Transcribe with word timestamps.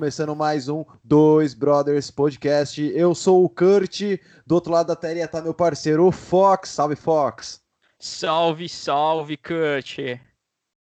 começando 0.00 0.34
mais 0.34 0.66
um 0.66 0.82
Dois 1.04 1.52
Brothers 1.52 2.10
Podcast. 2.10 2.80
Eu 2.94 3.14
sou 3.14 3.44
o 3.44 3.50
Kurt, 3.50 4.00
do 4.46 4.54
outro 4.54 4.72
lado 4.72 4.86
da 4.86 4.96
telinha 4.96 5.28
tá 5.28 5.42
meu 5.42 5.52
parceiro, 5.52 6.06
o 6.06 6.10
Fox. 6.10 6.70
Salve, 6.70 6.96
Fox. 6.96 7.62
Salve, 7.98 8.66
salve, 8.66 9.36
Kurt. 9.36 9.98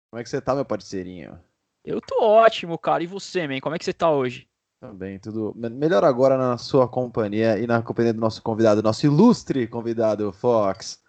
Como 0.10 0.20
é 0.20 0.24
que 0.24 0.30
você 0.30 0.42
tá, 0.42 0.56
meu 0.56 0.66
parceirinho? 0.66 1.40
Eu 1.84 2.02
tô 2.02 2.20
ótimo, 2.20 2.80
cara. 2.80 3.04
E 3.04 3.06
você, 3.06 3.48
man? 3.48 3.60
Como 3.60 3.76
é 3.76 3.78
que 3.78 3.86
você 3.86 3.94
tá 3.94 4.10
hoje? 4.10 4.48
Também, 4.80 5.20
tudo 5.20 5.54
melhor 5.56 6.04
agora 6.04 6.36
na 6.36 6.58
sua 6.58 6.88
companhia 6.88 7.60
e 7.60 7.68
na 7.68 7.84
companhia 7.84 8.12
do 8.12 8.20
nosso 8.20 8.42
convidado, 8.42 8.82
nosso 8.82 9.06
ilustre 9.06 9.68
convidado, 9.68 10.34
Fox. 10.34 11.00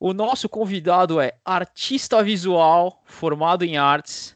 O 0.00 0.14
nosso 0.14 0.48
convidado 0.48 1.20
é 1.20 1.34
artista 1.44 2.22
visual, 2.22 3.02
formado 3.04 3.62
em 3.62 3.76
artes, 3.76 4.34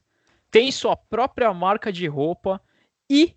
tem 0.50 0.72
sua 0.72 0.96
própria 0.96 1.52
marca 1.52 1.92
de 1.92 2.06
roupa 2.06 2.60
e 3.10 3.34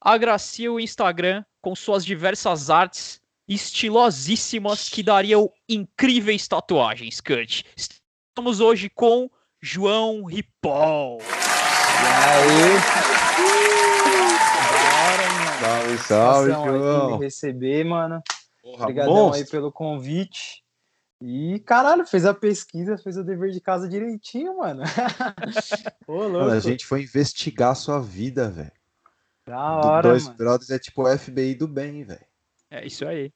agracia 0.00 0.72
o 0.72 0.80
Instagram 0.80 1.44
com 1.60 1.74
suas 1.74 2.04
diversas 2.04 2.70
artes 2.70 3.20
estilosíssimas 3.48 4.88
que 4.88 5.02
dariam 5.02 5.50
incríveis 5.68 6.46
tatuagens, 6.48 7.20
Kurt. 7.20 7.62
Estamos 7.76 8.60
hoje 8.60 8.88
com 8.88 9.30
João 9.60 10.24
Ripoll. 10.24 11.18
E 11.20 12.06
aí? 12.26 13.12
Salve, 15.60 15.98
salve, 15.98 16.50
João. 16.50 17.18
Me 17.18 17.24
receber, 17.24 17.84
mano. 17.84 18.22
Obrigadão 18.64 19.32
aí 19.32 19.46
pelo 19.46 19.70
convite. 19.70 20.61
E, 21.24 21.60
caralho, 21.60 22.04
fez 22.04 22.26
a 22.26 22.34
pesquisa, 22.34 22.98
fez 22.98 23.16
o 23.16 23.22
dever 23.22 23.50
de 23.50 23.60
casa 23.60 23.88
direitinho, 23.88 24.58
mano. 24.58 24.82
Ô, 26.06 26.14
louco. 26.14 26.32
Mano, 26.32 26.50
a 26.50 26.60
gente 26.60 26.84
foi 26.84 27.02
investigar 27.02 27.70
a 27.70 27.76
sua 27.76 28.00
vida, 28.00 28.50
velho. 28.50 28.72
Da 29.46 29.72
hora, 29.76 30.08
Dois 30.08 30.24
mano. 30.24 30.36
Brothers 30.36 30.70
é 30.70 30.78
tipo 30.78 31.02
o 31.02 31.18
FBI 31.18 31.54
do 31.54 31.68
bem, 31.68 32.04
velho. 32.04 32.24
É 32.70 32.86
isso 32.86 33.06
aí. 33.06 33.32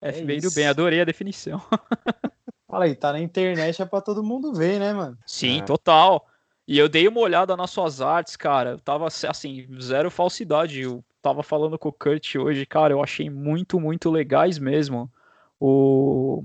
É 0.00 0.12
FBI 0.12 0.36
isso. 0.38 0.48
do 0.48 0.54
bem, 0.54 0.66
adorei 0.66 1.00
a 1.00 1.04
definição. 1.04 1.60
Fala 2.66 2.84
aí, 2.84 2.94
tá 2.94 3.12
na 3.12 3.20
internet 3.20 3.82
é 3.82 3.84
pra 3.84 4.00
todo 4.00 4.22
mundo 4.22 4.54
ver, 4.54 4.78
né, 4.78 4.92
mano? 4.92 5.18
Sim, 5.26 5.58
é. 5.58 5.64
total. 5.64 6.26
E 6.66 6.78
eu 6.78 6.88
dei 6.88 7.08
uma 7.08 7.20
olhada 7.20 7.56
nas 7.56 7.70
suas 7.70 8.00
artes, 8.00 8.36
cara. 8.36 8.70
Eu 8.70 8.78
tava 8.78 9.08
assim, 9.08 9.66
zero 9.80 10.10
falsidade. 10.10 10.80
Eu 10.80 11.04
tava 11.20 11.42
falando 11.42 11.78
com 11.78 11.88
o 11.88 11.92
Kurt 11.92 12.36
hoje, 12.36 12.64
cara. 12.64 12.94
Eu 12.94 13.02
achei 13.02 13.28
muito, 13.28 13.80
muito 13.80 14.08
legais 14.08 14.56
mesmo. 14.56 15.10
O, 15.58 16.44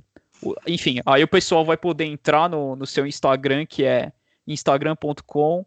enfim, 0.67 0.99
aí 1.05 1.23
o 1.23 1.27
pessoal 1.27 1.65
vai 1.65 1.77
poder 1.77 2.05
entrar 2.05 2.49
no, 2.49 2.75
no 2.75 2.85
seu 2.85 3.05
Instagram, 3.05 3.65
que 3.65 3.83
é 3.83 4.11
instagram.com 4.47 5.65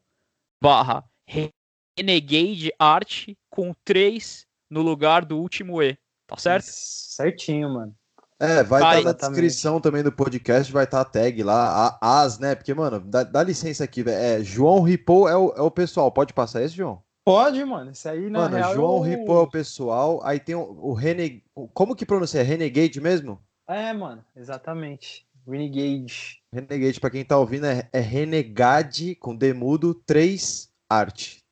barra 0.62 1.05
Renegade 1.27 2.72
Art 2.78 3.28
com 3.50 3.75
3 3.84 4.47
no 4.70 4.83
lugar 4.83 5.25
do 5.25 5.38
último 5.38 5.83
E, 5.83 5.97
tá 6.27 6.36
certo? 6.36 6.66
Certinho, 6.66 7.69
mano. 7.70 7.94
É, 8.41 8.62
vai 8.62 9.00
estar 9.00 9.14
tá 9.14 9.27
na 9.27 9.28
descrição 9.30 9.80
também 9.80 10.02
do 10.02 10.12
podcast, 10.12 10.72
vai 10.72 10.84
estar 10.84 11.05
tá 11.05 11.08
a 11.08 11.12
tag 11.12 11.42
lá, 11.42 11.98
a, 12.00 12.22
as, 12.22 12.38
né? 12.38 12.55
Porque, 12.55 12.72
mano, 12.72 13.00
dá, 13.00 13.25
dá 13.25 13.42
licença 13.42 13.82
aqui, 13.82 14.03
velho. 14.03 14.16
É, 14.16 14.44
João 14.44 14.82
Ripou 14.82 15.28
é 15.28 15.36
o, 15.36 15.53
é 15.56 15.60
o 15.60 15.70
pessoal, 15.70 16.12
pode 16.12 16.32
passar 16.32 16.62
esse, 16.62 16.77
João? 16.77 17.03
Pode, 17.25 17.62
mano. 17.64 17.91
Isso 17.91 18.08
aí, 18.08 18.30
na 18.30 18.38
mano, 18.42 18.56
real, 18.56 18.75
João 18.75 18.97
eu... 18.98 19.03
Ripou 19.03 19.38
é 19.38 19.42
o 19.42 19.50
pessoal, 19.50 20.20
aí 20.22 20.38
tem 20.38 20.55
o, 20.55 20.60
o 20.60 20.92
Renegade. 20.92 21.42
Como 21.75 21.97
que 21.97 22.06
pronuncia? 22.06 22.42
Renegade 22.44 23.00
mesmo? 23.00 23.41
É, 23.69 23.92
mano, 23.92 24.24
exatamente. 24.34 25.28
Renegade. 25.47 26.42
Renegade, 26.52 26.98
pra 26.98 27.11
quem 27.11 27.22
tá 27.24 27.38
ouvindo, 27.38 27.66
é, 27.66 27.86
é 27.92 28.00
Renegade 28.00 29.15
com 29.15 29.37
demudo 29.37 29.94
3 29.94 30.72
arte. 30.88 31.44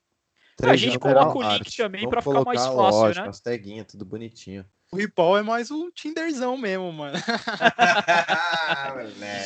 a 0.62 0.74
gente 0.76 0.98
coloca 0.98 1.38
o 1.38 1.42
link 1.42 1.52
arte. 1.52 1.76
também 1.76 2.00
Vamos 2.00 2.10
pra 2.10 2.22
ficar 2.22 2.44
mais 2.44 2.60
fácil, 2.60 2.76
lógico, 2.76 3.24
né? 3.24 3.30
As 3.30 3.40
taguinhas, 3.40 3.86
tudo 3.86 4.06
bonitinho. 4.06 4.64
O 4.92 4.96
Ripoll 4.96 5.38
é 5.38 5.42
mais 5.42 5.70
um 5.70 5.90
Tinderzão 5.90 6.56
mesmo, 6.56 6.90
mano. 6.92 7.18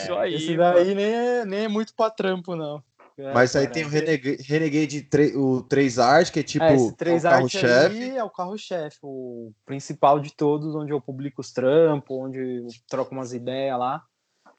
Isso 0.03 0.15
aí. 0.15 0.35
Esse 0.35 0.57
daí 0.57 0.95
nem 0.95 1.07
é, 1.07 1.45
nem 1.45 1.65
é 1.65 1.69
muito 1.69 1.93
pra 1.95 2.11
trampo, 2.11 2.55
não. 2.55 2.85
É, 3.21 3.35
Mas 3.35 3.55
aí 3.55 3.67
tem 3.67 3.85
o 3.85 3.89
Renegade, 3.89 4.43
Renegade 4.43 5.09
o 5.37 5.63
3 5.63 5.99
Art, 5.99 6.31
que 6.31 6.41
é 6.41 6.43
tipo 6.43 6.65
é, 6.65 6.75
esse 6.75 6.97
3 6.97 7.25
o 7.25 7.29
carro-chefe. 7.29 8.11
É 8.17 8.25
o 8.25 8.31
carro-chefe, 8.31 8.99
o 9.03 9.53
principal 9.67 10.19
de 10.19 10.33
todos, 10.33 10.75
onde 10.75 10.93
eu 10.93 11.01
publico 11.01 11.41
os 11.41 11.53
trampos, 11.53 12.17
onde 12.17 12.39
eu 12.39 12.67
troco 12.89 13.13
umas 13.13 13.35
ideias 13.35 13.79
lá. 13.79 14.03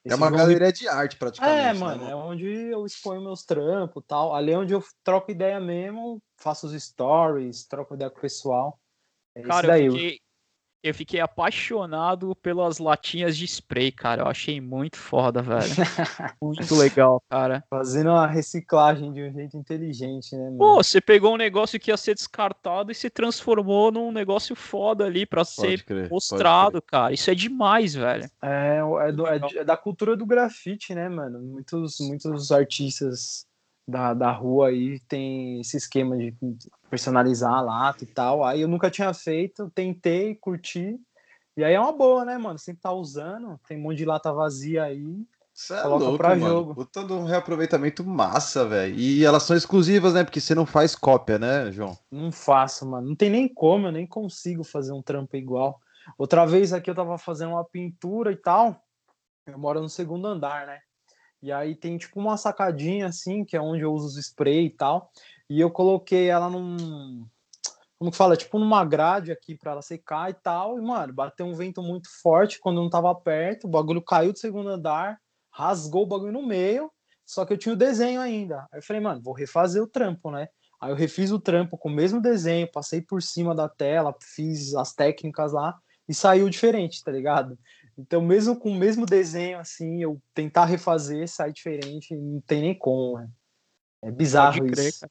Esse 0.06 0.14
é 0.14 0.16
uma 0.16 0.32
galeria 0.32 0.72
de 0.72 0.88
arte, 0.88 1.16
praticamente. 1.16 1.60
É, 1.60 1.74
né, 1.74 1.80
mano, 1.80 2.08
é 2.08 2.16
onde 2.16 2.46
eu 2.46 2.86
exponho 2.86 3.22
meus 3.22 3.44
trampos 3.44 4.04
tal. 4.08 4.36
Ali 4.36 4.52
é 4.52 4.58
onde 4.58 4.74
eu 4.74 4.84
troco 5.04 5.32
ideia 5.32 5.60
mesmo, 5.60 6.22
faço 6.38 6.68
os 6.68 6.84
stories, 6.84 7.66
troco 7.68 7.96
ideia 7.96 8.10
com 8.10 8.18
o 8.18 8.22
pessoal. 8.22 8.80
É 9.36 9.42
Cara, 9.42 9.68
daí. 9.68 9.86
Eu 9.86 9.94
fiquei, 9.94 10.20
eu 10.84 10.94
fiquei 10.94 11.20
apaixonado 11.20 12.36
pelas 12.36 12.80
latinhas 12.80 13.38
de 13.38 13.46
spray, 13.46 13.92
cara. 13.92 14.24
Eu 14.24 14.28
achei 14.28 14.60
muito 14.60 14.98
foda, 14.98 15.42
velho. 15.42 15.62
muito 16.42 16.76
legal, 16.76 17.22
cara. 17.30 17.64
Fazendo 17.70 18.10
uma 18.10 18.26
reciclagem 18.26 19.14
de 19.14 19.22
um 19.22 19.32
jeito 19.32 19.56
inteligente, 19.58 20.36
né, 20.36 20.46
mano? 20.46 20.58
Pô, 20.58 20.84
você 20.84 21.00
pegou 21.00 21.34
um 21.34 21.38
negócio 21.38 21.80
que 21.80 21.92
ia 21.92 21.98
ser 21.98 22.16
descartado 22.16 22.92
e 22.92 22.96
se 22.96 23.10
transformou 23.10 23.92
num 23.92 24.12
negócio 24.12 24.56
foda 24.56 25.06
ali 25.06 25.26
pra 25.26 25.46
pode 25.46 25.56
ser 25.56 25.84
crer, 25.84 26.10
mostrado, 26.10 26.82
cara. 26.82 27.14
Isso 27.14 27.30
é 27.30 27.36
demais, 27.36 27.94
velho. 27.94 28.30
É, 28.42 28.80
é, 29.08 29.12
do, 29.12 29.28
é, 29.28 29.40
é 29.58 29.64
da 29.64 29.78
cultura 29.78 30.18
do 30.18 30.26
grafite, 30.26 30.96
né, 30.96 31.08
mano? 31.08 31.40
Muitos, 31.42 32.00
muitos 32.00 32.52
artistas 32.52 33.46
da, 33.92 34.14
da 34.14 34.32
rua 34.32 34.70
aí 34.70 35.00
tem 35.02 35.60
esse 35.60 35.78
esquema 35.78 36.18
de 36.18 36.34
personalizar 36.90 37.54
a 37.54 37.62
lata 37.62 38.04
e 38.04 38.08
tal. 38.08 38.44
Aí 38.44 38.62
eu 38.62 38.68
nunca 38.68 38.90
tinha 38.90 39.14
feito, 39.14 39.70
tentei, 39.76 40.34
curti. 40.36 41.00
E 41.56 41.64
aí 41.64 41.74
é 41.74 41.80
uma 41.80 41.92
boa, 41.92 42.24
né, 42.26 42.38
mano? 42.38 42.58
Sempre 42.58 42.82
tá 42.82 42.92
usando, 42.92 43.60
tem 43.68 43.78
um 43.78 43.82
monte 43.82 43.98
de 43.98 44.06
lata 44.06 44.34
vazia 44.34 44.84
aí. 44.84 45.26
Isso 45.54 45.74
é 45.74 45.84
louco, 45.84 46.18
pra 46.18 46.30
mano. 46.30 46.48
jogo. 46.48 46.76
Puta 46.76 47.02
um 47.02 47.26
reaproveitamento 47.26 48.04
massa, 48.04 48.66
velho. 48.68 48.96
E 48.96 49.26
elas 49.26 49.44
são 49.44 49.56
exclusivas, 49.56 50.14
né? 50.14 50.24
Porque 50.24 50.40
você 50.40 50.56
não 50.56 50.66
faz 50.66 50.96
cópia, 50.96 51.38
né, 51.38 51.72
João? 51.72 51.98
Não 52.10 52.32
faço, 52.32 52.86
mano. 52.88 53.10
Não 53.10 53.16
tem 53.16 53.30
nem 53.30 53.48
como, 53.48 53.88
eu 53.88 53.92
nem 53.92 54.08
consigo 54.08 54.64
fazer 54.64 54.94
um 54.94 55.02
trampo 55.02 55.36
igual. 55.36 55.80
Outra 56.18 56.46
vez 56.46 56.72
aqui 56.72 56.90
eu 56.90 56.96
tava 56.96 57.18
fazendo 57.18 57.52
uma 57.52 57.66
pintura 57.66 58.32
e 58.32 58.38
tal. 58.38 58.82
Eu 59.46 59.60
moro 59.60 59.82
no 59.82 59.90
segundo 59.90 60.26
andar, 60.26 60.66
né? 60.66 60.80
E 61.42 61.52
aí 61.52 61.76
tem 61.76 61.98
tipo 61.98 62.20
uma 62.20 62.38
sacadinha 62.38 63.08
assim, 63.08 63.44
que 63.44 63.58
é 63.58 63.62
onde 63.62 63.82
eu 63.82 63.92
uso 63.92 64.08
os 64.08 64.18
spray 64.18 64.66
e 64.66 64.70
tal. 64.70 65.12
E 65.50 65.60
eu 65.60 65.72
coloquei 65.72 66.30
ela 66.30 66.50
num. 66.50 67.26
Como 67.98 68.12
que 68.12 68.18
fala? 68.18 68.38
Tipo 68.38 68.60
numa 68.60 68.84
grade 68.86 69.32
aqui 69.32 69.56
para 69.56 69.72
ela 69.72 69.82
secar 69.82 70.30
e 70.30 70.34
tal. 70.34 70.78
E, 70.78 70.82
mano, 70.82 71.14
bateu 71.14 71.46
um 71.46 71.54
vento 71.54 71.82
muito 71.82 72.10
forte 72.22 72.60
quando 72.60 72.78
eu 72.78 72.84
não 72.84 72.90
tava 72.90 73.14
perto. 73.16 73.66
O 73.66 73.70
bagulho 73.70 74.02
caiu 74.02 74.34
do 74.34 74.40
segundo 74.40 74.70
andar, 74.70 75.20
rasgou 75.52 76.04
o 76.04 76.08
bagulho 76.08 76.32
no 76.32 76.46
meio. 76.46 76.92
Só 77.26 77.46
que 77.46 77.54
eu 77.54 77.58
tinha 77.58 77.74
o 77.74 77.78
desenho 77.78 78.20
ainda. 78.20 78.68
Aí 78.72 78.80
eu 78.80 78.84
falei, 78.84 79.02
mano, 79.02 79.22
vou 79.22 79.34
refazer 79.34 79.82
o 79.82 79.88
trampo, 79.88 80.32
né? 80.32 80.50
Aí 80.82 80.92
eu 80.92 80.96
refiz 80.96 81.32
o 81.32 81.40
trampo 81.40 81.78
com 81.78 81.90
o 81.90 81.94
mesmo 81.94 82.20
desenho, 82.20 82.72
passei 82.72 83.02
por 83.02 83.22
cima 83.22 83.54
da 83.54 83.70
tela, 83.70 84.16
fiz 84.20 84.74
as 84.74 84.94
técnicas 84.94 85.54
lá 85.54 85.78
e 86.10 86.14
saiu 86.14 86.50
diferente, 86.50 87.04
tá 87.04 87.12
ligado? 87.12 87.58
Então, 87.98 88.22
mesmo 88.22 88.58
com 88.58 88.72
o 88.72 88.76
mesmo 88.76 89.06
desenho, 89.06 89.60
assim, 89.60 90.02
eu 90.02 90.22
tentar 90.34 90.66
refazer, 90.66 91.28
sai 91.28 91.52
diferente, 91.52 92.16
não 92.16 92.42
tem 92.42 92.62
nem 92.62 92.78
como, 92.78 93.18
né? 93.18 93.30
É 94.04 94.12
bizarro 94.12 94.66
isso. 94.66 95.06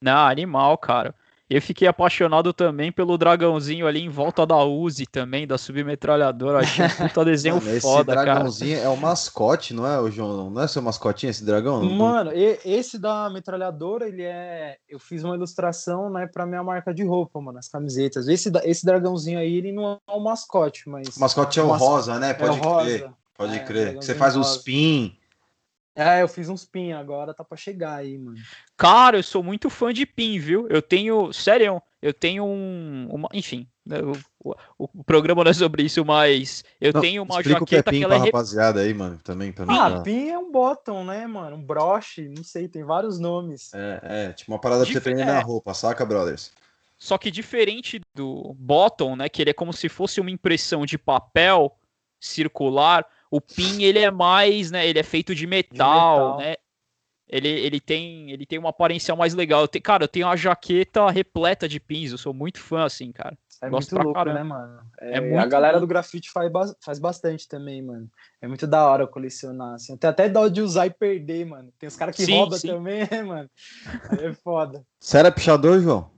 Não, 0.00 0.26
animal, 0.26 0.76
cara. 0.76 1.14
Eu 1.48 1.60
fiquei 1.60 1.86
apaixonado 1.86 2.54
também 2.54 2.90
pelo 2.90 3.18
dragãozinho 3.18 3.86
ali 3.86 4.00
em 4.00 4.08
volta 4.08 4.46
da 4.46 4.64
Uzi 4.64 5.04
também, 5.04 5.46
da 5.46 5.58
submetralhadora. 5.58 6.60
Achei 6.60 6.86
um 6.86 6.88
puta 6.88 7.22
desenho 7.24 7.56
Mano, 7.56 7.80
foda, 7.80 8.12
esse 8.12 8.24
dragãozinho 8.24 8.76
cara. 8.78 8.88
é 8.88 8.90
o 8.90 8.96
mascote, 8.96 9.74
não 9.74 9.86
é, 9.86 10.00
o 10.00 10.10
João? 10.10 10.48
Não 10.48 10.62
é 10.62 10.66
seu 10.66 10.80
mascotinho 10.80 11.30
esse 11.30 11.44
dragão? 11.44 11.84
Mano, 11.84 12.30
esse 12.32 12.98
da 12.98 13.28
metralhadora, 13.28 14.08
ele 14.08 14.22
é. 14.22 14.78
Eu 14.88 14.98
fiz 14.98 15.22
uma 15.22 15.34
ilustração, 15.34 16.08
né, 16.08 16.26
pra 16.26 16.46
minha 16.46 16.62
marca 16.62 16.94
de 16.94 17.04
roupa, 17.04 17.38
mano, 17.42 17.58
as 17.58 17.68
camisetas. 17.68 18.26
Esse, 18.26 18.50
esse 18.64 18.86
dragãozinho 18.86 19.38
aí, 19.38 19.54
ele 19.54 19.70
não 19.70 20.00
é 20.08 20.12
o 20.12 20.20
mascote, 20.20 20.88
mas. 20.88 21.14
O 21.14 21.20
mascote 21.20 21.60
é 21.60 21.62
o 21.62 21.70
rosa, 21.72 22.18
né? 22.18 22.32
Pode 22.32 22.56
é 22.56 22.60
crer. 22.60 23.02
Rosa. 23.02 23.14
Pode 23.36 23.56
é, 23.56 23.58
crer. 23.58 23.94
Você 23.96 24.14
faz 24.14 24.34
rosa. 24.34 24.48
os 24.48 24.62
pin. 24.62 25.14
É, 25.96 26.22
eu 26.22 26.28
fiz 26.28 26.48
uns 26.48 26.64
pin 26.64 26.92
agora, 26.92 27.32
tá 27.32 27.44
pra 27.44 27.56
chegar 27.56 27.94
aí, 27.96 28.18
mano. 28.18 28.36
Cara, 28.76 29.18
eu 29.18 29.22
sou 29.22 29.42
muito 29.42 29.70
fã 29.70 29.92
de 29.92 30.04
pin, 30.04 30.38
viu? 30.40 30.66
Eu 30.68 30.82
tenho, 30.82 31.32
sério, 31.32 31.80
eu 32.02 32.12
tenho 32.12 32.44
um, 32.44 33.08
uma, 33.10 33.28
enfim, 33.32 33.68
né, 33.86 33.98
o, 34.00 34.54
o, 34.76 34.88
o, 34.92 35.04
programa 35.04 35.44
não 35.44 35.50
é 35.52 35.54
sobre 35.54 35.84
isso, 35.84 36.04
mas 36.04 36.64
eu 36.80 36.92
não, 36.92 37.00
tenho 37.00 37.22
uma 37.22 37.42
jaqueta 37.42 37.62
o 37.62 37.66
que, 37.66 37.76
é 37.76 37.82
pin 37.82 37.98
que 37.98 38.04
ela 38.04 38.16
é 38.16 38.18
rapaziada 38.18 38.80
aí, 38.80 38.92
mano, 38.92 39.18
também 39.22 39.52
pra 39.52 39.64
mim. 39.64 39.72
Ah, 39.72 40.02
pin 40.02 40.30
é 40.30 40.38
um 40.38 40.50
bottom, 40.50 41.04
né, 41.04 41.26
mano? 41.28 41.56
Um 41.56 41.62
broche, 41.62 42.28
não 42.28 42.42
sei, 42.42 42.66
tem 42.66 42.82
vários 42.82 43.20
nomes. 43.20 43.72
É, 43.72 44.00
é, 44.02 44.32
tipo 44.32 44.50
uma 44.50 44.60
parada 44.60 44.84
pra 44.84 45.00
você 45.00 45.10
é. 45.10 45.24
na 45.24 45.40
roupa, 45.40 45.72
saca, 45.74 46.04
brothers? 46.04 46.50
Só 46.98 47.16
que 47.18 47.30
diferente 47.30 48.00
do 48.14 48.54
bottom, 48.58 49.14
né, 49.14 49.28
que 49.28 49.40
ele 49.40 49.50
é 49.50 49.54
como 49.54 49.72
se 49.72 49.88
fosse 49.88 50.20
uma 50.20 50.30
impressão 50.30 50.84
de 50.84 50.98
papel 50.98 51.76
circular, 52.20 53.06
o 53.36 53.40
pin 53.40 53.82
ele 53.82 53.98
é 53.98 54.10
mais, 54.10 54.70
né? 54.70 54.86
Ele 54.86 54.98
é 54.98 55.02
feito 55.02 55.34
de 55.34 55.46
metal, 55.46 55.76
de 55.76 55.76
metal. 55.76 56.38
né? 56.38 56.54
ele, 57.28 57.48
ele, 57.48 57.80
tem, 57.80 58.30
ele 58.30 58.46
tem 58.46 58.58
uma 58.58 58.68
aparência 58.68 59.14
mais 59.16 59.34
legal. 59.34 59.62
Eu 59.62 59.68
te, 59.68 59.80
cara, 59.80 60.04
eu 60.04 60.08
tenho 60.08 60.26
uma 60.26 60.36
jaqueta 60.36 61.10
repleta 61.10 61.68
de 61.68 61.80
pins, 61.80 62.12
eu 62.12 62.18
sou 62.18 62.32
muito 62.32 62.60
fã, 62.60 62.84
assim, 62.84 63.10
cara. 63.10 63.36
É 63.60 63.68
Gosto 63.68 63.92
muito 63.94 64.04
louco, 64.04 64.18
caramba. 64.18 64.38
né, 64.38 64.44
mano? 64.44 64.82
É, 65.00 65.16
é 65.16 65.20
muito 65.20 65.38
a 65.38 65.46
galera 65.46 65.72
louco. 65.78 65.86
do 65.86 65.88
grafite 65.88 66.30
faz, 66.30 66.52
faz 66.84 66.98
bastante 67.00 67.48
também, 67.48 67.82
mano. 67.82 68.08
É 68.40 68.46
muito 68.46 68.68
da 68.68 68.88
hora 68.88 69.06
colecionar, 69.06 69.74
assim. 69.74 69.96
Tem 69.96 70.10
até 70.10 70.28
dó 70.28 70.46
de 70.46 70.60
usar 70.60 70.86
e 70.86 70.90
perder, 70.90 71.46
mano. 71.46 71.72
Tem 71.76 71.88
os 71.88 71.96
caras 71.96 72.14
que 72.14 72.24
roubam 72.30 72.60
também, 72.60 73.00
né, 73.10 73.22
mano? 73.22 73.50
Aí 74.10 74.26
é 74.26 74.34
foda. 74.34 74.84
Você 75.00 75.18
era 75.18 75.32
pichador, 75.32 75.80
João? 75.80 76.13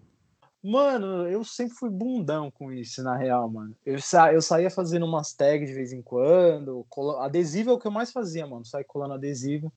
Mano, 0.69 1.29
eu 1.29 1.45
sempre 1.45 1.77
fui 1.77 1.89
bundão 1.89 2.51
com 2.51 2.73
isso, 2.73 3.01
na 3.01 3.17
real, 3.17 3.49
mano. 3.49 3.73
Eu, 3.87 4.01
sa 4.01 4.33
eu 4.33 4.43
saía 4.43 4.69
fazendo 4.69 5.07
umas 5.07 5.33
tags 5.33 5.69
de 5.69 5.75
vez 5.75 5.93
em 5.93 6.03
quando. 6.03 6.85
Adesivo 7.21 7.71
é 7.71 7.73
o 7.75 7.79
que 7.79 7.87
eu 7.87 7.93
mais 7.93 8.11
fazia, 8.11 8.45
mano. 8.49 8.65
Sair 8.65 8.83
colando 8.83 9.15
adesivo. 9.15 9.73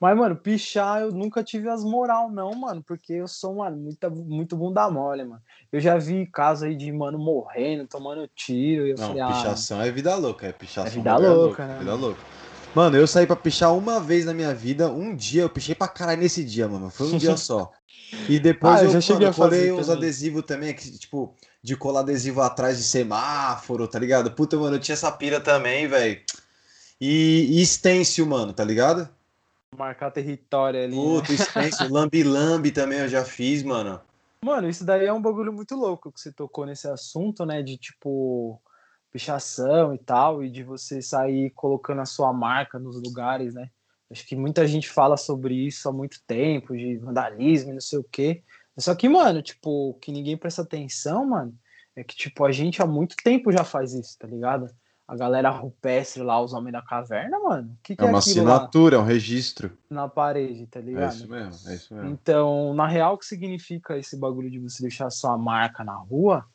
Mas, 0.00 0.16
mano, 0.16 0.34
pichar 0.34 1.02
eu 1.02 1.12
nunca 1.12 1.44
tive 1.44 1.68
as 1.68 1.84
moral, 1.84 2.30
não, 2.30 2.52
mano, 2.54 2.82
porque 2.82 3.12
eu 3.12 3.28
sou, 3.28 3.56
mano, 3.56 3.76
muito, 3.76 4.10
muito 4.10 4.56
bunda 4.56 4.90
mole, 4.90 5.24
mano. 5.24 5.42
Eu 5.70 5.78
já 5.78 5.98
vi 5.98 6.24
casos 6.24 6.62
aí 6.62 6.74
de, 6.74 6.90
mano, 6.90 7.18
morrendo, 7.18 7.86
tomando 7.86 8.26
tiro. 8.28 8.86
E 8.86 8.92
eu 8.92 8.96
não, 8.96 9.08
falei, 9.08 9.20
ah, 9.20 9.26
pichação 9.26 9.78
ah, 9.78 9.86
é 9.86 9.90
vida 9.90 10.16
louca, 10.16 10.46
é 10.46 10.52
pichação. 10.52 10.90
É 10.90 10.90
vida 10.90 11.18
louca, 11.18 11.34
louca, 11.34 11.66
né? 11.66 11.78
Vida 11.80 11.94
louca. 11.94 12.20
Mano, 12.74 12.96
eu 12.96 13.06
saí 13.06 13.26
pra 13.26 13.34
pichar 13.36 13.76
uma 13.76 13.98
vez 13.98 14.24
na 14.24 14.32
minha 14.32 14.54
vida, 14.54 14.88
um 14.88 15.14
dia, 15.14 15.42
eu 15.42 15.50
pichei 15.50 15.74
pra 15.74 15.88
caralho 15.88 16.20
nesse 16.20 16.44
dia, 16.44 16.68
mano. 16.68 16.88
Foi 16.90 17.08
um 17.08 17.18
dia 17.18 17.34
só. 17.38 17.72
E 18.28 18.38
depois 18.38 18.80
ah, 18.80 18.84
eu, 18.84 18.90
já 18.90 19.00
cheguei 19.00 19.26
mano, 19.26 19.30
a 19.30 19.34
colei 19.34 19.72
uns 19.72 19.88
adesivos 19.88 20.44
também, 20.44 20.74
que, 20.74 20.98
tipo, 20.98 21.34
de 21.62 21.76
colar 21.76 22.00
adesivo 22.00 22.40
atrás 22.40 22.78
de 22.78 22.84
semáforo, 22.84 23.88
tá 23.88 23.98
ligado? 23.98 24.30
Puta, 24.32 24.56
mano, 24.56 24.76
eu 24.76 24.80
tinha 24.80 24.94
essa 24.94 25.10
pira 25.10 25.40
também, 25.40 25.88
velho. 25.88 26.20
E, 27.00 27.60
e 27.60 27.66
stencil, 27.66 28.26
mano, 28.26 28.52
tá 28.52 28.64
ligado? 28.64 29.08
Marcar 29.76 30.10
território 30.10 30.82
ali. 30.82 30.94
Puta, 30.94 31.32
né? 31.32 31.70
lambi-lambi 31.90 32.70
também 32.70 32.98
eu 33.00 33.08
já 33.08 33.24
fiz, 33.24 33.62
mano. 33.62 34.00
Mano, 34.44 34.68
isso 34.68 34.84
daí 34.84 35.06
é 35.06 35.12
um 35.12 35.20
bagulho 35.20 35.52
muito 35.52 35.74
louco 35.74 36.10
que 36.10 36.20
você 36.20 36.32
tocou 36.32 36.66
nesse 36.66 36.88
assunto, 36.88 37.44
né? 37.44 37.62
De 37.62 37.76
tipo, 37.76 38.60
pichação 39.10 39.94
e 39.94 39.98
tal, 39.98 40.42
e 40.44 40.50
de 40.50 40.62
você 40.62 41.02
sair 41.02 41.50
colocando 41.50 42.00
a 42.00 42.06
sua 42.06 42.32
marca 42.32 42.78
nos 42.78 43.00
lugares, 43.02 43.54
né? 43.54 43.70
Acho 44.10 44.26
que 44.26 44.34
muita 44.34 44.66
gente 44.66 44.88
fala 44.88 45.16
sobre 45.16 45.54
isso 45.54 45.88
há 45.88 45.92
muito 45.92 46.20
tempo, 46.26 46.76
de 46.76 46.96
vandalismo 46.96 47.70
e 47.70 47.74
não 47.74 47.80
sei 47.80 47.98
o 47.98 48.04
quê. 48.04 48.42
Só 48.78 48.94
que, 48.94 49.08
mano, 49.08 49.42
tipo, 49.42 49.94
que 50.00 50.10
ninguém 50.10 50.36
presta 50.36 50.62
atenção, 50.62 51.26
mano, 51.26 51.54
é 51.94 52.02
que, 52.02 52.16
tipo, 52.16 52.44
a 52.44 52.50
gente 52.50 52.82
há 52.82 52.86
muito 52.86 53.14
tempo 53.22 53.52
já 53.52 53.62
faz 53.62 53.92
isso, 53.92 54.18
tá 54.18 54.26
ligado? 54.26 54.68
a 55.10 55.16
galera 55.16 55.50
rupestre 55.50 56.22
lá, 56.22 56.40
os 56.40 56.52
homens 56.52 56.72
da 56.72 56.80
caverna, 56.80 57.36
mano. 57.40 57.76
Que 57.82 57.96
que 57.96 58.04
é, 58.04 58.06
é 58.06 58.10
uma 58.10 58.20
assinatura, 58.20 58.96
lá? 58.96 59.02
é 59.02 59.04
um 59.04 59.08
registro. 59.08 59.76
Na 59.90 60.08
parede, 60.08 60.68
tá 60.68 60.78
ligado? 60.80 61.02
É 61.02 61.16
isso 61.16 61.28
mesmo, 61.28 61.68
é 61.68 61.74
isso 61.74 61.92
mesmo. 61.92 62.10
Então, 62.10 62.72
na 62.74 62.86
real, 62.86 63.14
o 63.14 63.18
que 63.18 63.26
significa 63.26 63.98
esse 63.98 64.16
bagulho 64.16 64.48
de 64.48 64.60
você 64.60 64.82
deixar 64.82 65.10
sua 65.10 65.36
marca 65.36 65.82
na 65.82 65.96
rua? 65.96 66.46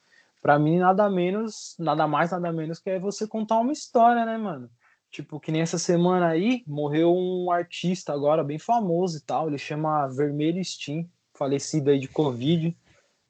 Pra 0.45 0.59
mim, 0.59 0.77
nada 0.77 1.09
menos, 1.09 1.75
nada 1.79 2.07
mais, 2.07 2.29
nada 2.29 2.53
menos 2.53 2.77
que 2.77 2.91
é 2.91 2.99
você 2.99 3.27
contar 3.27 3.57
uma 3.57 3.71
história, 3.71 4.23
né, 4.27 4.37
mano? 4.37 4.69
Tipo, 5.09 5.39
que 5.39 5.51
nem 5.51 5.63
essa 5.63 5.79
semana 5.79 6.27
aí, 6.27 6.63
morreu 6.67 7.11
um 7.15 7.49
artista 7.49 8.13
agora 8.13 8.43
bem 8.43 8.59
famoso 8.59 9.17
e 9.17 9.21
tal. 9.21 9.47
Ele 9.47 9.57
chama 9.57 10.07
Vermelho 10.07 10.63
Steam, 10.63 11.09
falecido 11.33 11.89
aí 11.89 11.97
de 11.97 12.07
Covid, 12.07 12.77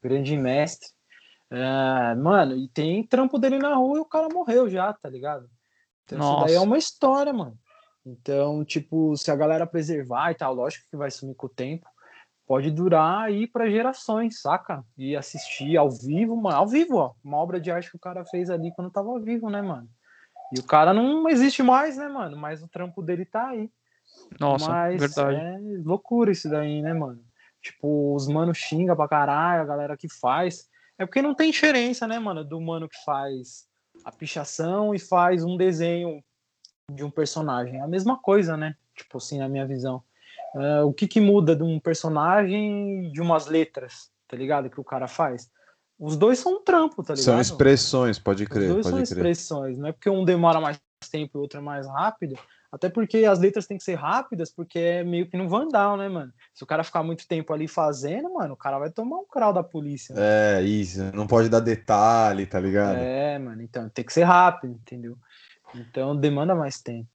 grande 0.03 0.35
mestre. 0.35 0.89
É, 1.49 2.15
mano, 2.15 2.57
e 2.57 2.67
tem 2.67 3.07
trampo 3.07 3.39
dele 3.39 3.59
na 3.59 3.75
rua 3.75 3.99
e 3.99 4.01
o 4.01 4.05
cara 4.05 4.27
morreu 4.27 4.69
já, 4.69 4.91
tá 4.91 5.07
ligado? 5.07 5.49
Então 6.03 6.17
Nossa. 6.17 6.33
isso 6.33 6.45
daí 6.47 6.55
é 6.55 6.59
uma 6.59 6.77
história, 6.77 7.31
mano. 7.31 7.57
Então, 8.05 8.65
tipo, 8.65 9.15
se 9.15 9.31
a 9.31 9.37
galera 9.37 9.65
preservar 9.65 10.31
e 10.31 10.35
tal, 10.35 10.53
lógico 10.53 10.85
que 10.91 10.97
vai 10.97 11.09
sumir 11.09 11.35
com 11.35 11.45
o 11.45 11.49
tempo, 11.49 11.87
pode 12.47 12.71
durar 12.71 13.23
aí 13.23 13.47
para 13.47 13.69
gerações, 13.69 14.41
saca? 14.41 14.83
E 14.97 15.15
assistir 15.15 15.77
ao 15.77 15.89
vivo, 15.89 16.35
mano, 16.35 16.57
ao 16.57 16.67
vivo, 16.67 16.97
ó, 16.97 17.13
uma 17.23 17.37
obra 17.37 17.59
de 17.59 17.71
arte 17.71 17.89
que 17.89 17.95
o 17.97 17.99
cara 17.99 18.23
fez 18.25 18.49
ali 18.49 18.71
quando 18.75 18.91
tava 18.91 19.09
ao 19.09 19.19
vivo, 19.19 19.49
né, 19.49 19.61
mano? 19.61 19.89
E 20.53 20.59
o 20.59 20.63
cara 20.63 20.93
não 20.93 21.27
existe 21.27 21.63
mais, 21.63 21.97
né, 21.97 22.07
mano? 22.07 22.37
Mas 22.37 22.61
o 22.61 22.67
trampo 22.67 23.01
dele 23.01 23.25
tá 23.25 23.47
aí. 23.47 23.69
Nossa, 24.39 24.69
Mas 24.69 24.99
verdade. 25.01 25.37
é 25.37 25.57
loucura 25.83 26.31
isso 26.31 26.49
daí, 26.49 26.81
né, 26.81 26.93
mano? 26.93 27.23
Tipo, 27.61 28.13
os 28.15 28.27
manos 28.27 28.57
xinga 28.57 28.95
pra 28.95 29.07
caralho, 29.07 29.63
a 29.63 29.65
galera 29.65 29.97
que 29.97 30.07
faz. 30.07 30.69
É 30.97 31.05
porque 31.05 31.21
não 31.21 31.33
tem 31.33 31.51
diferença, 31.51 32.07
né, 32.07 32.19
mano, 32.19 32.43
do 32.43 32.61
mano 32.61 32.87
que 32.87 33.03
faz 33.03 33.67
a 34.03 34.11
pichação 34.11 34.93
e 34.93 34.99
faz 34.99 35.43
um 35.43 35.57
desenho 35.57 36.23
de 36.91 37.03
um 37.03 37.09
personagem. 37.09 37.79
É 37.79 37.81
a 37.81 37.87
mesma 37.87 38.19
coisa, 38.19 38.55
né? 38.55 38.75
Tipo 38.93 39.17
assim, 39.17 39.39
na 39.39 39.49
minha 39.49 39.65
visão. 39.65 40.03
Uh, 40.55 40.87
o 40.87 40.93
que, 40.93 41.05
que 41.05 41.19
muda 41.19 41.53
de 41.53 41.63
um 41.63 41.81
personagem 41.81 43.11
de 43.11 43.21
umas 43.21 43.45
letras, 43.45 44.09
tá 44.25 44.37
ligado? 44.37 44.69
Que 44.69 44.79
o 44.79 44.85
cara 44.85 45.05
faz. 45.05 45.49
Os 45.99 46.15
dois 46.15 46.39
são 46.39 46.55
um 46.55 46.63
trampo, 46.63 47.03
tá 47.03 47.13
ligado? 47.13 47.25
São 47.25 47.41
expressões, 47.41 48.17
pode 48.17 48.45
crer. 48.45 48.69
Os 48.69 48.73
dois 48.73 48.85
são 48.85 48.93
crer. 48.93 49.03
expressões. 49.03 49.77
Não 49.77 49.89
é 49.89 49.91
porque 49.91 50.09
um 50.09 50.23
demora 50.23 50.61
mais 50.61 50.79
tempo 51.11 51.31
e 51.35 51.37
o 51.37 51.41
outro 51.41 51.59
é 51.59 51.61
mais 51.61 51.85
rápido, 51.87 52.37
até 52.71 52.89
porque 52.89 53.25
as 53.25 53.37
letras 53.39 53.67
têm 53.67 53.77
que 53.77 53.83
ser 53.83 53.95
rápidas, 53.95 54.49
porque 54.49 54.79
é 54.79 55.03
meio 55.03 55.29
que 55.29 55.37
no 55.37 55.47
vandal, 55.47 55.97
né, 55.97 56.07
mano? 56.07 56.31
Se 56.53 56.63
o 56.63 56.67
cara 56.67 56.83
ficar 56.83 57.03
muito 57.03 57.27
tempo 57.27 57.53
ali 57.53 57.67
fazendo, 57.67 58.33
mano, 58.33 58.53
o 58.53 58.57
cara 58.57 58.79
vai 58.79 58.89
tomar 58.89 59.17
um 59.17 59.25
crau 59.25 59.53
da 59.53 59.63
polícia. 59.63 60.15
Né? 60.15 60.21
É, 60.21 60.61
isso. 60.61 61.03
Não 61.13 61.27
pode 61.27 61.49
dar 61.49 61.59
detalhe, 61.59 62.45
tá 62.45 62.59
ligado? 62.59 62.97
É, 62.97 63.37
mano. 63.39 63.61
Então 63.61 63.89
tem 63.89 64.05
que 64.05 64.13
ser 64.13 64.23
rápido, 64.23 64.73
entendeu? 64.73 65.17
Então 65.73 66.15
demanda 66.15 66.55
mais 66.55 66.81
tempo. 66.81 67.14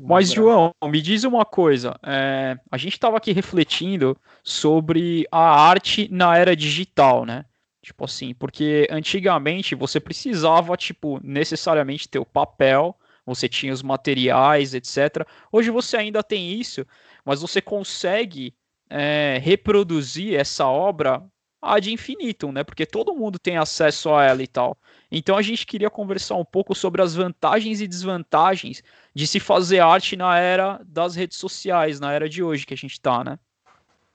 Mas, 0.00 0.32
João, 0.32 0.72
me 0.84 1.00
diz 1.00 1.24
uma 1.24 1.44
coisa. 1.44 1.98
É, 2.02 2.56
a 2.70 2.76
gente 2.76 2.94
estava 2.94 3.16
aqui 3.16 3.32
refletindo 3.32 4.16
sobre 4.42 5.26
a 5.30 5.68
arte 5.68 6.08
na 6.10 6.36
era 6.36 6.54
digital, 6.56 7.24
né? 7.24 7.44
Tipo 7.82 8.04
assim, 8.04 8.32
porque 8.34 8.88
antigamente 8.90 9.74
você 9.74 10.00
precisava, 10.00 10.76
tipo, 10.76 11.20
necessariamente 11.22 12.08
ter 12.08 12.18
o 12.18 12.24
papel, 12.24 12.96
você 13.26 13.48
tinha 13.48 13.72
os 13.72 13.82
materiais, 13.82 14.74
etc. 14.74 15.26
Hoje 15.52 15.70
você 15.70 15.96
ainda 15.96 16.22
tem 16.22 16.52
isso, 16.52 16.86
mas 17.24 17.40
você 17.40 17.60
consegue 17.60 18.54
é, 18.88 19.38
reproduzir 19.42 20.34
essa 20.34 20.66
obra 20.66 21.22
ad 21.60 21.90
infinitum, 21.90 22.52
né? 22.52 22.62
Porque 22.62 22.84
todo 22.84 23.14
mundo 23.14 23.38
tem 23.38 23.56
acesso 23.56 24.12
a 24.14 24.24
ela 24.24 24.42
e 24.42 24.46
tal. 24.46 24.78
Então 25.16 25.36
a 25.36 25.42
gente 25.42 25.64
queria 25.64 25.88
conversar 25.88 26.34
um 26.34 26.44
pouco 26.44 26.74
sobre 26.74 27.00
as 27.00 27.14
vantagens 27.14 27.80
e 27.80 27.86
desvantagens 27.86 28.82
de 29.14 29.28
se 29.28 29.38
fazer 29.38 29.78
arte 29.78 30.16
na 30.16 30.36
era 30.36 30.80
das 30.84 31.14
redes 31.14 31.38
sociais, 31.38 32.00
na 32.00 32.12
era 32.12 32.28
de 32.28 32.42
hoje 32.42 32.66
que 32.66 32.74
a 32.74 32.76
gente 32.76 33.00
tá, 33.00 33.22
né? 33.22 33.38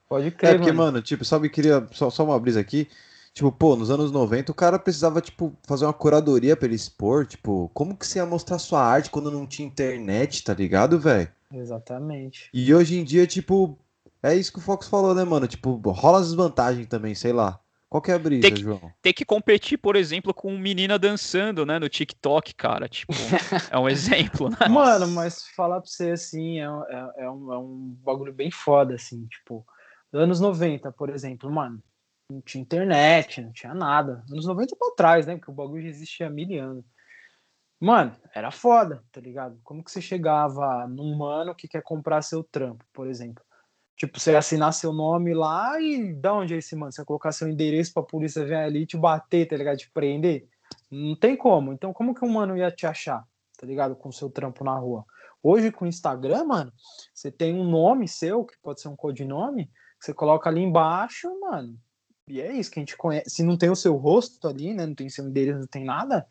Pode 0.10 0.30
crer, 0.32 0.56
É 0.56 0.58
porque, 0.58 0.74
mano, 0.74 0.92
mano 0.92 1.02
tipo, 1.02 1.24
sabe, 1.24 1.50
queria 1.50 1.88
só, 1.92 2.10
só 2.10 2.26
uma 2.26 2.38
brisa 2.38 2.60
aqui. 2.60 2.90
Tipo, 3.34 3.50
pô, 3.50 3.78
nos 3.78 3.90
anos 3.90 4.12
90 4.12 4.52
o 4.52 4.56
cara 4.56 4.78
precisava, 4.78 5.22
tipo, 5.22 5.56
fazer 5.66 5.86
uma 5.86 5.94
curadoria 5.94 6.58
pra 6.58 6.66
ele 6.66 6.76
expor. 6.76 7.26
Tipo, 7.26 7.72
como 7.74 7.96
que 7.96 8.06
você 8.06 8.20
ia 8.20 8.26
mostrar 8.26 8.60
sua 8.60 8.84
arte 8.84 9.10
quando 9.10 9.32
não 9.32 9.48
tinha 9.48 9.66
internet, 9.66 10.44
tá 10.44 10.54
ligado, 10.54 11.00
velho? 11.00 11.32
Exatamente. 11.54 12.50
E 12.54 12.74
hoje 12.74 13.00
em 13.00 13.06
dia, 13.06 13.26
tipo, 13.26 13.80
é 14.22 14.36
isso 14.36 14.52
que 14.52 14.60
o 14.60 14.62
Fox 14.62 14.90
falou, 14.90 15.16
né, 15.16 15.24
mano? 15.24 15.48
Tipo, 15.48 15.76
rola 15.92 16.20
as 16.20 16.28
desvantagens 16.28 16.88
também, 16.88 17.16
sei 17.16 17.32
lá. 17.32 17.62
Qual 17.90 18.02
que 18.04 18.12
é 18.12 18.14
a 18.14 18.20
brisa, 18.20 18.42
tem 18.44 18.54
que, 18.54 18.62
João? 18.62 18.94
Tem 19.02 19.14
que 19.14 19.26
competir, 19.26 19.78
por 19.78 19.96
exemplo, 19.96 20.32
com 20.32 20.56
menina 20.56 21.00
dançando, 21.00 21.66
né, 21.66 21.80
no 21.80 21.90
TikTok, 21.90 22.54
cara. 22.54 22.88
Tipo, 22.88 23.12
é 23.72 23.80
um 23.80 23.90
exemplo, 23.90 24.50
né? 24.50 24.68
Mano, 24.70 25.08
mas 25.08 25.48
falar 25.56 25.82
pra 25.82 25.90
você, 25.90 26.12
assim, 26.12 26.60
é, 26.60 26.66
é, 26.66 27.24
é, 27.24 27.30
um, 27.32 27.52
é 27.52 27.58
um 27.58 27.98
bagulho 28.04 28.32
bem 28.32 28.52
foda, 28.52 28.94
assim, 28.94 29.26
tipo, 29.26 29.66
anos 30.14 30.40
90, 30.40 30.92
por 30.92 31.10
exemplo, 31.10 31.52
mano, 31.52 31.82
não 32.32 32.42
tinha 32.42 32.62
internet, 32.62 33.42
não 33.42 33.52
tinha 33.52 33.74
nada. 33.74 34.24
Anos 34.30 34.46
90 34.46 34.76
pra 34.76 34.92
trás, 34.96 35.26
né? 35.26 35.36
Porque 35.36 35.50
o 35.50 35.54
bagulho 35.54 35.82
já 35.82 35.90
existia 35.90 36.28
há 36.28 36.30
mil 36.30 36.64
anos. 36.64 36.86
Mano, 37.80 38.16
era 38.36 38.52
foda, 38.52 39.04
tá 39.12 39.20
ligado? 39.20 39.60
Como 39.64 39.84
que 39.84 39.90
você 39.90 40.02
chegava 40.02 40.86
num 40.88 41.18
mano 41.18 41.56
que 41.56 41.68
quer 41.68 41.82
comprar 41.82 42.22
seu 42.22 42.44
trampo, 42.44 42.86
por 42.94 43.08
exemplo? 43.08 43.44
Tipo, 44.00 44.18
você 44.18 44.34
assinar 44.34 44.74
seu 44.74 44.94
nome 44.94 45.34
lá 45.34 45.78
e 45.82 46.14
da 46.14 46.34
onde 46.34 46.54
é 46.54 46.58
esse 46.58 46.74
mano? 46.74 46.90
Você 46.90 47.04
colocar 47.04 47.34
seu 47.34 47.50
endereço 47.50 47.94
pra 47.94 48.02
polícia 48.02 48.46
vir 48.46 48.56
ali 48.56 48.86
te 48.86 48.96
bater, 48.96 49.46
tá 49.46 49.58
ligado? 49.58 49.78
Te 49.78 49.92
prender? 49.92 50.48
Não 50.90 51.18
tem 51.18 51.36
como. 51.36 51.74
Então, 51.74 51.92
como 51.92 52.16
que 52.16 52.24
um 52.24 52.30
mano 52.30 52.56
ia 52.56 52.72
te 52.72 52.88
achar, 52.88 53.28
tá 53.58 53.68
ligado? 53.68 53.98
Com 53.98 54.10
seu 54.10 54.30
trampo 54.30 54.64
na 54.64 54.74
rua. 54.74 55.04
Hoje, 55.44 55.70
com 55.70 55.84
o 55.84 55.88
Instagram, 55.88 56.46
mano, 56.46 56.72
você 57.14 57.30
tem 57.30 57.54
um 57.54 57.70
nome 57.70 58.08
seu, 58.08 58.46
que 58.46 58.58
pode 58.62 58.80
ser 58.80 58.88
um 58.88 58.96
codinome, 58.96 59.70
você 60.00 60.14
coloca 60.14 60.50
ali 60.50 60.62
embaixo, 60.62 61.28
mano, 61.42 61.78
e 62.26 62.40
é 62.40 62.54
isso 62.54 62.72
que 62.72 62.80
a 62.80 62.82
gente 62.82 62.96
conhece. 62.96 63.30
Se 63.30 63.44
não 63.44 63.58
tem 63.58 63.70
o 63.70 63.76
seu 63.76 63.98
rosto 63.98 64.48
ali, 64.48 64.74
né? 64.74 64.86
Não 64.86 64.96
tem 64.96 65.10
seu 65.10 65.28
endereço, 65.28 65.60
não 65.60 65.68
tem 65.68 65.84
nada. 65.84 66.26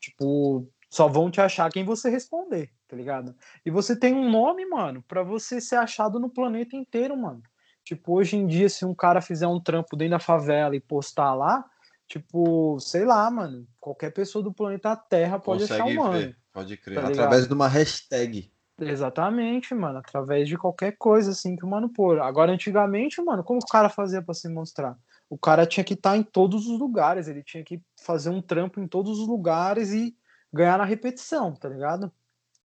Tipo, 0.00 0.66
só 0.90 1.06
vão 1.06 1.30
te 1.30 1.40
achar 1.40 1.70
quem 1.70 1.84
você 1.84 2.10
responder, 2.10 2.68
tá 2.88 2.96
ligado? 2.96 3.34
E 3.64 3.70
você 3.70 3.94
tem 3.94 4.12
um 4.12 4.28
nome, 4.28 4.66
mano, 4.66 5.02
para 5.06 5.22
você 5.22 5.60
ser 5.60 5.76
achado 5.76 6.18
no 6.18 6.28
planeta 6.28 6.74
inteiro, 6.74 7.16
mano. 7.16 7.40
Tipo, 7.84 8.14
hoje 8.14 8.36
em 8.36 8.46
dia, 8.46 8.68
se 8.68 8.84
um 8.84 8.94
cara 8.94 9.22
fizer 9.22 9.46
um 9.46 9.60
trampo 9.60 9.96
dentro 9.96 10.12
da 10.12 10.18
favela 10.18 10.74
e 10.74 10.80
postar 10.80 11.32
lá, 11.34 11.64
tipo, 12.08 12.78
sei 12.80 13.04
lá, 13.04 13.30
mano, 13.30 13.66
qualquer 13.78 14.12
pessoa 14.12 14.42
do 14.42 14.52
planeta 14.52 14.96
Terra 14.96 15.38
pode 15.38 15.62
Consegue 15.62 15.82
achar 15.82 15.92
o 15.92 15.94
mano. 15.94 16.18
Ver, 16.18 16.36
pode 16.52 16.76
crer. 16.76 17.00
Tá 17.00 17.08
Através 17.08 17.46
de 17.46 17.54
uma 17.54 17.68
hashtag. 17.68 18.52
Exatamente, 18.80 19.74
mano. 19.74 19.98
Através 19.98 20.48
de 20.48 20.56
qualquer 20.56 20.96
coisa, 20.98 21.30
assim, 21.30 21.54
que 21.54 21.64
o 21.64 21.68
mano 21.68 21.88
pôr. 21.88 22.20
Agora, 22.20 22.50
antigamente, 22.50 23.22
mano, 23.22 23.44
como 23.44 23.60
o 23.62 23.66
cara 23.66 23.88
fazia 23.88 24.20
para 24.20 24.34
se 24.34 24.48
mostrar? 24.48 24.96
O 25.28 25.38
cara 25.38 25.64
tinha 25.66 25.84
que 25.84 25.94
estar 25.94 26.10
tá 26.10 26.16
em 26.16 26.24
todos 26.24 26.66
os 26.66 26.80
lugares, 26.80 27.28
ele 27.28 27.44
tinha 27.44 27.62
que 27.62 27.80
fazer 28.04 28.30
um 28.30 28.42
trampo 28.42 28.80
em 28.80 28.88
todos 28.88 29.20
os 29.20 29.28
lugares 29.28 29.92
e 29.92 30.16
ganhar 30.52 30.78
na 30.78 30.84
repetição, 30.84 31.54
tá 31.54 31.68
ligado? 31.68 32.12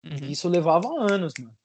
Uhum. 0.03 0.29
Isso 0.29 0.49
levava 0.49 0.87
anos, 0.99 1.33
mano. 1.39 1.55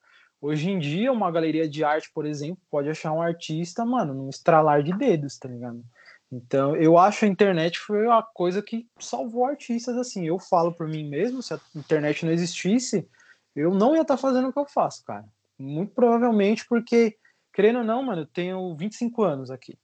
Hoje 0.41 0.71
em 0.71 0.79
dia, 0.79 1.11
uma 1.11 1.31
galeria 1.31 1.69
de 1.69 1.83
arte, 1.83 2.11
por 2.15 2.25
exemplo, 2.25 2.63
pode 2.71 2.89
achar 2.89 3.13
um 3.13 3.21
artista, 3.21 3.85
mano, 3.85 4.15
num 4.15 4.29
estralar 4.29 4.83
de 4.85 4.97
dedos, 4.97 5.37
tá 5.37 5.49
ligado? 5.49 5.83
Então, 6.31 6.77
eu 6.77 6.97
acho 6.97 7.25
a 7.25 7.29
internet 7.29 7.79
foi 7.81 8.07
a 8.07 8.23
coisa 8.23 8.63
que 8.63 8.87
salvou 9.01 9.47
artistas, 9.47 9.97
assim. 9.97 10.27
Eu 10.27 10.39
falo 10.39 10.73
por 10.73 10.87
mim 10.87 11.09
mesmo, 11.09 11.43
se 11.43 11.55
a 11.55 11.61
internet 11.75 12.25
não 12.25 12.33
existisse, 12.33 13.09
eu 13.57 13.75
não 13.75 13.97
ia 13.97 14.03
estar 14.03 14.17
tá 14.17 14.21
fazendo 14.21 14.49
o 14.49 14.53
que 14.53 14.59
eu 14.59 14.67
faço, 14.67 15.05
cara. 15.05 15.25
Muito 15.59 15.93
provavelmente 15.93 16.65
porque, 16.69 17.17
querendo 17.53 17.81
ou 17.81 17.85
não, 17.85 18.03
mano, 18.03 18.23
eu 18.23 18.27
tenho 18.27 18.77
25 18.77 19.25
anos 19.25 19.51
aqui. 19.51 19.77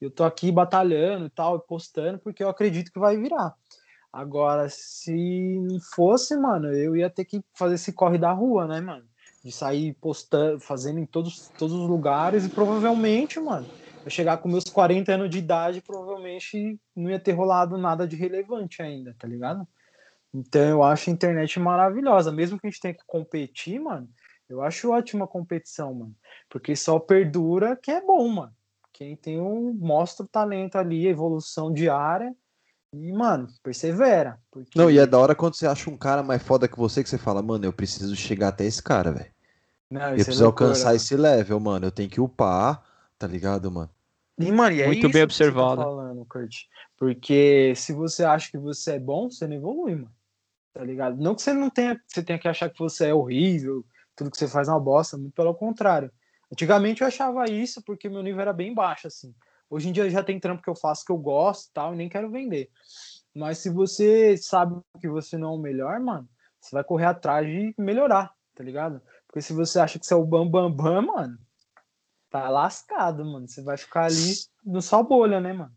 Eu 0.00 0.10
tô 0.10 0.22
aqui 0.22 0.52
batalhando 0.52 1.26
e 1.26 1.30
tal, 1.30 1.58
postando, 1.58 2.18
porque 2.18 2.44
eu 2.44 2.48
acredito 2.48 2.92
que 2.92 2.98
vai 2.98 3.16
virar. 3.16 3.54
Agora, 4.16 4.66
se 4.70 5.58
não 5.60 5.78
fosse, 5.94 6.34
mano, 6.36 6.72
eu 6.72 6.96
ia 6.96 7.10
ter 7.10 7.26
que 7.26 7.44
fazer 7.52 7.74
esse 7.74 7.92
corre 7.92 8.16
da 8.16 8.32
rua, 8.32 8.66
né, 8.66 8.80
mano? 8.80 9.04
de 9.44 9.52
sair 9.52 9.94
postando, 10.00 10.58
fazendo 10.58 10.98
em 10.98 11.06
todos, 11.06 11.52
todos 11.56 11.72
os 11.72 11.88
lugares 11.88 12.44
e 12.44 12.48
provavelmente, 12.48 13.38
mano, 13.38 13.64
eu 14.04 14.10
chegar 14.10 14.38
com 14.38 14.48
meus 14.48 14.64
40 14.64 15.12
anos 15.12 15.30
de 15.30 15.38
idade, 15.38 15.80
provavelmente 15.80 16.80
não 16.96 17.10
ia 17.10 17.20
ter 17.20 17.30
rolado 17.30 17.78
nada 17.78 18.08
de 18.08 18.16
relevante 18.16 18.82
ainda, 18.82 19.14
tá 19.16 19.28
ligado? 19.28 19.64
Então 20.34 20.62
eu 20.62 20.82
acho 20.82 21.10
a 21.10 21.12
internet 21.12 21.60
maravilhosa, 21.60 22.32
mesmo 22.32 22.58
que 22.58 22.66
a 22.66 22.70
gente 22.70 22.80
tenha 22.80 22.94
que 22.94 23.04
competir, 23.06 23.78
mano, 23.78 24.08
eu 24.48 24.62
acho 24.62 24.90
ótima 24.90 25.28
competição, 25.28 25.94
mano, 25.94 26.16
porque 26.48 26.74
só 26.74 26.98
perdura 26.98 27.76
quem 27.76 27.94
é 27.94 28.00
bom, 28.00 28.26
mano. 28.28 28.52
Quem 28.92 29.14
tem 29.14 29.40
um 29.40 29.74
mostra 29.74 30.24
o 30.24 30.28
talento 30.28 30.76
ali, 30.76 31.06
a 31.06 31.10
evolução 31.10 31.72
diária 31.72 32.34
e, 33.04 33.12
mano, 33.12 33.48
persevera. 33.62 34.38
Porque... 34.50 34.78
Não, 34.78 34.90
e 34.90 34.98
é 34.98 35.06
da 35.06 35.18
hora 35.18 35.34
quando 35.34 35.54
você 35.54 35.66
acha 35.66 35.90
um 35.90 35.96
cara 35.96 36.22
mais 36.22 36.42
foda 36.42 36.68
que 36.68 36.76
você 36.76 37.02
que 37.02 37.08
você 37.08 37.18
fala, 37.18 37.42
mano, 37.42 37.64
eu 37.64 37.72
preciso 37.72 38.14
chegar 38.16 38.48
até 38.48 38.64
esse 38.64 38.82
cara, 38.82 39.12
velho. 39.12 39.30
Não, 39.90 40.00
eu 40.00 40.08
é 40.08 40.14
preciso 40.14 40.42
é 40.42 40.46
loucura, 40.46 40.70
alcançar 40.70 40.94
esse 40.94 41.16
level, 41.16 41.60
mano. 41.60 41.86
Eu 41.86 41.92
tenho 41.92 42.10
que 42.10 42.20
upar, 42.20 42.82
tá 43.18 43.26
ligado, 43.26 43.70
mano? 43.70 43.90
E, 44.38 44.52
mano, 44.52 44.74
e 44.74 44.82
é 44.82 44.86
Muito 44.86 45.08
bem 45.08 45.22
observado. 45.22 45.76
Tá 45.76 45.84
falando, 45.84 46.26
Kurt. 46.26 46.64
Porque 46.96 47.72
se 47.76 47.92
você 47.92 48.24
acha 48.24 48.50
que 48.50 48.58
você 48.58 48.92
é 48.92 48.98
bom, 48.98 49.30
você 49.30 49.46
não 49.46 49.56
evolui, 49.56 49.94
mano. 49.94 50.12
Tá 50.74 50.84
ligado? 50.84 51.16
Não 51.16 51.34
que 51.34 51.40
você 51.40 51.54
não 51.54 51.70
tenha, 51.70 51.98
você 52.06 52.22
tenha 52.22 52.38
que 52.38 52.48
achar 52.48 52.68
que 52.68 52.78
você 52.78 53.06
é 53.06 53.14
horrível, 53.14 53.84
tudo 54.14 54.30
que 54.30 54.36
você 54.36 54.46
faz 54.46 54.68
é 54.68 54.70
uma 54.70 54.80
bosta, 54.80 55.16
muito 55.16 55.32
pelo 55.32 55.54
contrário. 55.54 56.10
Antigamente 56.52 57.00
eu 57.00 57.06
achava 57.06 57.50
isso 57.50 57.82
porque 57.82 58.08
meu 58.08 58.22
nível 58.22 58.40
era 58.40 58.52
bem 58.52 58.74
baixo, 58.74 59.06
assim. 59.06 59.34
Hoje 59.68 59.88
em 59.88 59.92
dia 59.92 60.08
já 60.08 60.22
tem 60.22 60.38
trampo 60.38 60.62
que 60.62 60.70
eu 60.70 60.76
faço 60.76 61.04
que 61.04 61.12
eu 61.12 61.18
gosto 61.18 61.70
tal, 61.72 61.92
e 61.92 61.96
nem 61.96 62.08
quero 62.08 62.30
vender. 62.30 62.70
Mas 63.34 63.58
se 63.58 63.68
você 63.70 64.36
sabe 64.36 64.80
que 65.00 65.08
você 65.08 65.36
não 65.36 65.50
é 65.50 65.56
o 65.56 65.58
melhor, 65.58 66.00
mano, 66.00 66.28
você 66.60 66.74
vai 66.74 66.84
correr 66.84 67.06
atrás 67.06 67.46
de 67.46 67.74
melhorar, 67.78 68.32
tá 68.54 68.64
ligado? 68.64 69.00
Porque 69.26 69.42
se 69.42 69.52
você 69.52 69.78
acha 69.78 69.98
que 69.98 70.06
você 70.06 70.14
é 70.14 70.16
o 70.16 70.24
bam 70.24 70.48
bam 70.48 70.70
bam, 70.70 71.02
mano, 71.02 71.38
tá 72.30 72.48
lascado, 72.48 73.24
mano. 73.24 73.48
Você 73.48 73.62
vai 73.62 73.76
ficar 73.76 74.04
ali 74.04 74.34
no 74.64 74.80
só 74.80 75.02
bolha, 75.02 75.40
né, 75.40 75.52
mano? 75.52 75.72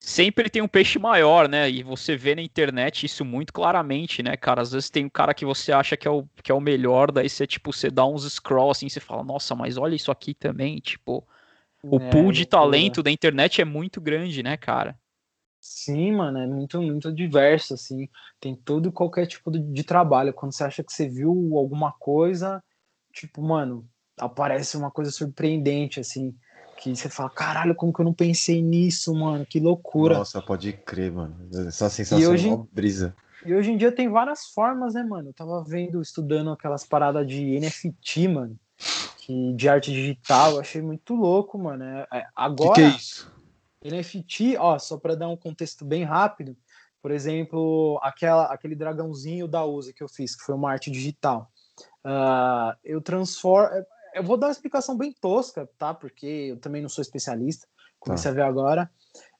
Sempre 0.00 0.50
tem 0.50 0.60
um 0.60 0.66
peixe 0.66 0.98
maior, 0.98 1.48
né? 1.48 1.70
E 1.70 1.82
você 1.82 2.16
vê 2.16 2.34
na 2.34 2.42
internet 2.42 3.06
isso 3.06 3.24
muito 3.24 3.52
claramente, 3.52 4.20
né, 4.20 4.36
cara? 4.36 4.60
Às 4.60 4.72
vezes 4.72 4.90
tem 4.90 5.04
um 5.04 5.10
cara 5.10 5.32
que 5.32 5.44
você 5.44 5.70
acha 5.70 5.96
que 5.96 6.08
é 6.08 6.10
o, 6.10 6.26
que 6.42 6.50
é 6.50 6.54
o 6.54 6.60
melhor, 6.60 7.12
daí 7.12 7.28
você, 7.28 7.46
tipo, 7.46 7.72
você 7.72 7.88
dá 7.88 8.04
uns 8.04 8.24
scroll 8.32 8.72
assim, 8.72 8.88
você 8.88 8.98
fala, 8.98 9.22
nossa, 9.22 9.54
mas 9.54 9.76
olha 9.76 9.94
isso 9.94 10.10
aqui 10.10 10.34
também, 10.34 10.80
tipo. 10.80 11.26
O 11.82 11.96
é, 11.96 12.10
pool 12.10 12.30
de 12.30 12.46
talento 12.46 13.02
da 13.02 13.10
internet 13.10 13.60
é 13.60 13.64
muito 13.64 14.00
grande, 14.00 14.42
né, 14.42 14.56
cara? 14.56 14.96
Sim, 15.60 16.12
mano, 16.12 16.38
é 16.38 16.46
muito, 16.46 16.80
muito 16.80 17.12
diverso, 17.12 17.74
assim. 17.74 18.08
Tem 18.40 18.54
todo 18.54 18.92
qualquer 18.92 19.26
tipo 19.26 19.50
de, 19.50 19.60
de 19.60 19.84
trabalho. 19.84 20.32
Quando 20.32 20.52
você 20.52 20.64
acha 20.64 20.82
que 20.82 20.92
você 20.92 21.08
viu 21.08 21.56
alguma 21.56 21.92
coisa, 21.92 22.62
tipo, 23.12 23.42
mano, 23.42 23.88
aparece 24.18 24.76
uma 24.76 24.90
coisa 24.90 25.10
surpreendente, 25.10 26.00
assim, 26.00 26.34
que 26.76 26.94
você 26.94 27.08
fala, 27.08 27.30
caralho, 27.30 27.74
como 27.74 27.92
que 27.92 28.00
eu 28.00 28.04
não 28.04 28.14
pensei 28.14 28.60
nisso, 28.60 29.14
mano? 29.14 29.46
Que 29.46 29.60
loucura. 29.60 30.18
Nossa, 30.18 30.42
pode 30.42 30.72
crer, 30.72 31.12
mano. 31.12 31.36
Essa 31.66 31.88
sensação 31.88 32.18
e 32.18 32.26
hoje, 32.26 32.48
é 32.48 32.52
uma 32.54 32.66
brisa. 32.72 33.14
E 33.46 33.54
hoje 33.54 33.70
em 33.70 33.76
dia 33.76 33.92
tem 33.92 34.08
várias 34.08 34.46
formas, 34.46 34.94
né, 34.94 35.02
mano? 35.04 35.28
Eu 35.28 35.34
tava 35.34 35.62
vendo, 35.64 36.02
estudando 36.02 36.50
aquelas 36.50 36.84
paradas 36.84 37.26
de 37.26 37.58
NFT, 37.58 38.28
mano, 38.28 38.56
que, 39.22 39.52
de 39.52 39.68
arte 39.68 39.92
digital, 39.92 40.58
achei 40.58 40.82
muito 40.82 41.14
louco, 41.14 41.56
mano. 41.56 41.84
É, 41.84 42.06
é, 42.12 42.26
agora. 42.34 42.74
Que 42.74 42.80
que 42.80 42.86
é 42.86 42.96
isso? 42.96 43.32
NFT, 43.84 44.56
ó, 44.58 44.78
só 44.78 44.98
para 44.98 45.14
dar 45.14 45.28
um 45.28 45.36
contexto 45.36 45.84
bem 45.84 46.02
rápido, 46.04 46.56
por 47.00 47.10
exemplo, 47.10 47.98
aquela, 48.02 48.46
aquele 48.46 48.74
dragãozinho 48.74 49.46
da 49.46 49.64
USA 49.64 49.92
que 49.92 50.02
eu 50.02 50.08
fiz, 50.08 50.36
que 50.36 50.42
foi 50.42 50.54
uma 50.54 50.70
arte 50.70 50.90
digital. 50.90 51.50
Uh, 52.04 52.76
eu 52.84 53.00
transformo. 53.00 53.70
Eu 54.14 54.24
vou 54.24 54.36
dar 54.36 54.48
uma 54.48 54.52
explicação 54.52 54.96
bem 54.96 55.12
tosca, 55.12 55.68
tá? 55.78 55.94
Porque 55.94 56.26
eu 56.26 56.58
também 56.58 56.82
não 56.82 56.88
sou 56.88 57.02
especialista. 57.02 57.66
Comecei 57.98 58.24
tá. 58.24 58.30
a 58.30 58.34
ver 58.34 58.42
agora. 58.42 58.90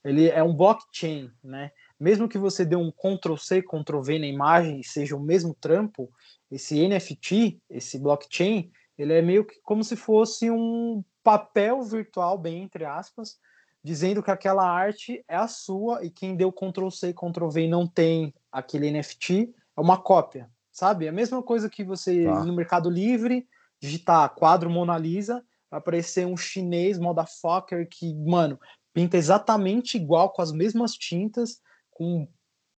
Ele 0.04 0.28
é 0.28 0.42
um 0.42 0.54
blockchain, 0.54 1.30
né? 1.42 1.70
Mesmo 1.98 2.28
que 2.28 2.38
você 2.38 2.64
dê 2.64 2.74
um 2.74 2.90
Ctrl 2.90 3.36
C, 3.36 3.62
Ctrl 3.62 4.00
V 4.00 4.18
na 4.18 4.26
imagem 4.26 4.80
e 4.80 4.84
seja 4.84 5.16
o 5.16 5.20
mesmo 5.20 5.54
trampo, 5.54 6.10
esse 6.50 6.86
NFT, 6.88 7.60
esse 7.70 7.98
blockchain, 7.98 8.72
ele 8.98 9.12
é 9.12 9.22
meio 9.22 9.44
que 9.44 9.60
como 9.62 9.82
se 9.82 9.96
fosse 9.96 10.50
um 10.50 11.04
papel 11.22 11.82
virtual, 11.82 12.36
bem 12.36 12.62
entre 12.62 12.84
aspas, 12.84 13.38
dizendo 13.82 14.22
que 14.22 14.30
aquela 14.30 14.68
arte 14.68 15.24
é 15.28 15.36
a 15.36 15.48
sua 15.48 16.04
e 16.04 16.10
quem 16.10 16.36
deu 16.36 16.52
Ctrl 16.52 16.90
C, 16.90 17.12
Ctrl 17.12 17.48
V 17.48 17.62
e 17.62 17.68
não 17.68 17.86
tem 17.86 18.34
aquele 18.50 18.90
NFT 18.90 19.54
é 19.76 19.80
uma 19.80 20.00
cópia, 20.00 20.50
sabe? 20.70 21.06
É 21.06 21.08
a 21.08 21.12
mesma 21.12 21.42
coisa 21.42 21.68
que 21.68 21.82
você 21.82 22.24
tá. 22.24 22.44
no 22.44 22.54
Mercado 22.54 22.90
Livre 22.90 23.46
digitar 23.82 24.30
quadro 24.30 24.70
Mona 24.70 24.96
Lisa, 24.96 25.44
vai 25.68 25.78
aparecer 25.78 26.24
um 26.24 26.36
chinês 26.36 27.00
motherfucker 27.00 27.88
que, 27.90 28.14
mano, 28.14 28.58
pinta 28.94 29.16
exatamente 29.16 29.96
igual 29.96 30.30
com 30.30 30.40
as 30.40 30.52
mesmas 30.52 30.92
tintas, 30.92 31.60
com, 31.90 32.28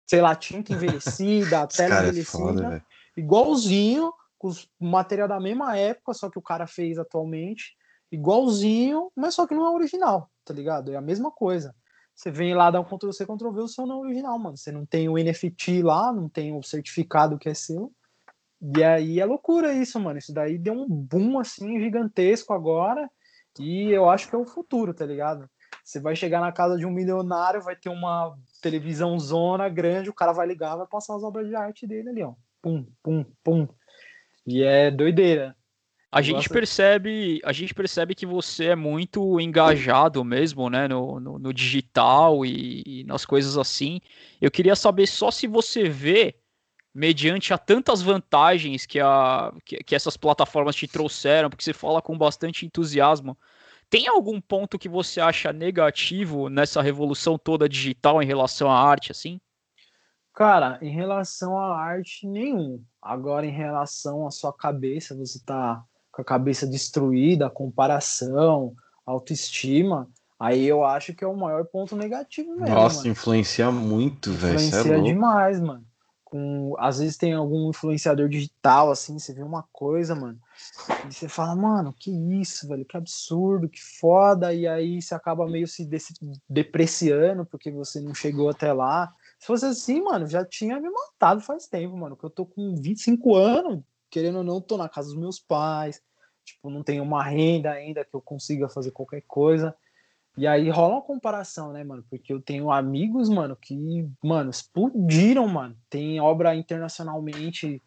sei 0.07 0.21
lá, 0.21 0.33
tinta 0.33 0.71
envelhecida, 0.73 1.67
tela 1.67 1.95
é 1.95 2.07
envelhecida, 2.07 2.77
é 2.77 3.19
igualzinho, 3.19 4.13
com 4.43 4.85
material 4.85 5.27
da 5.27 5.39
mesma 5.39 5.77
época, 5.77 6.13
só 6.13 6.29
que 6.29 6.37
o 6.37 6.41
cara 6.41 6.67
fez 6.67 6.97
atualmente, 6.97 7.77
igualzinho, 8.11 9.09
mas 9.15 9.35
só 9.35 9.47
que 9.47 9.55
não 9.55 9.65
é 9.65 9.69
original, 9.69 10.29
tá 10.43 10.53
ligado? 10.53 10.91
É 10.91 10.97
a 10.97 11.01
mesma 11.01 11.31
coisa. 11.31 11.73
Você 12.13 12.29
vem 12.29 12.53
lá, 12.53 12.69
dá 12.69 12.81
um 12.81 12.83
Ctrl 12.83 13.11
C, 13.11 13.25
Ctrl 13.25 13.51
V, 13.51 13.61
o 13.61 13.67
seu 13.69 13.85
não 13.85 14.03
é 14.03 14.07
original, 14.07 14.37
mano. 14.37 14.57
Você 14.57 14.71
não 14.71 14.85
tem 14.85 15.07
o 15.07 15.17
NFT 15.17 15.81
lá, 15.81 16.11
não 16.11 16.27
tem 16.27 16.55
o 16.55 16.61
certificado 16.61 17.39
que 17.39 17.47
é 17.47 17.53
seu. 17.53 17.91
E 18.75 18.83
aí 18.83 19.19
é 19.19 19.25
loucura 19.25 19.73
isso, 19.73 19.99
mano. 19.99 20.19
Isso 20.19 20.33
daí 20.33 20.57
deu 20.57 20.73
um 20.73 20.87
boom 20.87 21.39
assim 21.39 21.79
gigantesco 21.79 22.53
agora. 22.53 23.09
E 23.57 23.89
eu 23.91 24.09
acho 24.09 24.29
que 24.29 24.35
é 24.35 24.37
o 24.37 24.45
futuro, 24.45 24.93
tá 24.93 25.05
ligado? 25.05 25.49
Você 25.83 25.99
vai 25.99 26.15
chegar 26.15 26.41
na 26.41 26.51
casa 26.51 26.77
de 26.77 26.85
um 26.85 26.91
milionário, 26.91 27.61
vai 27.61 27.75
ter 27.75 27.89
uma 27.89 28.37
televisão 28.61 29.17
zona 29.17 29.67
grande, 29.69 30.09
o 30.09 30.13
cara 30.13 30.33
vai 30.33 30.45
ligar, 30.45 30.75
vai 30.75 30.87
passar 30.87 31.15
as 31.15 31.23
obras 31.23 31.47
de 31.47 31.55
arte 31.55 31.87
dele 31.87 32.09
ali, 32.09 32.23
ó. 32.23 32.33
Pum, 32.61 32.85
pum, 33.01 33.25
pum. 33.43 33.67
E 34.45 34.63
é 34.63 34.91
doideira. 34.91 35.55
A 36.13 36.21
gente 36.21 36.47
percebe, 36.47 37.41
a 37.43 37.51
gente 37.51 37.73
percebe 37.73 38.13
que 38.13 38.25
você 38.25 38.65
é 38.65 38.75
muito 38.75 39.39
engajado 39.39 40.23
mesmo, 40.23 40.69
né, 40.69 40.87
no, 40.87 41.19
no, 41.19 41.39
no 41.39 41.51
digital 41.51 42.45
e, 42.45 42.83
e, 42.85 43.03
nas 43.05 43.25
coisas 43.25 43.57
assim. 43.57 43.99
Eu 44.39 44.51
queria 44.51 44.75
saber 44.75 45.07
só 45.07 45.31
se 45.31 45.47
você 45.47 45.89
vê, 45.89 46.35
mediante 46.93 47.51
a 47.51 47.57
tantas 47.57 48.03
vantagens 48.03 48.85
que, 48.85 48.99
a, 48.99 49.51
que, 49.65 49.77
que 49.77 49.95
essas 49.95 50.15
plataformas 50.15 50.75
te 50.75 50.87
trouxeram, 50.87 51.49
porque 51.49 51.63
você 51.63 51.73
fala 51.73 51.99
com 51.99 52.15
bastante 52.15 52.63
entusiasmo, 52.63 53.35
tem 53.89 54.07
algum 54.07 54.39
ponto 54.39 54.77
que 54.77 54.87
você 54.87 55.19
acha 55.19 55.51
negativo 55.51 56.47
nessa 56.47 56.79
revolução 56.79 57.39
toda 57.39 57.67
digital 57.67 58.21
em 58.21 58.25
relação 58.27 58.69
à 58.69 58.79
arte, 58.79 59.11
assim? 59.11 59.41
Cara, 60.33 60.79
em 60.81 60.89
relação 60.89 61.57
à 61.59 61.77
arte, 61.77 62.27
nenhum. 62.27 62.81
Agora, 63.01 63.45
em 63.45 63.51
relação 63.51 64.25
à 64.25 64.31
sua 64.31 64.51
cabeça, 64.51 65.15
você 65.15 65.39
tá 65.45 65.83
com 66.11 66.21
a 66.21 66.25
cabeça 66.25 66.65
destruída, 66.65 67.49
comparação, 67.49 68.73
autoestima, 69.05 70.07
aí 70.39 70.65
eu 70.65 70.83
acho 70.83 71.13
que 71.13 71.23
é 71.23 71.27
o 71.27 71.35
maior 71.35 71.65
ponto 71.65 71.95
negativo 71.95 72.55
mesmo. 72.55 72.75
Nossa, 72.75 72.97
mano. 72.97 73.09
influencia 73.09 73.71
muito, 73.71 74.31
velho. 74.31 74.59
É 74.59 74.65
influencia 74.65 74.97
é 74.97 75.01
demais, 75.01 75.59
mano. 75.59 75.85
Com, 76.23 76.75
às 76.79 76.97
vezes 76.97 77.15
tem 77.15 77.33
algum 77.33 77.69
influenciador 77.69 78.27
digital, 78.27 78.89
assim, 78.89 79.19
você 79.19 79.33
vê 79.33 79.43
uma 79.43 79.65
coisa, 79.71 80.15
mano, 80.15 80.39
e 81.07 81.13
você 81.13 81.27
fala, 81.27 81.55
mano, 81.55 81.93
que 81.93 82.09
isso, 82.41 82.67
velho, 82.67 82.85
que 82.85 82.97
absurdo, 82.97 83.69
que 83.69 83.79
foda, 83.99 84.51
e 84.51 84.67
aí 84.67 84.99
você 84.99 85.13
acaba 85.13 85.47
meio 85.47 85.67
se 85.67 85.87
depreciando 86.49 87.45
porque 87.45 87.69
você 87.69 88.01
não 88.01 88.15
chegou 88.15 88.49
até 88.49 88.73
lá. 88.73 89.13
Se 89.43 89.47
fosse 89.47 89.65
assim, 89.65 90.01
mano, 90.01 90.25
já 90.25 90.45
tinha 90.45 90.79
me 90.79 90.89
matado 90.89 91.41
faz 91.41 91.67
tempo, 91.67 91.97
mano, 91.97 92.15
que 92.15 92.23
eu 92.23 92.29
tô 92.29 92.45
com 92.45 92.77
25 92.77 93.35
anos, 93.35 93.83
querendo 94.09 94.37
ou 94.37 94.43
não, 94.43 94.61
tô 94.61 94.77
na 94.77 94.87
casa 94.87 95.09
dos 95.09 95.17
meus 95.19 95.37
pais, 95.37 96.01
tipo, 96.45 96.69
não 96.69 96.81
tenho 96.81 97.03
uma 97.03 97.21
renda 97.21 97.69
ainda 97.69 98.05
que 98.05 98.15
eu 98.15 98.21
consiga 98.21 98.69
fazer 98.69 98.91
qualquer 98.91 99.21
coisa. 99.27 99.75
E 100.37 100.47
aí 100.47 100.69
rola 100.69 100.93
uma 100.93 101.01
comparação, 101.01 101.73
né, 101.73 101.83
mano? 101.83 102.05
Porque 102.09 102.31
eu 102.31 102.41
tenho 102.41 102.71
amigos, 102.71 103.27
mano, 103.27 103.57
que, 103.61 103.75
mano, 104.23 104.49
explodiram, 104.49 105.45
mano. 105.45 105.75
Tem 105.89 106.21
obra 106.21 106.55
internacionalmente 106.55 107.83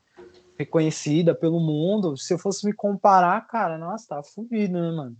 reconhecida 0.58 1.34
pelo 1.34 1.58
mundo. 1.58 2.18
Se 2.18 2.34
eu 2.34 2.38
fosse 2.38 2.66
me 2.66 2.74
comparar, 2.74 3.46
cara, 3.46 3.78
nossa, 3.78 4.08
tá 4.08 4.22
fudido, 4.22 4.74
né, 4.74 4.90
mano? 4.90 5.16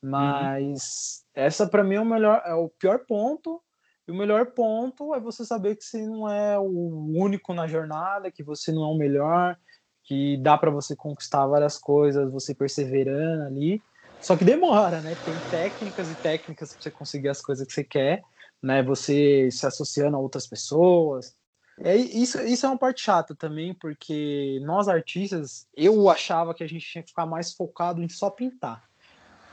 Mas 0.00 1.24
uhum. 1.36 1.42
essa 1.42 1.66
para 1.66 1.82
mim 1.82 1.96
é 1.96 2.00
o 2.00 2.04
melhor, 2.04 2.40
é 2.46 2.54
o 2.54 2.68
pior 2.68 3.04
ponto. 3.04 3.60
E 4.06 4.10
o 4.10 4.14
melhor 4.14 4.46
ponto 4.46 5.14
é 5.14 5.20
você 5.20 5.44
saber 5.44 5.76
que 5.76 5.84
você 5.84 6.04
não 6.06 6.28
é 6.28 6.58
o 6.58 7.12
único 7.14 7.54
na 7.54 7.66
jornada, 7.66 8.30
que 8.30 8.42
você 8.42 8.72
não 8.72 8.82
é 8.82 8.86
o 8.86 8.98
melhor, 8.98 9.56
que 10.02 10.36
dá 10.38 10.58
para 10.58 10.70
você 10.70 10.96
conquistar 10.96 11.46
várias 11.46 11.78
coisas, 11.78 12.30
você 12.30 12.54
perseverando 12.54 13.44
ali. 13.44 13.82
Só 14.20 14.36
que 14.36 14.44
demora, 14.44 15.00
né? 15.00 15.14
Tem 15.24 15.34
técnicas 15.50 16.10
e 16.10 16.14
técnicas 16.16 16.72
para 16.72 16.82
você 16.82 16.90
conseguir 16.90 17.28
as 17.28 17.40
coisas 17.40 17.66
que 17.66 17.72
você 17.72 17.84
quer, 17.84 18.22
né? 18.62 18.82
Você 18.82 19.48
se 19.50 19.66
associando 19.66 20.16
a 20.16 20.20
outras 20.20 20.46
pessoas. 20.46 21.34
É, 21.80 21.96
isso, 21.96 22.40
isso 22.42 22.66
é 22.66 22.68
uma 22.68 22.78
parte 22.78 23.02
chata 23.02 23.34
também, 23.34 23.74
porque 23.74 24.60
nós 24.64 24.88
artistas, 24.88 25.66
eu 25.76 26.08
achava 26.08 26.54
que 26.54 26.62
a 26.62 26.66
gente 26.66 26.86
tinha 26.86 27.02
que 27.02 27.10
ficar 27.10 27.26
mais 27.26 27.52
focado 27.52 28.02
em 28.02 28.08
só 28.08 28.30
pintar. 28.30 28.84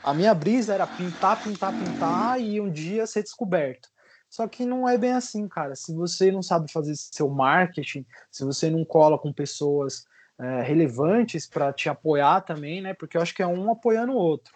A 0.04 0.14
minha 0.14 0.34
brisa 0.34 0.74
era 0.74 0.86
pintar, 0.86 1.42
pintar, 1.44 1.74
pintar 1.74 2.40
e 2.40 2.60
um 2.62 2.70
dia 2.70 3.08
ser 3.08 3.24
descoberto. 3.24 3.90
Só 4.30 4.48
que 4.48 4.66
não 4.66 4.88
é 4.88 4.98
bem 4.98 5.14
assim, 5.14 5.48
cara. 5.48 5.76
Se 5.76 5.94
você 5.94 6.32
não 6.32 6.44
sabe 6.44 6.72
fazer 6.72 6.96
seu 6.96 7.28
marketing, 7.30 8.06
se 8.32 8.46
você 8.46 8.70
não 8.70 8.86
cola 8.86 9.18
com 9.18 9.34
pessoas 9.34 10.06
é, 10.40 10.62
relevantes 10.62 11.48
para 11.48 11.74
te 11.74 11.90
apoiar 11.90 12.42
também, 12.42 12.82
né? 12.82 12.94
Porque 12.94 13.18
eu 13.18 13.22
acho 13.22 13.34
que 13.34 13.42
é 13.42 13.48
um 13.48 13.72
apoiando 13.72 14.14
o 14.14 14.18
outro. 14.18 14.54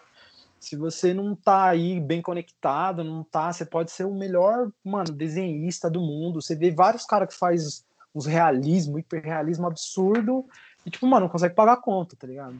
Se 0.60 0.76
você 0.76 1.12
não 1.12 1.34
tá 1.34 1.64
aí 1.64 2.00
bem 2.00 2.22
conectado, 2.22 3.04
não 3.04 3.22
tá, 3.22 3.52
você 3.52 3.66
pode 3.66 3.90
ser 3.90 4.04
o 4.04 4.14
melhor, 4.14 4.70
mano, 4.82 5.12
desenhista 5.12 5.90
do 5.90 6.00
mundo. 6.00 6.40
Você 6.40 6.56
vê 6.56 6.70
vários 6.70 7.04
caras 7.04 7.28
que 7.28 7.38
faz 7.38 7.84
uns 8.14 8.26
realismo, 8.26 8.98
hiperrealismo 8.98 9.66
absurdo 9.66 10.46
e 10.86 10.90
tipo, 10.90 11.06
mano, 11.06 11.26
não 11.26 11.32
consegue 11.32 11.54
pagar 11.54 11.74
a 11.74 11.76
conta, 11.76 12.16
tá 12.16 12.26
ligado? 12.26 12.54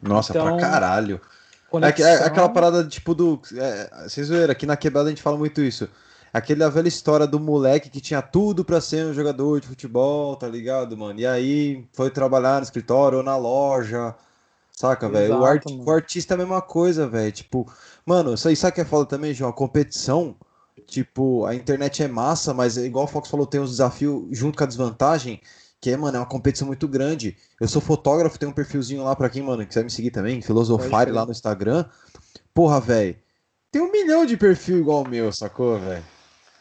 Nossa, 0.00 0.32
então, 0.32 0.56
pra 0.56 0.56
caralho. 0.56 1.20
Conexão... 1.68 2.06
É, 2.06 2.14
é, 2.14 2.24
aquela 2.24 2.48
parada, 2.48 2.86
tipo, 2.86 3.14
do. 3.14 3.40
É, 3.54 4.08
vocês 4.08 4.28
viram, 4.28 4.50
aqui 4.50 4.64
na 4.64 4.76
quebrada 4.76 5.08
a 5.08 5.10
gente 5.10 5.22
fala 5.22 5.36
muito 5.36 5.60
isso. 5.60 5.88
Aquela 6.32 6.70
velha 6.70 6.86
história 6.86 7.26
do 7.26 7.40
moleque 7.40 7.90
que 7.90 8.00
tinha 8.00 8.22
tudo 8.22 8.64
para 8.64 8.80
ser 8.80 9.06
um 9.06 9.12
jogador 9.12 9.60
de 9.60 9.66
futebol, 9.66 10.36
tá 10.36 10.46
ligado, 10.46 10.96
mano? 10.96 11.18
E 11.18 11.26
aí 11.26 11.84
foi 11.92 12.08
trabalhar 12.08 12.58
no 12.58 12.62
escritório 12.62 13.18
ou 13.18 13.24
na 13.24 13.36
loja, 13.36 14.14
saca, 14.70 15.08
velho? 15.08 15.40
O, 15.40 15.44
art, 15.44 15.64
o, 15.66 15.90
artista 15.90 16.34
é 16.34 16.36
a 16.36 16.38
mesma 16.38 16.62
coisa, 16.62 17.08
velho. 17.08 17.32
Tipo, 17.32 17.70
mano, 18.06 18.34
isso 18.34 18.46
aí 18.46 18.54
sabe 18.54 18.76
que 18.76 18.80
é 18.80 18.84
foda 18.84 19.06
também, 19.06 19.34
João? 19.34 19.50
A 19.50 19.52
competição, 19.52 20.36
tipo, 20.86 21.44
a 21.46 21.54
internet 21.54 22.02
é 22.02 22.08
massa, 22.08 22.54
mas 22.54 22.78
é 22.78 22.84
igual 22.84 23.06
o 23.06 23.08
Fox 23.08 23.28
falou, 23.28 23.44
tem 23.44 23.60
uns 23.60 23.70
desafios 23.70 24.26
junto 24.30 24.56
com 24.56 24.64
a 24.64 24.68
desvantagem 24.68 25.40
que, 25.80 25.96
mano, 25.96 26.16
é 26.16 26.20
uma 26.20 26.26
competição 26.26 26.66
muito 26.66 26.86
grande. 26.86 27.36
Eu 27.60 27.66
sou 27.66 27.82
fotógrafo, 27.82 28.38
tem 28.38 28.48
um 28.48 28.52
perfilzinho 28.52 29.02
lá 29.02 29.16
pra 29.16 29.28
quem, 29.28 29.42
mano, 29.42 29.66
quiser 29.66 29.82
me 29.82 29.90
seguir 29.90 30.10
também, 30.10 30.40
Filosofire 30.40 31.10
lá 31.10 31.24
no 31.24 31.32
Instagram. 31.32 31.86
Porra, 32.54 32.80
velho. 32.80 33.16
Tem 33.72 33.80
um 33.82 33.90
milhão 33.90 34.26
de 34.26 34.36
perfil 34.36 34.78
igual 34.78 35.02
o 35.02 35.08
meu, 35.08 35.32
sacou, 35.32 35.78
velho? 35.78 36.04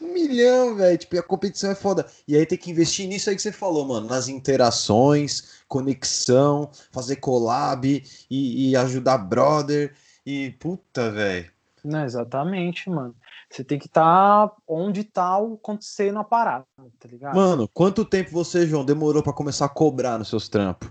Um 0.02 0.14
milhão, 0.14 0.76
velho. 0.76 0.98
Tipo, 0.98 1.20
a 1.20 1.24
competição 1.24 1.72
é 1.72 1.76
foda. 1.76 2.06
E 2.28 2.36
aí 2.36 2.46
tem 2.46 2.58
que 2.58 2.72
investir 2.72 3.08
nisso 3.08 3.30
aí 3.30 3.36
que 3.36 3.42
você 3.42 3.52
falou, 3.52 3.86
mano. 3.86 4.08
Nas 4.08 4.28
interações, 4.28 5.62
conexão, 5.68 6.70
fazer 6.92 7.18
collab 7.18 7.86
e, 8.30 8.70
e 8.70 8.76
ajudar 8.76 9.18
brother. 9.18 9.94
E 10.26 10.52
puta, 10.60 11.12
velho. 11.12 11.52
Não, 11.84 12.04
exatamente, 12.04 12.90
mano. 12.90 13.16
Você 13.50 13.64
tem 13.64 13.80
que 13.80 13.88
estar 13.88 14.48
tá 14.48 14.56
onde 14.68 15.04
tá 15.04 15.38
acontecendo 15.38 16.20
a 16.20 16.24
parada, 16.24 16.66
tá 17.00 17.08
ligado? 17.08 17.36
Mano, 17.36 17.68
quanto 17.68 18.06
tempo 18.06 18.30
você, 18.32 18.68
João, 18.68 18.86
demorou 18.86 19.24
para 19.24 19.34
começar 19.34 19.66
a 19.66 19.70
cobrar 19.70 20.20
nos 20.20 20.28
seus 20.30 20.48
trampos? 20.48 20.90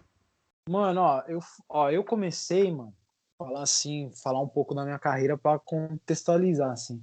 Mano, 0.68 1.01
ó, 1.01 1.23
eu, 1.29 1.40
ó, 1.68 1.90
eu 1.90 2.03
comecei, 2.03 2.73
mano, 2.73 2.92
falar 3.38 3.62
assim, 3.62 4.11
falar 4.23 4.42
um 4.42 4.49
pouco 4.49 4.75
da 4.75 4.85
minha 4.85 4.99
carreira 4.99 5.38
para 5.38 5.59
contextualizar, 5.59 6.73
assim. 6.73 7.01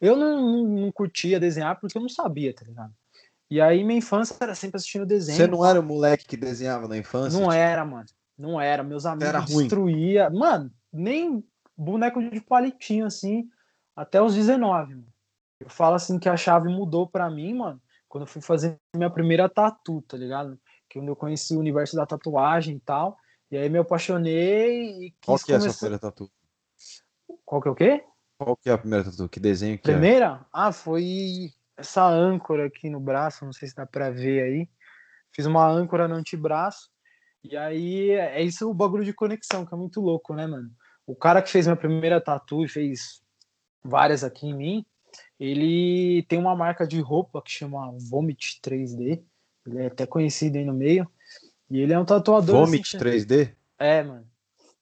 Eu 0.00 0.16
não, 0.16 0.40
não, 0.40 0.64
não, 0.64 0.92
curtia 0.92 1.38
desenhar 1.38 1.78
porque 1.78 1.96
eu 1.96 2.02
não 2.02 2.08
sabia, 2.08 2.54
tá 2.54 2.64
ligado? 2.64 2.92
E 3.50 3.60
aí 3.60 3.84
minha 3.84 3.98
infância 3.98 4.36
era 4.40 4.54
sempre 4.54 4.76
assistindo 4.76 5.04
desenho. 5.04 5.36
Você 5.36 5.46
não 5.46 5.64
era 5.64 5.80
o 5.80 5.82
moleque 5.82 6.24
que 6.24 6.36
desenhava 6.36 6.88
na 6.88 6.96
infância? 6.96 7.38
Não 7.38 7.48
tipo... 7.48 7.60
era, 7.60 7.84
mano. 7.84 8.06
Não 8.38 8.60
era. 8.60 8.82
Meus 8.82 9.04
amigos 9.04 9.28
era 9.28 9.40
destruía. 9.40 10.30
Mano, 10.30 10.72
nem 10.92 11.44
boneco 11.76 12.22
de 12.22 12.40
palitinho 12.40 13.06
assim 13.06 13.48
até 13.94 14.22
os 14.22 14.34
19, 14.34 14.94
mano. 14.94 15.06
Eu 15.58 15.68
falo 15.68 15.96
assim 15.96 16.18
que 16.18 16.28
a 16.28 16.36
chave 16.36 16.68
mudou 16.68 17.06
para 17.06 17.28
mim, 17.28 17.54
mano, 17.54 17.80
quando 18.08 18.22
eu 18.22 18.26
fui 18.26 18.40
fazer 18.40 18.78
minha 18.96 19.10
primeira 19.10 19.48
tatu, 19.48 20.00
tá 20.02 20.16
ligado? 20.16 20.58
Que 20.88 20.98
quando 20.98 21.08
eu 21.08 21.16
conheci 21.16 21.54
o 21.54 21.60
universo 21.60 21.96
da 21.96 22.06
tatuagem 22.06 22.76
e 22.76 22.80
tal. 22.80 23.18
E 23.50 23.58
aí 23.58 23.68
me 23.68 23.78
apaixonei 23.78 25.06
e 25.06 25.14
Qual 25.24 25.38
que 25.38 25.52
é 25.52 25.56
a 25.56 25.60
sua 25.60 25.74
primeira 25.74 25.98
tatu? 25.98 26.30
Qual 27.44 27.60
que 27.60 27.68
é 27.68 27.70
o 27.70 27.74
quê? 27.74 28.04
Qual 28.40 28.56
que 28.56 28.70
é 28.70 28.72
a 28.72 28.78
primeira 28.78 29.04
tatu? 29.04 29.28
Que 29.28 29.38
desenho 29.38 29.76
que 29.76 29.82
primeira? 29.82 30.06
é? 30.06 30.18
Primeira? 30.18 30.46
Ah, 30.50 30.72
foi 30.72 31.52
essa 31.76 32.06
âncora 32.08 32.66
aqui 32.66 32.88
no 32.88 32.98
braço, 32.98 33.44
não 33.44 33.52
sei 33.52 33.68
se 33.68 33.74
dá 33.74 33.84
pra 33.84 34.10
ver 34.10 34.42
aí. 34.42 34.68
Fiz 35.30 35.44
uma 35.44 35.68
âncora 35.68 36.08
no 36.08 36.14
antebraço. 36.14 36.88
E 37.44 37.54
aí 37.54 38.12
é 38.12 38.42
isso 38.42 38.70
o 38.70 38.72
bagulho 38.72 39.04
de 39.04 39.12
conexão, 39.12 39.66
que 39.66 39.74
é 39.74 39.76
muito 39.76 40.00
louco, 40.00 40.34
né, 40.34 40.46
mano? 40.46 40.70
O 41.06 41.14
cara 41.14 41.42
que 41.42 41.50
fez 41.50 41.66
minha 41.66 41.76
primeira 41.76 42.18
tatu 42.18 42.64
e 42.64 42.68
fez 42.68 43.20
várias 43.84 44.24
aqui 44.24 44.46
em 44.46 44.54
mim. 44.54 44.86
Ele 45.38 46.22
tem 46.26 46.38
uma 46.38 46.56
marca 46.56 46.86
de 46.86 46.98
roupa 46.98 47.42
que 47.42 47.50
chama 47.50 47.94
Vomit 48.08 48.58
3D. 48.62 49.22
Ele 49.66 49.78
é 49.80 49.86
até 49.88 50.06
conhecido 50.06 50.56
aí 50.56 50.64
no 50.64 50.72
meio. 50.72 51.06
E 51.70 51.78
ele 51.78 51.92
é 51.92 51.98
um 51.98 52.06
tatuador. 52.06 52.64
Vomit 52.64 52.96
assim, 52.96 53.04
3D? 53.04 53.54
É, 53.78 54.02
mano. 54.02 54.29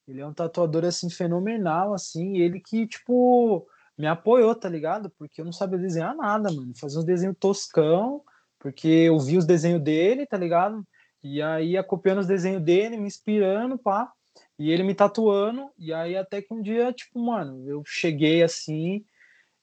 Ele 0.08 0.22
é 0.22 0.26
um 0.26 0.32
tatuador 0.32 0.84
assim 0.86 1.10
fenomenal, 1.10 1.92
assim. 1.92 2.38
ele 2.38 2.60
que, 2.60 2.86
tipo, 2.86 3.66
me 3.96 4.06
apoiou, 4.06 4.54
tá 4.54 4.68
ligado? 4.68 5.10
Porque 5.18 5.40
eu 5.40 5.44
não 5.44 5.52
sabia 5.52 5.78
desenhar 5.78 6.16
nada, 6.16 6.50
mano. 6.50 6.72
Fazer 6.74 6.98
uns 6.98 7.04
desenhos 7.04 7.36
toscão, 7.38 8.22
porque 8.58 8.88
eu 8.88 9.18
vi 9.20 9.36
os 9.36 9.44
desenhos 9.44 9.82
dele, 9.82 10.26
tá 10.26 10.38
ligado? 10.38 10.82
E 11.22 11.42
aí 11.42 11.72
ia 11.72 11.84
copiando 11.84 12.20
os 12.20 12.26
desenhos 12.26 12.62
dele, 12.62 12.96
me 12.96 13.06
inspirando, 13.06 13.78
pá. 13.78 14.10
E 14.58 14.70
ele 14.70 14.82
me 14.82 14.94
tatuando, 14.94 15.70
e 15.78 15.92
aí 15.92 16.16
até 16.16 16.40
que 16.42 16.52
um 16.54 16.62
dia, 16.62 16.92
tipo, 16.92 17.18
mano, 17.20 17.68
eu 17.68 17.82
cheguei 17.84 18.42
assim 18.42 19.04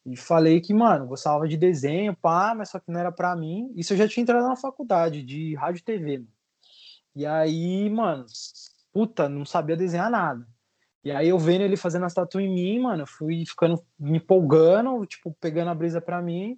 e 0.05 0.15
falei 0.15 0.61
que, 0.61 0.73
mano, 0.73 1.07
gostava 1.07 1.47
de 1.47 1.57
desenho, 1.57 2.15
pá, 2.15 2.53
mas 2.55 2.69
só 2.69 2.79
que 2.79 2.91
não 2.91 2.99
era 2.99 3.11
para 3.11 3.35
mim. 3.35 3.71
Isso 3.75 3.93
eu 3.93 3.97
já 3.97 4.07
tinha 4.07 4.21
entrado 4.21 4.47
na 4.47 4.55
faculdade 4.55 5.23
de 5.23 5.55
rádio 5.55 5.79
e 5.79 5.83
TV. 5.83 6.17
Mano. 6.19 6.27
E 7.15 7.25
aí, 7.25 7.89
mano, 7.89 8.25
puta, 8.95 9.27
não 9.27 9.45
sabia 9.45 9.75
desenhar 9.75 10.09
nada. 10.09 10.47
E 11.03 11.11
aí 11.11 11.27
eu 11.27 11.37
vendo 11.37 11.63
ele 11.63 11.75
fazendo 11.75 12.05
as 12.05 12.13
tatu 12.13 12.39
em 12.39 12.49
mim, 12.49 12.79
mano, 12.79 13.05
fui 13.05 13.43
ficando 13.45 13.83
me 13.99 14.19
empolgando, 14.19 15.05
tipo, 15.05 15.35
pegando 15.37 15.69
a 15.69 15.75
brisa 15.75 15.99
pra 15.99 16.21
mim. 16.21 16.57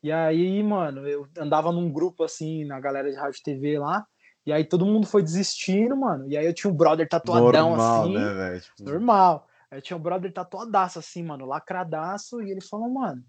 E 0.00 0.12
aí, 0.12 0.62
mano, 0.62 1.08
eu 1.08 1.26
andava 1.36 1.72
num 1.72 1.92
grupo 1.92 2.22
assim, 2.22 2.64
na 2.64 2.78
galera 2.78 3.10
de 3.10 3.16
rádio 3.16 3.40
e 3.40 3.42
TV 3.42 3.80
lá, 3.80 4.06
e 4.46 4.52
aí 4.52 4.64
todo 4.64 4.86
mundo 4.86 5.08
foi 5.08 5.24
desistindo, 5.24 5.96
mano. 5.96 6.28
E 6.28 6.36
aí 6.36 6.46
eu 6.46 6.54
tinha 6.54 6.72
um 6.72 6.76
brother 6.76 7.08
tatuadão 7.08 7.70
normal, 7.70 8.02
assim. 8.02 8.14
Né, 8.14 8.60
tipo... 8.60 8.84
Normal. 8.84 9.48
Aí 9.68 9.78
eu 9.78 9.82
tinha 9.82 9.96
um 9.96 10.00
brother 10.00 10.32
tatuadaço, 10.32 11.00
assim, 11.00 11.24
mano, 11.24 11.46
lacradaço. 11.46 12.40
E 12.42 12.50
ele 12.50 12.60
falou, 12.60 12.88
mano, 12.88 13.22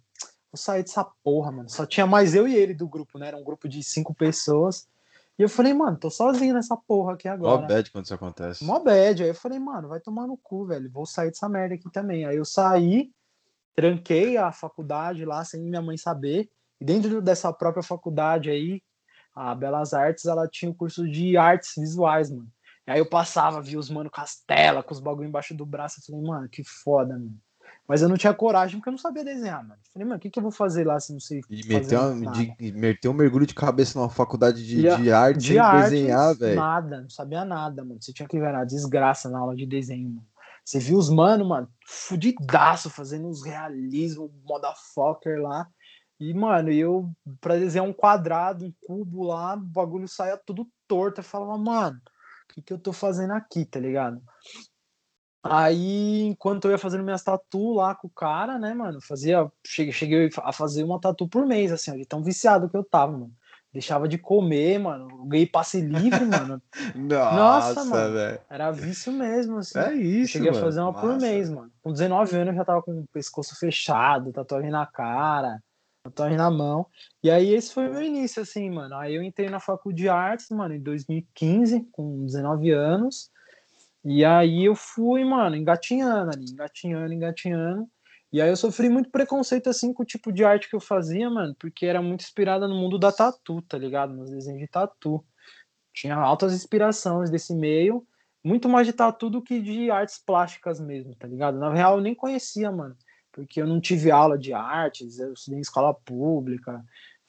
vou 0.51 0.57
sair 0.57 0.83
dessa 0.83 1.03
porra, 1.23 1.51
mano. 1.51 1.69
Só 1.69 1.87
tinha 1.87 2.05
mais 2.05 2.35
eu 2.35 2.47
e 2.47 2.55
ele 2.55 2.75
do 2.75 2.87
grupo, 2.87 3.17
né? 3.17 3.29
Era 3.29 3.37
um 3.37 3.43
grupo 3.43 3.67
de 3.67 3.83
cinco 3.83 4.13
pessoas. 4.13 4.87
E 5.37 5.41
eu 5.41 5.49
falei, 5.49 5.73
mano, 5.73 5.97
tô 5.97 6.11
sozinho 6.11 6.53
nessa 6.53 6.77
porra 6.77 7.13
aqui 7.13 7.27
agora. 7.27 7.61
Mó 7.61 7.67
bad 7.67 7.91
quando 7.91 8.05
isso 8.05 8.13
acontece. 8.13 8.63
Mó 8.63 8.79
bad. 8.79 9.23
Aí 9.23 9.29
eu 9.29 9.35
falei, 9.35 9.57
mano, 9.57 9.87
vai 9.87 9.99
tomar 9.99 10.27
no 10.27 10.37
cu, 10.37 10.65
velho. 10.65 10.89
Vou 10.91 11.05
sair 11.05 11.29
dessa 11.29 11.49
merda 11.49 11.75
aqui 11.75 11.89
também. 11.91 12.25
Aí 12.25 12.37
eu 12.37 12.45
saí, 12.45 13.11
tranquei 13.75 14.37
a 14.37 14.51
faculdade 14.51 15.25
lá 15.25 15.43
sem 15.43 15.61
minha 15.61 15.81
mãe 15.81 15.97
saber. 15.97 16.49
E 16.79 16.85
dentro 16.85 17.21
dessa 17.21 17.51
própria 17.51 17.81
faculdade 17.81 18.49
aí, 18.49 18.81
a 19.33 19.55
Belas 19.55 19.93
Artes, 19.93 20.25
ela 20.25 20.47
tinha 20.47 20.69
o 20.69 20.73
um 20.73 20.77
curso 20.77 21.09
de 21.09 21.35
artes 21.35 21.73
visuais, 21.77 22.29
mano. 22.29 22.51
E 22.85 22.91
aí 22.91 22.99
eu 22.99 23.09
passava, 23.09 23.61
via 23.61 23.79
os 23.79 23.89
mano 23.89 24.11
castela, 24.11 24.83
com 24.83 24.93
os 24.93 24.99
bagulho 24.99 25.27
embaixo 25.27 25.55
do 25.55 25.65
braço. 25.65 25.99
Eu 25.99 26.05
falei, 26.05 26.21
mano, 26.21 26.49
que 26.49 26.63
foda, 26.63 27.13
mano. 27.13 27.39
Mas 27.87 28.01
eu 28.01 28.07
não 28.07 28.15
tinha 28.15 28.33
coragem 28.33 28.77
porque 28.77 28.89
eu 28.89 28.93
não 28.93 28.97
sabia 28.97 29.25
desenhar, 29.25 29.61
mano. 29.61 29.79
Falei, 29.91 30.07
mano, 30.07 30.17
o 30.17 30.19
que, 30.19 30.29
que 30.29 30.39
eu 30.39 30.43
vou 30.43 30.51
fazer 30.51 30.85
lá 30.85 30.99
se 30.99 31.11
não 31.11 31.19
sei 31.19 31.41
E 31.49 31.67
meteu, 31.67 31.99
um, 31.99 32.31
de, 32.31 32.71
meteu 32.71 33.11
um 33.11 33.13
mergulho 33.13 33.45
de 33.45 33.53
cabeça 33.53 33.99
numa 33.99 34.09
faculdade 34.09 34.65
de, 34.65 34.81
de, 34.81 34.81
de 35.03 35.11
arte 35.11 35.39
de 35.39 35.47
sem 35.49 35.59
artes, 35.59 35.91
desenhar, 35.91 36.35
velho. 36.35 36.55
Nada, 36.55 37.01
não 37.01 37.09
sabia 37.09 37.43
nada, 37.43 37.83
mano. 37.83 38.01
Você 38.01 38.13
tinha 38.13 38.27
que 38.27 38.39
ver 38.39 38.53
nada, 38.53 38.65
desgraça 38.65 39.29
na 39.29 39.39
aula 39.39 39.55
de 39.55 39.65
desenho, 39.65 40.09
mano. 40.09 40.27
Você 40.63 40.79
viu 40.79 40.97
os 40.97 41.09
mano, 41.09 41.45
mano, 41.45 41.67
fudidaço, 41.85 42.89
fazendo 42.89 43.27
uns 43.27 43.43
realismo, 43.43 44.33
motherfucker 44.45 45.41
lá. 45.41 45.67
E, 46.17 46.33
mano, 46.33 46.71
eu, 46.71 47.11
pra 47.41 47.57
desenhar 47.57 47.85
um 47.85 47.91
quadrado, 47.91 48.65
um 48.65 48.73
cubo 48.85 49.23
lá, 49.23 49.55
o 49.55 49.59
bagulho 49.59 50.07
saia 50.07 50.37
tudo 50.37 50.65
torto. 50.87 51.19
Eu 51.19 51.25
falava, 51.25 51.57
mano, 51.57 51.97
o 51.97 52.53
que, 52.53 52.61
que 52.61 52.71
eu 52.71 52.79
tô 52.79 52.93
fazendo 52.93 53.33
aqui, 53.33 53.65
tá 53.65 53.77
ligado? 53.77 54.21
Aí, 55.43 56.21
enquanto 56.23 56.65
eu 56.65 56.71
ia 56.71 56.77
fazendo 56.77 57.03
minhas 57.03 57.21
tatu 57.21 57.73
lá 57.73 57.93
com 57.93 58.07
o 58.07 58.09
cara, 58.09 58.57
né, 58.57 58.73
mano, 58.73 59.01
fazia, 59.01 59.45
cheguei, 59.65 59.91
cheguei 59.91 60.29
a 60.37 60.53
fazer 60.53 60.85
uma 60.85 61.01
tatu 61.01 61.27
por 61.27 61.45
mês, 61.45 61.69
assim, 61.69 61.97
de 61.97 62.05
tão 62.05 62.23
viciado 62.23 62.69
que 62.69 62.77
eu 62.77 62.83
tava, 62.83 63.11
mano. 63.11 63.31
Deixava 63.73 64.07
de 64.07 64.19
comer, 64.19 64.77
mano, 64.79 65.25
ganhei 65.25 65.47
passe 65.47 65.81
livre, 65.81 66.23
mano. 66.25 66.61
Nossa, 66.95 67.73
Nossa 67.73 67.85
mano, 67.85 68.13
véio. 68.13 68.39
era 68.47 68.71
vício 68.71 69.11
mesmo, 69.11 69.57
assim. 69.57 69.79
É 69.79 69.93
isso, 69.93 70.33
Cheguei 70.33 70.51
mano. 70.51 70.61
a 70.61 70.65
fazer 70.65 70.79
uma 70.79 70.93
por 70.93 71.19
mês, 71.19 71.49
mano. 71.49 71.71
Com 71.81 71.91
19 71.91 72.35
anos 72.35 72.49
eu 72.49 72.55
já 72.55 72.65
tava 72.65 72.81
com 72.83 72.99
o 72.99 73.07
pescoço 73.11 73.57
fechado, 73.59 74.31
tatuagem 74.31 74.69
na 74.69 74.85
cara, 74.85 75.59
tatuagem 76.03 76.37
na 76.37 76.51
mão. 76.51 76.85
E 77.23 77.31
aí 77.31 77.51
esse 77.51 77.73
foi 77.73 77.89
o 77.89 77.91
meu 77.91 78.03
início, 78.03 78.43
assim, 78.43 78.69
mano. 78.69 78.95
Aí 78.95 79.15
eu 79.15 79.23
entrei 79.23 79.49
na 79.49 79.59
faculdade 79.59 80.03
de 80.03 80.07
artes, 80.07 80.49
mano, 80.51 80.75
em 80.75 80.79
2015, 80.79 81.87
com 81.91 82.25
19 82.25 82.69
anos. 82.69 83.31
E 84.05 84.25
aí 84.25 84.65
eu 84.65 84.75
fui, 84.75 85.23
mano, 85.23 85.55
engatinhando 85.55 86.31
ali, 86.31 86.45
engatinhando, 86.51 87.13
engatinhando. 87.13 87.87
E 88.31 88.41
aí 88.41 88.49
eu 88.49 88.55
sofri 88.57 88.89
muito 88.89 89.11
preconceito, 89.11 89.69
assim, 89.69 89.93
com 89.93 90.03
o 90.03 90.05
tipo 90.05 90.31
de 90.31 90.43
arte 90.43 90.69
que 90.69 90.75
eu 90.75 90.79
fazia, 90.79 91.29
mano, 91.29 91.55
porque 91.59 91.85
era 91.85 92.01
muito 92.01 92.21
inspirada 92.21 92.67
no 92.67 92.75
mundo 92.75 92.97
da 92.97 93.11
tatu, 93.11 93.61
tá 93.61 93.77
ligado? 93.77 94.13
Nos 94.13 94.31
desenhos 94.31 94.59
de 94.59 94.67
tatu. 94.67 95.23
Tinha 95.93 96.15
altas 96.15 96.53
inspirações 96.53 97.29
desse 97.29 97.55
meio, 97.55 98.05
muito 98.43 98.67
mais 98.67 98.87
de 98.87 98.93
tatu 98.93 99.29
do 99.29 99.41
que 99.41 99.61
de 99.61 99.91
artes 99.91 100.17
plásticas 100.17 100.79
mesmo, 100.81 101.15
tá 101.15 101.27
ligado? 101.27 101.59
Na 101.59 101.71
real, 101.71 101.97
eu 101.97 102.01
nem 102.01 102.15
conhecia, 102.15 102.71
mano, 102.71 102.97
porque 103.31 103.61
eu 103.61 103.67
não 103.67 103.79
tive 103.79 104.11
aula 104.11 104.37
de 104.37 104.51
artes, 104.53 105.19
eu 105.19 105.33
estudei 105.33 105.59
em 105.59 105.61
escola 105.61 105.93
pública, 105.93 106.83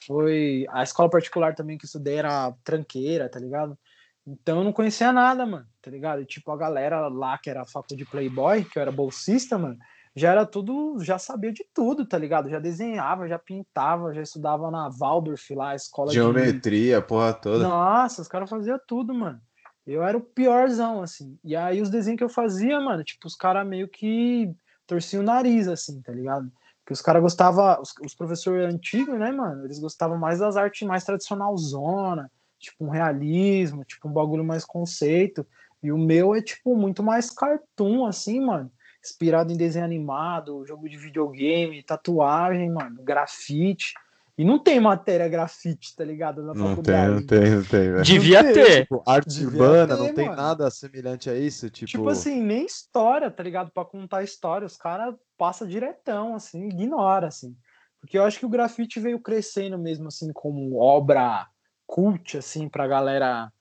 foi... 0.06 0.66
A 0.70 0.82
escola 0.82 1.10
particular 1.10 1.54
também 1.54 1.78
que 1.78 1.84
eu 1.84 1.86
estudei 1.86 2.16
era 2.16 2.52
tranqueira, 2.64 3.28
tá 3.28 3.38
ligado? 3.38 3.78
Então 4.26 4.58
eu 4.58 4.64
não 4.64 4.72
conhecia 4.72 5.12
nada, 5.12 5.44
mano, 5.44 5.66
tá 5.82 5.90
ligado? 5.90 6.22
E, 6.22 6.26
tipo, 6.26 6.50
a 6.50 6.56
galera 6.56 7.08
lá 7.08 7.36
que 7.36 7.50
era 7.50 7.64
faculdade 7.64 8.02
de 8.02 8.10
Playboy, 8.10 8.64
que 8.64 8.78
eu 8.78 8.82
era 8.82 8.90
bolsista, 8.90 9.58
mano, 9.58 9.78
já 10.16 10.30
era 10.30 10.46
tudo, 10.46 10.96
já 11.00 11.18
sabia 11.18 11.52
de 11.52 11.64
tudo, 11.74 12.06
tá 12.06 12.16
ligado? 12.16 12.48
Já 12.48 12.58
desenhava, 12.58 13.28
já 13.28 13.38
pintava, 13.38 14.14
já 14.14 14.22
estudava 14.22 14.70
na 14.70 14.88
Waldorf 14.88 15.50
lá, 15.54 15.70
a 15.70 15.74
escola 15.74 16.12
Geometria, 16.12 17.00
de... 17.00 17.06
porra 17.06 17.34
toda. 17.34 17.68
Nossa, 17.68 18.22
os 18.22 18.28
caras 18.28 18.48
faziam 18.48 18.78
tudo, 18.86 19.12
mano. 19.12 19.40
Eu 19.86 20.02
era 20.02 20.16
o 20.16 20.20
piorzão, 20.20 21.02
assim. 21.02 21.36
E 21.44 21.54
aí 21.54 21.82
os 21.82 21.90
desenhos 21.90 22.18
que 22.18 22.24
eu 22.24 22.28
fazia, 22.28 22.80
mano, 22.80 23.04
tipo, 23.04 23.26
os 23.26 23.34
caras 23.36 23.66
meio 23.66 23.88
que 23.88 24.50
torciam 24.86 25.22
o 25.22 25.26
nariz, 25.26 25.68
assim, 25.68 26.00
tá 26.00 26.12
ligado? 26.12 26.50
Porque 26.80 26.92
os 26.92 27.02
caras 27.02 27.20
gostavam, 27.20 27.80
os, 27.80 27.92
os 28.02 28.14
professores 28.14 28.72
antigos, 28.72 29.18
né, 29.18 29.32
mano, 29.32 29.64
eles 29.64 29.78
gostavam 29.78 30.16
mais 30.16 30.38
das 30.38 30.56
artes 30.56 30.86
mais 30.86 31.04
tradicional 31.04 31.56
zona, 31.56 32.30
tipo 32.58 32.84
um 32.84 32.90
realismo, 32.90 33.84
tipo 33.84 34.08
um 34.08 34.12
bagulho 34.12 34.44
mais 34.44 34.64
conceito. 34.64 35.46
E 35.82 35.92
o 35.92 35.98
meu 35.98 36.34
é, 36.34 36.40
tipo, 36.40 36.74
muito 36.76 37.02
mais 37.02 37.30
cartoon, 37.30 38.06
assim, 38.06 38.40
mano. 38.40 38.70
Inspirado 39.04 39.52
em 39.52 39.56
desenho 39.56 39.84
animado, 39.84 40.64
jogo 40.66 40.88
de 40.88 40.96
videogame, 40.96 41.82
tatuagem, 41.82 42.70
mano, 42.70 43.02
grafite. 43.02 43.92
E 44.36 44.44
não 44.44 44.58
tem 44.58 44.80
matéria 44.80 45.28
grafite, 45.28 45.94
tá 45.94 46.02
ligado? 46.02 46.42
Na 46.42 46.54
não 46.54 46.68
faculdade. 46.70 47.24
Tem, 47.26 47.40
não 47.40 47.44
tem, 47.44 47.50
não 47.50 47.64
tem, 47.64 47.92
velho. 47.92 48.02
Devia 48.02 48.42
não 48.42 48.52
ter. 48.52 48.80
Tipo, 48.82 49.02
arte 49.06 49.28
Devia 49.28 49.46
urbana, 49.46 49.96
ter, 49.96 50.02
não 50.02 50.14
tem 50.14 50.26
mano. 50.26 50.36
nada 50.42 50.70
semelhante 50.70 51.30
a 51.30 51.36
isso. 51.36 51.70
Tipo... 51.70 51.86
tipo 51.86 52.08
assim, 52.08 52.40
nem 52.42 52.64
história, 52.66 53.30
tá 53.30 53.42
ligado? 53.42 53.70
Pra 53.70 53.84
contar 53.84 54.24
história, 54.24 54.66
os 54.66 54.76
caras 54.76 55.14
passam 55.38 55.68
diretão, 55.68 56.34
assim, 56.34 56.66
ignora, 56.66 57.28
assim. 57.28 57.54
Porque 58.00 58.18
eu 58.18 58.24
acho 58.24 58.38
que 58.38 58.46
o 58.46 58.50
grafite 58.50 58.98
veio 58.98 59.20
crescendo 59.20 59.78
mesmo, 59.78 60.08
assim, 60.08 60.32
como 60.32 60.78
obra 60.78 61.46
cult, 61.86 62.36
assim, 62.38 62.68
pra 62.68 62.86
galera 62.86 63.52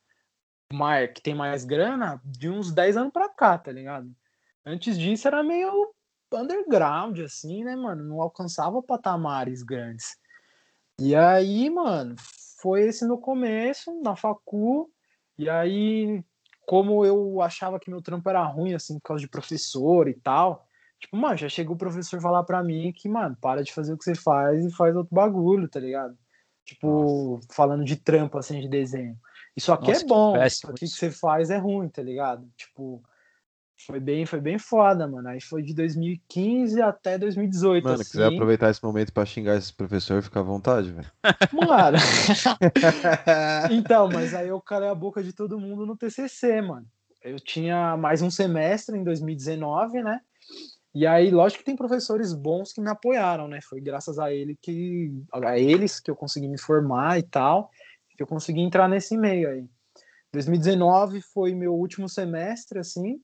que 1.14 1.22
tem 1.22 1.36
mais 1.36 1.66
grana, 1.66 2.20
de 2.26 2.50
uns 2.50 2.72
10 2.72 2.98
anos 2.98 3.14
pra 3.14 3.30
cá, 3.30 3.58
tá 3.58 3.72
ligado? 3.72 4.12
Antes 4.66 4.98
disso 4.98 5.28
era 5.28 5.44
meio 5.44 5.94
underground, 6.34 7.20
assim, 7.20 7.64
né, 7.64 7.76
mano? 7.76 8.04
Não 8.04 8.22
alcançava 8.22 8.82
patamares 8.82 9.62
grandes. 9.62 10.18
E 11.00 11.16
aí, 11.16 11.70
mano, 11.70 12.16
foi 12.60 12.84
esse 12.88 13.06
no 13.06 13.20
começo, 13.20 14.02
na 14.02 14.16
facu, 14.16 14.90
e 15.38 15.50
aí, 15.50 16.24
como 16.66 17.06
eu 17.06 17.42
achava 17.42 17.80
que 17.80 17.90
meu 17.92 18.02
trampo 18.02 18.28
era 18.30 18.44
ruim, 18.44 18.74
assim, 18.74 18.96
por 18.96 19.10
causa 19.10 19.22
de 19.22 19.30
professor 19.30 20.08
e 20.08 20.14
tal, 20.16 20.66
tipo, 21.00 21.16
mano, 21.18 21.38
já 21.38 21.50
chegou 21.50 21.76
o 21.76 21.80
professor 21.80 22.20
falar 22.22 22.44
pra 22.44 22.64
mim 22.64 22.92
que, 22.96 23.08
mano, 23.10 23.38
para 23.40 23.64
de 23.64 23.74
fazer 23.74 23.94
o 23.94 23.98
que 23.98 24.04
você 24.06 24.16
faz 24.16 24.66
e 24.66 24.72
faz 24.76 24.96
outro 24.96 25.14
bagulho, 25.14 25.68
tá 25.68 25.80
ligado? 25.80 26.18
Tipo, 26.66 27.36
Nossa. 27.36 27.48
falando 27.52 27.84
de 27.84 27.96
trampo, 27.96 28.38
assim, 28.38 28.60
de 28.60 28.68
desenho. 28.68 29.18
Isso 29.56 29.72
aqui 29.72 29.92
é 29.92 29.94
Nossa, 29.94 30.06
é 30.06 30.08
bom, 30.08 30.44
isso 30.44 30.70
aqui 30.70 30.86
que 30.86 30.88
você 30.88 31.12
faz 31.12 31.50
é 31.50 31.58
ruim, 31.58 31.88
tá 31.90 32.02
ligado? 32.02 32.50
Tipo, 32.58 33.04
foi 33.86 34.00
bem, 34.00 34.26
foi 34.26 34.40
bem 34.40 34.58
foda, 34.58 35.08
mano. 35.08 35.28
Aí 35.28 35.42
foi 35.42 35.62
de 35.62 35.74
2015 35.74 36.82
até 36.82 37.18
2018. 37.18 37.84
Mano, 37.84 37.96
assim. 37.96 38.12
quiser 38.12 38.28
aproveitar 38.28 38.70
esse 38.70 38.84
momento 38.84 39.12
pra 39.12 39.26
xingar 39.26 39.58
esse 39.58 39.74
professor, 39.74 40.22
fica 40.24 40.40
à 40.40 40.44
vontade, 40.44 40.92
velho. 40.92 41.12
Mano. 41.52 41.98
então, 43.72 44.10
mas 44.10 44.34
aí 44.34 44.48
eu 44.48 44.62
calei 44.62 44.90
a 44.90 44.96
boca 44.96 45.22
de 45.22 45.34
todo 45.34 45.60
mundo 45.60 45.86
no 45.86 45.98
TCC, 45.98 46.62
mano. 46.62 46.88
Eu 47.22 47.40
tinha 47.40 47.96
mais 47.98 48.22
um 48.22 48.30
semestre 48.30 48.98
em 48.98 49.04
2019, 49.04 50.02
né? 50.02 50.20
E 50.96 51.08
aí, 51.08 51.32
lógico 51.32 51.60
que 51.60 51.66
tem 51.66 51.76
professores 51.76 52.34
bons 52.34 52.72
que 52.72 52.80
me 52.80 52.90
apoiaram, 52.90 53.48
né? 53.48 53.60
Foi 53.62 53.82
graças 53.82 54.20
a 54.20 54.32
ele 54.32 54.56
que 54.62 55.12
a 55.32 55.58
eles 55.58 56.00
que 56.00 56.12
eu 56.12 56.16
consegui 56.16 56.48
me 56.48 56.60
formar 56.60 57.18
e 57.18 57.24
tal, 57.24 57.72
que 58.16 58.22
eu 58.22 58.28
consegui 58.28 58.62
entrar 58.62 58.88
nesse 58.88 59.18
meio 59.18 59.50
aí. 59.50 59.66
2019 60.32 61.22
foi 61.22 61.56
meu 61.56 61.74
último 61.74 62.08
semestre 62.08 62.80
assim. 62.80 63.20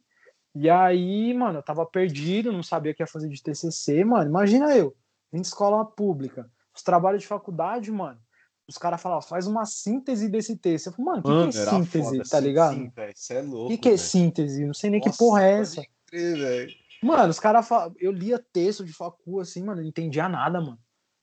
E 0.55 0.67
aí, 0.67 1.31
mano, 1.33 1.59
eu 1.59 1.63
tava 1.63 1.85
perdido, 1.85 2.51
não 2.51 2.63
sabia 2.63 2.91
o 2.91 2.95
que 2.95 3.03
ia 3.03 3.07
fazer 3.07 3.29
de 3.29 3.41
TCC, 3.41 4.03
mano. 4.03 4.29
Imagina 4.29 4.75
eu, 4.75 4.95
vim 5.31 5.41
de 5.41 5.47
escola 5.47 5.85
pública, 5.85 6.49
os 6.75 6.81
trabalhos 6.81 7.21
de 7.21 7.27
faculdade, 7.27 7.91
mano. 7.91 8.19
Os 8.67 8.77
caras 8.77 9.01
falavam, 9.01 9.27
faz 9.27 9.47
uma 9.47 9.65
síntese 9.65 10.27
desse 10.27 10.55
texto. 10.55 10.87
Eu 10.87 10.93
falei, 10.93 11.05
mano, 11.05 11.19
o 11.19 11.23
que, 11.23 11.51
que, 11.51 11.57
é 11.57 11.65
síntese, 11.65 12.17
foda, 12.17 12.23
tá 12.29 12.39
ligado? 12.39 12.75
Sim, 12.75 12.91
Isso 13.15 13.33
é 13.33 13.41
louco. 13.41 13.65
O 13.65 13.69
que, 13.69 13.77
que 13.77 13.89
é 13.89 13.97
síntese? 13.97 14.65
Não 14.65 14.73
sei 14.73 14.89
nem 14.91 14.99
Nossa, 14.99 15.11
que 15.11 15.17
porra 15.17 15.43
é 15.43 15.51
essa. 15.59 15.83
Crer, 16.05 16.69
Mano, 17.01 17.29
os 17.29 17.39
caras. 17.39 17.67
Eu 17.97 18.11
lia 18.11 18.43
texto 18.51 18.85
de 18.85 18.93
facu 18.93 19.39
assim, 19.39 19.63
mano, 19.63 19.81
não 19.81 19.87
entendia 19.87 20.27
nada, 20.27 20.59
mano. 20.59 20.79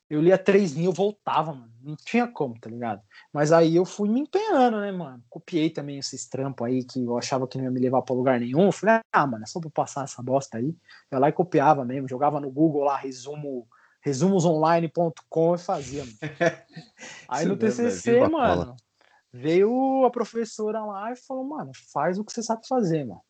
Eu 0.09 0.21
lia 0.23 0.39
três 0.39 0.73
linhas, 0.73 0.87
eu 0.87 0.93
voltava, 0.93 1.53
mano. 1.53 1.73
Não 1.83 1.97
tinha 1.97 2.29
como, 2.29 2.59
tá 2.61 2.71
ligado? 2.71 3.03
Mas 3.33 3.51
aí 3.51 3.75
eu 3.75 3.85
fui 3.85 4.09
me 4.09 4.21
empenhando, 4.21 4.81
né, 4.81 4.93
mano? 4.93 5.23
Copiei 5.29 5.69
também 5.69 5.99
esses 5.99 6.29
trampos 6.29 6.65
aí 6.65 6.85
que 6.85 7.03
eu 7.03 7.19
achava 7.19 7.47
que 7.49 7.59
não 7.59 7.65
ia 7.65 7.71
me 7.73 7.81
levar 7.81 8.03
pra 8.03 8.15
lugar 8.15 8.39
nenhum. 8.39 8.67
Eu 8.67 8.73
falei, 8.73 9.01
ah, 9.13 9.27
mano, 9.27 9.43
é 9.43 9.47
só 9.47 9.59
pra 9.61 9.71
passar 9.71 10.05
essa 10.05 10.23
bosta 10.23 10.59
aí. 10.59 10.73
Eu 11.11 11.19
lá 11.19 11.29
e 11.29 11.33
copiava 11.33 11.85
mesmo, 11.85 12.09
jogava 12.09 12.41
no 12.41 12.51
Google 12.51 12.85
lá, 12.85 12.97
resumo, 12.97 13.67
resumosonline.com 14.01 15.55
e 15.57 15.59
fazia, 15.59 16.05
mano. 16.05 16.17
aí 17.29 17.45
no 17.45 17.57
TCC, 17.57 18.19
é 18.19 18.29
mano, 18.29 18.77
veio 19.33 20.05
a 20.05 20.11
professora 20.11 20.85
lá 20.85 21.11
e 21.11 21.17
falou, 21.17 21.45
mano, 21.45 21.73
faz 21.93 22.17
o 22.17 22.25
que 22.25 22.33
você 22.33 22.45
sabe 22.45 22.67
fazer, 22.69 23.05
mano. 23.05 23.26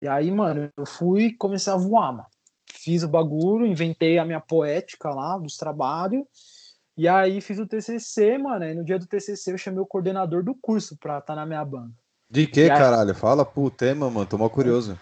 E 0.00 0.08
aí, 0.08 0.30
mano, 0.30 0.70
eu 0.76 0.86
fui 0.86 1.24
e 1.24 1.36
comecei 1.36 1.72
a 1.72 1.76
voar, 1.76 2.12
mano. 2.12 2.26
Fiz 2.70 3.02
o 3.02 3.08
bagulho, 3.08 3.66
inventei 3.66 4.18
a 4.18 4.24
minha 4.24 4.40
poética 4.40 5.10
lá 5.10 5.36
dos 5.38 5.56
trabalhos. 5.56 6.24
E 6.96 7.08
aí 7.08 7.40
fiz 7.40 7.58
o 7.58 7.66
TCC, 7.66 8.38
mano. 8.38 8.64
E 8.64 8.74
no 8.74 8.84
dia 8.84 8.98
do 8.98 9.06
TCC 9.06 9.52
eu 9.52 9.58
chamei 9.58 9.80
o 9.80 9.86
coordenador 9.86 10.42
do 10.42 10.54
curso 10.54 10.96
pra 10.96 11.18
estar 11.18 11.34
tá 11.34 11.36
na 11.36 11.46
minha 11.46 11.64
banca. 11.64 11.94
De 12.30 12.46
que, 12.46 12.62
aí... 12.62 12.68
caralho? 12.68 13.14
Fala 13.14 13.44
pro 13.44 13.70
tema, 13.70 14.10
mano. 14.10 14.26
Tô 14.26 14.36
mal 14.36 14.50
curioso. 14.50 14.98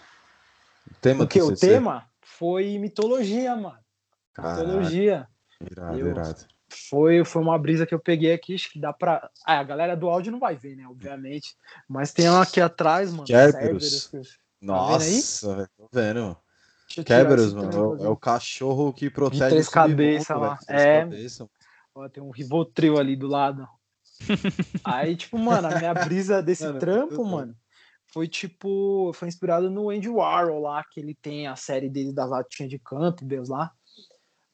O 0.89 0.95
tema 1.01 1.23
o 1.25 1.27
que? 1.27 1.41
O 1.41 1.55
tema 1.55 2.07
foi 2.21 2.77
mitologia, 2.77 3.55
mano. 3.55 3.79
Mitologia. 4.37 5.27
Irado, 5.59 5.99
eu... 5.99 6.07
irado. 6.07 6.45
Foi, 6.89 7.23
foi 7.23 7.41
uma 7.41 7.57
brisa 7.57 7.85
que 7.85 7.95
eu 7.95 7.99
peguei 7.99 8.33
aqui, 8.33 8.53
acho 8.53 8.71
que 8.71 8.79
dá 8.79 8.91
pra. 8.91 9.29
Ah, 9.45 9.59
a 9.59 9.63
galera 9.63 9.95
do 9.95 10.09
áudio 10.09 10.31
não 10.31 10.39
vai 10.39 10.55
ver, 10.55 10.75
né? 10.75 10.85
Obviamente. 10.87 11.55
Mas 11.87 12.11
tem 12.11 12.29
um 12.29 12.39
aqui 12.39 12.59
atrás, 12.59 13.11
mano. 13.11 13.25
Cerberus. 13.25 14.11
Nossa, 14.61 15.55
tá 15.55 15.69
tô 15.77 15.89
vendo. 15.91 16.37
Kerberos, 17.05 17.53
mano, 17.53 18.03
é 18.03 18.07
o 18.07 18.15
cachorro 18.15 18.93
que 18.93 19.09
protege 19.09 19.43
de 19.43 19.49
três 19.49 19.69
cabeças 19.69 20.39
lá. 20.39 20.59
é. 20.67 21.01
Cabeça. 21.01 21.49
Ó, 21.93 22.07
tem 22.07 22.23
um 22.23 22.31
Rivotril 22.31 22.97
ali 22.97 23.15
do 23.15 23.27
lado. 23.27 23.67
Aí, 24.83 25.15
tipo, 25.15 25.37
mano, 25.37 25.67
a 25.67 25.77
minha 25.77 25.93
brisa 25.93 26.41
desse 26.41 26.63
mano, 26.63 26.79
trampo, 26.79 27.23
mano, 27.23 27.55
foi 28.11 28.27
tipo, 28.27 29.11
foi 29.13 29.27
inspirado 29.27 29.69
no 29.69 29.89
Andy 29.89 30.09
Warhol 30.09 30.61
lá, 30.61 30.83
que 30.91 30.99
ele 30.99 31.13
tem 31.13 31.47
a 31.47 31.55
série 31.55 31.89
dele 31.89 32.13
da 32.13 32.25
latinha 32.25 32.67
de 32.67 32.79
Deus 33.21 33.49
lá. 33.49 33.71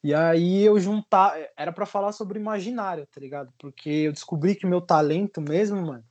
E 0.02 0.12
aí 0.12 0.62
eu 0.62 0.78
juntar, 0.78 1.34
era 1.56 1.72
para 1.72 1.86
falar 1.86 2.12
sobre 2.12 2.38
imaginário, 2.38 3.06
tá 3.06 3.18
ligado? 3.18 3.50
Porque 3.58 3.88
eu 3.88 4.12
descobri 4.12 4.54
que 4.54 4.66
meu 4.66 4.82
talento 4.82 5.40
mesmo, 5.40 5.80
mano, 5.80 6.04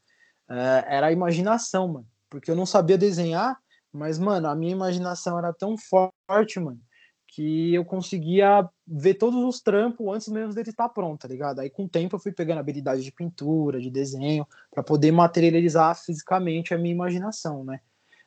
é, 0.50 0.96
era 0.96 1.08
a 1.08 1.12
imaginação, 1.12 1.88
mano. 1.88 2.08
Porque 2.28 2.50
eu 2.50 2.56
não 2.56 2.66
sabia 2.66 2.98
desenhar, 2.98 3.56
mas, 3.94 4.18
mano, 4.18 4.48
a 4.48 4.56
minha 4.56 4.72
imaginação 4.72 5.38
era 5.38 5.54
tão 5.54 5.76
forte, 5.78 6.60
mano, 6.60 6.82
que 7.28 7.74
eu 7.74 7.86
conseguia 7.86 8.68
ver 8.86 9.14
todos 9.16 9.44
os 9.44 9.62
trampos 9.62 10.08
antes 10.14 10.28
mesmo 10.28 10.54
dele 10.54 10.72
estar 10.72 10.88
tá 10.88 10.94
pronto, 10.94 11.22
tá 11.22 11.28
ligado? 11.28 11.60
Aí 11.60 11.70
com 11.70 11.86
o 11.86 11.90
tempo 11.90 12.16
eu 12.16 12.20
fui 12.20 12.32
pegando 12.32 12.60
habilidade 12.60 13.04
de 13.04 13.12
pintura, 13.12 13.80
de 13.80 13.92
desenho, 13.92 14.48
para 14.72 14.84
poder 14.84 15.12
materializar 15.12 15.96
fisicamente 15.96 16.74
a 16.74 16.78
minha 16.78 16.94
imaginação, 16.94 17.64
né? 17.64 17.80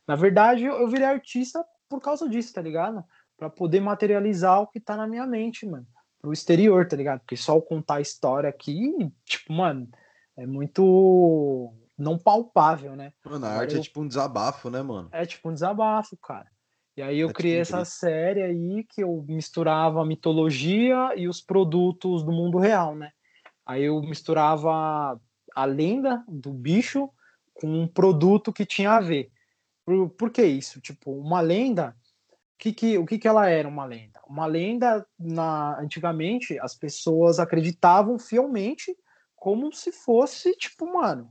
Na 0.07 0.15
verdade, 0.15 0.65
eu 0.65 0.89
virei 0.89 1.07
artista 1.07 1.65
por 1.89 2.01
causa 2.01 2.29
disso, 2.29 2.53
tá 2.53 2.63
ligado? 2.63 3.05
Para 3.37 3.51
poder 3.51 3.81
materializar 3.81 4.61
o 4.63 4.67
que 4.67 4.81
tá 4.81 4.97
na 4.97 5.07
minha 5.07 5.27
mente, 5.27 5.67
mano, 5.67 5.87
pro 6.21 6.33
exterior, 6.33 6.87
tá 6.87 6.97
ligado? 6.97 7.21
Porque 7.21 7.37
só 7.37 7.61
contar 7.61 7.97
a 7.97 8.01
história 8.01 8.49
aqui, 8.49 8.93
tipo, 9.25 9.53
mano, 9.53 9.89
é 10.37 10.47
muito 10.47 11.73
não 11.97 12.19
palpável, 12.19 12.95
né? 12.95 13.13
Mano, 13.25 13.47
a 13.47 13.49
Agora 13.49 13.63
arte 13.63 13.73
é 13.73 13.77
eu... 13.77 13.81
é 13.81 13.83
tipo 13.83 14.01
um 14.01 14.09
desabafo, 14.09 14.69
né, 14.71 14.83
mano? 14.83 15.09
É 15.13 15.25
tipo 15.25 15.49
um 15.49 15.55
desabafo, 15.55 16.17
cara. 16.17 16.51
E 16.97 17.03
aí 17.03 17.19
eu 17.19 17.29
é 17.29 17.33
criei 17.33 17.59
essa 17.59 17.85
série 17.85 18.43
aí 18.43 18.85
que 18.85 19.03
eu 19.03 19.25
misturava 19.29 20.01
a 20.01 20.07
mitologia 20.07 21.13
e 21.15 21.29
os 21.29 21.41
produtos 21.41 22.23
do 22.23 22.33
mundo 22.33 22.59
real, 22.59 22.95
né? 22.95 23.11
Aí 23.67 23.85
eu 23.85 24.01
misturava 24.01 25.21
a 25.55 25.65
lenda 25.65 26.25
do 26.27 26.53
bicho 26.53 27.11
com 27.55 27.67
um 27.67 27.89
produto 27.89 28.53
que 28.53 28.65
tinha 28.65 28.93
a 28.93 29.01
ver. 29.01 29.31
Por, 29.85 30.11
por 30.11 30.31
que 30.31 30.45
isso? 30.45 30.81
Tipo, 30.81 31.13
uma 31.13 31.41
lenda, 31.41 31.95
que, 32.59 32.73
que, 32.73 32.97
o 32.97 33.05
que, 33.05 33.19
que 33.19 33.29
ela 33.29 33.49
era 33.49 33.69
uma 33.69 33.85
lenda? 33.85 34.21
Uma 34.27 34.47
lenda, 34.47 35.07
na, 35.19 35.79
antigamente, 35.81 36.59
as 36.61 36.75
pessoas 36.75 37.39
acreditavam 37.39 38.19
fielmente 38.19 38.97
como 39.35 39.73
se 39.73 39.93
fosse, 39.93 40.57
tipo, 40.57 40.93
mano, 40.93 41.31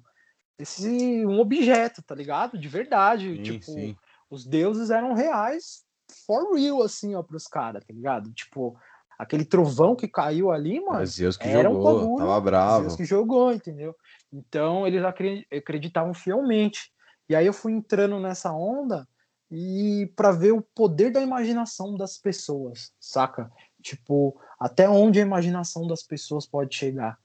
esse 0.59 1.25
um 1.25 1.39
objeto, 1.39 2.01
tá 2.01 2.15
ligado? 2.15 2.57
De 2.57 2.67
verdade. 2.67 3.35
Sim, 3.35 3.41
tipo, 3.43 3.65
sim 3.65 3.95
os 4.29 4.45
deuses 4.45 4.89
eram 4.89 5.13
reais 5.13 5.83
for 6.25 6.55
real, 6.55 6.81
assim, 6.81 7.15
ó, 7.15 7.23
pros 7.23 7.47
caras, 7.47 7.83
tá 7.83 7.93
ligado? 7.93 8.31
Tipo, 8.33 8.77
aquele 9.17 9.45
trovão 9.45 9.95
que 9.95 10.07
caiu 10.07 10.51
ali, 10.51 10.79
mano. 10.79 11.05
Zeus 11.05 11.37
que 11.37 11.47
era 11.47 11.63
jogou, 11.63 11.79
um 11.79 11.83
bagulho, 11.83 12.17
tava 12.17 12.41
bravo. 12.41 12.81
Zeus 12.81 12.95
que 12.95 13.05
jogou, 13.05 13.51
entendeu? 13.51 13.95
Então 14.31 14.85
eles 14.85 15.03
acreditavam 15.03 16.13
fielmente. 16.13 16.91
E 17.27 17.35
aí 17.35 17.45
eu 17.45 17.53
fui 17.53 17.71
entrando 17.71 18.19
nessa 18.19 18.51
onda 18.53 19.07
e 19.49 20.11
para 20.15 20.31
ver 20.31 20.51
o 20.51 20.61
poder 20.61 21.11
da 21.11 21.21
imaginação 21.21 21.95
das 21.95 22.17
pessoas, 22.17 22.91
saca? 22.99 23.51
Tipo, 23.81 24.39
até 24.59 24.87
onde 24.87 25.19
a 25.19 25.23
imaginação 25.23 25.87
das 25.87 26.03
pessoas 26.03 26.45
pode 26.45 26.75
chegar. 26.75 27.17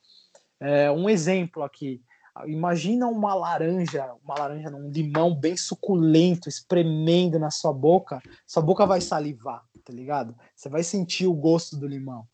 É, 0.59 0.90
um 0.90 1.09
exemplo 1.09 1.62
aqui. 1.62 2.03
Imagina 2.47 3.07
uma 3.07 3.35
laranja, 3.35 4.12
uma 4.25 4.35
laranja, 4.38 4.69
um 4.71 4.90
limão 4.90 5.35
bem 5.35 5.57
suculento, 5.57 6.49
espremendo 6.49 7.38
na 7.38 7.51
sua 7.51 7.73
boca, 7.73 8.23
sua 8.47 8.62
boca 8.62 8.87
vai 8.87 9.01
salivar, 9.01 9.62
tá 9.85 9.93
ligado? 9.93 10.35
Você 10.55 10.69
vai 10.69 10.83
sentir 10.83 11.27
o 11.27 11.35
gosto 11.35 11.77
do 11.77 11.87
limão. 11.87 12.27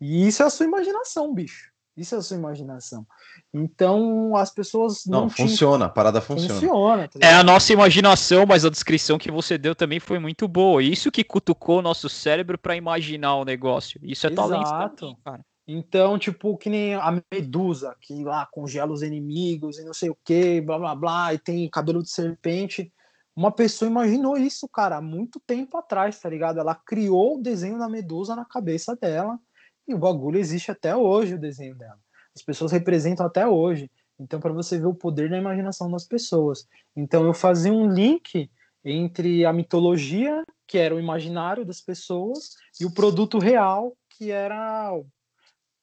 E 0.00 0.26
isso 0.26 0.42
é 0.42 0.46
a 0.46 0.50
sua 0.50 0.66
imaginação, 0.66 1.32
bicho. 1.32 1.70
Isso 1.96 2.14
é 2.14 2.18
a 2.18 2.22
sua 2.22 2.36
imaginação. 2.36 3.06
Então 3.52 4.34
as 4.36 4.50
pessoas 4.50 5.04
não. 5.06 5.22
Não, 5.22 5.28
funciona, 5.28 5.86
a 5.86 5.88
parada 5.88 6.20
funciona. 6.20 6.54
funciona 6.54 7.08
tá 7.08 7.18
é 7.20 7.34
a 7.34 7.42
nossa 7.42 7.72
imaginação, 7.72 8.46
mas 8.46 8.64
a 8.64 8.70
descrição 8.70 9.18
que 9.18 9.30
você 9.30 9.58
deu 9.58 9.74
também 9.74 10.00
foi 10.00 10.18
muito 10.18 10.48
boa. 10.48 10.82
Isso 10.82 11.10
que 11.10 11.22
cutucou 11.22 11.80
o 11.80 11.82
nosso 11.82 12.08
cérebro 12.08 12.56
para 12.56 12.76
imaginar 12.76 13.36
o 13.36 13.44
negócio. 13.44 14.00
Isso 14.02 14.26
é 14.26 14.30
Exato. 14.30 14.48
talento 14.48 14.96
também, 14.96 15.16
cara. 15.22 15.44
Então, 15.72 16.18
tipo, 16.18 16.58
que 16.58 16.68
nem 16.68 16.96
a 16.96 17.22
Medusa, 17.32 17.96
que 18.00 18.24
lá 18.24 18.44
congela 18.44 18.92
os 18.92 19.02
inimigos 19.02 19.78
e 19.78 19.84
não 19.84 19.94
sei 19.94 20.10
o 20.10 20.18
que, 20.24 20.60
blá 20.60 20.76
blá 20.76 20.96
blá, 20.96 21.32
e 21.32 21.38
tem 21.38 21.70
cabelo 21.70 22.02
de 22.02 22.10
serpente. 22.10 22.92
Uma 23.36 23.52
pessoa 23.52 23.88
imaginou 23.88 24.36
isso, 24.36 24.68
cara, 24.68 24.96
há 24.96 25.00
muito 25.00 25.38
tempo 25.38 25.76
atrás, 25.76 26.18
tá 26.18 26.28
ligado? 26.28 26.58
Ela 26.58 26.74
criou 26.74 27.36
o 27.36 27.40
desenho 27.40 27.78
da 27.78 27.88
Medusa 27.88 28.34
na 28.34 28.44
cabeça 28.44 28.96
dela 28.96 29.38
e 29.86 29.94
o 29.94 29.98
bagulho 29.98 30.40
existe 30.40 30.72
até 30.72 30.96
hoje, 30.96 31.34
o 31.34 31.40
desenho 31.40 31.76
dela. 31.76 32.00
As 32.34 32.42
pessoas 32.42 32.72
representam 32.72 33.24
até 33.24 33.46
hoje. 33.46 33.88
Então, 34.18 34.40
para 34.40 34.52
você 34.52 34.76
ver 34.76 34.86
o 34.86 34.94
poder 34.94 35.30
da 35.30 35.38
imaginação 35.38 35.88
das 35.88 36.04
pessoas. 36.04 36.66
Então, 36.96 37.24
eu 37.24 37.32
fazia 37.32 37.72
um 37.72 37.88
link 37.88 38.50
entre 38.84 39.46
a 39.46 39.52
mitologia, 39.52 40.44
que 40.66 40.78
era 40.78 40.96
o 40.96 40.98
imaginário 40.98 41.64
das 41.64 41.80
pessoas, 41.80 42.56
e 42.80 42.84
o 42.84 42.90
produto 42.92 43.38
real, 43.38 43.96
que 44.08 44.32
era 44.32 44.92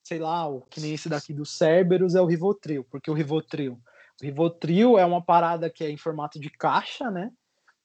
sei 0.07 0.19
lá, 0.19 0.47
o 0.47 0.61
que 0.61 0.79
nem 0.79 0.93
esse 0.93 1.09
daqui 1.09 1.33
do 1.33 1.45
Cerberus 1.45 2.15
é 2.15 2.21
o 2.21 2.25
Rivotril, 2.25 2.85
porque 2.89 3.11
o 3.11 3.13
Rivotril, 3.13 3.73
o 3.73 4.25
Rivotril 4.25 4.97
é 4.97 5.05
uma 5.05 5.21
parada 5.21 5.69
que 5.69 5.83
é 5.83 5.89
em 5.89 5.97
formato 5.97 6.39
de 6.39 6.49
caixa, 6.49 7.11
né? 7.11 7.29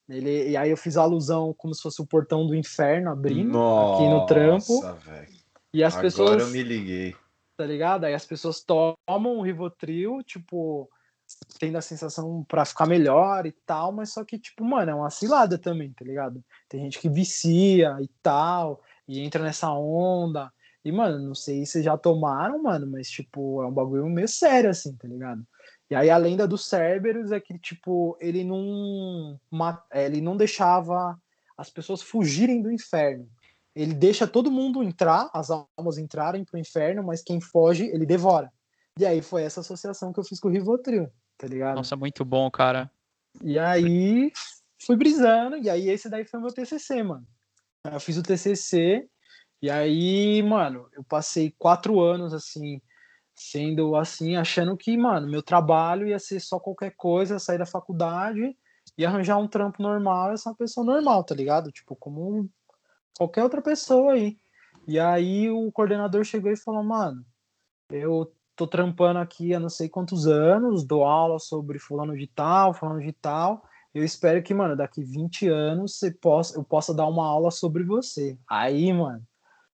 Ele, 0.09 0.51
e 0.51 0.57
aí 0.57 0.71
eu 0.71 0.77
fiz 0.77 0.97
alusão 0.97 1.53
como 1.59 1.75
se 1.75 1.83
fosse 1.83 2.01
o 2.01 2.07
portão 2.07 2.47
do 2.47 2.55
inferno 2.55 3.11
abrindo 3.11 3.51
Nossa, 3.51 3.95
aqui 3.95 4.09
no 4.09 4.27
trampo. 4.27 4.81
Véio. 5.05 5.29
E 5.75 5.83
as 5.83 5.95
Agora 5.95 6.07
pessoas. 6.07 6.31
Agora 6.31 6.43
eu 6.43 6.53
me 6.53 6.63
liguei. 6.63 7.17
Tá 7.57 7.67
ligado? 7.67 8.05
Aí 8.05 8.15
as 8.15 8.25
pessoas 8.25 8.63
tomam 8.63 9.39
o 9.39 9.43
Rivotril, 9.43 10.23
tipo, 10.23 10.89
tendo 11.59 11.77
a 11.77 11.83
sensação 11.83 12.45
para 12.47 12.65
ficar 12.65 12.87
melhor 12.87 13.47
e 13.47 13.53
tal, 13.67 13.91
mas 13.91 14.13
só 14.13 14.25
que, 14.25 14.39
tipo, 14.39 14.65
mano, 14.65 14.93
é 14.93 14.95
uma 14.95 15.11
cilada 15.11 15.59
também, 15.59 15.93
tá 15.93 16.05
ligado? 16.05 16.43
Tem 16.69 16.83
gente 16.83 17.01
que 17.01 17.09
vicia 17.09 17.97
e 18.01 18.09
tal, 18.23 18.81
e 19.09 19.21
entra 19.21 19.43
nessa 19.43 19.73
onda. 19.73 20.53
E, 20.85 20.91
mano, 20.91 21.19
não 21.19 21.35
sei 21.35 21.65
se 21.65 21.83
já 21.83 21.97
tomaram, 21.97 22.63
mano, 22.63 22.87
mas, 22.87 23.09
tipo, 23.09 23.63
é 23.63 23.67
um 23.67 23.73
bagulho 23.73 24.05
meio 24.07 24.29
sério, 24.29 24.71
assim, 24.71 24.95
tá 24.97 25.07
ligado? 25.07 25.47
E 25.89 25.95
aí 25.95 26.11
a 26.11 26.17
lenda 26.17 26.49
do 26.49 26.59
Cerberus 26.59 27.31
é 27.31 27.39
que, 27.39 27.59
tipo, 27.59 28.17
ele 28.21 28.43
não, 28.43 29.39
é, 29.91 30.07
ele 30.07 30.21
não 30.21 30.37
deixava 30.37 31.17
as 31.57 31.71
pessoas 31.71 32.03
fugirem 32.03 32.63
do 32.63 32.73
inferno. 32.73 33.29
Ele 33.75 33.95
deixa 33.95 34.27
todo 34.27 34.51
mundo 34.51 34.83
entrar, 34.83 35.31
as 35.33 35.51
almas 35.51 35.99
entrarem 35.99 36.45
pro 36.45 36.59
inferno, 36.59 37.03
mas 37.03 37.23
quem 37.23 37.41
foge, 37.41 37.87
ele 37.87 38.05
devora. 38.05 38.51
E 38.99 39.07
aí 39.07 39.23
foi 39.23 39.43
essa 39.43 39.61
associação 39.61 40.13
que 40.13 40.21
eu 40.21 40.25
fiz 40.25 40.41
com 40.41 40.49
o 40.49 40.51
Rivotril, 40.51 41.09
tá 41.39 41.47
ligado? 41.47 41.77
Nossa, 41.77 41.97
muito 41.97 42.25
bom, 42.25 42.51
cara. 42.51 42.91
E 43.43 43.59
aí 43.59 44.33
fui 44.85 44.97
brisando, 44.97 45.57
e 45.57 45.71
aí 45.71 45.89
esse 45.89 46.09
daí 46.11 46.25
foi 46.25 46.41
meu 46.41 46.53
TCC, 46.53 47.03
mano. 47.03 47.27
Eu 47.85 48.01
fiz 48.01 48.17
o 48.17 48.23
TCC 48.23 49.09
e 49.63 49.71
aí, 49.71 50.43
mano, 50.43 50.89
eu 50.93 51.05
passei 51.05 51.55
quatro 51.57 52.01
anos 52.01 52.35
assim, 52.35 52.83
sendo 53.33 53.95
assim, 53.95 54.35
achando 54.35 54.77
que, 54.77 54.97
mano, 54.97 55.31
meu 55.31 55.41
trabalho 55.41 56.09
ia 56.09 56.19
ser 56.19 56.41
só 56.41 56.59
qualquer 56.59 56.95
coisa, 56.97 57.39
sair 57.39 57.59
da 57.59 57.67
faculdade 57.67 58.57
e 58.99 59.07
arranjar 59.07 59.39
um 59.39 59.47
trampo 59.47 59.81
normal, 59.81 60.33
e 60.33 60.37
uma 60.45 60.57
pessoa 60.57 60.85
normal, 60.85 61.23
tá 61.23 61.33
ligado? 61.33 61.71
Tipo, 61.71 61.95
como 61.95 62.51
qualquer 63.17 63.45
outra 63.45 63.63
pessoa 63.63 64.15
aí. 64.15 64.37
E 64.87 64.99
aí 64.99 65.49
o 65.49 65.71
coordenador 65.71 66.25
chegou 66.25 66.51
e 66.51 66.57
falou, 66.57 66.83
mano, 66.83 67.25
eu 67.89 68.35
tô 68.57 68.67
trampando 68.67 69.21
aqui 69.21 69.55
há 69.55 69.61
não 69.61 69.69
sei 69.69 69.89
quantos 69.89 70.27
anos, 70.27 70.85
dou 70.85 71.05
aula 71.05 71.39
sobre 71.39 71.79
fulano 71.79 72.17
de 72.17 72.27
tal, 72.27 72.75
fulano 72.75 73.01
de 73.01 73.13
tal. 73.13 73.63
Eu 73.95 74.05
espero 74.05 74.43
que, 74.43 74.53
mano, 74.53 74.77
daqui 74.77 75.05
20 75.05 75.47
anos 75.49 75.99
você 75.99 76.11
possa, 76.11 76.59
eu 76.59 76.65
possa 76.65 76.93
dar 76.93 77.07
uma 77.07 77.27
aula 77.27 77.51
sobre 77.53 77.85
você. 77.85 78.37
Aí, 78.49 78.93
mano, 78.93 79.23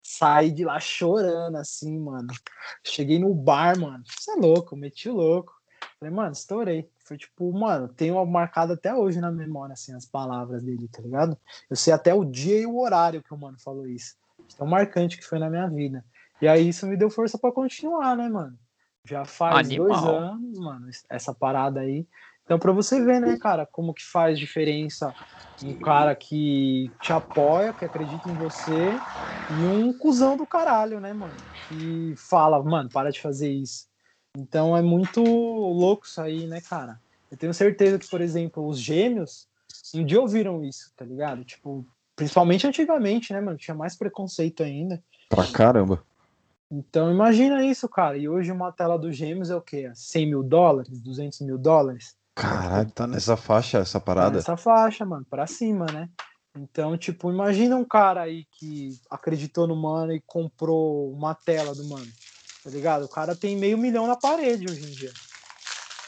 saí 0.08 0.52
de 0.52 0.64
lá 0.64 0.80
chorando, 0.80 1.58
assim, 1.58 2.00
mano. 2.00 2.30
Cheguei 2.82 3.20
no 3.20 3.34
bar, 3.36 3.78
mano. 3.78 4.02
Você 4.08 4.32
é 4.32 4.36
louco, 4.36 4.74
meti 4.74 5.10
o 5.10 5.16
louco. 5.16 5.54
Falei, 6.00 6.14
mano, 6.14 6.32
estourei. 6.32 6.90
Foi 7.04 7.18
tipo, 7.18 7.52
mano, 7.52 7.90
tenho 7.90 8.26
marcado 8.26 8.72
até 8.72 8.96
hoje 8.96 9.20
na 9.20 9.30
memória, 9.30 9.74
assim, 9.74 9.94
as 9.94 10.06
palavras 10.06 10.64
dele, 10.64 10.88
tá 10.88 11.02
ligado? 11.02 11.38
Eu 11.70 11.76
sei 11.76 11.92
até 11.92 12.14
o 12.14 12.24
dia 12.24 12.58
e 12.58 12.66
o 12.66 12.80
horário 12.80 13.22
que 13.22 13.34
o 13.34 13.38
mano 13.38 13.60
falou 13.60 13.86
isso. 13.86 14.16
Tão 14.58 14.66
marcante 14.66 15.18
que 15.18 15.26
foi 15.26 15.40
na 15.40 15.50
minha 15.50 15.68
vida. 15.68 16.06
E 16.42 16.48
aí 16.48 16.70
isso 16.70 16.88
me 16.88 16.96
deu 16.96 17.10
força 17.10 17.38
para 17.38 17.52
continuar, 17.52 18.16
né, 18.16 18.30
mano? 18.30 18.58
Já 19.04 19.26
faz 19.26 19.68
Animal. 19.68 19.88
dois 19.88 20.04
anos, 20.04 20.60
mano, 20.60 20.90
essa 21.10 21.34
parada 21.34 21.82
aí. 21.82 22.08
Então, 22.48 22.58
para 22.58 22.72
você 22.72 23.04
ver, 23.04 23.20
né, 23.20 23.38
cara, 23.38 23.66
como 23.66 23.94
que 23.94 24.06
faz 24.06 24.40
diferença 24.40 25.14
um 25.62 25.78
cara 25.82 26.16
que 26.16 26.96
te 27.02 27.12
apoia, 27.12 27.74
que 27.74 27.84
acredita 27.84 28.30
em 28.30 28.38
você, 28.38 29.04
e 29.50 29.66
um 29.66 29.92
cuzão 29.92 30.38
do 30.38 30.48
caralho, 30.48 31.02
né, 31.02 31.12
mano? 31.12 31.36
Que 31.60 32.14
fala, 32.16 32.64
mano, 32.64 32.90
para 32.90 33.12
de 33.12 33.20
fazer 33.20 33.52
isso. 33.52 33.86
Então 34.38 34.78
é 34.78 34.82
muito 34.82 35.22
louco 35.22 36.06
isso 36.06 36.22
aí, 36.22 36.48
né, 36.48 36.62
cara? 36.62 37.02
Eu 37.30 37.36
tenho 37.36 37.54
certeza 37.54 38.00
que, 38.00 38.10
por 38.10 38.22
exemplo, 38.22 38.66
os 38.66 38.80
gêmeos 38.80 39.46
um 39.94 40.06
dia 40.06 40.22
ouviram 40.22 40.64
isso, 40.64 40.90
tá 40.96 41.04
ligado? 41.04 41.44
Tipo, 41.44 41.86
principalmente 42.16 42.66
antigamente, 42.66 43.34
né, 43.34 43.42
mano? 43.42 43.58
Tinha 43.58 43.76
mais 43.76 43.98
preconceito 43.98 44.64
ainda. 44.64 45.04
Pra 45.28 45.46
caramba. 45.52 46.02
Então 46.72 47.12
imagina 47.12 47.66
isso, 47.66 47.90
cara. 47.90 48.18
E 48.18 48.30
hoje 48.30 48.54
uma 48.54 48.72
tela 48.72 48.98
dos 48.98 49.18
gêmeos 49.18 49.50
é 49.50 49.56
o 49.56 49.62
quê? 49.62 49.92
100 49.94 50.28
mil 50.28 50.44
dólares? 50.44 51.02
200 51.02 51.42
mil 51.42 51.58
dólares? 51.58 52.16
Caralho, 52.38 52.92
tá 52.92 53.08
nessa 53.08 53.36
faixa 53.36 53.80
essa 53.80 54.00
parada? 54.00 54.30
Tá 54.30 54.36
nessa 54.36 54.58
faixa, 54.58 55.06
mano, 55.06 55.26
pra 55.30 55.48
cima, 55.48 55.86
né? 55.88 56.08
Então, 56.56 56.98
tipo, 56.98 57.32
imagina 57.32 57.76
um 57.76 57.84
cara 57.86 58.22
aí 58.22 58.46
que 58.52 58.90
acreditou 59.10 59.68
no 59.68 59.76
mano 59.76 60.12
e 60.14 60.22
comprou 60.26 61.12
uma 61.12 61.34
tela 61.34 61.74
do 61.74 61.84
mano, 61.88 62.08
tá 62.64 62.70
ligado? 62.70 63.06
O 63.06 63.10
cara 63.10 63.36
tem 63.36 63.56
meio 63.56 63.78
milhão 63.78 64.08
na 64.08 64.16
parede 64.16 64.68
hoje 64.68 64.84
em 64.84 64.92
dia. 64.92 65.12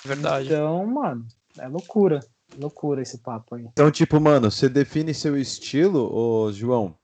Verdade. 0.05 0.47
Então, 0.47 0.85
mano, 0.85 1.25
é 1.57 1.67
loucura. 1.67 2.19
Loucura 2.57 3.01
esse 3.01 3.19
papo 3.19 3.55
aí. 3.55 3.65
Então, 3.71 3.91
tipo, 3.91 4.19
mano, 4.19 4.49
você 4.49 4.67
define 4.67 5.13
seu 5.13 5.37
estilo, 5.37 6.11
ô 6.11 6.51
João, 6.51 6.95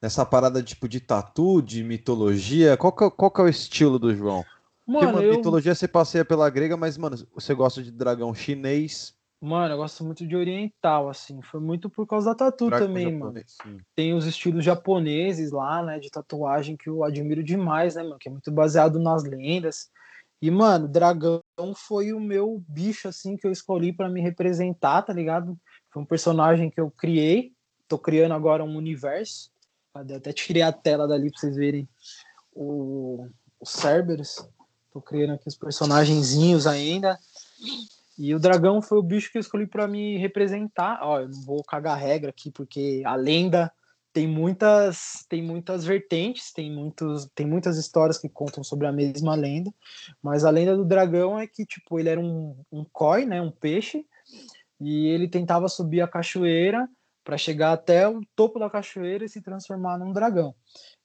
nessa 0.00 0.24
parada 0.24 0.62
tipo 0.62 0.88
de 0.88 1.00
tatu, 1.00 1.60
de 1.60 1.82
mitologia? 1.82 2.76
Qual 2.76 2.92
que, 2.92 3.04
é, 3.04 3.10
qual 3.10 3.30
que 3.30 3.40
é 3.40 3.44
o 3.44 3.48
estilo 3.48 3.98
do 3.98 4.14
João? 4.14 4.44
Mano, 4.86 5.12
Porque, 5.12 5.26
eu... 5.26 5.36
mitologia 5.36 5.74
você 5.74 5.88
passeia 5.88 6.24
pela 6.24 6.48
grega, 6.48 6.76
mas, 6.76 6.96
mano, 6.96 7.16
você 7.34 7.52
gosta 7.54 7.82
de 7.82 7.90
dragão 7.90 8.32
chinês. 8.32 9.16
Mano, 9.40 9.74
eu 9.74 9.78
gosto 9.78 10.04
muito 10.04 10.26
de 10.26 10.36
oriental, 10.36 11.08
assim. 11.08 11.42
Foi 11.42 11.60
muito 11.60 11.90
por 11.90 12.06
causa 12.06 12.30
da 12.30 12.34
tatu 12.34 12.68
dragão 12.68 12.86
também, 12.86 13.12
japonês, 13.12 13.56
mano. 13.64 13.78
Sim. 13.78 13.84
Tem 13.94 14.14
os 14.14 14.24
estilos 14.26 14.64
japoneses 14.64 15.50
lá, 15.50 15.82
né, 15.82 15.98
de 15.98 16.08
tatuagem 16.08 16.76
que 16.76 16.88
eu 16.88 17.02
admiro 17.04 17.42
demais, 17.42 17.96
né, 17.96 18.02
mano? 18.02 18.16
Que 18.18 18.28
é 18.28 18.32
muito 18.32 18.50
baseado 18.52 18.98
nas 18.98 19.24
lendas. 19.24 19.90
E, 20.40 20.50
mano, 20.50 20.86
dragão 20.86 21.42
foi 21.74 22.12
o 22.12 22.20
meu 22.20 22.62
bicho, 22.68 23.08
assim, 23.08 23.36
que 23.36 23.46
eu 23.46 23.50
escolhi 23.50 23.92
para 23.92 24.08
me 24.08 24.20
representar, 24.20 25.02
tá 25.02 25.12
ligado? 25.12 25.58
Foi 25.90 26.02
um 26.02 26.06
personagem 26.06 26.70
que 26.70 26.80
eu 26.80 26.90
criei. 26.90 27.52
Tô 27.88 27.98
criando 27.98 28.34
agora 28.34 28.64
um 28.64 28.76
universo. 28.76 29.50
Até 29.94 30.32
tirei 30.32 30.62
a 30.62 30.72
tela 30.72 31.08
dali 31.08 31.30
pra 31.30 31.40
vocês 31.40 31.56
verem 31.56 31.88
o, 32.52 33.28
o 33.58 33.66
Cerberus. 33.66 34.46
Tô 34.96 35.02
criando 35.02 35.34
aqui 35.34 35.46
os 35.46 35.54
personagenzinhos 35.54 36.66
ainda. 36.66 37.18
E 38.18 38.34
o 38.34 38.40
dragão 38.40 38.80
foi 38.80 38.96
o 38.96 39.02
bicho 39.02 39.30
que 39.30 39.36
eu 39.36 39.42
escolhi 39.42 39.66
para 39.66 39.86
me 39.86 40.16
representar. 40.16 41.00
Ó, 41.02 41.20
eu 41.20 41.28
não 41.28 41.42
vou 41.42 41.62
cagar 41.62 41.98
regra 41.98 42.30
aqui, 42.30 42.50
porque 42.50 43.02
a 43.04 43.14
lenda 43.14 43.70
tem 44.10 44.26
muitas 44.26 45.26
tem 45.28 45.42
muitas 45.42 45.84
vertentes, 45.84 46.50
tem 46.50 46.74
muitos 46.74 47.28
tem 47.34 47.46
muitas 47.46 47.76
histórias 47.76 48.16
que 48.16 48.26
contam 48.26 48.64
sobre 48.64 48.86
a 48.86 48.92
mesma 48.92 49.34
lenda, 49.34 49.70
mas 50.22 50.46
a 50.46 50.50
lenda 50.50 50.74
do 50.74 50.86
dragão 50.86 51.38
é 51.38 51.46
que 51.46 51.66
tipo 51.66 52.00
ele 52.00 52.08
era 52.08 52.18
um, 52.18 52.56
um 52.72 52.82
koi, 52.90 53.26
né, 53.26 53.42
um 53.42 53.50
peixe, 53.50 54.06
e 54.80 55.08
ele 55.08 55.28
tentava 55.28 55.68
subir 55.68 56.00
a 56.00 56.08
cachoeira 56.08 56.88
para 57.22 57.36
chegar 57.36 57.72
até 57.72 58.08
o 58.08 58.22
topo 58.34 58.58
da 58.58 58.70
cachoeira 58.70 59.26
e 59.26 59.28
se 59.28 59.42
transformar 59.42 59.98
num 59.98 60.14
dragão. 60.14 60.54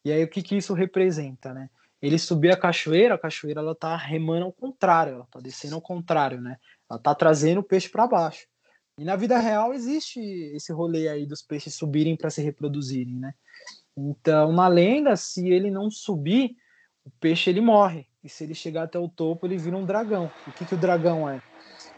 E 0.06 0.14
aí 0.14 0.24
o 0.24 0.30
que 0.30 0.42
que 0.42 0.56
isso 0.56 0.74
representa, 0.74 1.54
né? 1.54 1.70
Ele 2.02 2.18
subir 2.18 2.52
a 2.52 2.58
cachoeira, 2.58 3.16
a 3.16 3.18
cachoeira 3.18 3.62
ela 3.62 3.76
tá 3.76 3.96
remando 3.96 4.46
ao 4.46 4.52
contrário, 4.52 5.14
ela 5.14 5.28
tá 5.30 5.40
descendo 5.40 5.76
ao 5.76 5.82
contrário, 5.82 6.42
né? 6.42 6.58
Ela 6.90 7.00
tá 7.00 7.14
trazendo 7.14 7.60
o 7.60 7.64
peixe 7.64 7.88
para 7.90 8.08
baixo. 8.08 8.48
E 8.98 9.06
na 9.06 9.16
vida 9.16 9.38
real 9.38 9.74
existe 9.74 10.20
esse 10.56 10.74
rolê 10.74 11.08
aí 11.08 11.26
dos 11.26 11.42
peixes 11.42 11.76
subirem 11.76 12.16
para 12.16 12.30
se 12.30 12.42
reproduzirem, 12.42 13.16
né? 13.16 13.34
Então, 13.96 14.52
na 14.52 14.68
lenda, 14.68 15.16
se 15.16 15.50
ele 15.50 15.70
não 15.70 15.92
subir, 15.92 16.56
o 17.04 17.12
peixe 17.20 17.50
ele 17.50 17.62
morre. 17.62 18.08
E 18.24 18.30
se 18.30 18.44
ele 18.44 18.54
chegar 18.54 18.84
até 18.84 19.00
o 19.00 19.10
topo, 19.10 19.46
ele 19.46 19.58
vira 19.58 19.76
um 19.78 19.86
dragão. 19.86 20.32
O 20.48 20.52
que, 20.52 20.66
que 20.66 20.76
o 20.76 20.78
dragão 20.78 21.30
é? 21.30 21.42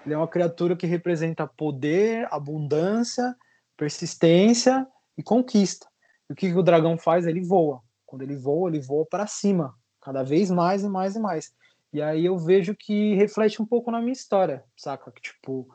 Ele 0.05 0.13
é 0.13 0.17
uma 0.17 0.27
criatura 0.27 0.75
que 0.75 0.87
representa 0.87 1.47
poder, 1.47 2.27
abundância, 2.31 3.35
persistência 3.77 4.87
e 5.17 5.23
conquista. 5.23 5.87
E 6.29 6.33
o 6.33 6.35
que, 6.35 6.49
que 6.49 6.57
o 6.57 6.63
dragão 6.63 6.97
faz? 6.97 7.25
Ele 7.25 7.41
voa. 7.41 7.81
Quando 8.05 8.21
ele 8.21 8.35
voa, 8.35 8.69
ele 8.69 8.79
voa 8.79 9.05
para 9.05 9.27
cima, 9.27 9.75
cada 10.03 10.23
vez 10.23 10.51
mais 10.51 10.83
e 10.83 10.89
mais 10.89 11.15
e 11.15 11.19
mais. 11.19 11.53
E 11.91 12.01
aí 12.01 12.25
eu 12.25 12.37
vejo 12.37 12.75
que 12.75 13.15
reflete 13.15 13.61
um 13.61 13.65
pouco 13.65 13.89
na 13.89 13.99
minha 13.99 14.13
história, 14.13 14.63
saca? 14.75 15.11
Que 15.11 15.21
tipo, 15.21 15.67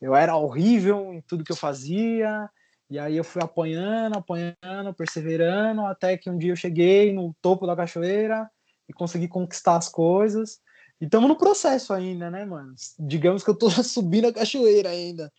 eu 0.00 0.14
era 0.14 0.36
horrível 0.36 1.12
em 1.12 1.20
tudo 1.20 1.44
que 1.44 1.52
eu 1.52 1.56
fazia, 1.56 2.48
e 2.90 2.98
aí 2.98 3.16
eu 3.16 3.24
fui 3.24 3.42
apanhando, 3.42 4.16
apanhando, 4.16 4.94
perseverando, 4.96 5.82
até 5.82 6.16
que 6.16 6.30
um 6.30 6.38
dia 6.38 6.52
eu 6.52 6.56
cheguei 6.56 7.12
no 7.12 7.34
topo 7.42 7.66
da 7.66 7.76
cachoeira 7.76 8.50
e 8.88 8.92
consegui 8.92 9.28
conquistar 9.28 9.76
as 9.76 9.88
coisas. 9.88 10.58
E 11.00 11.04
estamos 11.04 11.28
no 11.28 11.36
processo 11.36 11.92
ainda, 11.92 12.30
né, 12.30 12.44
mano? 12.44 12.74
Digamos 12.98 13.44
que 13.44 13.50
eu 13.50 13.54
tô 13.54 13.68
subindo 13.84 14.26
a 14.26 14.32
cachoeira 14.32 14.88
ainda. 14.88 15.30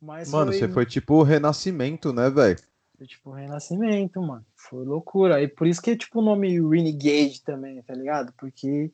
Mas 0.00 0.30
mano, 0.30 0.50
foi... 0.50 0.58
você 0.58 0.68
foi 0.68 0.86
tipo 0.86 1.14
o 1.14 1.22
renascimento, 1.22 2.12
né, 2.12 2.30
velho? 2.30 2.58
Foi 2.98 3.06
tipo 3.06 3.30
o 3.30 3.32
renascimento, 3.32 4.20
mano. 4.20 4.44
Foi 4.56 4.84
loucura. 4.84 5.40
E 5.40 5.46
por 5.46 5.68
isso 5.68 5.80
que 5.80 5.92
é 5.92 5.96
tipo 5.96 6.18
o 6.18 6.24
nome 6.24 6.58
Renegade 6.60 7.40
também, 7.44 7.80
tá 7.80 7.94
ligado? 7.94 8.34
Porque 8.36 8.92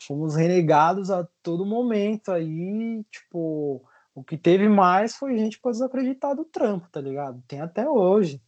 fomos 0.00 0.34
renegados 0.34 1.10
a 1.10 1.28
todo 1.42 1.66
momento 1.66 2.32
aí, 2.32 3.04
tipo, 3.10 3.84
o 4.14 4.24
que 4.24 4.38
teve 4.38 4.70
mais 4.70 5.14
foi 5.14 5.36
gente 5.36 5.60
para 5.60 5.70
desacreditar 5.70 6.34
do 6.34 6.46
trampo, 6.46 6.88
tá 6.90 6.98
ligado? 6.98 7.42
Tem 7.46 7.60
até 7.60 7.86
hoje. 7.86 8.42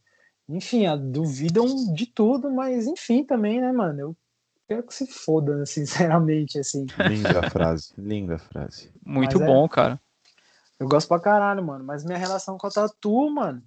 Enfim, 0.49 0.85
duvidam 1.11 1.67
de 1.93 2.07
tudo, 2.07 2.51
mas 2.51 2.87
enfim 2.87 3.23
também, 3.23 3.61
né, 3.61 3.71
mano? 3.71 3.99
Eu 3.99 4.17
quero 4.67 4.83
que 4.83 4.93
se 4.93 5.05
foda, 5.05 5.55
né, 5.55 5.65
sinceramente, 5.69 6.57
assim. 6.57 6.87
Linda 7.07 7.47
frase, 7.51 7.93
linda 7.95 8.39
frase. 8.39 8.91
Muito 9.05 9.37
mas 9.37 9.47
bom, 9.47 9.65
é, 9.65 9.69
cara. 9.69 10.01
Eu 10.79 10.87
gosto 10.87 11.07
pra 11.07 11.19
caralho, 11.19 11.63
mano. 11.63 11.85
Mas 11.85 12.03
minha 12.03 12.17
relação 12.17 12.57
com 12.57 12.65
a 12.65 12.71
Tatu, 12.71 13.29
mano, 13.29 13.63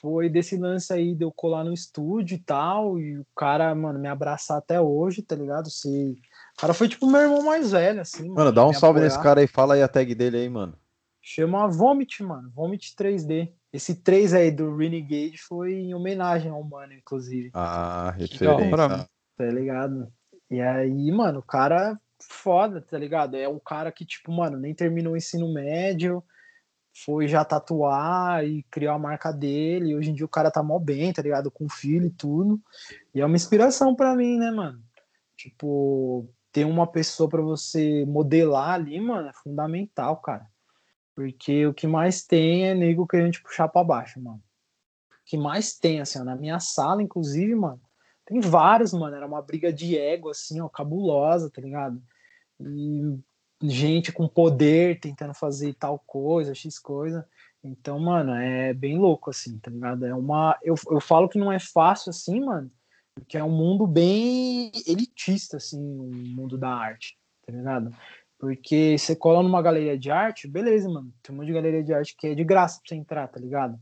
foi 0.00 0.28
desse 0.28 0.56
lance 0.56 0.92
aí 0.92 1.14
de 1.14 1.24
eu 1.24 1.32
colar 1.32 1.64
no 1.64 1.72
estúdio 1.72 2.36
e 2.36 2.38
tal, 2.38 2.98
e 2.98 3.18
o 3.18 3.26
cara, 3.36 3.74
mano, 3.74 3.98
me 3.98 4.08
abraçar 4.08 4.58
até 4.58 4.80
hoje, 4.80 5.22
tá 5.22 5.34
ligado? 5.34 5.70
Se... 5.70 6.16
O 6.56 6.60
cara 6.60 6.74
foi 6.74 6.88
tipo 6.88 7.06
meu 7.06 7.20
irmão 7.20 7.42
mais 7.42 7.72
velho, 7.72 8.00
assim. 8.00 8.24
Mano, 8.24 8.34
mano 8.34 8.52
dá 8.52 8.66
um 8.66 8.72
salve 8.72 8.98
apoiar. 8.98 9.04
nesse 9.04 9.22
cara 9.22 9.40
aí, 9.40 9.46
fala 9.46 9.74
aí 9.74 9.82
a 9.82 9.88
tag 9.88 10.14
dele 10.14 10.38
aí, 10.38 10.48
mano. 10.48 10.74
Chama 11.20 11.66
Vomit, 11.66 12.22
mano. 12.22 12.50
Vomit 12.54 12.94
3D. 12.94 13.50
Esse 13.72 13.96
3 13.96 14.32
aí 14.32 14.50
do 14.50 14.76
Renegade 14.76 15.38
foi 15.38 15.74
em 15.74 15.92
homenagem 15.92 16.50
ao 16.50 16.62
mano, 16.62 16.92
inclusive. 16.92 17.50
Ah, 17.52 18.14
referência. 18.16 18.64
Então, 18.64 19.06
tá 19.36 19.44
ligado? 19.44 20.08
E 20.50 20.60
aí, 20.60 21.10
mano, 21.10 21.40
o 21.40 21.42
cara 21.42 21.98
foda, 22.22 22.80
tá 22.80 22.96
ligado? 22.96 23.36
É 23.36 23.48
um 23.48 23.58
cara 23.58 23.90
que, 23.90 24.04
tipo, 24.04 24.32
mano, 24.32 24.56
nem 24.56 24.74
terminou 24.74 25.14
o 25.14 25.16
ensino 25.16 25.52
médio, 25.52 26.22
foi 27.04 27.28
já 27.28 27.44
tatuar 27.44 28.44
e 28.46 28.62
criar 28.70 28.94
a 28.94 28.98
marca 28.98 29.30
dele. 29.30 29.94
Hoje 29.94 30.10
em 30.10 30.14
dia 30.14 30.24
o 30.24 30.28
cara 30.28 30.50
tá 30.50 30.62
mó 30.62 30.78
bem, 30.78 31.12
tá 31.12 31.20
ligado? 31.20 31.50
Com 31.50 31.68
filho 31.68 32.06
e 32.06 32.10
tudo. 32.10 32.60
E 33.14 33.20
é 33.20 33.26
uma 33.26 33.36
inspiração 33.36 33.94
para 33.94 34.14
mim, 34.14 34.38
né, 34.38 34.50
mano? 34.50 34.82
Tipo, 35.36 36.26
ter 36.50 36.64
uma 36.64 36.86
pessoa 36.86 37.28
para 37.28 37.42
você 37.42 38.06
modelar 38.06 38.70
ali, 38.70 38.98
mano, 38.98 39.28
é 39.28 39.32
fundamental, 39.34 40.16
cara. 40.16 40.46
Porque 41.14 41.66
o 41.66 41.74
que 41.74 41.86
mais 41.86 42.24
tem 42.24 42.68
é 42.68 42.74
nego 42.74 43.06
querendo 43.06 43.32
te 43.32 43.42
puxar 43.42 43.68
para 43.68 43.84
baixo, 43.84 44.20
mano. 44.20 44.42
O 45.10 45.24
que 45.26 45.36
mais 45.36 45.76
tem, 45.76 46.00
assim, 46.00 46.18
ó, 46.18 46.24
na 46.24 46.34
minha 46.34 46.58
sala, 46.60 47.02
inclusive, 47.02 47.54
mano, 47.54 47.80
tem 48.24 48.40
vários, 48.40 48.94
mano. 48.94 49.14
Era 49.14 49.26
uma 49.26 49.42
briga 49.42 49.70
de 49.70 49.98
ego, 49.98 50.30
assim, 50.30 50.60
ó, 50.60 50.68
cabulosa, 50.68 51.50
tá 51.50 51.60
ligado? 51.60 52.02
E 52.58 53.18
gente 53.68 54.12
com 54.12 54.28
poder 54.28 55.00
tentando 55.00 55.34
fazer 55.34 55.74
tal 55.74 55.98
coisa, 55.98 56.54
X 56.54 56.78
coisa. 56.78 57.26
Então, 57.62 57.98
mano, 57.98 58.32
é 58.34 58.72
bem 58.72 58.98
louco, 58.98 59.30
assim, 59.30 59.58
tá 59.58 59.70
ligado? 59.70 60.06
É 60.06 60.14
uma. 60.14 60.58
Eu, 60.62 60.74
eu 60.90 61.00
falo 61.00 61.28
que 61.28 61.38
não 61.38 61.50
é 61.52 61.58
fácil, 61.58 62.10
assim, 62.10 62.40
mano, 62.40 62.70
porque 63.14 63.36
é 63.36 63.42
um 63.42 63.50
mundo 63.50 63.86
bem 63.86 64.70
elitista, 64.86 65.56
assim, 65.56 65.78
o 65.78 66.10
mundo 66.36 66.56
da 66.56 66.70
arte, 66.70 67.18
tá 67.44 67.52
ligado? 67.52 67.90
Porque 68.38 68.96
você 68.98 69.16
cola 69.16 69.42
numa 69.42 69.62
galeria 69.62 69.98
de 69.98 70.10
arte, 70.10 70.46
beleza, 70.46 70.88
mano. 70.88 71.12
Tem 71.22 71.34
um 71.34 71.38
monte 71.38 71.46
de 71.46 71.54
galeria 71.54 71.82
de 71.82 71.94
arte 71.94 72.14
que 72.16 72.28
é 72.28 72.34
de 72.34 72.44
graça 72.44 72.78
pra 72.80 72.88
você 72.88 72.94
entrar, 72.94 73.28
tá 73.28 73.40
ligado? 73.40 73.78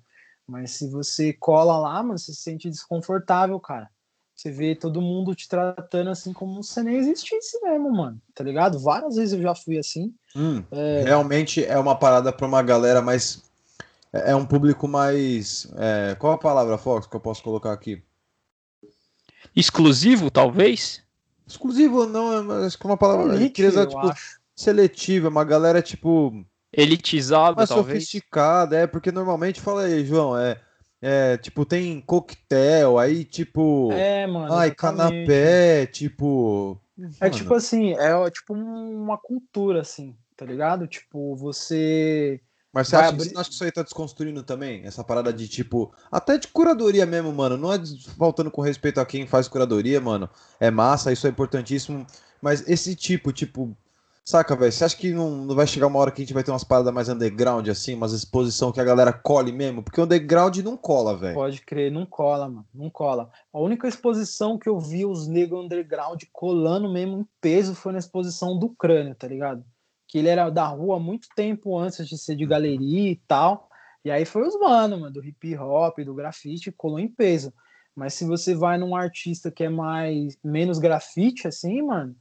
Mas 0.46 0.72
se 0.72 0.90
você 0.90 1.32
cola 1.32 1.78
lá, 1.78 2.02
mano, 2.02 2.18
você 2.18 2.32
se 2.32 2.42
sente 2.42 2.70
desconfortável, 2.70 3.58
cara. 3.58 3.90
Você 4.34 4.50
vê 4.50 4.74
todo 4.74 5.00
mundo 5.00 5.34
te 5.34 5.48
tratando 5.48 6.10
assim 6.10 6.32
como 6.32 6.62
se 6.62 6.82
nem 6.82 6.96
existisse 6.96 7.60
mesmo, 7.62 7.90
mano. 7.92 8.20
Tá 8.34 8.42
ligado? 8.42 8.78
Várias 8.78 9.16
vezes 9.16 9.32
eu 9.32 9.42
já 9.42 9.54
fui 9.54 9.78
assim. 9.78 10.12
Hum, 10.34 10.62
é... 10.70 11.02
Realmente 11.04 11.64
é 11.64 11.78
uma 11.78 11.94
parada 11.94 12.32
pra 12.32 12.46
uma 12.46 12.62
galera 12.62 13.00
mais. 13.00 13.42
É, 14.12 14.32
é 14.32 14.36
um 14.36 14.44
público 14.44 14.88
mais. 14.88 15.68
É... 15.76 16.16
Qual 16.18 16.32
a 16.32 16.38
palavra, 16.38 16.76
Fox, 16.76 17.06
que 17.06 17.14
eu 17.14 17.20
posso 17.20 17.42
colocar 17.42 17.72
aqui? 17.72 18.02
Exclusivo, 19.54 20.30
talvez? 20.30 21.00
Exclusivo 21.46 22.06
não, 22.06 22.32
é 22.32 22.66
é 22.66 22.70
uma 22.84 22.96
palavra. 22.96 23.36
Elite, 23.36 23.62
eu 23.62 23.86
tipo, 23.86 23.98
acho 23.98 24.40
seletiva, 24.54 25.28
uma 25.28 25.44
galera, 25.44 25.82
tipo. 25.82 26.44
Elitizada, 26.72 27.56
mais 27.56 27.68
talvez. 27.68 28.02
sofisticada, 28.04 28.76
é, 28.76 28.86
porque 28.86 29.12
normalmente, 29.12 29.60
fala 29.60 29.82
aí, 29.82 30.04
João, 30.04 30.36
é. 30.36 30.60
É, 31.06 31.36
tipo, 31.36 31.66
tem 31.66 32.00
coquetel, 32.00 32.98
aí, 32.98 33.26
tipo. 33.26 33.92
É, 33.92 34.26
mano. 34.26 34.50
Ai, 34.54 34.68
exatamente. 34.68 34.76
canapé, 34.76 35.84
tipo. 35.84 36.80
É 37.20 37.26
mano. 37.26 37.34
tipo 37.34 37.52
assim, 37.52 37.92
é 37.92 38.30
tipo 38.30 38.54
uma 38.54 39.18
cultura, 39.18 39.82
assim, 39.82 40.16
tá 40.34 40.46
ligado? 40.46 40.86
Tipo, 40.86 41.36
você. 41.36 42.40
Mas 42.72 42.88
você 42.88 42.96
acha, 42.96 43.08
abrir... 43.10 43.24
você 43.24 43.38
acha 43.38 43.48
que 43.50 43.54
isso 43.54 43.64
aí 43.64 43.70
tá 43.70 43.82
desconstruindo 43.82 44.42
também? 44.42 44.80
Essa 44.86 45.04
parada 45.04 45.30
de 45.30 45.46
tipo. 45.46 45.92
Até 46.10 46.38
de 46.38 46.48
curadoria 46.48 47.04
mesmo, 47.04 47.30
mano. 47.34 47.58
Não 47.58 47.70
é 47.70 47.78
faltando 48.16 48.50
com 48.50 48.62
respeito 48.62 48.98
a 48.98 49.04
quem 49.04 49.26
faz 49.26 49.46
curadoria, 49.46 50.00
mano. 50.00 50.30
É 50.58 50.70
massa, 50.70 51.12
isso 51.12 51.26
é 51.26 51.30
importantíssimo. 51.30 52.06
Mas 52.40 52.66
esse 52.66 52.96
tipo, 52.96 53.30
tipo, 53.30 53.76
Saca, 54.26 54.56
velho? 54.56 54.72
Você 54.72 54.82
acha 54.82 54.96
que 54.96 55.12
não, 55.12 55.44
não 55.44 55.54
vai 55.54 55.66
chegar 55.66 55.86
uma 55.86 55.98
hora 55.98 56.10
que 56.10 56.22
a 56.22 56.24
gente 56.24 56.32
vai 56.32 56.42
ter 56.42 56.50
umas 56.50 56.64
paradas 56.64 56.94
mais 56.94 57.10
underground, 57.10 57.68
assim, 57.68 57.94
umas 57.94 58.14
exposição 58.14 58.72
que 58.72 58.80
a 58.80 58.84
galera 58.84 59.12
cole 59.12 59.52
mesmo? 59.52 59.82
Porque 59.82 60.00
o 60.00 60.04
underground 60.04 60.56
não 60.58 60.78
cola, 60.78 61.14
velho. 61.14 61.34
Pode 61.34 61.60
crer, 61.60 61.92
não 61.92 62.06
cola, 62.06 62.48
mano. 62.48 62.66
Não 62.72 62.88
cola. 62.88 63.30
A 63.52 63.58
única 63.58 63.86
exposição 63.86 64.58
que 64.58 64.66
eu 64.66 64.80
vi 64.80 65.04
os 65.04 65.28
negros 65.28 65.62
underground 65.62 66.22
colando 66.32 66.90
mesmo 66.90 67.18
em 67.18 67.28
peso 67.38 67.74
foi 67.74 67.92
na 67.92 67.98
exposição 67.98 68.58
do 68.58 68.70
crânio, 68.70 69.14
tá 69.14 69.28
ligado? 69.28 69.62
Que 70.08 70.16
ele 70.16 70.28
era 70.28 70.48
da 70.48 70.66
rua 70.68 70.98
muito 70.98 71.28
tempo 71.36 71.76
antes 71.76 72.08
de 72.08 72.16
ser 72.16 72.34
de 72.34 72.46
galeria 72.46 73.10
e 73.10 73.16
tal. 73.28 73.68
E 74.02 74.10
aí 74.10 74.24
foi 74.24 74.48
os 74.48 74.58
mano, 74.58 75.00
mano, 75.00 75.12
do 75.12 75.22
hip 75.22 75.54
hop, 75.58 75.98
do 75.98 76.14
grafite, 76.14 76.72
colou 76.72 76.98
em 76.98 77.08
peso. 77.08 77.52
Mas 77.94 78.14
se 78.14 78.24
você 78.24 78.54
vai 78.54 78.78
num 78.78 78.96
artista 78.96 79.50
que 79.50 79.64
é 79.64 79.68
mais 79.68 80.38
menos 80.42 80.78
grafite, 80.78 81.46
assim, 81.46 81.82
mano, 81.82 82.16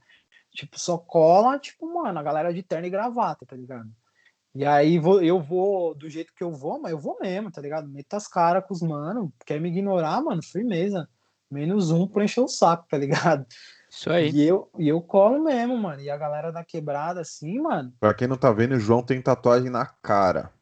tipo, 0.54 0.78
só 0.78 0.96
cola, 0.96 1.58
tipo, 1.58 1.92
mano, 1.92 2.18
a 2.18 2.22
galera 2.22 2.54
de 2.54 2.62
terno 2.62 2.86
e 2.86 2.90
gravata, 2.90 3.44
tá 3.44 3.56
ligado? 3.56 3.90
E 4.54 4.64
aí 4.64 4.98
vou, 5.00 5.20
eu 5.20 5.40
vou 5.40 5.94
do 5.94 6.08
jeito 6.08 6.32
que 6.32 6.44
eu 6.44 6.52
vou, 6.52 6.80
mas 6.80 6.92
eu 6.92 6.98
vou 6.98 7.18
mesmo, 7.20 7.50
tá 7.50 7.60
ligado? 7.60 7.88
Meto 7.88 8.14
as 8.14 8.28
caras 8.28 8.64
com 8.64 8.72
os 8.72 8.82
mano, 8.82 9.32
quer 9.44 9.60
me 9.60 9.68
ignorar, 9.68 10.22
mano, 10.22 10.42
firmeza. 10.42 11.08
Menos 11.50 11.90
um 11.90 12.06
pra 12.06 12.24
encher 12.24 12.40
o 12.40 12.48
saco, 12.48 12.86
tá 12.88 12.96
ligado? 12.96 13.44
Isso 13.90 14.10
aí. 14.10 14.30
E 14.30 14.42
eu, 14.42 14.70
e 14.78 14.88
eu 14.88 15.00
colo 15.00 15.42
mesmo, 15.42 15.76
mano. 15.76 16.00
E 16.00 16.10
a 16.10 16.16
galera 16.16 16.50
da 16.50 16.64
quebrada, 16.64 17.20
assim, 17.20 17.60
mano. 17.60 17.92
Pra 18.00 18.14
quem 18.14 18.26
não 18.26 18.36
tá 18.36 18.50
vendo, 18.50 18.74
o 18.74 18.80
João 18.80 19.02
tem 19.02 19.20
tatuagem 19.20 19.70
na 19.70 19.86
cara. 19.86 20.52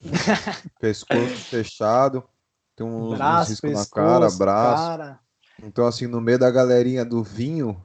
Pescoço 0.80 1.36
fechado. 1.48 2.24
Tem 2.76 2.86
uns, 2.86 3.16
braço, 3.16 3.50
riscos 3.50 3.72
na 3.72 3.86
cara, 3.86 4.30
braço. 4.30 4.82
Cara. 4.84 5.20
Então, 5.62 5.86
assim, 5.86 6.06
no 6.06 6.20
meio 6.20 6.38
da 6.38 6.50
galerinha 6.50 7.04
do 7.04 7.22
vinho. 7.22 7.82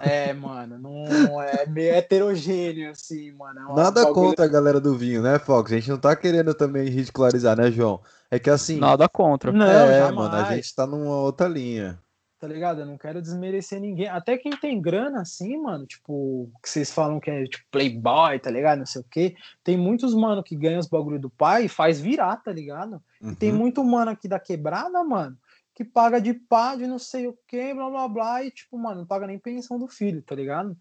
É, 0.00 0.32
mano, 0.32 0.78
não 0.78 1.40
é 1.40 1.66
meio 1.66 1.94
heterogêneo, 1.94 2.90
assim, 2.90 3.32
mano. 3.32 3.72
É 3.72 3.74
Nada 3.74 4.04
bagulho... 4.04 4.14
contra 4.28 4.44
a 4.44 4.48
galera 4.48 4.80
do 4.80 4.94
vinho, 4.94 5.22
né, 5.22 5.38
Fox? 5.38 5.72
A 5.72 5.76
gente 5.76 5.90
não 5.90 5.98
tá 5.98 6.14
querendo 6.14 6.54
também 6.54 6.88
ridicularizar, 6.88 7.56
né, 7.56 7.70
João? 7.70 8.00
É 8.30 8.38
que 8.38 8.50
assim. 8.50 8.78
Nada 8.78 9.08
contra. 9.08 9.52
Não, 9.52 9.66
é, 9.66 10.00
jamais. 10.00 10.14
mano, 10.14 10.34
a 10.34 10.54
gente 10.54 10.74
tá 10.74 10.86
numa 10.86 11.16
outra 11.16 11.48
linha 11.48 11.98
tá 12.38 12.46
ligado? 12.46 12.80
Eu 12.80 12.86
não 12.86 12.98
quero 12.98 13.22
desmerecer 13.22 13.80
ninguém. 13.80 14.08
Até 14.08 14.36
quem 14.36 14.52
tem 14.52 14.80
grana, 14.80 15.22
assim, 15.22 15.56
mano, 15.56 15.86
tipo, 15.86 16.50
que 16.62 16.68
vocês 16.68 16.92
falam 16.92 17.18
que 17.18 17.30
é 17.30 17.44
tipo 17.44 17.64
playboy, 17.70 18.38
tá 18.38 18.50
ligado? 18.50 18.78
Não 18.78 18.86
sei 18.86 19.00
o 19.00 19.06
quê. 19.10 19.34
Tem 19.64 19.76
muitos 19.76 20.14
mano 20.14 20.42
que 20.42 20.54
ganham 20.54 20.78
os 20.78 20.86
bagulho 20.86 21.18
do 21.18 21.30
pai 21.30 21.64
e 21.64 21.68
faz 21.68 21.98
virar, 22.00 22.36
tá 22.36 22.52
ligado? 22.52 23.02
Uhum. 23.20 23.32
E 23.32 23.36
tem 23.36 23.52
muito 23.52 23.82
mano 23.82 24.10
aqui 24.10 24.28
da 24.28 24.38
quebrada, 24.38 25.02
mano, 25.02 25.36
que 25.76 25.84
paga 25.84 26.18
de 26.18 26.32
pá 26.32 26.74
de 26.74 26.86
não 26.86 26.98
sei 26.98 27.28
o 27.28 27.38
quê, 27.46 27.74
blá 27.74 27.90
blá 27.90 28.08
blá, 28.08 28.42
e 28.42 28.50
tipo, 28.50 28.78
mano, 28.78 29.00
não 29.00 29.06
paga 29.06 29.26
nem 29.26 29.38
pensão 29.38 29.78
do 29.78 29.86
filho, 29.86 30.22
tá 30.22 30.34
ligado? 30.34 30.74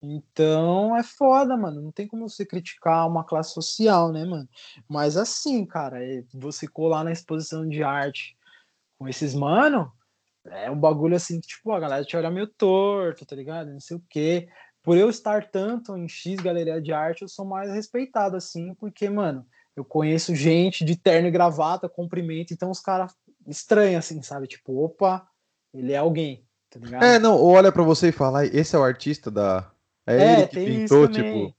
Então 0.00 0.96
é 0.96 1.02
foda, 1.02 1.54
mano. 1.54 1.82
Não 1.82 1.92
tem 1.92 2.06
como 2.06 2.26
você 2.26 2.46
criticar 2.46 3.06
uma 3.06 3.24
classe 3.24 3.52
social, 3.52 4.10
né, 4.10 4.24
mano? 4.24 4.48
Mas 4.88 5.18
assim, 5.18 5.66
cara, 5.66 6.02
é 6.02 6.24
você 6.32 6.66
colar 6.66 7.04
na 7.04 7.12
exposição 7.12 7.68
de 7.68 7.82
arte 7.82 8.38
com 8.98 9.06
esses 9.06 9.34
mano, 9.34 9.92
é 10.46 10.70
um 10.70 10.80
bagulho 10.80 11.14
assim 11.16 11.40
que, 11.40 11.48
tipo, 11.48 11.70
a 11.72 11.80
galera 11.80 12.04
te 12.04 12.16
olha 12.16 12.30
meio 12.30 12.46
torto, 12.46 13.26
tá 13.26 13.36
ligado? 13.36 13.70
Não 13.70 13.80
sei 13.80 13.98
o 13.98 14.04
quê. 14.08 14.48
Por 14.82 14.96
eu 14.96 15.10
estar 15.10 15.50
tanto 15.50 15.94
em 15.94 16.08
X 16.08 16.36
galeria 16.40 16.80
de 16.80 16.92
arte, 16.92 17.22
eu 17.22 17.28
sou 17.28 17.44
mais 17.44 17.70
respeitado, 17.70 18.36
assim, 18.36 18.74
porque, 18.76 19.10
mano, 19.10 19.46
eu 19.76 19.84
conheço 19.84 20.34
gente 20.34 20.84
de 20.84 20.96
terno 20.96 21.28
e 21.28 21.30
gravata, 21.30 21.88
cumprimento, 21.88 22.54
então 22.54 22.70
os 22.70 22.80
caras 22.80 23.14
estranham, 23.48 23.98
assim, 23.98 24.22
sabe? 24.22 24.46
Tipo, 24.46 24.84
opa, 24.84 25.26
ele 25.72 25.92
é 25.92 25.98
alguém, 25.98 26.46
tá 26.70 26.78
ligado? 26.80 27.02
É, 27.02 27.18
não, 27.18 27.42
olha 27.42 27.72
para 27.72 27.82
você 27.82 28.08
e 28.08 28.12
fala, 28.12 28.46
esse 28.46 28.74
é 28.74 28.78
o 28.78 28.84
artista 28.84 29.30
da. 29.30 29.70
É, 30.06 30.16
é 30.16 30.32
ele 30.32 30.46
que 30.48 30.64
pintou, 30.64 31.08
tipo. 31.08 31.56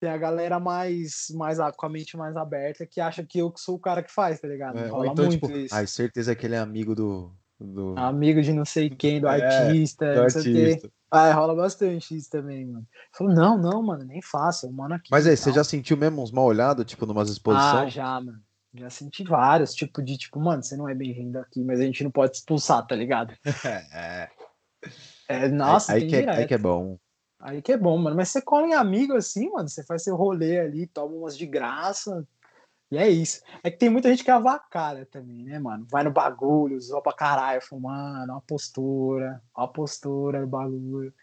Tem 0.00 0.10
a 0.10 0.16
galera 0.16 0.58
mais, 0.58 1.26
mais 1.34 1.58
com 1.76 1.84
a 1.84 1.88
mente 1.90 2.16
mais 2.16 2.34
aberta 2.34 2.86
que 2.86 3.02
acha 3.02 3.22
que 3.22 3.38
eu 3.38 3.50
que 3.50 3.60
sou 3.60 3.74
o 3.74 3.78
cara 3.78 4.02
que 4.02 4.10
faz, 4.10 4.40
tá 4.40 4.48
ligado? 4.48 4.78
É, 4.78 4.90
ou 4.90 5.04
então, 5.04 5.28
tipo, 5.28 5.50
isso. 5.50 5.74
ai, 5.74 5.86
certeza 5.86 6.34
que 6.34 6.46
ele 6.46 6.54
é 6.54 6.58
amigo 6.58 6.94
do, 6.94 7.30
do... 7.60 7.94
Amigo 7.98 8.40
de 8.40 8.50
não 8.54 8.64
sei 8.64 8.88
quem, 8.88 9.20
do 9.20 9.28
é, 9.28 9.44
artista, 9.44 10.14
do 10.14 10.20
artista. 10.22 10.90
Ah, 11.10 11.32
rola 11.34 11.54
bastante 11.54 12.16
isso 12.16 12.30
também, 12.30 12.64
mano. 12.64 12.86
Falou, 13.12 13.34
não, 13.34 13.58
não, 13.58 13.82
mano, 13.82 14.04
nem 14.04 14.22
faça, 14.22 14.66
o 14.66 14.72
mano 14.72 14.94
aqui. 14.94 15.08
Mas 15.10 15.26
aí, 15.26 15.36
você 15.36 15.52
já 15.52 15.64
sentiu 15.64 15.96
mesmo 15.96 16.22
uns 16.22 16.30
mal 16.30 16.46
olhados, 16.46 16.86
tipo, 16.86 17.04
numas 17.04 17.28
exposições? 17.28 17.74
Ah, 17.74 17.88
já, 17.88 18.20
mano. 18.20 18.40
Já 18.74 18.88
senti 18.88 19.24
vários, 19.24 19.74
tipo, 19.74 20.00
de 20.00 20.16
tipo, 20.16 20.38
mano, 20.38 20.62
você 20.62 20.76
não 20.76 20.88
é 20.88 20.94
bem-vindo 20.94 21.38
aqui, 21.38 21.62
mas 21.62 21.80
a 21.80 21.84
gente 21.84 22.04
não 22.04 22.10
pode 22.10 22.36
expulsar, 22.36 22.86
tá 22.86 22.94
ligado? 22.94 23.34
é. 23.92 24.28
é. 25.28 25.48
Nossa, 25.48 25.92
aí, 25.92 26.02
aí, 26.02 26.08
que 26.08 26.16
é, 26.16 26.30
aí 26.30 26.46
que 26.46 26.54
é 26.54 26.58
bom. 26.58 26.96
Aí 27.40 27.62
que 27.62 27.72
é 27.72 27.76
bom, 27.76 27.96
mano. 27.96 28.14
Mas 28.14 28.28
você 28.28 28.40
cola 28.40 28.66
em 28.66 28.74
amigo 28.74 29.14
assim, 29.14 29.50
mano. 29.50 29.68
Você 29.68 29.82
faz 29.82 30.04
seu 30.04 30.14
rolê 30.14 30.60
ali, 30.60 30.86
toma 30.86 31.14
umas 31.14 31.36
de 31.36 31.46
graça. 31.46 32.26
E 32.90 32.98
é 32.98 33.08
isso. 33.08 33.40
É 33.62 33.70
que 33.70 33.78
tem 33.78 33.88
muita 33.88 34.08
gente 34.10 34.22
que 34.22 34.30
avacalha 34.30 35.06
também, 35.06 35.44
né, 35.44 35.58
mano? 35.58 35.86
Vai 35.90 36.04
no 36.04 36.10
bagulho, 36.10 36.80
zoa 36.80 37.02
pra 37.02 37.12
caralho, 37.12 37.62
fumando, 37.62 38.30
uma 38.30 38.40
postura, 38.40 39.40
uma 39.56 39.68
postura 39.68 40.40
do 40.40 40.46
bagulho. 40.46 41.14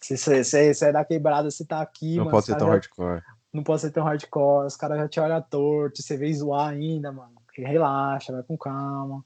Se 0.00 0.16
você 0.16 0.72
é 0.82 0.92
da 0.92 1.04
quebrada, 1.04 1.50
você 1.50 1.64
tá 1.64 1.80
aqui, 1.80 2.16
Não 2.16 2.24
mano, 2.24 2.30
pode 2.30 2.46
ser 2.46 2.56
tão 2.56 2.68
já... 2.68 2.72
hardcore. 2.72 3.22
Não 3.52 3.62
pode 3.62 3.80
ser 3.80 3.90
tão 3.90 4.04
hardcore, 4.04 4.66
os 4.66 4.76
caras 4.76 4.98
já 4.98 5.08
te 5.08 5.20
olham 5.20 5.42
torto, 5.42 6.02
você 6.02 6.16
vê 6.16 6.32
zoar 6.32 6.68
ainda, 6.68 7.10
mano. 7.12 7.40
Relaxa, 7.56 8.32
vai 8.32 8.42
com 8.42 8.56
calma. 8.56 9.24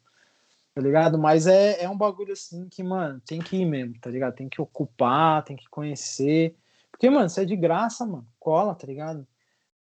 Tá 0.75 0.81
ligado? 0.81 1.18
Mas 1.18 1.47
é, 1.47 1.85
é 1.85 1.89
um 1.89 1.97
bagulho 1.97 2.33
assim 2.33 2.68
que, 2.68 2.83
mano, 2.83 3.20
tem 3.27 3.41
que 3.41 3.59
ir 3.59 3.64
mesmo, 3.64 3.95
tá 4.01 4.11
ligado? 4.11 4.35
Tem 4.35 4.49
que 4.49 4.61
ocupar, 4.61 5.45
tem 5.45 5.57
que 5.57 5.68
conhecer. 5.68 6.57
Porque, 6.91 7.09
mano, 7.09 7.29
você 7.29 7.43
é 7.43 7.45
de 7.45 7.55
graça, 7.55 8.05
mano. 8.05 8.27
Cola, 8.41 8.75
tá 8.75 8.87
ligado? 8.87 9.27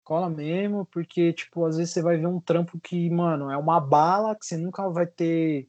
cola 0.07 0.29
mesmo, 0.29 0.85
porque, 0.85 1.33
tipo, 1.33 1.65
às 1.65 1.75
vezes 1.75 1.93
você 1.93 2.01
vai 2.01 2.15
ver 2.15 2.27
um 2.27 2.39
trampo 2.39 2.79
que, 2.79 3.09
mano, 3.09 3.51
é 3.51 3.57
uma 3.57 3.77
bala 3.77 4.33
que 4.37 4.45
você 4.45 4.55
nunca 4.55 4.89
vai 4.89 5.05
ter 5.05 5.67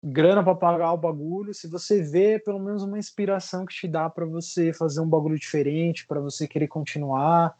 grana 0.00 0.44
para 0.44 0.54
pagar 0.54 0.92
o 0.92 0.96
bagulho. 0.96 1.52
Se 1.52 1.66
você 1.66 2.02
vê, 2.04 2.38
pelo 2.38 2.60
menos 2.60 2.84
uma 2.84 3.00
inspiração 3.00 3.66
que 3.66 3.74
te 3.74 3.88
dá 3.88 4.08
para 4.08 4.24
você 4.24 4.72
fazer 4.72 5.00
um 5.00 5.08
bagulho 5.08 5.36
diferente, 5.36 6.06
para 6.06 6.20
você 6.20 6.46
querer 6.46 6.68
continuar. 6.68 7.58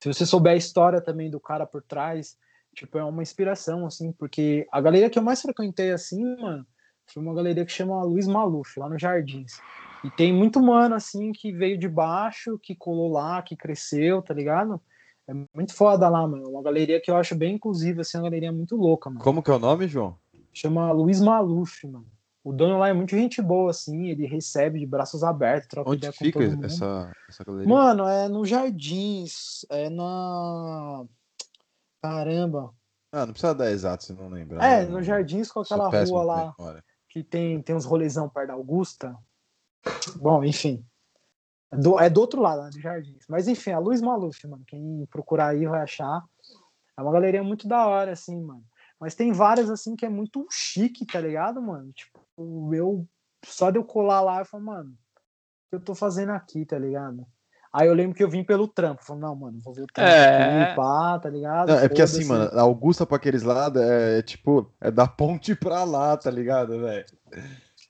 Se 0.00 0.12
você 0.12 0.24
souber 0.24 0.52
a 0.52 0.56
história 0.56 1.00
também 1.00 1.30
do 1.30 1.40
cara 1.40 1.66
por 1.66 1.82
trás, 1.82 2.36
tipo, 2.74 2.98
é 2.98 3.04
uma 3.04 3.22
inspiração, 3.22 3.86
assim, 3.86 4.12
porque 4.12 4.66
a 4.70 4.80
galeria 4.80 5.10
que 5.10 5.18
eu 5.18 5.22
mais 5.22 5.42
frequentei, 5.42 5.90
assim, 5.90 6.22
mano, 6.36 6.64
foi 7.12 7.22
uma 7.22 7.34
galeria 7.34 7.64
que 7.64 7.72
chama 7.72 8.02
Luiz 8.04 8.26
Maluf, 8.26 8.78
lá 8.78 8.88
no 8.88 8.98
Jardins. 8.98 9.60
E 10.04 10.10
tem 10.10 10.32
muito 10.32 10.62
mano, 10.62 10.94
assim, 10.94 11.32
que 11.32 11.50
veio 11.52 11.76
de 11.78 11.88
baixo, 11.88 12.58
que 12.62 12.76
colou 12.76 13.10
lá, 13.10 13.42
que 13.42 13.56
cresceu, 13.56 14.22
tá 14.22 14.32
ligado? 14.32 14.80
É 15.26 15.34
muito 15.54 15.74
foda 15.74 16.08
lá, 16.08 16.26
mano. 16.26 16.48
Uma 16.48 16.62
galeria 16.62 17.00
que 17.00 17.10
eu 17.10 17.16
acho 17.16 17.34
bem 17.34 17.56
inclusiva, 17.56 18.02
assim, 18.02 18.18
uma 18.18 18.24
galeria 18.24 18.52
muito 18.52 18.76
louca, 18.76 19.10
mano. 19.10 19.20
Como 19.20 19.42
que 19.42 19.50
é 19.50 19.54
o 19.54 19.58
nome, 19.58 19.88
João? 19.88 20.16
Chama 20.52 20.92
Luiz 20.92 21.20
Maluf, 21.20 21.86
mano. 21.86 22.06
O 22.44 22.52
dono 22.52 22.78
lá 22.78 22.88
é 22.88 22.92
muito 22.92 23.16
gente 23.16 23.42
boa, 23.42 23.70
assim, 23.70 24.06
ele 24.06 24.26
recebe 24.26 24.78
de 24.78 24.86
braços 24.86 25.22
abertos, 25.22 25.68
troca 25.68 25.90
Onde 25.90 25.98
ideia 25.98 26.12
fica 26.12 26.38
com 26.38 26.44
todo 26.44 26.54
mundo. 26.54 26.66
Essa, 26.66 27.12
essa 27.28 27.44
galeria? 27.44 27.68
Mano, 27.68 28.06
é 28.06 28.28
no 28.28 28.44
Jardins, 28.44 29.66
é 29.68 29.90
na... 29.90 31.04
Caramba. 32.02 32.72
Ah, 33.12 33.26
não 33.26 33.32
precisa 33.32 33.54
dar 33.54 33.70
exato 33.70 34.04
se 34.04 34.12
não 34.12 34.28
lembrar. 34.28 34.64
É, 34.64 34.86
no 34.86 35.02
Jardins 35.02 35.50
com 35.50 35.60
aquela 35.60 35.88
rua 35.88 36.22
lá, 36.22 36.54
que 37.08 37.24
tem, 37.24 37.60
tem 37.60 37.74
uns 37.74 37.84
rolezão 37.84 38.28
perto 38.28 38.48
da 38.48 38.54
Augusta. 38.54 39.16
Bom, 40.16 40.44
enfim. 40.44 40.84
É 41.70 41.76
do, 41.76 41.98
é 41.98 42.08
do 42.08 42.20
outro 42.20 42.40
lado, 42.40 42.62
né, 42.62 42.70
do 42.70 42.80
Jardins. 42.80 43.24
Mas 43.28 43.48
enfim, 43.48 43.72
a 43.72 43.78
Luz 43.78 44.00
Maluf, 44.00 44.46
mano. 44.46 44.62
Quem 44.66 45.06
procurar 45.10 45.48
aí 45.48 45.66
vai 45.66 45.82
achar. 45.82 46.22
É 46.96 47.02
uma 47.02 47.12
galeria 47.12 47.42
muito 47.42 47.66
da 47.66 47.86
hora, 47.86 48.12
assim, 48.12 48.40
mano. 48.40 48.64
Mas 49.00 49.14
tem 49.14 49.32
várias, 49.32 49.70
assim, 49.70 49.94
que 49.94 50.04
é 50.04 50.08
muito 50.08 50.46
chique, 50.50 51.06
tá 51.06 51.20
ligado, 51.20 51.62
mano? 51.62 51.92
Tipo, 51.92 52.20
eu. 52.72 53.06
Só 53.44 53.70
de 53.70 53.78
eu 53.78 53.84
colar 53.84 54.20
lá, 54.20 54.40
eu 54.40 54.44
falo, 54.44 54.64
mano, 54.64 54.90
o 54.90 55.70
que 55.70 55.76
eu 55.76 55.80
tô 55.80 55.94
fazendo 55.94 56.30
aqui, 56.30 56.64
tá 56.64 56.78
ligado? 56.78 57.26
Aí 57.72 57.86
eu 57.86 57.94
lembro 57.94 58.16
que 58.16 58.24
eu 58.24 58.30
vim 58.30 58.42
pelo 58.42 58.66
trampo. 58.66 59.04
Falei, 59.04 59.22
não, 59.22 59.36
mano, 59.36 59.58
vou 59.62 59.74
ver 59.74 59.82
o 59.82 59.86
trampo 59.86 60.10
é... 60.10 60.62
aqui, 60.62 60.76
pá, 60.76 61.18
tá 61.18 61.28
ligado? 61.28 61.68
Não, 61.68 61.78
é 61.78 61.88
porque 61.88 62.02
assim, 62.02 62.24
mano, 62.24 62.50
Augusta 62.58 63.06
pra 63.06 63.16
aqueles 63.16 63.42
lados 63.42 63.80
é, 63.80 64.18
é, 64.18 64.22
tipo, 64.22 64.72
é 64.80 64.90
da 64.90 65.06
ponte 65.06 65.54
pra 65.54 65.84
lá, 65.84 66.16
tá 66.16 66.30
ligado, 66.30 66.80
velho? 66.80 67.04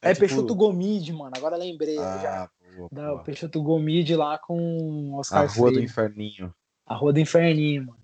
É, 0.02 0.10
é 0.10 0.14
tipo... 0.14 0.26
Peixoto 0.26 0.54
Gomide, 0.54 1.12
mano. 1.12 1.32
Agora 1.36 1.56
lembrei. 1.56 1.98
Ah, 1.98 2.18
já. 2.20 2.50
Da, 2.92 3.14
o 3.14 3.24
Peixoto 3.24 3.62
Gomide 3.62 4.14
lá 4.14 4.38
com 4.38 5.14
Oscar 5.14 5.40
A 5.40 5.42
Rua 5.42 5.50
Freire. 5.52 5.76
do 5.76 5.82
Inferninho. 5.82 6.54
A 6.86 6.94
Rua 6.94 7.12
do 7.12 7.20
Inferninho, 7.20 7.86
mano. 7.86 7.98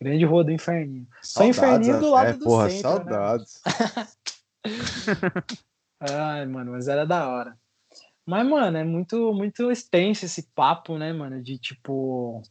Grande 0.00 0.24
Rua 0.24 0.44
do 0.44 0.50
Inferninho. 0.50 1.06
Só 1.22 1.44
Inferninho 1.44 2.00
do 2.00 2.10
lado 2.10 2.30
é, 2.30 2.32
do 2.32 2.44
porra, 2.44 2.70
centro, 2.70 2.90
né, 2.90 2.96
saudades. 2.96 3.60
Né? 3.66 4.08
Ai, 6.00 6.46
mano, 6.46 6.72
mas 6.72 6.88
era 6.88 7.04
da 7.04 7.28
hora. 7.28 7.56
Mas, 8.24 8.46
mano, 8.46 8.76
é 8.76 8.84
muito, 8.84 9.32
muito 9.34 9.70
extenso 9.70 10.24
esse 10.24 10.48
papo, 10.54 10.96
né, 10.96 11.12
mano? 11.12 11.42
De 11.42 11.58
tipo, 11.58 12.42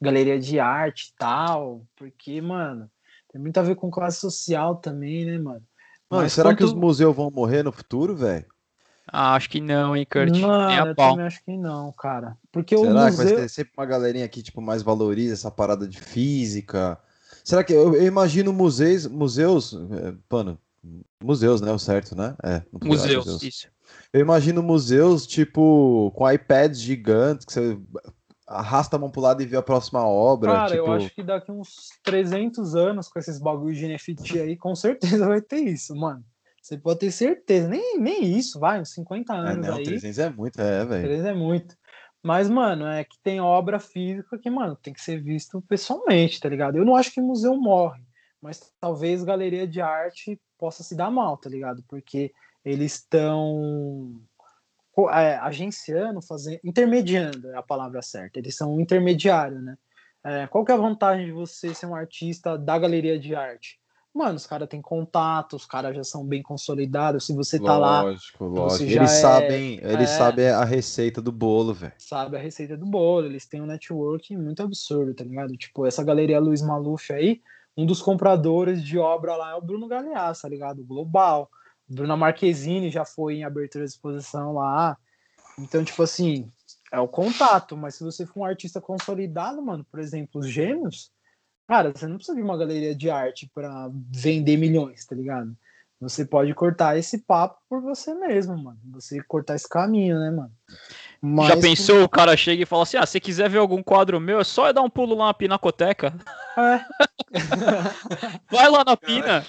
galeria 0.00 0.38
de 0.38 0.60
arte 0.60 1.08
e 1.08 1.16
tal. 1.16 1.84
Porque, 1.96 2.40
mano, 2.40 2.90
tem 3.32 3.40
muito 3.40 3.58
a 3.58 3.62
ver 3.62 3.74
com 3.74 3.90
classe 3.90 4.20
social 4.20 4.76
também, 4.76 5.24
né, 5.24 5.38
mano? 5.38 5.62
Mano, 6.10 6.24
Mas 6.24 6.32
será 6.34 6.50
quanto... 6.50 6.58
que 6.58 6.64
os 6.64 6.74
museus 6.74 7.16
vão 7.16 7.30
morrer 7.30 7.62
no 7.62 7.72
futuro, 7.72 8.14
velho? 8.14 8.44
Ah, 9.06 9.34
acho 9.34 9.48
que 9.48 9.60
não, 9.60 9.96
hein, 9.96 10.06
Kurt? 10.10 10.38
Mano, 10.38 10.68
Nem 10.68 10.78
a 10.78 10.86
eu 10.86 10.94
pau. 10.94 11.10
também 11.12 11.26
acho 11.26 11.44
que 11.44 11.56
não, 11.56 11.92
cara. 11.92 12.36
Porque 12.52 12.76
Será 12.76 12.90
o 12.90 12.94
museu... 12.94 13.10
que 13.10 13.32
vai 13.32 13.42
ter 13.42 13.48
sempre 13.48 13.72
uma 13.76 13.86
galerinha 13.86 14.28
que 14.28 14.42
tipo, 14.42 14.60
mais 14.60 14.82
valoriza 14.82 15.34
essa 15.34 15.50
parada 15.50 15.88
de 15.88 16.00
física? 16.00 16.98
Será 17.42 17.64
que... 17.64 17.72
Eu, 17.72 17.94
eu 17.94 18.06
imagino 18.06 18.52
museus... 18.52 19.06
Museus... 19.06 19.74
Pano, 20.28 20.58
museus, 21.22 21.60
né? 21.60 21.72
O 21.72 21.78
certo, 21.78 22.16
né? 22.16 22.34
É, 22.42 22.62
museus, 22.82 23.26
museus, 23.26 23.42
isso. 23.42 23.68
Eu 24.12 24.20
imagino 24.20 24.62
museus, 24.62 25.26
tipo, 25.26 26.10
com 26.14 26.30
iPads 26.30 26.80
gigantes, 26.80 27.44
que 27.44 27.52
você 27.52 27.78
arrasta 28.46 28.96
a 28.96 28.98
mão 28.98 29.10
pro 29.10 29.20
lado 29.20 29.42
e 29.42 29.46
vê 29.46 29.56
a 29.56 29.62
próxima 29.62 30.06
obra. 30.06 30.52
Cara, 30.52 30.70
tipo... 30.70 30.78
eu 30.78 30.92
acho 30.92 31.14
que 31.14 31.22
daqui 31.22 31.50
uns 31.50 31.88
300 32.02 32.74
anos, 32.74 33.08
com 33.08 33.18
esses 33.18 33.38
bagulhos 33.38 33.78
de 33.78 33.88
NFT 33.88 34.40
aí, 34.40 34.56
com 34.56 34.74
certeza 34.74 35.26
vai 35.28 35.40
ter 35.40 35.60
isso, 35.60 35.94
mano. 35.94 36.24
Você 36.60 36.78
pode 36.78 37.00
ter 37.00 37.10
certeza. 37.10 37.68
Nem, 37.68 37.98
nem 37.98 38.38
isso, 38.38 38.60
vai, 38.60 38.80
uns 38.80 38.92
50 38.92 39.32
anos 39.32 39.66
é, 39.66 39.70
não, 39.70 39.76
aí. 39.78 39.84
300 39.84 40.18
é 40.18 40.30
muito, 40.30 40.60
é, 40.60 40.84
velho. 40.84 41.02
300 41.02 41.26
é 41.26 41.34
muito. 41.34 41.76
Mas, 42.22 42.48
mano, 42.48 42.86
é 42.86 43.02
que 43.02 43.18
tem 43.20 43.40
obra 43.40 43.80
física 43.80 44.38
que, 44.38 44.48
mano, 44.48 44.76
tem 44.76 44.92
que 44.92 45.00
ser 45.00 45.20
visto 45.20 45.60
pessoalmente, 45.62 46.38
tá 46.38 46.48
ligado? 46.48 46.76
Eu 46.78 46.84
não 46.84 46.94
acho 46.94 47.12
que 47.12 47.20
museu 47.20 47.56
morre, 47.56 48.04
mas 48.40 48.72
talvez 48.78 49.24
galeria 49.24 49.66
de 49.66 49.80
arte 49.80 50.40
possa 50.62 50.84
se 50.84 50.94
dar 50.94 51.10
mal, 51.10 51.36
tá 51.36 51.50
ligado? 51.50 51.82
Porque 51.88 52.32
eles 52.64 52.92
estão 52.92 54.14
é, 55.10 55.34
agenciando, 55.38 56.22
fazendo, 56.22 56.60
intermediando 56.62 57.50
é 57.50 57.56
a 57.56 57.62
palavra 57.62 58.00
certa. 58.00 58.38
Eles 58.38 58.56
são 58.56 58.76
um 58.76 58.80
intermediário, 58.80 59.60
né? 59.60 59.76
É, 60.24 60.46
qual 60.46 60.64
que 60.64 60.70
é 60.70 60.74
a 60.76 60.78
vantagem 60.78 61.26
de 61.26 61.32
você 61.32 61.74
ser 61.74 61.86
um 61.86 61.96
artista 61.96 62.56
da 62.56 62.78
galeria 62.78 63.18
de 63.18 63.34
arte? 63.34 63.80
Mano, 64.14 64.36
os 64.36 64.46
caras 64.46 64.68
têm 64.68 64.80
contato, 64.80 65.56
os 65.56 65.66
caras 65.66 65.96
já 65.96 66.04
são 66.04 66.24
bem 66.24 66.44
consolidados. 66.44 67.26
Se 67.26 67.34
você 67.34 67.58
tá 67.58 67.76
lá. 67.76 68.02
Lógico, 68.02 68.44
lógico. 68.44 68.84
Eles 68.84 69.10
é, 69.10 69.20
sabem, 69.20 69.80
eles 69.82 70.10
é, 70.10 70.16
sabem 70.16 70.48
a 70.48 70.64
receita 70.64 71.20
do 71.20 71.32
bolo, 71.32 71.74
velho. 71.74 71.94
Sabe 71.98 72.36
a 72.36 72.40
receita 72.40 72.76
do 72.76 72.86
bolo. 72.86 73.26
Eles 73.26 73.46
têm 73.46 73.60
um 73.60 73.66
network 73.66 74.36
muito 74.36 74.62
absurdo, 74.62 75.12
tá 75.12 75.24
ligado? 75.24 75.56
Tipo, 75.56 75.86
essa 75.86 76.04
galeria 76.04 76.38
Luiz 76.38 76.62
Maluf 76.62 77.12
aí, 77.12 77.42
um 77.76 77.86
dos 77.86 78.02
compradores 78.02 78.82
de 78.82 78.98
obra 78.98 79.36
lá 79.36 79.52
é 79.52 79.54
o 79.54 79.62
Bruno 79.62 79.88
Galeasso, 79.88 80.42
tá 80.42 80.48
ligado? 80.48 80.84
Global. 80.84 81.50
Bruna 81.88 82.16
Marquezine 82.16 82.90
já 82.90 83.04
foi 83.04 83.36
em 83.36 83.44
abertura 83.44 83.84
de 83.84 83.90
exposição 83.90 84.54
lá. 84.54 84.96
Então, 85.58 85.84
tipo 85.84 86.02
assim, 86.02 86.50
é 86.90 86.98
o 86.98 87.08
contato. 87.08 87.76
Mas 87.76 87.94
se 87.94 88.04
você 88.04 88.26
for 88.26 88.40
um 88.40 88.44
artista 88.44 88.80
consolidado, 88.80 89.62
mano, 89.62 89.84
por 89.90 90.00
exemplo, 90.00 90.40
os 90.40 90.48
gêmeos 90.48 91.10
Cara, 91.72 91.90
você 91.90 92.06
não 92.06 92.16
precisa 92.16 92.36
de 92.36 92.42
uma 92.42 92.58
galeria 92.58 92.94
de 92.94 93.08
arte 93.08 93.50
para 93.54 93.90
vender 94.10 94.56
milhões, 94.56 95.06
tá 95.06 95.14
ligado? 95.14 95.56
Você 96.00 96.24
pode 96.24 96.52
cortar 96.54 96.98
esse 96.98 97.18
papo 97.18 97.58
por 97.66 97.80
você 97.80 98.12
mesmo, 98.14 98.62
mano. 98.62 98.78
Você 98.92 99.22
cortar 99.22 99.54
esse 99.54 99.68
caminho, 99.68 100.18
né, 100.18 100.30
mano? 100.30 100.52
Mas, 101.24 101.48
Já 101.48 101.56
pensou, 101.56 102.02
o 102.02 102.08
cara 102.08 102.36
chega 102.36 102.64
e 102.64 102.66
fala 102.66 102.82
assim: 102.82 102.96
ah, 102.96 103.06
se 103.06 103.20
quiser 103.20 103.48
ver 103.48 103.58
algum 103.58 103.80
quadro 103.80 104.18
meu, 104.18 104.40
é 104.40 104.44
só 104.44 104.72
dar 104.72 104.82
um 104.82 104.90
pulo 104.90 105.14
lá 105.14 105.26
na 105.26 105.34
pinacoteca. 105.34 106.12
É. 106.58 106.84
Vai 108.50 108.68
lá 108.68 108.82
na 108.84 108.96
pina. 108.96 109.46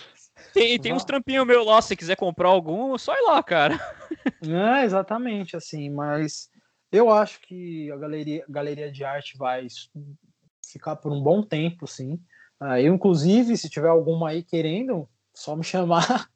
Tem, 0.53 0.80
tem 0.80 0.93
uns 0.93 1.03
trampinhos 1.03 1.47
meu 1.47 1.63
lá, 1.63 1.82
se 1.82 1.95
quiser 1.95 2.15
comprar 2.15 2.49
algum, 2.49 2.95
só 2.99 3.15
ir 3.15 3.24
lá, 3.24 3.41
cara. 3.41 3.80
É, 4.43 4.86
exatamente, 4.86 5.57
assim, 5.57 5.89
mas 5.89 6.47
eu 6.91 7.11
acho 7.11 7.41
que 7.41 7.91
a 7.91 7.97
galeria, 7.97 8.45
galeria 8.47 8.91
de 8.91 9.03
arte 9.03 9.36
vai 9.36 9.65
ficar 10.71 10.95
por 10.95 11.11
um 11.11 11.21
bom 11.21 11.41
tempo, 11.41 11.88
sim. 11.88 12.19
Uh, 12.61 12.78
eu, 12.78 12.93
inclusive, 12.93 13.57
se 13.57 13.67
tiver 13.67 13.89
alguma 13.89 14.30
aí 14.30 14.43
querendo, 14.43 15.09
só 15.34 15.55
me 15.55 15.63
chamar. 15.65 16.30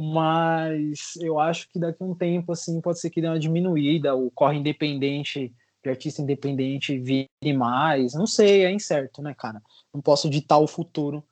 Mas 0.00 1.16
eu 1.20 1.38
acho 1.38 1.68
que 1.70 1.78
daqui 1.78 2.02
a 2.02 2.06
um 2.06 2.14
tempo, 2.14 2.52
assim, 2.52 2.80
pode 2.80 3.00
ser 3.00 3.10
que 3.10 3.20
dê 3.20 3.26
uma 3.26 3.38
diminuída, 3.38 4.14
o 4.14 4.30
corre 4.30 4.58
independente, 4.58 5.54
de 5.82 5.90
artista 5.90 6.22
independente 6.22 6.98
vire 6.98 7.28
mais. 7.56 8.14
Não 8.14 8.26
sei, 8.26 8.64
é 8.64 8.72
incerto, 8.72 9.22
né, 9.22 9.34
cara? 9.34 9.62
Não 9.92 10.00
posso 10.00 10.30
ditar 10.30 10.58
o 10.58 10.66
futuro, 10.66 11.24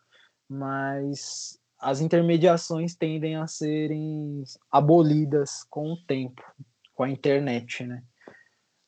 mas 0.48 1.58
as 1.78 2.00
intermediações 2.00 2.94
tendem 2.94 3.36
a 3.36 3.46
serem 3.46 4.44
abolidas 4.70 5.64
com 5.68 5.92
o 5.92 5.96
tempo, 5.96 6.42
com 6.94 7.02
a 7.02 7.10
internet, 7.10 7.84
né? 7.84 8.02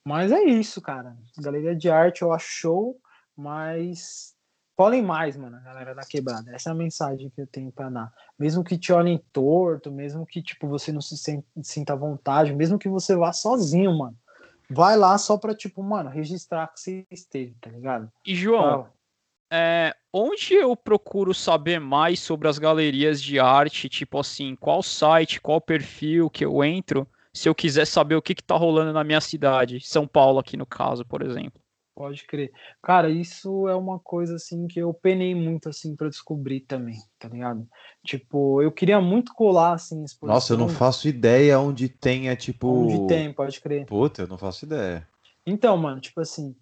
Mas 0.07 0.31
é 0.31 0.43
isso, 0.45 0.83
cara. 0.83 1.17
Galeria 1.39 1.75
de 1.75 1.89
arte 1.89 2.23
eu 2.23 2.33
acho 2.33 2.47
show. 2.47 3.01
Mas 3.37 4.34
colhem 4.77 5.03
mais, 5.03 5.37
mano, 5.37 5.61
galera 5.63 5.95
da 5.95 6.03
quebrada. 6.03 6.51
Essa 6.55 6.71
é 6.71 6.73
a 6.73 6.77
mensagem 6.77 7.31
que 7.31 7.41
eu 7.41 7.47
tenho 7.47 7.73
para 7.73 7.91
dar. 7.91 8.13
Mesmo 8.39 8.65
que 8.65 8.79
te 8.79 8.93
olhem 8.93 9.23
torto, 9.33 9.91
mesmo 9.91 10.27
que 10.27 10.43
tipo 10.43 10.69
você 10.69 10.93
não 10.93 11.01
se 11.01 11.17
sinta 11.63 11.93
à 11.93 11.97
vontade, 11.97 12.55
mesmo 12.55 12.79
que 12.79 12.89
você 12.89 13.15
vá 13.17 13.33
sozinho, 13.33 13.97
mano. 13.97 14.17
Vai 14.71 14.97
lá 14.97 15.17
só 15.19 15.37
pra, 15.37 15.55
tipo, 15.55 15.83
mano, 15.83 16.09
registrar 16.09 16.67
que 16.69 16.81
você 16.81 17.07
esteve, 17.11 17.55
tá 17.61 17.71
ligado? 17.71 18.11
E, 18.27 18.35
João, 18.35 18.89
é, 19.53 19.95
onde 20.13 20.55
eu 20.55 20.75
procuro 20.75 21.35
saber 21.35 21.79
mais 21.79 22.21
sobre 22.21 22.49
as 22.49 22.59
galerias 22.59 23.23
de 23.23 23.39
arte? 23.39 23.89
Tipo 23.89 24.19
assim, 24.19 24.57
qual 24.57 24.83
site, 24.83 25.41
qual 25.41 25.61
perfil 25.61 26.31
que 26.31 26.45
eu 26.45 26.65
entro, 26.65 27.07
se 27.33 27.49
eu 27.49 27.55
quiser 27.55 27.87
saber 27.87 28.15
o 28.15 28.23
que, 28.23 28.35
que 28.35 28.43
tá 28.43 28.57
rolando 28.57 28.93
na 28.93 29.05
minha 29.05 29.21
cidade, 29.21 29.81
São 29.81 30.07
Paulo 30.07 30.39
aqui 30.39 30.57
no 30.57 30.67
caso, 30.67 31.05
por 31.05 31.23
exemplo? 31.23 31.61
Pode 31.95 32.27
crer. 32.27 32.51
Cara, 32.83 33.09
isso 33.09 33.69
é 33.69 33.75
uma 33.75 34.01
coisa 34.01 34.35
assim 34.35 34.67
que 34.67 34.81
eu 34.81 34.93
penei 34.93 35.33
muito 35.33 35.69
assim 35.69 35.95
para 35.95 36.09
descobrir 36.09 36.61
também, 36.61 36.99
tá 37.21 37.29
ligado? 37.29 37.69
Tipo, 38.05 38.61
eu 38.61 38.73
queria 38.73 39.01
muito 39.01 39.33
colar 39.33 39.75
assim 39.75 40.03
exposição. 40.03 40.35
Nossa, 40.35 40.53
eu 40.55 40.59
não 40.59 40.69
faço 40.69 41.07
ideia 41.07 41.59
onde 41.61 41.89
tenha 41.89 42.35
tipo 42.35 42.69
Onde 42.69 43.07
tem, 43.07 43.33
pode 43.33 43.61
crer. 43.61 43.87
Puta, 43.87 44.23
eu 44.23 44.27
não 44.27 44.37
faço 44.37 44.65
ideia. 44.65 45.07
Então, 45.47 45.77
mano, 45.77 46.01
tipo 46.01 46.21
assim, 46.21 46.57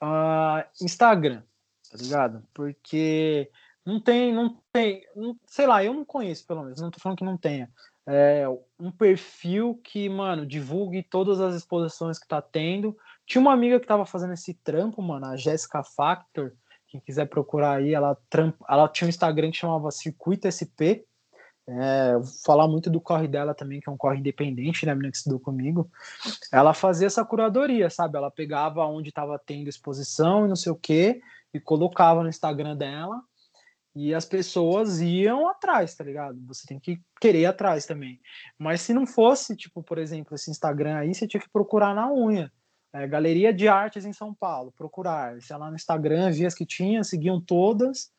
uh, 0.00 0.62
Instagram, 0.80 1.42
tá 1.90 1.98
ligado? 1.98 2.44
Porque 2.54 3.50
não 3.84 4.00
tem, 4.00 4.32
não 4.32 4.60
tem, 4.72 5.02
não, 5.16 5.36
sei 5.46 5.66
lá, 5.66 5.82
eu 5.82 5.92
não 5.92 6.04
conheço 6.04 6.46
pelo 6.46 6.62
menos, 6.62 6.80
não 6.80 6.90
tô 6.90 7.00
falando 7.00 7.18
que 7.18 7.24
não 7.24 7.36
tenha. 7.36 7.68
É, 8.10 8.44
um 8.80 8.90
perfil 8.90 9.78
que, 9.84 10.08
mano, 10.08 10.46
divulgue 10.46 11.02
todas 11.02 11.40
as 11.40 11.54
exposições 11.54 12.18
que 12.18 12.26
tá 12.26 12.40
tendo 12.40 12.96
tinha 13.28 13.42
uma 13.42 13.52
amiga 13.52 13.78
que 13.78 13.86
tava 13.86 14.06
fazendo 14.06 14.32
esse 14.32 14.54
trampo, 14.54 15.02
mano, 15.02 15.26
a 15.26 15.36
Jéssica 15.36 15.84
Factor. 15.84 16.54
Quem 16.88 16.98
quiser 16.98 17.26
procurar 17.26 17.76
aí, 17.76 17.92
ela, 17.92 18.16
ela 18.66 18.88
tinha 18.88 19.06
um 19.06 19.10
Instagram 19.10 19.50
que 19.50 19.58
chamava 19.58 19.90
Circuito 19.90 20.48
SP. 20.48 21.04
É, 21.66 22.14
vou 22.14 22.24
falar 22.46 22.66
muito 22.66 22.88
do 22.88 22.98
corre 22.98 23.28
dela 23.28 23.54
também, 23.54 23.78
que 23.78 23.88
é 23.90 23.92
um 23.92 23.98
corre 23.98 24.18
independente, 24.18 24.86
né, 24.86 24.94
menina 24.94 25.10
que 25.10 25.18
estudou 25.18 25.38
comigo. 25.38 25.90
Ela 26.50 26.72
fazia 26.72 27.06
essa 27.06 27.22
curadoria, 27.22 27.90
sabe? 27.90 28.16
Ela 28.16 28.30
pegava 28.30 28.86
onde 28.86 29.10
estava 29.10 29.38
tendo 29.38 29.68
exposição 29.68 30.46
e 30.46 30.48
não 30.48 30.56
sei 30.56 30.72
o 30.72 30.76
quê, 30.76 31.20
e 31.52 31.60
colocava 31.60 32.22
no 32.22 32.30
Instagram 32.30 32.74
dela, 32.74 33.20
e 33.94 34.14
as 34.14 34.24
pessoas 34.24 35.00
iam 35.00 35.48
atrás, 35.48 35.94
tá 35.94 36.04
ligado? 36.04 36.38
Você 36.46 36.66
tem 36.66 36.78
que 36.78 37.00
querer 37.20 37.40
ir 37.40 37.46
atrás 37.46 37.86
também. 37.86 38.20
Mas 38.58 38.80
se 38.80 38.94
não 38.94 39.06
fosse, 39.06 39.56
tipo, 39.56 39.82
por 39.82 39.98
exemplo, 39.98 40.34
esse 40.34 40.50
Instagram 40.50 40.98
aí, 40.98 41.14
você 41.14 41.26
tinha 41.26 41.40
que 41.40 41.50
procurar 41.50 41.94
na 41.94 42.12
unha 42.12 42.52
é, 42.92 43.06
Galeria 43.06 43.52
de 43.52 43.68
Artes 43.68 44.04
em 44.04 44.12
São 44.12 44.34
Paulo, 44.34 44.72
procurar. 44.76 45.40
Sei 45.42 45.56
lá 45.56 45.68
no 45.68 45.76
Instagram, 45.76 46.30
via 46.30 46.46
as 46.46 46.54
que 46.54 46.66
tinha, 46.66 47.04
seguiam 47.04 47.40
todas 47.40 48.10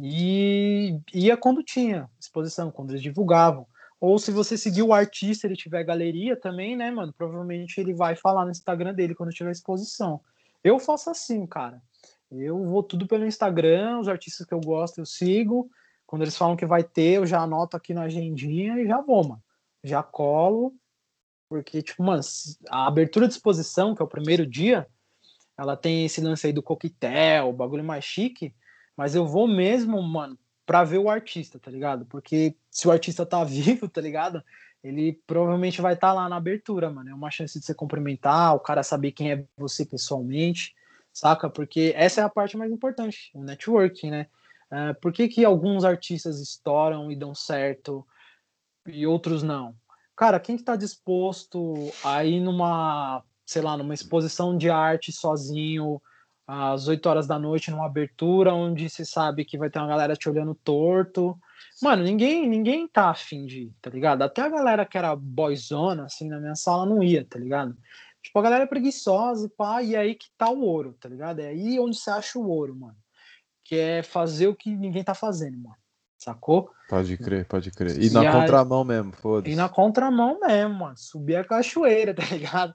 e 0.00 0.98
ia 1.14 1.36
quando 1.36 1.62
tinha 1.62 2.08
exposição, 2.18 2.70
quando 2.70 2.90
eles 2.90 3.02
divulgavam. 3.02 3.66
Ou 4.00 4.18
se 4.18 4.30
você 4.30 4.58
seguir 4.58 4.82
o 4.82 4.92
artista, 4.92 5.46
ele 5.46 5.56
tiver 5.56 5.82
galeria 5.82 6.38
também, 6.38 6.76
né, 6.76 6.90
mano? 6.90 7.14
Provavelmente 7.16 7.80
ele 7.80 7.94
vai 7.94 8.14
falar 8.14 8.44
no 8.44 8.50
Instagram 8.50 8.94
dele 8.94 9.14
quando 9.14 9.30
tiver 9.30 9.50
exposição. 9.50 10.20
Eu 10.62 10.78
faço 10.78 11.08
assim, 11.08 11.46
cara. 11.46 11.80
Eu 12.30 12.64
vou 12.64 12.82
tudo 12.82 13.06
pelo 13.06 13.26
Instagram, 13.26 14.00
os 14.00 14.08
artistas 14.08 14.46
que 14.46 14.54
eu 14.54 14.60
gosto 14.60 14.98
eu 14.98 15.06
sigo. 15.06 15.70
Quando 16.06 16.22
eles 16.22 16.36
falam 16.36 16.56
que 16.56 16.66
vai 16.66 16.84
ter, 16.84 17.16
eu 17.16 17.26
já 17.26 17.40
anoto 17.40 17.76
aqui 17.76 17.92
na 17.94 18.02
agendinha 18.02 18.80
e 18.80 18.86
já 18.86 19.00
vou, 19.00 19.26
mano. 19.26 19.42
Já 19.82 20.02
colo 20.02 20.74
porque, 21.48 21.82
tipo, 21.82 22.02
mano, 22.02 22.22
a 22.68 22.86
abertura 22.86 23.26
de 23.26 23.34
exposição, 23.34 23.94
que 23.94 24.02
é 24.02 24.04
o 24.04 24.08
primeiro 24.08 24.46
dia, 24.46 24.86
ela 25.56 25.76
tem 25.76 26.04
esse 26.04 26.20
lance 26.20 26.46
aí 26.46 26.52
do 26.52 26.62
coquetel, 26.62 27.52
bagulho 27.52 27.84
mais 27.84 28.04
chique, 28.04 28.54
mas 28.96 29.14
eu 29.14 29.26
vou 29.26 29.46
mesmo, 29.46 30.00
mano, 30.02 30.38
pra 30.64 30.84
ver 30.84 30.98
o 30.98 31.08
artista, 31.08 31.58
tá 31.58 31.70
ligado? 31.70 32.04
Porque 32.06 32.56
se 32.70 32.88
o 32.88 32.90
artista 32.90 33.24
tá 33.24 33.42
vivo, 33.44 33.88
tá 33.88 34.00
ligado? 34.00 34.42
Ele 34.82 35.20
provavelmente 35.26 35.80
vai 35.80 35.94
estar 35.94 36.08
tá 36.08 36.14
lá 36.14 36.28
na 36.28 36.36
abertura, 36.36 36.90
mano. 36.90 37.10
É 37.10 37.14
uma 37.14 37.30
chance 37.30 37.58
de 37.58 37.64
você 37.64 37.74
cumprimentar, 37.74 38.54
o 38.54 38.60
cara 38.60 38.82
saber 38.82 39.12
quem 39.12 39.32
é 39.32 39.44
você 39.56 39.84
pessoalmente, 39.84 40.74
saca? 41.18 41.48
Porque 41.48 41.92
essa 41.96 42.20
é 42.20 42.24
a 42.24 42.28
parte 42.28 42.56
mais 42.56 42.70
importante, 42.70 43.30
o 43.34 43.42
networking, 43.42 44.10
né? 44.10 44.26
Uh, 44.70 45.00
por 45.00 45.12
que, 45.12 45.28
que 45.28 45.44
alguns 45.44 45.84
artistas 45.84 46.40
estouram 46.40 47.10
e 47.10 47.16
dão 47.16 47.34
certo 47.34 48.04
e 48.86 49.06
outros 49.06 49.42
não? 49.42 49.76
cara, 50.16 50.40
quem 50.40 50.56
está 50.56 50.74
disposto 50.74 51.92
a 52.02 52.24
ir 52.24 52.40
numa, 52.40 53.22
sei 53.44 53.60
lá, 53.60 53.76
numa 53.76 53.92
exposição 53.92 54.56
de 54.56 54.70
arte 54.70 55.12
sozinho 55.12 56.00
às 56.46 56.88
8 56.88 57.06
horas 57.06 57.26
da 57.26 57.38
noite 57.38 57.70
numa 57.70 57.86
abertura 57.86 58.54
onde 58.54 58.88
se 58.88 59.04
sabe 59.04 59.44
que 59.44 59.58
vai 59.58 59.68
ter 59.68 59.78
uma 59.78 59.88
galera 59.88 60.16
te 60.16 60.28
olhando 60.28 60.54
torto. 60.54 61.36
Mano, 61.82 62.02
ninguém, 62.02 62.48
ninguém 62.48 62.88
tá 62.88 63.10
afim 63.10 63.44
de 63.44 63.64
ir, 63.64 63.74
tá 63.82 63.90
ligado? 63.90 64.22
Até 64.22 64.42
a 64.42 64.48
galera 64.48 64.86
que 64.86 64.96
era 64.96 65.14
boyzona, 65.14 66.04
assim, 66.04 66.28
na 66.28 66.40
minha 66.40 66.54
sala 66.54 66.86
não 66.86 67.02
ia, 67.02 67.24
tá 67.24 67.38
ligado? 67.38 67.76
Tipo, 68.26 68.38
a 68.38 68.42
galera 68.42 68.64
é 68.64 68.66
preguiçosa 68.66 69.46
e 69.46 69.50
pá, 69.50 69.82
e 69.82 69.94
é 69.94 69.98
aí 69.98 70.14
que 70.14 70.26
tá 70.36 70.50
o 70.50 70.60
ouro, 70.60 70.96
tá 71.00 71.08
ligado? 71.08 71.40
É 71.40 71.48
aí 71.48 71.78
onde 71.80 71.96
você 71.96 72.10
acha 72.10 72.38
o 72.38 72.48
ouro, 72.48 72.74
mano. 72.74 72.96
Que 73.64 73.76
é 73.76 74.02
fazer 74.02 74.48
o 74.48 74.54
que 74.54 74.74
ninguém 74.74 75.02
tá 75.02 75.14
fazendo, 75.14 75.58
mano 75.58 75.76
sacou? 76.26 76.70
Pode 76.88 77.16
crer, 77.16 77.44
pode 77.46 77.70
crer. 77.70 78.00
E, 78.00 78.08
e 78.08 78.10
na 78.10 78.20
aí, 78.20 78.32
contramão 78.32 78.84
mesmo, 78.84 79.12
foda-se. 79.12 79.52
E 79.52 79.56
na 79.56 79.68
contramão 79.68 80.40
mesmo, 80.40 80.74
mano. 80.74 80.96
Subir 80.96 81.36
a 81.36 81.44
cachoeira, 81.44 82.12
tá 82.14 82.24
ligado? 82.24 82.74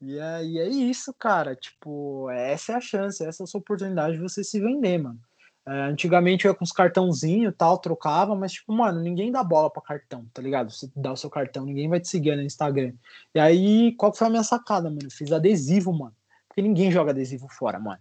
E 0.00 0.20
aí 0.20 0.58
é 0.58 0.68
isso, 0.68 1.14
cara. 1.14 1.56
Tipo, 1.56 2.28
essa 2.30 2.72
é 2.72 2.74
a 2.76 2.80
chance, 2.80 3.24
essa 3.24 3.42
é 3.42 3.44
a 3.44 3.46
sua 3.46 3.60
oportunidade 3.60 4.16
de 4.16 4.22
você 4.22 4.44
se 4.44 4.60
vender, 4.60 4.98
mano. 4.98 5.18
É, 5.66 5.82
antigamente 5.84 6.44
eu 6.44 6.52
ia 6.52 6.56
com 6.56 6.64
os 6.64 6.72
cartãozinhos 6.72 7.52
e 7.52 7.56
tal, 7.56 7.78
trocava, 7.78 8.34
mas, 8.34 8.52
tipo, 8.52 8.72
mano, 8.72 9.00
ninguém 9.00 9.32
dá 9.32 9.42
bola 9.42 9.70
pra 9.70 9.82
cartão, 9.82 10.26
tá 10.32 10.42
ligado? 10.42 10.70
Você 10.70 10.90
dá 10.94 11.12
o 11.12 11.16
seu 11.16 11.30
cartão, 11.30 11.64
ninguém 11.64 11.88
vai 11.88 12.00
te 12.00 12.08
seguir 12.08 12.36
no 12.36 12.42
Instagram. 12.42 12.92
E 13.34 13.40
aí, 13.40 13.92
qual 13.96 14.12
foi 14.12 14.26
a 14.26 14.30
minha 14.30 14.42
sacada, 14.42 14.90
mano? 14.90 15.04
Eu 15.04 15.10
fiz 15.10 15.32
adesivo, 15.32 15.92
mano. 15.92 16.14
Porque 16.48 16.60
ninguém 16.60 16.92
joga 16.92 17.12
adesivo 17.12 17.48
fora, 17.48 17.80
mano. 17.80 18.00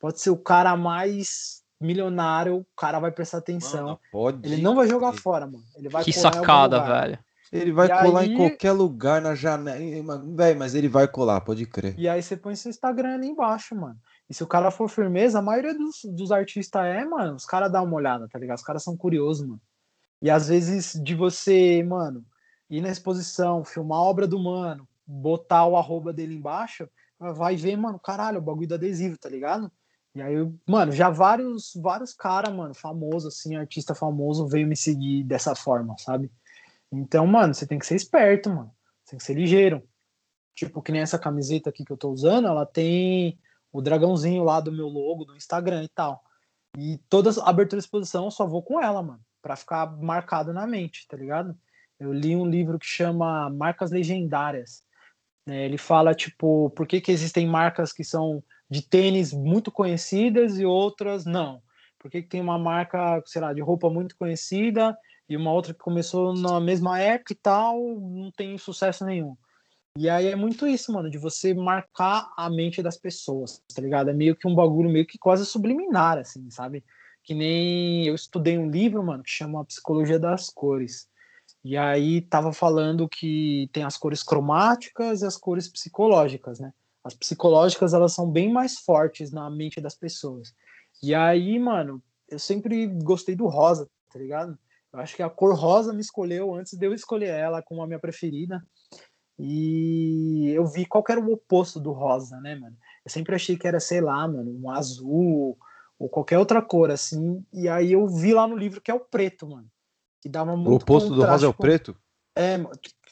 Pode 0.00 0.20
ser 0.20 0.30
o 0.30 0.36
cara 0.36 0.76
mais 0.76 1.62
milionário, 1.80 2.58
o 2.58 2.66
cara 2.76 2.98
vai 2.98 3.12
prestar 3.12 3.38
atenção. 3.38 3.84
Mano, 3.84 4.00
pode. 4.10 4.46
Ele 4.46 4.60
não 4.60 4.74
vai 4.74 4.88
jogar 4.88 5.12
fora, 5.12 5.46
mano. 5.46 5.64
Ele 5.76 5.88
vai 5.88 6.02
que 6.02 6.12
sacada, 6.12 6.80
velho. 6.80 7.18
Ele 7.52 7.72
vai 7.72 7.86
e 7.86 8.02
colar 8.02 8.20
aí... 8.20 8.32
em 8.32 8.36
qualquer 8.36 8.72
lugar 8.72 9.22
na 9.22 9.34
janela. 9.34 10.22
Velho, 10.26 10.58
mas 10.58 10.74
ele 10.74 10.88
vai 10.88 11.06
colar, 11.06 11.40
pode 11.40 11.64
crer. 11.66 11.94
E 11.96 12.08
aí 12.08 12.22
você 12.22 12.36
põe 12.36 12.56
seu 12.56 12.70
Instagram 12.70 13.14
ali 13.14 13.28
embaixo, 13.28 13.74
mano. 13.74 13.96
E 14.28 14.34
se 14.34 14.42
o 14.42 14.46
cara 14.46 14.70
for 14.70 14.88
firmeza, 14.88 15.38
a 15.38 15.42
maioria 15.42 15.74
dos, 15.74 16.00
dos 16.04 16.32
artistas 16.32 16.84
é, 16.84 17.04
mano, 17.04 17.36
os 17.36 17.44
caras 17.44 17.70
dão 17.70 17.84
uma 17.84 17.96
olhada, 17.96 18.28
tá 18.28 18.38
ligado? 18.38 18.58
Os 18.58 18.64
caras 18.64 18.82
são 18.82 18.96
curiosos, 18.96 19.46
mano. 19.46 19.60
E 20.20 20.30
às 20.30 20.48
vezes 20.48 21.00
de 21.02 21.14
você, 21.14 21.82
mano, 21.82 22.24
ir 22.68 22.80
na 22.80 22.90
exposição, 22.90 23.64
filmar 23.64 23.98
a 23.98 24.02
obra 24.02 24.26
do 24.26 24.42
mano, 24.42 24.88
botar 25.06 25.66
o 25.66 25.76
arroba 25.76 26.12
dele 26.12 26.34
embaixo, 26.34 26.88
vai 27.18 27.56
ver, 27.56 27.76
mano, 27.76 27.98
caralho, 27.98 28.38
o 28.38 28.42
bagulho 28.42 28.68
do 28.68 28.74
adesivo, 28.74 29.16
tá 29.16 29.28
ligado? 29.28 29.70
E 30.14 30.22
aí, 30.22 30.34
mano, 30.66 30.92
já 30.92 31.10
vários, 31.10 31.72
vários 31.76 32.14
caras, 32.14 32.52
mano, 32.52 32.74
famoso, 32.74 33.28
assim, 33.28 33.54
artista 33.54 33.94
famoso, 33.94 34.48
veio 34.48 34.66
me 34.66 34.76
seguir 34.76 35.22
dessa 35.22 35.54
forma, 35.54 35.94
sabe? 35.98 36.32
Então, 36.90 37.26
mano, 37.26 37.52
você 37.52 37.66
tem 37.66 37.78
que 37.78 37.86
ser 37.86 37.96
esperto, 37.96 38.48
mano. 38.48 38.72
Você 39.04 39.10
tem 39.10 39.18
que 39.18 39.24
ser 39.24 39.34
ligeiro. 39.34 39.82
Tipo, 40.54 40.80
que 40.80 40.90
nem 40.90 41.02
essa 41.02 41.18
camiseta 41.18 41.68
aqui 41.68 41.84
que 41.84 41.92
eu 41.92 41.96
tô 41.96 42.10
usando, 42.10 42.48
ela 42.48 42.64
tem 42.64 43.38
o 43.76 43.82
dragãozinho 43.82 44.42
lá 44.42 44.58
do 44.58 44.72
meu 44.72 44.88
logo 44.88 45.26
do 45.26 45.36
Instagram 45.36 45.84
e 45.84 45.88
tal. 45.88 46.24
E 46.78 46.98
toda 47.10 47.30
abertura 47.42 47.78
de 47.78 47.84
exposição 47.84 48.24
eu 48.24 48.30
só 48.30 48.46
vou 48.46 48.62
com 48.62 48.80
ela, 48.80 49.02
mano, 49.02 49.20
para 49.42 49.54
ficar 49.54 49.86
marcado 49.98 50.50
na 50.52 50.66
mente, 50.66 51.06
tá 51.06 51.16
ligado? 51.16 51.54
Eu 52.00 52.10
li 52.12 52.34
um 52.34 52.46
livro 52.46 52.78
que 52.78 52.86
chama 52.86 53.50
Marcas 53.50 53.90
Legendárias. 53.90 54.82
É, 55.46 55.66
ele 55.66 55.76
fala, 55.76 56.14
tipo, 56.14 56.70
por 56.70 56.86
que, 56.86 57.00
que 57.00 57.12
existem 57.12 57.46
marcas 57.46 57.92
que 57.92 58.02
são 58.02 58.42
de 58.68 58.80
tênis 58.80 59.32
muito 59.32 59.70
conhecidas 59.70 60.58
e 60.58 60.64
outras 60.64 61.26
não? 61.26 61.62
Por 61.98 62.10
que, 62.10 62.22
que 62.22 62.28
tem 62.28 62.40
uma 62.40 62.58
marca, 62.58 63.22
sei 63.26 63.42
lá, 63.42 63.52
de 63.52 63.60
roupa 63.60 63.90
muito 63.90 64.16
conhecida 64.16 64.96
e 65.28 65.36
uma 65.36 65.52
outra 65.52 65.74
que 65.74 65.80
começou 65.80 66.34
na 66.34 66.60
mesma 66.60 66.98
época 66.98 67.32
e 67.32 67.36
tal, 67.36 67.78
não 68.00 68.30
tem 68.30 68.56
sucesso 68.56 69.04
nenhum. 69.04 69.36
E 69.98 70.10
aí 70.10 70.26
é 70.26 70.36
muito 70.36 70.66
isso, 70.66 70.92
mano, 70.92 71.10
de 71.10 71.16
você 71.16 71.54
marcar 71.54 72.30
a 72.36 72.50
mente 72.50 72.82
das 72.82 72.98
pessoas, 72.98 73.62
tá 73.74 73.80
ligado? 73.80 74.10
É 74.10 74.12
meio 74.12 74.36
que 74.36 74.46
um 74.46 74.54
bagulho 74.54 74.90
meio 74.90 75.06
que 75.06 75.18
quase 75.18 75.46
subliminar, 75.46 76.18
assim, 76.18 76.50
sabe? 76.50 76.84
Que 77.24 77.34
nem 77.34 78.06
eu 78.06 78.14
estudei 78.14 78.58
um 78.58 78.68
livro, 78.70 79.02
mano, 79.02 79.22
que 79.22 79.30
chama 79.30 79.64
Psicologia 79.64 80.18
das 80.18 80.50
Cores. 80.50 81.08
E 81.64 81.76
aí 81.76 82.20
tava 82.20 82.52
falando 82.52 83.08
que 83.08 83.68
tem 83.72 83.84
as 83.84 83.96
cores 83.96 84.22
cromáticas 84.22 85.22
e 85.22 85.26
as 85.26 85.36
cores 85.36 85.66
psicológicas, 85.66 86.60
né? 86.60 86.72
As 87.02 87.14
psicológicas, 87.14 87.94
elas 87.94 88.12
são 88.12 88.30
bem 88.30 88.52
mais 88.52 88.78
fortes 88.80 89.32
na 89.32 89.48
mente 89.48 89.80
das 89.80 89.94
pessoas. 89.94 90.52
E 91.02 91.14
aí, 91.14 91.58
mano, 91.58 92.02
eu 92.28 92.38
sempre 92.38 92.86
gostei 92.86 93.34
do 93.34 93.46
rosa, 93.46 93.88
tá 94.12 94.18
ligado? 94.18 94.58
Eu 94.92 95.00
acho 95.00 95.16
que 95.16 95.22
a 95.22 95.30
cor 95.30 95.54
rosa 95.54 95.92
me 95.92 96.00
escolheu 96.00 96.54
antes 96.54 96.72
de 96.72 96.86
eu 96.86 96.94
escolher 96.94 97.30
ela 97.30 97.62
como 97.62 97.82
a 97.82 97.86
minha 97.86 97.98
preferida. 97.98 98.62
E 99.38 100.50
eu 100.54 100.66
vi 100.66 100.86
qual 100.86 101.04
era 101.08 101.20
o 101.20 101.32
oposto 101.32 101.78
do 101.78 101.92
rosa, 101.92 102.40
né, 102.40 102.54
mano? 102.54 102.76
Eu 103.04 103.10
sempre 103.10 103.34
achei 103.34 103.56
que 103.56 103.68
era, 103.68 103.78
sei 103.78 104.00
lá, 104.00 104.26
mano, 104.26 104.50
um 104.50 104.70
azul 104.70 105.58
ou 105.98 106.08
qualquer 106.08 106.38
outra 106.38 106.62
cor, 106.62 106.90
assim. 106.90 107.44
E 107.52 107.68
aí 107.68 107.92
eu 107.92 108.06
vi 108.06 108.32
lá 108.32 108.46
no 108.46 108.56
livro 108.56 108.80
que 108.80 108.90
é 108.90 108.94
o 108.94 109.00
preto, 109.00 109.46
mano. 109.46 109.68
Que 110.20 110.28
dava 110.28 110.56
muito 110.56 110.70
O 110.70 110.76
oposto 110.76 111.14
do 111.14 111.24
rosa 111.24 111.46
é 111.46 111.48
o 111.48 111.54
preto? 111.54 111.96
É, 112.34 112.58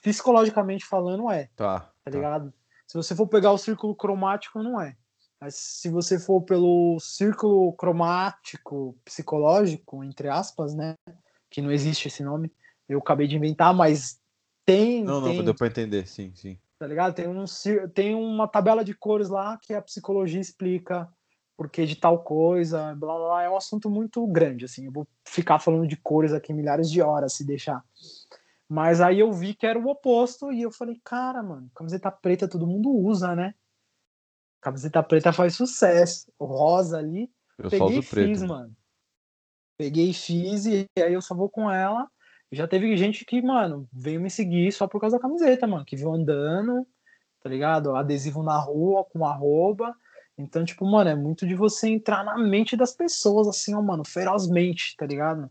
psicologicamente 0.02 0.84
falando, 0.84 1.30
é. 1.30 1.48
Tá. 1.54 1.80
Tá, 1.80 1.90
tá. 2.04 2.10
ligado? 2.10 2.52
Se 2.86 2.96
você 2.96 3.14
for 3.14 3.26
pegar 3.26 3.52
o 3.52 3.58
círculo 3.58 3.94
cromático, 3.94 4.62
não 4.62 4.80
é. 4.80 4.96
Mas 5.40 5.54
se 5.56 5.90
você 5.90 6.18
for 6.18 6.42
pelo 6.42 6.98
círculo 7.00 7.72
cromático 7.74 8.96
psicológico, 9.04 10.02
entre 10.02 10.28
aspas, 10.28 10.74
né? 10.74 10.94
que 11.54 11.62
não 11.62 11.70
existe 11.70 12.08
esse 12.08 12.24
nome. 12.24 12.52
Eu 12.88 12.98
acabei 12.98 13.28
de 13.28 13.36
inventar, 13.36 13.72
mas 13.72 14.20
tem. 14.64 15.04
Não, 15.04 15.22
tem, 15.22 15.36
não, 15.36 15.44
deu 15.44 15.54
para 15.54 15.66
entender, 15.66 16.06
sim, 16.06 16.32
sim. 16.34 16.58
Tá 16.78 16.86
ligado? 16.86 17.14
Tem, 17.14 17.28
um, 17.28 17.44
tem 17.94 18.14
uma 18.14 18.48
tabela 18.48 18.84
de 18.84 18.94
cores 18.94 19.28
lá 19.28 19.58
que 19.62 19.72
a 19.72 19.82
psicologia 19.82 20.40
explica 20.40 21.08
porque 21.56 21.86
de 21.86 21.96
tal 21.96 22.22
coisa, 22.22 22.94
blá 22.94 23.14
blá 23.14 23.26
blá. 23.26 23.42
É 23.42 23.50
um 23.50 23.56
assunto 23.56 23.88
muito 23.88 24.26
grande, 24.26 24.64
assim. 24.64 24.86
Eu 24.86 24.92
vou 24.92 25.06
ficar 25.24 25.58
falando 25.58 25.86
de 25.86 25.96
cores 25.96 26.32
aqui 26.32 26.52
milhares 26.52 26.90
de 26.90 27.00
horas 27.00 27.34
se 27.34 27.44
deixar. 27.44 27.84
Mas 28.68 29.00
aí 29.00 29.20
eu 29.20 29.32
vi 29.32 29.54
que 29.54 29.66
era 29.66 29.78
o 29.78 29.88
oposto 29.88 30.52
e 30.52 30.62
eu 30.62 30.70
falei, 30.70 31.00
cara, 31.04 31.42
mano, 31.42 31.70
camiseta 31.74 32.10
preta 32.10 32.48
todo 32.48 32.66
mundo 32.66 32.90
usa, 32.90 33.34
né? 33.36 33.54
Camiseta 34.60 35.02
preta 35.02 35.32
faz 35.32 35.54
sucesso. 35.54 36.32
O 36.38 36.44
rosa 36.44 36.98
ali. 36.98 37.30
Eu 37.58 37.70
peguei 37.70 37.98
e 37.98 38.02
fiz, 38.02 38.10
preto. 38.10 38.46
mano. 38.46 38.76
Peguei 39.76 40.10
e 40.10 40.14
fiz, 40.14 40.66
e 40.66 40.86
aí 40.98 41.12
eu 41.12 41.20
só 41.20 41.34
vou 41.34 41.48
com 41.48 41.70
ela. 41.70 42.08
Já 42.54 42.68
teve 42.68 42.96
gente 42.96 43.24
que, 43.24 43.42
mano, 43.42 43.88
veio 43.92 44.20
me 44.20 44.30
seguir 44.30 44.72
só 44.72 44.86
por 44.86 45.00
causa 45.00 45.16
da 45.16 45.22
camiseta, 45.22 45.66
mano, 45.66 45.84
que 45.84 45.96
viu 45.96 46.12
andando, 46.12 46.86
tá 47.42 47.48
ligado? 47.48 47.94
Adesivo 47.96 48.42
na 48.42 48.58
rua 48.58 49.04
com 49.04 49.24
arroba. 49.24 49.94
Então, 50.36 50.64
tipo, 50.64 50.84
mano, 50.86 51.10
é 51.10 51.14
muito 51.14 51.46
de 51.46 51.54
você 51.54 51.88
entrar 51.88 52.24
na 52.24 52.36
mente 52.38 52.76
das 52.76 52.92
pessoas, 52.92 53.46
assim, 53.46 53.74
ó, 53.74 53.82
mano, 53.82 54.04
ferozmente, 54.04 54.96
tá 54.96 55.06
ligado? 55.06 55.50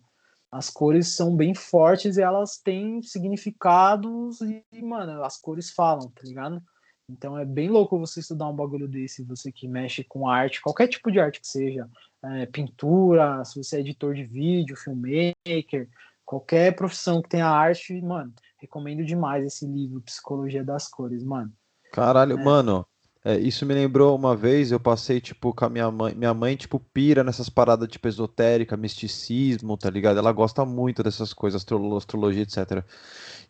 As 0.51 0.69
cores 0.69 1.15
são 1.15 1.35
bem 1.35 1.55
fortes 1.55 2.17
e 2.17 2.21
elas 2.21 2.57
têm 2.57 3.01
significados 3.01 4.39
e, 4.41 4.63
mano, 4.81 5.23
as 5.23 5.37
cores 5.37 5.71
falam, 5.71 6.11
tá 6.11 6.21
ligado? 6.23 6.61
Então 7.09 7.37
é 7.37 7.45
bem 7.45 7.69
louco 7.69 7.99
você 7.99 8.19
estudar 8.19 8.47
um 8.47 8.55
bagulho 8.55 8.87
desse, 8.87 9.23
você 9.23 9.51
que 9.51 9.67
mexe 9.67 10.03
com 10.03 10.27
arte, 10.27 10.61
qualquer 10.61 10.87
tipo 10.87 11.11
de 11.11 11.19
arte 11.19 11.41
que 11.41 11.47
seja, 11.47 11.89
é, 12.23 12.45
pintura, 12.45 13.43
se 13.43 13.61
você 13.61 13.77
é 13.77 13.79
editor 13.81 14.13
de 14.13 14.23
vídeo, 14.23 14.77
filmmaker, 14.77 15.89
qualquer 16.25 16.75
profissão 16.75 17.21
que 17.21 17.29
tenha 17.29 17.47
arte, 17.47 18.01
mano, 18.01 18.33
recomendo 18.59 19.05
demais 19.05 19.45
esse 19.45 19.65
livro, 19.65 20.01
Psicologia 20.01 20.63
das 20.63 20.87
Cores, 20.87 21.23
mano. 21.23 21.51
Caralho, 21.91 22.39
é. 22.39 22.43
mano, 22.43 22.85
é, 23.23 23.37
isso 23.37 23.65
me 23.65 23.73
lembrou 23.73 24.15
uma 24.15 24.35
vez, 24.35 24.71
eu 24.71 24.79
passei, 24.79 25.21
tipo, 25.21 25.53
com 25.53 25.65
a 25.65 25.69
minha 25.69 25.89
mãe, 25.89 26.13
minha 26.15 26.33
mãe, 26.33 26.55
tipo, 26.55 26.79
pira 26.79 27.23
nessas 27.23 27.49
paradas, 27.49 27.87
tipo, 27.87 28.07
esotérica, 28.07 28.75
misticismo, 28.75 29.77
tá 29.77 29.89
ligado? 29.89 30.17
Ela 30.17 30.31
gosta 30.31 30.65
muito 30.65 31.03
dessas 31.03 31.33
coisas, 31.33 31.63
astrologia, 31.97 32.43
etc. 32.43 32.83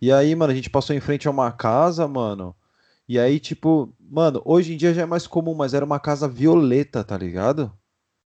E 0.02 0.12
aí, 0.12 0.36
mano, 0.36 0.52
a 0.52 0.56
gente 0.56 0.70
passou 0.70 0.96
em 0.96 1.00
frente 1.00 1.28
a 1.28 1.32
uma 1.32 1.52
casa, 1.52 2.08
mano, 2.08 2.56
e 3.08 3.20
aí, 3.20 3.40
tipo, 3.40 3.94
mano, 4.00 4.42
hoje 4.46 4.74
em 4.74 4.78
dia 4.78 4.94
já 4.94 5.02
é 5.02 5.06
mais 5.06 5.28
comum, 5.28 5.54
mas 5.54 5.74
era 5.74 5.84
uma 5.84 6.00
casa 6.00 6.28
violeta, 6.28 7.04
tá 7.04 7.18
ligado? 7.18 7.72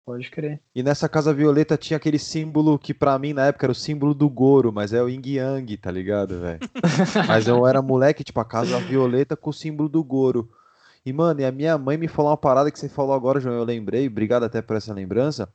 Pode 0.07 0.31
crer. 0.31 0.61
E 0.73 0.81
nessa 0.81 1.09
casa 1.09 1.33
violeta 1.33 1.75
tinha 1.75 1.97
aquele 1.97 2.17
símbolo 2.17 2.79
que 2.79 2.93
para 2.93 3.19
mim 3.19 3.33
na 3.33 3.47
época 3.47 3.65
era 3.65 3.73
o 3.73 3.75
símbolo 3.75 4.13
do 4.13 4.29
Goro, 4.29 4.71
mas 4.71 4.93
é 4.93 5.03
o 5.03 5.09
Yin 5.09 5.21
Yang, 5.21 5.75
tá 5.75 5.91
ligado, 5.91 6.39
velho? 6.39 6.61
mas 7.27 7.45
eu 7.45 7.67
era 7.67 7.81
moleque, 7.81 8.23
tipo, 8.23 8.39
a 8.39 8.45
casa 8.45 8.79
violeta 8.79 9.35
com 9.35 9.49
o 9.49 9.53
símbolo 9.53 9.89
do 9.89 10.01
Goro. 10.01 10.49
E, 11.05 11.11
mano, 11.11 11.41
e 11.41 11.45
a 11.45 11.51
minha 11.51 11.77
mãe 11.77 11.97
me 11.97 12.07
falou 12.07 12.31
uma 12.31 12.37
parada 12.37 12.71
que 12.71 12.79
você 12.79 12.87
falou 12.87 13.13
agora, 13.13 13.41
João, 13.41 13.55
eu 13.55 13.65
lembrei, 13.65 14.07
obrigado 14.07 14.43
até 14.43 14.61
por 14.61 14.77
essa 14.77 14.93
lembrança. 14.93 15.49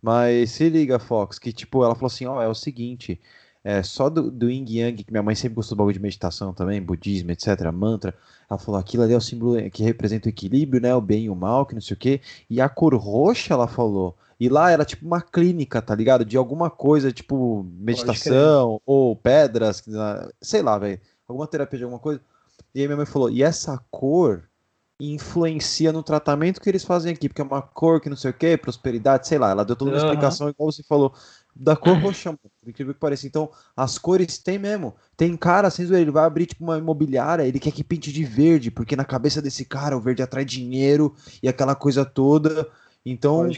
Mas 0.00 0.52
se 0.52 0.70
liga, 0.70 0.98
Fox, 0.98 1.38
que 1.38 1.52
tipo, 1.52 1.84
ela 1.84 1.94
falou 1.94 2.06
assim, 2.06 2.24
ó, 2.24 2.38
oh, 2.38 2.42
é 2.42 2.48
o 2.48 2.54
seguinte, 2.54 3.20
é, 3.62 3.82
só 3.82 4.08
do, 4.08 4.30
do 4.30 4.50
Yin 4.50 4.64
Yang, 4.66 5.04
que 5.04 5.12
minha 5.12 5.22
mãe 5.22 5.34
sempre 5.34 5.56
gostou 5.56 5.76
do 5.76 5.78
bagulho 5.80 5.92
de 5.92 6.00
meditação 6.00 6.54
também, 6.54 6.80
budismo, 6.80 7.32
etc., 7.32 7.70
mantra. 7.70 8.14
Ela 8.50 8.58
falou, 8.58 8.80
aquilo 8.80 9.04
ali 9.04 9.12
é 9.12 9.16
o 9.16 9.20
símbolo 9.20 9.70
que 9.70 9.84
representa 9.84 10.26
o 10.26 10.28
equilíbrio, 10.28 10.82
né? 10.82 10.92
O 10.92 11.00
bem 11.00 11.26
e 11.26 11.30
o 11.30 11.36
mal, 11.36 11.64
que 11.64 11.74
não 11.74 11.80
sei 11.80 11.94
o 11.94 11.98
quê. 11.98 12.20
E 12.48 12.60
a 12.60 12.68
cor 12.68 12.94
roxa, 12.96 13.54
ela 13.54 13.68
falou. 13.68 14.16
E 14.40 14.48
lá 14.48 14.70
era 14.72 14.84
tipo 14.84 15.06
uma 15.06 15.20
clínica, 15.20 15.80
tá 15.80 15.94
ligado? 15.94 16.24
De 16.24 16.36
alguma 16.36 16.68
coisa, 16.68 17.12
tipo 17.12 17.64
meditação, 17.78 18.80
ou 18.84 19.14
pedras, 19.14 19.84
sei 20.40 20.62
lá, 20.62 20.76
velho. 20.78 21.00
Alguma 21.28 21.46
terapia 21.46 21.78
de 21.78 21.84
alguma 21.84 22.00
coisa. 22.00 22.20
E 22.74 22.80
aí 22.80 22.86
minha 22.88 22.96
mãe 22.96 23.06
falou, 23.06 23.30
e 23.30 23.42
essa 23.42 23.78
cor 23.90 24.42
influencia 24.98 25.92
no 25.92 26.02
tratamento 26.02 26.60
que 26.60 26.68
eles 26.68 26.84
fazem 26.84 27.12
aqui, 27.12 27.28
porque 27.28 27.40
é 27.40 27.44
uma 27.44 27.62
cor 27.62 28.00
que 28.00 28.10
não 28.10 28.16
sei 28.16 28.32
o 28.32 28.34
que, 28.34 28.56
prosperidade, 28.56 29.28
sei 29.28 29.38
lá. 29.38 29.50
Ela 29.50 29.64
deu 29.64 29.76
toda 29.76 29.92
uma 29.92 29.96
uhum. 29.98 30.06
explicação, 30.06 30.48
igual 30.48 30.72
você 30.72 30.82
falou 30.82 31.14
da 31.54 31.76
cor 31.76 31.98
roxa, 31.98 32.32
por 32.32 32.68
incrível 32.68 32.94
que 32.94 33.00
pareça. 33.00 33.26
Então, 33.26 33.50
as 33.76 33.98
cores 33.98 34.38
tem 34.38 34.58
mesmo. 34.58 34.94
Tem 35.16 35.36
cara, 35.36 35.68
assim, 35.68 35.82
ele 35.94 36.10
vai 36.10 36.24
abrir 36.24 36.46
tipo 36.46 36.64
uma 36.64 36.78
imobiliária, 36.78 37.44
ele 37.44 37.60
quer 37.60 37.72
que 37.72 37.84
pinte 37.84 38.12
de 38.12 38.24
verde, 38.24 38.70
porque 38.70 38.96
na 38.96 39.04
cabeça 39.04 39.42
desse 39.42 39.64
cara 39.64 39.96
o 39.96 40.00
verde 40.00 40.22
atrai 40.22 40.44
dinheiro 40.44 41.14
e 41.42 41.48
aquela 41.48 41.74
coisa 41.74 42.04
toda. 42.04 42.68
Então, 43.04 43.48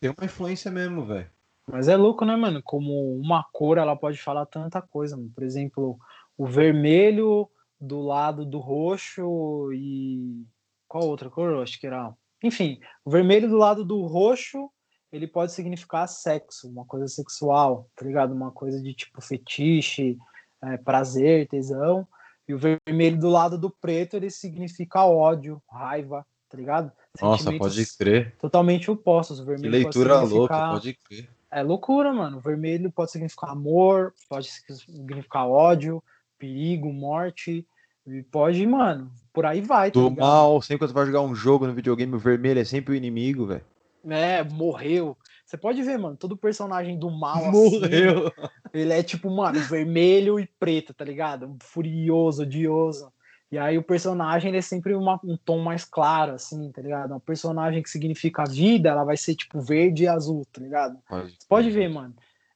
tem 0.00 0.10
uma 0.10 0.24
influência 0.24 0.70
mesmo, 0.70 1.04
velho. 1.04 1.28
Mas 1.66 1.88
é 1.88 1.96
louco, 1.96 2.24
né, 2.24 2.36
mano? 2.36 2.60
Como 2.62 3.16
uma 3.16 3.44
cor 3.52 3.78
ela 3.78 3.96
pode 3.96 4.18
falar 4.18 4.46
tanta 4.46 4.82
coisa. 4.82 5.16
Mano. 5.16 5.30
Por 5.34 5.44
exemplo, 5.44 5.98
o 6.36 6.46
vermelho 6.46 7.48
do 7.80 8.00
lado 8.00 8.44
do 8.44 8.58
roxo 8.58 9.72
e 9.72 10.44
qual 10.88 11.04
outra 11.04 11.30
cor? 11.30 11.50
Eu 11.50 11.62
acho 11.62 11.78
que 11.80 11.86
era. 11.86 12.12
Enfim, 12.42 12.80
o 13.04 13.10
vermelho 13.10 13.48
do 13.48 13.56
lado 13.56 13.84
do 13.84 14.02
roxo 14.02 14.70
ele 15.12 15.26
pode 15.26 15.52
significar 15.52 16.08
sexo, 16.08 16.68
uma 16.68 16.86
coisa 16.86 17.06
sexual, 17.06 17.88
tá 17.94 18.04
ligado? 18.04 18.32
Uma 18.32 18.50
coisa 18.50 18.80
de 18.80 18.94
tipo 18.94 19.20
fetiche, 19.20 20.16
é, 20.62 20.78
prazer, 20.78 21.46
tesão. 21.48 22.08
E 22.48 22.54
o 22.54 22.58
vermelho 22.58 23.18
do 23.18 23.28
lado 23.28 23.58
do 23.58 23.70
preto, 23.70 24.16
ele 24.16 24.30
significa 24.30 25.04
ódio, 25.04 25.62
raiva, 25.70 26.26
tá 26.48 26.56
ligado? 26.56 26.90
Nossa, 27.20 27.52
pode 27.52 27.96
crer. 27.96 28.34
Totalmente 28.40 28.90
opostos. 28.90 29.38
O 29.38 29.44
vermelho 29.44 29.70
que 29.70 29.78
leitura 29.84 30.20
louca, 30.22 30.70
pode 30.70 30.94
crer. 30.94 31.28
É 31.50 31.62
loucura, 31.62 32.12
mano. 32.12 32.38
O 32.38 32.40
vermelho 32.40 32.90
pode 32.90 33.12
significar 33.12 33.50
amor, 33.50 34.14
pode 34.28 34.50
significar 34.50 35.46
ódio, 35.46 36.02
perigo, 36.38 36.90
morte. 36.90 37.66
E 38.06 38.22
pode, 38.22 38.66
mano, 38.66 39.12
por 39.32 39.44
aí 39.44 39.60
vai. 39.60 39.90
Tá 39.90 40.00
Do 40.00 40.08
ligado? 40.08 40.26
mal, 40.26 40.62
sempre 40.62 40.78
quando 40.78 40.90
você 40.90 40.94
vai 40.94 41.06
jogar 41.06 41.20
um 41.20 41.34
jogo 41.34 41.66
no 41.66 41.74
videogame, 41.74 42.14
o 42.14 42.18
vermelho 42.18 42.58
é 42.58 42.64
sempre 42.64 42.94
o 42.94 42.96
inimigo, 42.96 43.46
velho. 43.46 43.64
É, 44.08 44.42
morreu. 44.42 45.16
Você 45.44 45.56
pode 45.56 45.82
ver, 45.82 45.98
mano, 45.98 46.16
todo 46.16 46.36
personagem 46.36 46.98
do 46.98 47.10
mal 47.12 47.50
morreu. 47.50 48.28
Assim, 48.28 48.50
ele 48.72 48.92
é 48.92 49.02
tipo, 49.02 49.30
mano, 49.30 49.60
vermelho 49.60 50.40
e 50.40 50.46
preto, 50.46 50.94
tá 50.94 51.04
ligado? 51.04 51.56
Furioso, 51.62 52.42
odioso. 52.42 53.12
E 53.50 53.58
aí 53.58 53.76
o 53.76 53.82
personagem 53.82 54.48
ele 54.48 54.58
é 54.58 54.62
sempre 54.62 54.94
uma, 54.94 55.20
um 55.22 55.36
tom 55.36 55.58
mais 55.58 55.84
claro, 55.84 56.32
assim, 56.32 56.72
tá 56.72 56.80
ligado? 56.80 57.14
Um 57.14 57.20
personagem 57.20 57.82
que 57.82 57.90
significa 57.90 58.44
vida, 58.44 58.88
ela 58.88 59.04
vai 59.04 59.16
ser 59.16 59.34
tipo 59.34 59.60
verde 59.60 60.04
e 60.04 60.08
azul, 60.08 60.46
tá 60.50 60.58
ligado? 60.58 60.98
Pode, 61.06 61.32
Você 61.32 61.46
pode 61.46 61.70
ver, 61.70 61.90
mano. 61.90 62.14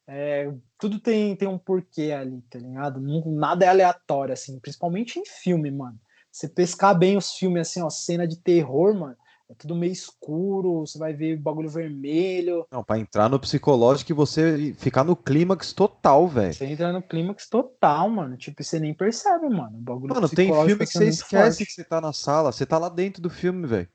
É, 0.09 0.51
tudo 0.79 0.99
tem, 0.99 1.37
tem 1.37 1.47
um 1.47 1.59
porquê 1.59 2.13
ali, 2.13 2.41
tá 2.49 2.59
ligado? 2.59 2.99
Nada 3.27 3.67
é 3.67 3.69
aleatório, 3.69 4.33
assim, 4.33 4.59
principalmente 4.59 5.19
em 5.19 5.25
filme, 5.27 5.71
mano. 5.71 5.99
Você 6.33 6.49
pescar 6.49 6.97
bem 6.97 7.17
os 7.17 7.33
filmes, 7.33 7.69
assim, 7.69 7.83
ó, 7.83 7.91
cena 7.91 8.27
de 8.27 8.39
terror, 8.39 8.95
mano, 8.95 9.17
é 9.49 9.55
tudo 9.55 9.77
meio 9.77 9.93
escuro, 9.93 10.81
você 10.81 10.99
vai 10.99 11.13
ver 11.13 11.37
bagulho 11.37 11.69
vermelho. 11.69 12.67
Não, 12.71 12.83
pra 12.83 12.99
entrar 12.99 13.29
no 13.29 13.39
psicológico 13.39 14.11
e 14.11 14.15
você 14.15 14.75
ficar 14.75 15.05
no 15.05 15.15
clímax 15.15 15.73
total, 15.73 16.27
velho. 16.27 16.53
Você 16.53 16.65
entra 16.65 16.93
no 16.93 17.01
clímax 17.01 17.49
total, 17.49 18.11
mano. 18.11 18.37
Tipo, 18.37 18.63
você 18.63 18.81
nem 18.81 18.93
percebe, 18.93 19.49
mano. 19.49 19.79
bagulho 19.79 20.15
mano, 20.15 20.29
tem 20.29 20.53
filme 20.53 20.87
que 20.87 20.93
você 20.93 21.09
esquece 21.09 21.59
forte. 21.59 21.67
que 21.67 21.73
você 21.73 21.85
tá 21.85 22.01
na 22.01 22.13
sala, 22.13 22.51
você 22.51 22.67
tá 22.67 22.77
lá 22.77 22.89
dentro 22.89 23.23
do 23.23 23.31
filme, 23.31 23.67
velho. 23.67 23.89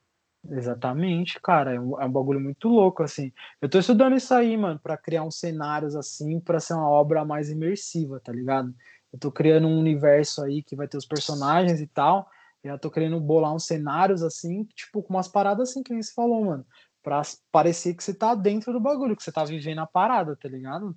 Exatamente, 0.50 1.38
cara. 1.40 1.74
É 1.74 1.80
um, 1.80 2.00
é 2.00 2.06
um, 2.06 2.10
bagulho 2.10 2.40
muito 2.40 2.68
louco, 2.68 3.02
assim. 3.02 3.30
Eu 3.60 3.68
tô 3.68 3.78
estudando 3.78 4.16
isso 4.16 4.32
aí, 4.32 4.56
mano, 4.56 4.80
para 4.82 4.96
criar 4.96 5.22
uns 5.22 5.38
cenários 5.38 5.94
assim, 5.94 6.40
para 6.40 6.60
ser 6.60 6.74
uma 6.74 6.88
obra 6.88 7.24
mais 7.24 7.50
imersiva, 7.50 8.18
tá 8.18 8.32
ligado? 8.32 8.74
Eu 9.12 9.18
tô 9.18 9.30
criando 9.30 9.68
um 9.68 9.78
universo 9.78 10.42
aí 10.42 10.62
que 10.62 10.74
vai 10.74 10.88
ter 10.88 10.96
os 10.96 11.06
personagens 11.06 11.80
e 11.80 11.86
tal. 11.86 12.26
Já 12.64 12.78
tô 12.78 12.90
querendo 12.90 13.20
bolar 13.20 13.54
uns 13.54 13.66
cenários 13.66 14.22
assim, 14.22 14.64
tipo, 14.74 15.02
com 15.02 15.14
umas 15.14 15.28
paradas 15.28 15.70
assim 15.70 15.82
que 15.82 16.00
se 16.02 16.14
falou, 16.14 16.44
mano. 16.44 16.66
Pra 17.02 17.22
parecer 17.50 17.94
que 17.94 18.04
você 18.04 18.14
tá 18.14 18.34
dentro 18.34 18.72
do 18.72 18.80
bagulho, 18.80 19.16
que 19.16 19.22
você 19.22 19.32
tá 19.32 19.44
vivendo 19.44 19.80
a 19.80 19.86
parada, 19.86 20.36
tá 20.36 20.48
ligado? 20.48 20.96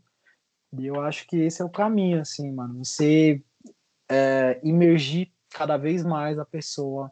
E 0.77 0.85
eu 0.85 1.01
acho 1.01 1.25
que 1.27 1.37
esse 1.37 1.61
é 1.61 1.65
o 1.65 1.69
caminho, 1.69 2.21
assim, 2.21 2.51
mano. 2.51 2.83
Você 2.83 3.43
é, 4.09 4.59
imergir 4.63 5.31
cada 5.49 5.77
vez 5.77 6.03
mais 6.03 6.37
a 6.37 6.45
pessoa 6.45 7.11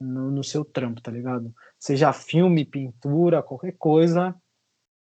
no, 0.00 0.30
no 0.30 0.44
seu 0.44 0.64
trampo, 0.64 1.02
tá 1.02 1.10
ligado? 1.10 1.54
Seja 1.78 2.12
filme, 2.12 2.64
pintura, 2.64 3.42
qualquer 3.42 3.72
coisa, 3.72 4.34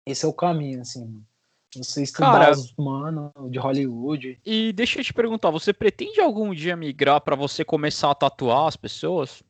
esse 0.06 0.24
é 0.24 0.28
o 0.28 0.32
caminho, 0.32 0.80
assim, 0.80 1.04
mano. 1.04 1.31
Você 1.76 2.02
estudar 2.02 2.32
Cara, 2.32 2.50
os 2.52 2.74
mano 2.76 3.32
de 3.50 3.58
Hollywood. 3.58 4.38
E 4.44 4.72
deixa 4.72 5.00
eu 5.00 5.04
te 5.04 5.14
perguntar, 5.14 5.50
você 5.50 5.72
pretende 5.72 6.20
algum 6.20 6.52
dia 6.52 6.76
migrar 6.76 7.20
para 7.20 7.34
você 7.34 7.64
começar 7.64 8.10
a 8.10 8.14
tatuar 8.14 8.66
as 8.66 8.76
pessoas? 8.76 9.42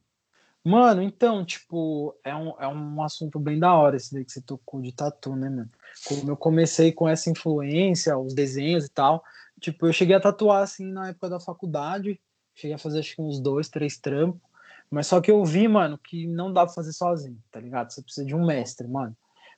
Mano, 0.65 1.03
então, 1.03 1.45
tipo, 1.45 2.17
é 2.23 2.35
um, 2.35 2.51
é 2.61 2.69
um 2.69 3.03
assunto 3.03 3.41
bem 3.41 3.59
da 3.59 3.75
hora 3.75 3.97
esse 3.97 4.15
daí 4.15 4.25
que 4.25 4.31
você 4.31 4.41
tocou 4.41 4.81
de 4.81 4.93
tatu, 4.93 5.35
né, 5.35 5.49
mano? 5.49 5.71
Como 6.07 6.31
eu 6.31 6.37
comecei 6.37 6.93
com 6.93 7.09
essa 7.09 7.29
influência, 7.29 8.17
os 8.17 8.33
desenhos 8.33 8.85
e 8.87 8.89
tal, 8.89 9.25
tipo, 9.61 9.87
eu 9.87 9.93
cheguei 9.93 10.15
a 10.15 10.21
tatuar, 10.21 10.63
assim, 10.63 10.87
na 10.87 11.09
época 11.09 11.29
da 11.29 11.41
faculdade, 11.41 12.21
cheguei 12.55 12.75
a 12.75 12.79
fazer, 12.79 13.01
acho 13.01 13.17
que 13.17 13.23
uns 13.23 13.41
dois, 13.41 13.69
três 13.69 13.99
trampos, 13.99 14.41
mas 14.89 15.09
só 15.09 15.21
que 15.21 15.33
eu 15.33 15.45
vi, 15.45 15.67
mano, 15.67 15.99
que 15.99 16.29
não 16.29 16.53
dá 16.53 16.65
pra 16.65 16.75
fazer 16.75 16.93
sozinho, 16.93 17.43
tá 17.51 17.59
ligado? 17.59 17.91
Você 17.91 18.01
precisa 18.01 18.25
de 18.25 18.35
um 18.35 18.47
mestre, 18.47 18.87
mano. 18.87 19.17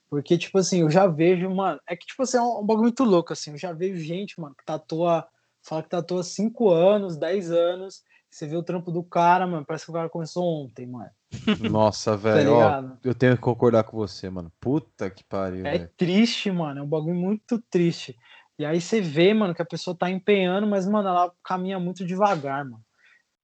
Porque, 0.08 0.38
tipo 0.38 0.58
assim, 0.58 0.80
eu 0.80 0.90
já 0.90 1.06
vejo, 1.06 1.48
mano. 1.50 1.80
É 1.88 1.96
que, 1.96 2.06
tipo 2.06 2.22
assim, 2.22 2.36
é 2.36 2.42
um, 2.42 2.60
um 2.60 2.66
bagulho 2.66 2.84
muito 2.84 3.04
louco, 3.04 3.32
assim. 3.32 3.52
Eu 3.52 3.58
já 3.58 3.72
vejo 3.72 4.00
gente, 4.00 4.40
mano, 4.40 4.54
que 4.54 4.64
tatua. 4.64 5.26
Fala 5.62 5.82
que 5.82 5.88
tatua 5.88 6.22
5 6.22 6.70
anos, 6.70 7.16
10 7.16 7.50
anos. 7.50 8.02
Você 8.30 8.46
vê 8.46 8.56
o 8.56 8.62
trampo 8.62 8.90
do 8.90 9.02
cara, 9.02 9.46
mano. 9.46 9.64
Parece 9.64 9.84
que 9.84 9.90
o 9.90 9.94
cara 9.94 10.08
começou 10.08 10.44
ontem, 10.44 10.86
mano. 10.86 11.10
Nossa, 11.70 12.12
tá 12.12 12.16
velho. 12.16 12.58
tá 12.58 12.98
eu 13.04 13.14
tenho 13.14 13.36
que 13.36 13.42
concordar 13.42 13.84
com 13.84 13.96
você, 13.96 14.28
mano. 14.28 14.52
Puta 14.60 15.08
que 15.08 15.24
pariu. 15.24 15.64
É 15.66 15.78
véio. 15.78 15.90
triste, 15.96 16.50
mano. 16.50 16.80
É 16.80 16.82
um 16.82 16.88
bagulho 16.88 17.14
muito 17.14 17.62
triste. 17.70 18.16
E 18.58 18.64
aí 18.64 18.80
você 18.80 19.00
vê, 19.00 19.32
mano, 19.32 19.54
que 19.54 19.62
a 19.62 19.66
pessoa 19.66 19.96
tá 19.96 20.10
empenhando, 20.10 20.66
mas, 20.66 20.86
mano, 20.86 21.08
ela 21.08 21.32
caminha 21.42 21.78
muito 21.78 22.04
devagar, 22.04 22.64
mano. 22.64 22.82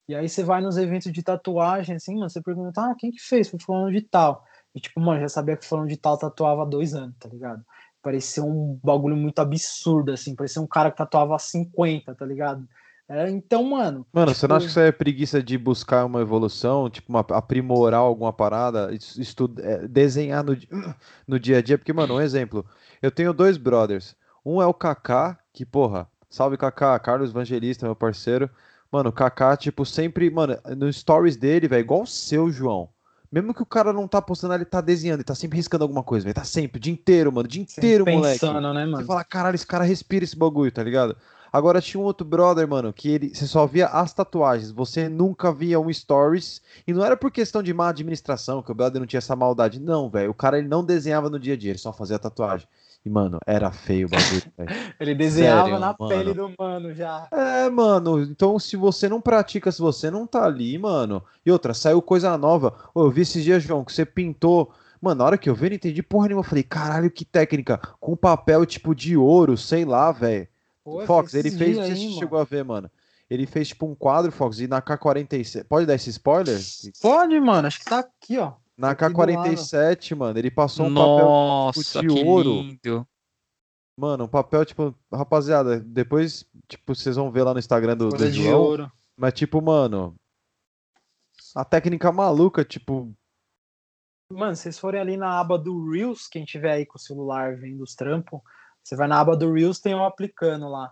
E 0.08 0.14
aí 0.14 0.28
você 0.28 0.42
vai 0.42 0.60
nos 0.60 0.76
eventos 0.76 1.12
de 1.12 1.22
tatuagem, 1.22 1.94
assim, 1.94 2.14
mano, 2.14 2.28
você 2.28 2.42
pergunta, 2.42 2.80
ah, 2.80 2.94
quem 2.98 3.12
que 3.12 3.20
fez? 3.20 3.48
Foi 3.48 3.60
falando 3.60 3.92
de 3.92 4.02
tal. 4.02 4.44
E, 4.74 4.80
tipo, 4.80 5.00
mano, 5.00 5.20
já 5.20 5.28
sabia 5.28 5.56
que 5.56 5.66
falando 5.66 5.88
de 5.88 5.96
tal 5.96 6.16
tatuava 6.18 6.62
há 6.62 6.66
dois 6.66 6.94
anos, 6.94 7.14
tá 7.18 7.28
ligado? 7.28 7.64
Parecia 8.02 8.42
um 8.42 8.78
bagulho 8.82 9.16
muito 9.16 9.38
absurdo, 9.40 10.12
assim. 10.12 10.34
Parecia 10.34 10.62
um 10.62 10.66
cara 10.66 10.90
que 10.90 10.96
tatuava 10.96 11.34
há 11.34 11.38
50, 11.38 12.14
tá 12.14 12.24
ligado? 12.24 12.66
É, 13.08 13.28
então, 13.28 13.64
mano. 13.64 14.06
Mano, 14.12 14.28
tipo... 14.28 14.38
você 14.38 14.46
não 14.46 14.56
acha 14.56 14.66
que 14.66 14.70
isso 14.70 14.80
é 14.80 14.92
preguiça 14.92 15.42
de 15.42 15.58
buscar 15.58 16.04
uma 16.04 16.20
evolução, 16.20 16.88
tipo, 16.88 17.10
uma, 17.10 17.26
aprimorar 17.30 18.00
alguma 18.00 18.32
parada, 18.32 18.88
estudo, 18.92 19.60
é, 19.60 19.88
desenhar 19.88 20.44
no, 20.44 20.56
no 21.26 21.40
dia 21.40 21.58
a 21.58 21.62
dia? 21.62 21.76
Porque, 21.76 21.92
mano, 21.92 22.14
um 22.14 22.20
exemplo. 22.20 22.64
Eu 23.02 23.10
tenho 23.10 23.32
dois 23.32 23.56
brothers. 23.56 24.14
Um 24.46 24.62
é 24.62 24.66
o 24.66 24.72
Kaká, 24.72 25.36
que, 25.52 25.66
porra, 25.66 26.08
salve 26.30 26.56
Kaká, 26.56 26.96
Carlos 27.00 27.30
Evangelista, 27.30 27.84
meu 27.84 27.96
parceiro. 27.96 28.48
Mano, 28.92 29.10
o 29.10 29.12
Kaká, 29.12 29.56
tipo, 29.56 29.84
sempre, 29.84 30.30
mano, 30.30 30.56
no 30.76 30.92
stories 30.92 31.36
dele, 31.36 31.66
velho, 31.66 31.80
igual 31.80 32.02
o 32.02 32.06
seu, 32.06 32.48
João. 32.48 32.88
Mesmo 33.32 33.54
que 33.54 33.62
o 33.62 33.66
cara 33.66 33.92
não 33.92 34.08
tá 34.08 34.20
postando, 34.20 34.54
ele 34.54 34.64
tá 34.64 34.80
desenhando, 34.80 35.18
ele 35.18 35.24
tá 35.24 35.36
sempre 35.36 35.56
riscando 35.56 35.84
alguma 35.84 36.02
coisa, 36.02 36.24
velho. 36.24 36.34
Tá 36.34 36.42
sempre, 36.42 36.78
o 36.78 36.80
dia 36.80 36.92
inteiro, 36.92 37.32
mano. 37.32 37.46
O 37.46 37.48
dia 37.48 37.62
inteiro, 37.62 38.04
sempre 38.04 38.16
moleque. 38.16 38.40
Pensando, 38.40 38.74
né, 38.74 38.84
mano? 38.84 38.96
Você 38.96 39.04
fala, 39.04 39.22
caralho, 39.22 39.54
esse 39.54 39.66
cara 39.66 39.84
respira 39.84 40.24
esse 40.24 40.36
bagulho, 40.36 40.72
tá 40.72 40.82
ligado? 40.82 41.16
Agora 41.52 41.80
tinha 41.80 42.00
um 42.00 42.04
outro 42.04 42.24
brother, 42.24 42.66
mano, 42.66 42.92
que 42.92 43.08
ele, 43.08 43.34
você 43.34 43.46
só 43.46 43.66
via 43.66 43.86
as 43.86 44.12
tatuagens, 44.12 44.70
você 44.70 45.08
nunca 45.08 45.52
via 45.52 45.80
um 45.80 45.92
stories, 45.92 46.60
e 46.86 46.92
não 46.92 47.04
era 47.04 47.16
por 47.16 47.30
questão 47.30 47.62
de 47.62 47.74
má 47.74 47.88
administração, 47.88 48.62
que 48.62 48.70
o 48.70 48.74
brother 48.74 49.00
não 49.00 49.06
tinha 49.06 49.18
essa 49.18 49.34
maldade, 49.34 49.80
não, 49.80 50.08
velho. 50.08 50.30
O 50.30 50.34
cara 50.34 50.58
ele 50.58 50.68
não 50.68 50.84
desenhava 50.84 51.28
no 51.28 51.40
dia 51.40 51.54
a 51.54 51.56
dia, 51.56 51.70
ele 51.70 51.78
só 51.78 51.92
fazia 51.92 52.18
tatuagem. 52.18 52.66
E, 53.04 53.08
mano, 53.08 53.38
era 53.46 53.70
feio 53.72 54.06
o 54.06 54.10
bagulho, 54.10 54.42
velho. 54.58 54.94
Ele 55.00 55.14
desenhava 55.14 55.64
Sério, 55.64 55.80
na 55.80 55.96
mano. 55.98 56.08
pele 56.08 56.34
do 56.34 56.54
mano 56.58 56.94
já. 56.94 57.28
É, 57.30 57.70
mano. 57.70 58.22
Então, 58.22 58.58
se 58.58 58.76
você 58.76 59.08
não 59.08 59.20
pratica, 59.20 59.72
se 59.72 59.80
você 59.80 60.10
não 60.10 60.26
tá 60.26 60.44
ali, 60.44 60.76
mano. 60.76 61.22
E 61.44 61.50
outra, 61.50 61.72
saiu 61.72 62.02
coisa 62.02 62.36
nova. 62.36 62.74
Ô, 62.94 63.04
eu 63.04 63.10
vi 63.10 63.22
esses 63.22 63.42
dias, 63.42 63.62
João, 63.62 63.84
que 63.84 63.92
você 63.92 64.04
pintou. 64.04 64.70
Mano, 65.00 65.20
na 65.20 65.24
hora 65.24 65.38
que 65.38 65.48
eu 65.48 65.54
vi, 65.54 65.70
não 65.70 65.76
entendi 65.76 66.02
porra 66.02 66.28
nenhuma. 66.28 66.40
Eu 66.44 66.48
falei, 66.48 66.62
caralho, 66.62 67.10
que 67.10 67.24
técnica. 67.24 67.78
Com 67.98 68.14
papel 68.14 68.66
tipo 68.66 68.94
de 68.94 69.16
ouro, 69.16 69.56
sei 69.56 69.86
lá, 69.86 70.12
velho. 70.12 70.46
Fox, 71.06 71.32
ele 71.34 71.50
fez. 71.50 71.76
Não 71.78 71.86
sei 71.86 71.96
se 71.96 72.18
chegou 72.18 72.38
a 72.38 72.44
ver, 72.44 72.64
mano. 72.64 72.90
Ele 73.30 73.46
fez 73.46 73.68
tipo 73.68 73.86
um 73.86 73.94
quadro, 73.94 74.32
Fox, 74.32 74.58
e 74.58 74.66
na 74.66 74.82
K47. 74.82 75.64
Pode 75.64 75.86
dar 75.86 75.94
esse 75.94 76.10
spoiler? 76.10 76.58
Pode, 77.00 77.38
mano. 77.38 77.68
Acho 77.68 77.78
que 77.78 77.84
tá 77.84 78.00
aqui, 78.00 78.36
ó. 78.38 78.52
Na 78.80 78.96
K47, 78.96 80.16
mano, 80.16 80.38
ele 80.38 80.50
passou 80.50 80.86
um 80.86 80.90
Nossa, 80.90 81.82
papel 81.92 82.08
tipo, 82.08 82.14
de 82.14 82.26
ouro. 82.26 82.50
Lindo. 82.62 83.06
Mano, 83.94 84.24
um 84.24 84.28
papel, 84.28 84.64
tipo, 84.64 84.94
rapaziada, 85.12 85.78
depois, 85.78 86.46
tipo, 86.66 86.94
vocês 86.94 87.16
vão 87.16 87.30
ver 87.30 87.42
lá 87.42 87.52
no 87.52 87.58
Instagram 87.58 87.94
do, 87.94 88.08
do 88.08 88.32
João. 88.32 88.58
Ouro. 88.58 88.92
Mas, 89.14 89.34
tipo, 89.34 89.60
mano, 89.60 90.14
a 91.54 91.62
técnica 91.62 92.10
maluca, 92.10 92.64
tipo. 92.64 93.14
Mano, 94.32 94.56
se 94.56 94.62
vocês 94.62 94.78
forem 94.78 94.98
ali 94.98 95.18
na 95.18 95.38
aba 95.38 95.58
do 95.58 95.90
Reels, 95.90 96.26
quem 96.26 96.46
tiver 96.46 96.72
aí 96.72 96.86
com 96.86 96.96
o 96.96 97.00
celular 97.00 97.56
vendo 97.56 97.82
os 97.82 97.94
trampos, 97.94 98.40
você 98.82 98.96
vai 98.96 99.06
na 99.06 99.20
aba 99.20 99.36
do 99.36 99.52
Reels, 99.52 99.78
tem 99.78 99.94
um 99.94 100.06
aplicando 100.06 100.70
lá. 100.70 100.90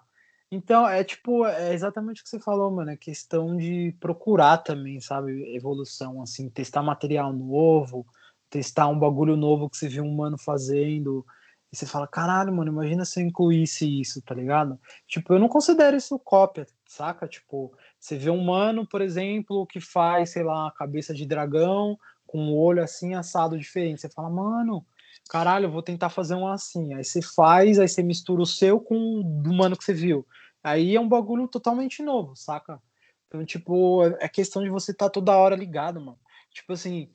Então, 0.51 0.88
é 0.88 1.05
tipo, 1.05 1.44
é 1.44 1.74
exatamente 1.74 2.20
o 2.20 2.24
que 2.24 2.30
você 2.30 2.40
falou, 2.40 2.70
mano. 2.70 2.90
É 2.90 2.96
questão 2.96 3.57
de 3.57 3.94
procurar 4.01 4.59
também, 4.59 5.01
sabe? 5.01 5.55
Evolução, 5.55 6.22
assim, 6.22 6.49
testar 6.49 6.82
material 6.82 7.32
novo, 7.32 8.07
testar 8.49 8.88
um 8.88 8.99
bagulho 8.99 9.36
novo 9.36 9.68
que 9.68 9.76
você 9.76 9.88
viu 9.88 10.05
um 10.05 10.14
mano 10.14 10.38
fazendo. 10.38 11.24
E 11.70 11.76
você 11.76 11.84
fala, 11.84 12.07
caralho, 12.09 12.53
mano, 12.53 12.72
imagina 12.72 13.05
se 13.05 13.20
eu 13.20 13.26
incluísse 13.26 14.01
isso, 14.01 14.22
tá 14.22 14.34
ligado? 14.34 14.80
Tipo, 15.07 15.34
eu 15.34 15.38
não 15.38 15.49
considero 15.49 15.96
isso 15.96 16.18
cópia, 16.18 16.66
saca? 16.86 17.28
Tipo, 17.28 17.70
você 18.01 18.16
vê 18.16 18.30
um 18.30 18.42
mano, 18.42 18.86
por 18.88 19.03
exemplo, 19.03 19.66
que 19.66 19.80
faz, 19.80 20.30
sei 20.30 20.42
lá, 20.42 20.72
cabeça 20.72 21.12
de 21.12 21.26
dragão 21.26 21.99
com 22.26 22.38
um 22.38 22.55
olho 22.57 22.82
assim 22.82 23.14
assado 23.14 23.59
diferente. 23.59 24.01
Você 24.01 24.09
fala, 24.09 24.30
mano, 24.30 24.84
caralho, 25.28 25.70
vou 25.70 25.82
tentar 25.82 26.08
fazer 26.08 26.34
um 26.34 26.48
assim. 26.48 26.94
Aí 26.94 27.04
você 27.04 27.20
faz, 27.20 27.78
aí 27.78 27.88
você 27.88 28.02
mistura 28.02 28.42
o 28.42 28.46
seu 28.46 28.80
com 28.80 29.20
o 29.20 29.22
do 29.22 29.52
mano 29.52 29.76
que 29.76 29.84
você 29.84 29.92
viu. 29.92 30.26
Aí 30.62 30.96
é 30.96 31.00
um 31.00 31.08
bagulho 31.08 31.46
totalmente 31.46 32.02
novo, 32.02 32.34
saca? 32.34 32.80
Então, 33.26 33.44
tipo, 33.44 34.04
é 34.20 34.28
questão 34.28 34.62
de 34.62 34.70
você 34.70 34.90
estar 34.92 35.06
tá 35.06 35.10
toda 35.10 35.36
hora 35.36 35.54
ligado, 35.54 36.00
mano. 36.00 36.18
Tipo 36.50 36.72
assim, 36.72 37.10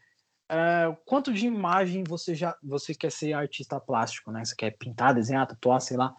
é, 0.48 0.96
quanto 1.06 1.34
de 1.34 1.48
imagem 1.48 2.04
você 2.08 2.36
já 2.36 2.56
você 2.62 2.94
quer 2.94 3.12
ser 3.12 3.34
artista 3.34 3.80
plástico, 3.80 4.32
né? 4.32 4.46
Você 4.46 4.56
quer 4.56 4.78
pintar, 4.78 5.14
desenhar, 5.16 5.48
tatuar, 5.48 5.82
sei 5.82 5.98
lá. 5.98 6.16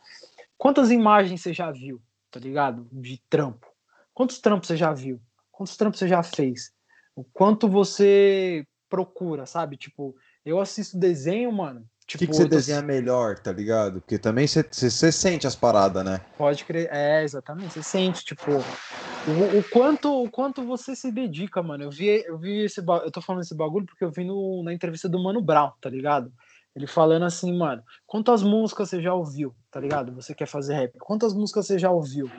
Quantas 0.59 0.91
imagens 0.91 1.41
você 1.41 1.53
já 1.53 1.71
viu, 1.71 2.03
tá 2.31 2.41
ligado? 2.41 2.89
De 2.93 3.23
trampo. 3.31 3.67
Quantos 4.13 4.39
trampos 4.39 4.69
você 4.69 4.77
já 4.77 4.93
viu? 4.93 5.21
Quantos 5.51 5.77
trampos 5.77 6.01
você 6.01 6.09
já 6.09 6.23
fez? 6.23 6.73
O 7.15 7.23
quanto 7.23 7.69
você 7.69 8.67
procura, 8.89 9.47
sabe? 9.47 9.77
Tipo, 9.77 10.15
eu 10.45 10.61
assisto 10.61 10.99
desenho, 10.99 11.51
mano, 11.53 11.87
Tipo, 12.07 12.25
o 12.25 12.27
que, 12.27 12.33
que 12.33 12.37
você 12.37 12.47
desenha 12.47 12.83
melhor, 12.83 13.39
tá 13.39 13.51
ligado? 13.51 14.01
Porque 14.03 14.19
também 14.19 14.47
você, 14.47 14.63
você, 14.63 15.11
sente 15.11 15.47
as 15.47 15.57
paradas, 15.57 16.05
né? 16.05 16.21
Pode 16.37 16.63
crer, 16.65 16.87
é, 16.93 17.25
exatamente, 17.25 17.73
você 17.73 17.83
sente, 17.83 18.23
tipo, 18.23 18.51
o, 18.53 19.59
o, 19.59 19.65
quanto, 19.71 20.23
o 20.23 20.31
quanto 20.31 20.63
você 20.63 20.95
se 20.95 21.11
dedica, 21.11 21.63
mano. 21.63 21.85
Eu 21.85 21.91
vi, 21.91 22.23
eu 22.27 22.39
vi 22.39 22.65
esse 22.65 22.81
eu 22.81 23.11
tô 23.11 23.23
falando 23.23 23.41
esse 23.41 23.55
bagulho 23.55 23.87
porque 23.87 24.05
eu 24.05 24.11
vi 24.11 24.23
no, 24.23 24.63
na 24.63 24.75
entrevista 24.75 25.09
do 25.09 25.23
Mano 25.23 25.41
Brown, 25.41 25.73
tá 25.81 25.89
ligado? 25.89 26.31
Ele 26.77 26.87
falando 26.87 27.25
assim, 27.25 27.57
mano, 27.57 27.83
quantas 28.07 28.43
músicas 28.43 28.91
você 28.91 29.01
já 29.01 29.15
ouviu, 29.15 29.55
tá 29.71 29.81
ligado? 29.81 30.13
Você 30.15 30.35
quer 30.35 30.47
fazer 30.47 30.75
rap? 30.75 30.99
Quantas 30.99 31.33
músicas 31.33 31.67
você 31.67 31.79
já 31.79 31.91
ouviu? 31.91 32.31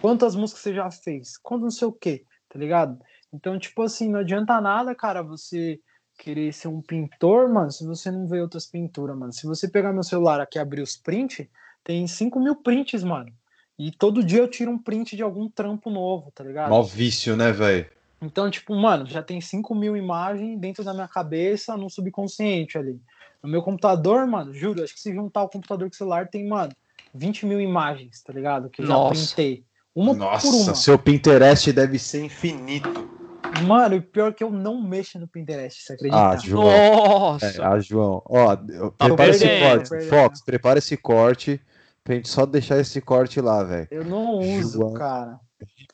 Quantas 0.00 0.34
músicas 0.34 0.62
você 0.62 0.74
já 0.74 0.90
fez? 0.90 1.36
Quanto 1.38 1.62
não 1.62 1.70
sei 1.70 1.86
o 1.86 1.92
quê, 1.92 2.24
tá 2.48 2.58
ligado? 2.58 2.98
Então, 3.32 3.56
tipo 3.58 3.82
assim, 3.82 4.08
não 4.10 4.20
adianta 4.20 4.60
nada, 4.60 4.92
cara, 4.94 5.22
você 5.22 5.78
querer 6.18 6.52
ser 6.52 6.68
um 6.68 6.80
pintor, 6.80 7.48
mano, 7.52 7.70
se 7.70 7.84
você 7.84 8.10
não 8.10 8.26
vê 8.26 8.40
outras 8.40 8.66
pinturas, 8.66 9.16
mano. 9.16 9.32
Se 9.32 9.46
você 9.46 9.68
pegar 9.68 9.92
meu 9.92 10.02
celular 10.02 10.40
aqui 10.40 10.58
e 10.58 10.60
abrir 10.60 10.82
os 10.82 10.96
prints, 10.96 11.46
tem 11.82 12.06
5 12.06 12.40
mil 12.40 12.56
prints, 12.56 13.02
mano. 13.02 13.32
E 13.78 13.90
todo 13.90 14.22
dia 14.22 14.38
eu 14.38 14.48
tiro 14.48 14.70
um 14.70 14.78
print 14.78 15.16
de 15.16 15.22
algum 15.22 15.48
trampo 15.48 15.90
novo, 15.90 16.30
tá 16.32 16.44
ligado? 16.44 16.70
Mal 16.70 16.84
vício, 16.84 17.36
né, 17.36 17.50
velho? 17.50 17.86
Então, 18.22 18.50
tipo, 18.50 18.74
mano, 18.74 19.04
já 19.04 19.22
tem 19.22 19.40
5 19.40 19.74
mil 19.74 19.96
imagens 19.96 20.58
dentro 20.58 20.84
da 20.84 20.94
minha 20.94 21.08
cabeça, 21.08 21.76
no 21.76 21.90
subconsciente 21.90 22.78
ali. 22.78 22.98
No 23.42 23.48
meu 23.48 23.60
computador, 23.60 24.26
mano, 24.26 24.54
juro, 24.54 24.82
acho 24.82 24.94
que 24.94 25.00
se 25.00 25.12
juntar 25.12 25.42
o 25.42 25.48
computador 25.48 25.88
com 25.88 25.94
o 25.94 25.96
celular, 25.96 26.28
tem, 26.28 26.48
mano, 26.48 26.72
20 27.12 27.44
mil 27.44 27.60
imagens, 27.60 28.22
tá 28.22 28.32
ligado? 28.32 28.70
Que 28.70 28.82
eu 28.82 28.86
Nossa. 28.86 29.14
já 29.14 29.26
printei. 29.26 29.64
Uma 29.94 30.14
Nossa, 30.14 30.46
por 30.46 30.56
uma. 30.56 30.74
seu 30.74 30.98
Pinterest 30.98 31.72
deve 31.72 31.98
ser 31.98 32.24
infinito. 32.24 33.13
Mano, 33.62 33.96
o 33.96 34.02
pior 34.02 34.30
é 34.30 34.32
que 34.32 34.42
eu 34.42 34.50
não 34.50 34.82
mexo 34.82 35.18
no 35.18 35.28
Pinterest, 35.28 35.82
você 35.82 35.92
acredita? 35.94 36.30
Ah, 36.30 36.36
João. 36.36 36.64
Nossa! 36.64 37.46
É, 37.46 37.64
ah, 37.64 37.78
João. 37.78 38.22
Ó, 38.26 38.56
tá 38.56 39.06
prepara 39.06 39.30
esse 39.30 39.60
corte. 39.60 40.08
Fox, 40.08 40.44
prepara 40.44 40.78
esse 40.78 40.96
corte 40.96 41.60
pra 42.02 42.14
gente 42.14 42.28
só 42.28 42.44
deixar 42.44 42.78
esse 42.78 43.00
corte 43.00 43.40
lá, 43.40 43.62
velho. 43.62 43.88
Eu 43.90 44.04
não 44.04 44.38
uso, 44.38 44.78
João. 44.78 44.94
cara. 44.94 45.40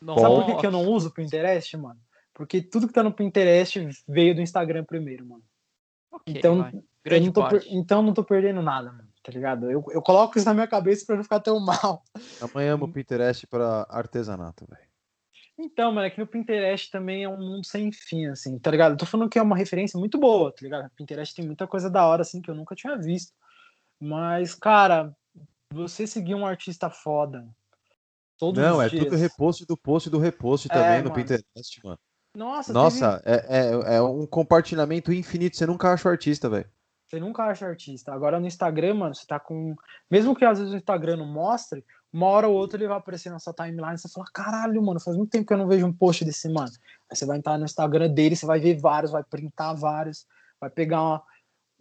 Nossa. 0.00 0.20
Sabe 0.20 0.34
por 0.34 0.46
que, 0.46 0.56
que 0.56 0.66
eu 0.66 0.70
não 0.70 0.86
uso 0.86 1.08
o 1.08 1.12
Pinterest, 1.12 1.76
mano? 1.76 2.00
Porque 2.34 2.62
tudo 2.62 2.88
que 2.88 2.94
tá 2.94 3.02
no 3.02 3.12
Pinterest 3.12 3.88
veio 4.08 4.34
do 4.34 4.40
Instagram 4.40 4.84
primeiro, 4.84 5.26
mano. 5.26 5.42
Okay, 6.10 6.38
então, 6.38 6.70
eu 7.04 7.20
não 7.20 7.32
tô 7.32 7.48
per... 7.48 7.64
então 7.68 8.02
não 8.02 8.14
tô 8.14 8.24
perdendo 8.24 8.62
nada, 8.62 8.90
mano. 8.90 9.08
Tá 9.22 9.30
ligado? 9.30 9.70
Eu, 9.70 9.84
eu 9.90 10.00
coloco 10.00 10.38
isso 10.38 10.46
na 10.46 10.54
minha 10.54 10.66
cabeça 10.66 11.04
pra 11.06 11.16
não 11.16 11.22
ficar 11.22 11.40
tão 11.40 11.60
mal. 11.64 12.02
Amanhã 12.40 12.74
amo 12.74 12.86
o 12.86 12.92
Pinterest 12.92 13.46
pra 13.46 13.86
artesanato, 13.88 14.66
velho. 14.68 14.89
Então, 15.62 15.92
mano, 15.92 16.06
é 16.06 16.10
que 16.10 16.18
no 16.18 16.26
Pinterest 16.26 16.90
também 16.90 17.24
é 17.24 17.28
um 17.28 17.36
mundo 17.36 17.66
sem 17.66 17.92
fim, 17.92 18.26
assim, 18.26 18.58
tá 18.58 18.70
ligado? 18.70 18.92
Eu 18.92 18.96
tô 18.96 19.04
falando 19.04 19.28
que 19.28 19.38
é 19.38 19.42
uma 19.42 19.56
referência 19.56 19.98
muito 19.98 20.18
boa, 20.18 20.50
tá 20.50 20.60
ligado? 20.62 20.90
Pinterest 20.96 21.34
tem 21.34 21.44
muita 21.44 21.66
coisa 21.66 21.90
da 21.90 22.06
hora, 22.06 22.22
assim, 22.22 22.40
que 22.40 22.50
eu 22.50 22.54
nunca 22.54 22.74
tinha 22.74 22.96
visto. 22.96 23.34
Mas, 24.00 24.54
cara, 24.54 25.14
você 25.70 26.06
seguir 26.06 26.34
um 26.34 26.46
artista 26.46 26.88
foda. 26.88 27.46
Todos 28.38 28.62
Não, 28.62 28.80
é 28.80 28.88
dias... 28.88 29.04
tudo 29.04 29.16
repost 29.16 29.66
do 29.66 29.76
post 29.76 30.08
do 30.08 30.18
repost 30.18 30.66
é, 30.70 30.74
também 30.74 31.02
no 31.02 31.10
mano. 31.10 31.14
Pinterest, 31.14 31.84
mano. 31.84 31.98
Nossa, 32.34 32.72
Nossa 32.72 33.20
teve... 33.20 33.36
é, 33.36 33.92
é, 33.92 33.96
é 33.96 34.02
um 34.02 34.26
compartilhamento 34.26 35.12
infinito. 35.12 35.58
Você 35.58 35.66
nunca 35.66 35.92
acha 35.92 36.08
o 36.08 36.10
artista, 36.10 36.48
velho. 36.48 36.70
Você 37.06 37.20
nunca 37.20 37.42
acha 37.42 37.66
artista. 37.66 38.14
Agora 38.14 38.40
no 38.40 38.46
Instagram, 38.46 38.94
mano, 38.94 39.14
você 39.14 39.26
tá 39.26 39.38
com. 39.38 39.74
Mesmo 40.10 40.34
que 40.34 40.44
às 40.44 40.58
vezes 40.58 40.72
o 40.72 40.76
Instagram 40.76 41.18
não 41.18 41.26
mostre, 41.26 41.84
uma 42.12 42.26
hora 42.26 42.48
ou 42.48 42.56
outra 42.56 42.78
ele 42.78 42.88
vai 42.88 42.98
aparecer 42.98 43.30
na 43.30 43.38
sua 43.38 43.54
timeline 43.54 43.94
e 43.94 43.98
você 43.98 44.08
fala: 44.08 44.26
caralho, 44.32 44.82
mano, 44.82 45.00
faz 45.00 45.16
muito 45.16 45.30
tempo 45.30 45.46
que 45.46 45.52
eu 45.52 45.58
não 45.58 45.68
vejo 45.68 45.86
um 45.86 45.92
post 45.92 46.24
desse 46.24 46.48
mano. 46.48 46.72
Aí 47.10 47.16
você 47.16 47.24
vai 47.24 47.38
entrar 47.38 47.56
no 47.58 47.64
Instagram 47.64 48.10
dele, 48.10 48.34
você 48.34 48.46
vai 48.46 48.58
ver 48.58 48.78
vários, 48.78 49.12
vai 49.12 49.22
printar 49.22 49.76
vários, 49.76 50.26
vai 50.60 50.68
pegar 50.68 51.02
uma, 51.02 51.22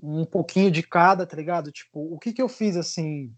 um 0.02 0.26
pouquinho 0.26 0.70
de 0.70 0.84
cada, 0.84 1.26
tá 1.26 1.36
ligado? 1.36 1.72
Tipo, 1.72 2.14
o 2.14 2.20
que 2.20 2.32
que 2.32 2.42
eu 2.42 2.48
fiz 2.48 2.78
assim, 2.78 3.34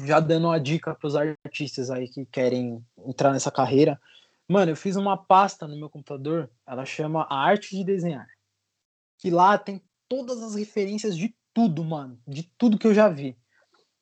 já 0.00 0.20
dando 0.20 0.46
uma 0.46 0.58
dica 0.58 0.94
pros 0.94 1.14
artistas 1.14 1.90
aí 1.90 2.08
que 2.08 2.24
querem 2.26 2.84
entrar 3.06 3.32
nessa 3.32 3.50
carreira. 3.50 4.00
Mano, 4.48 4.72
eu 4.72 4.76
fiz 4.76 4.96
uma 4.96 5.16
pasta 5.16 5.66
no 5.66 5.76
meu 5.78 5.88
computador, 5.88 6.50
ela 6.66 6.84
chama 6.84 7.26
A 7.30 7.36
Arte 7.36 7.76
de 7.76 7.84
Desenhar. 7.84 8.26
Que 9.18 9.30
lá 9.30 9.56
tem 9.56 9.80
todas 10.08 10.42
as 10.42 10.54
referências 10.54 11.16
de 11.16 11.34
tudo, 11.54 11.84
mano. 11.84 12.18
De 12.26 12.42
tudo 12.58 12.78
que 12.78 12.86
eu 12.86 12.94
já 12.94 13.08
vi. 13.08 13.36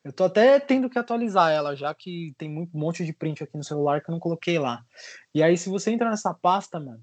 Eu 0.03 0.13
tô 0.13 0.25
até 0.25 0.59
tendo 0.59 0.89
que 0.89 0.99
atualizar 0.99 1.53
ela, 1.53 1.77
já 1.77 1.95
que 1.95 2.35
tem 2.39 2.51
um 2.57 2.69
monte 2.73 3.05
de 3.05 3.13
print 3.13 3.45
aqui 3.45 3.57
no 3.57 3.65
celular 3.65 4.01
que 4.03 4.11
eu 4.11 4.13
não 4.13 4.21
coloquei 4.21 4.59
lá. 4.59 4.83
E 5.35 5.43
aí, 5.43 5.57
se 5.59 5.69
você 5.69 5.91
entrar 5.91 6.09
nessa 6.09 6.33
pasta, 6.33 6.81
mano, 6.81 7.03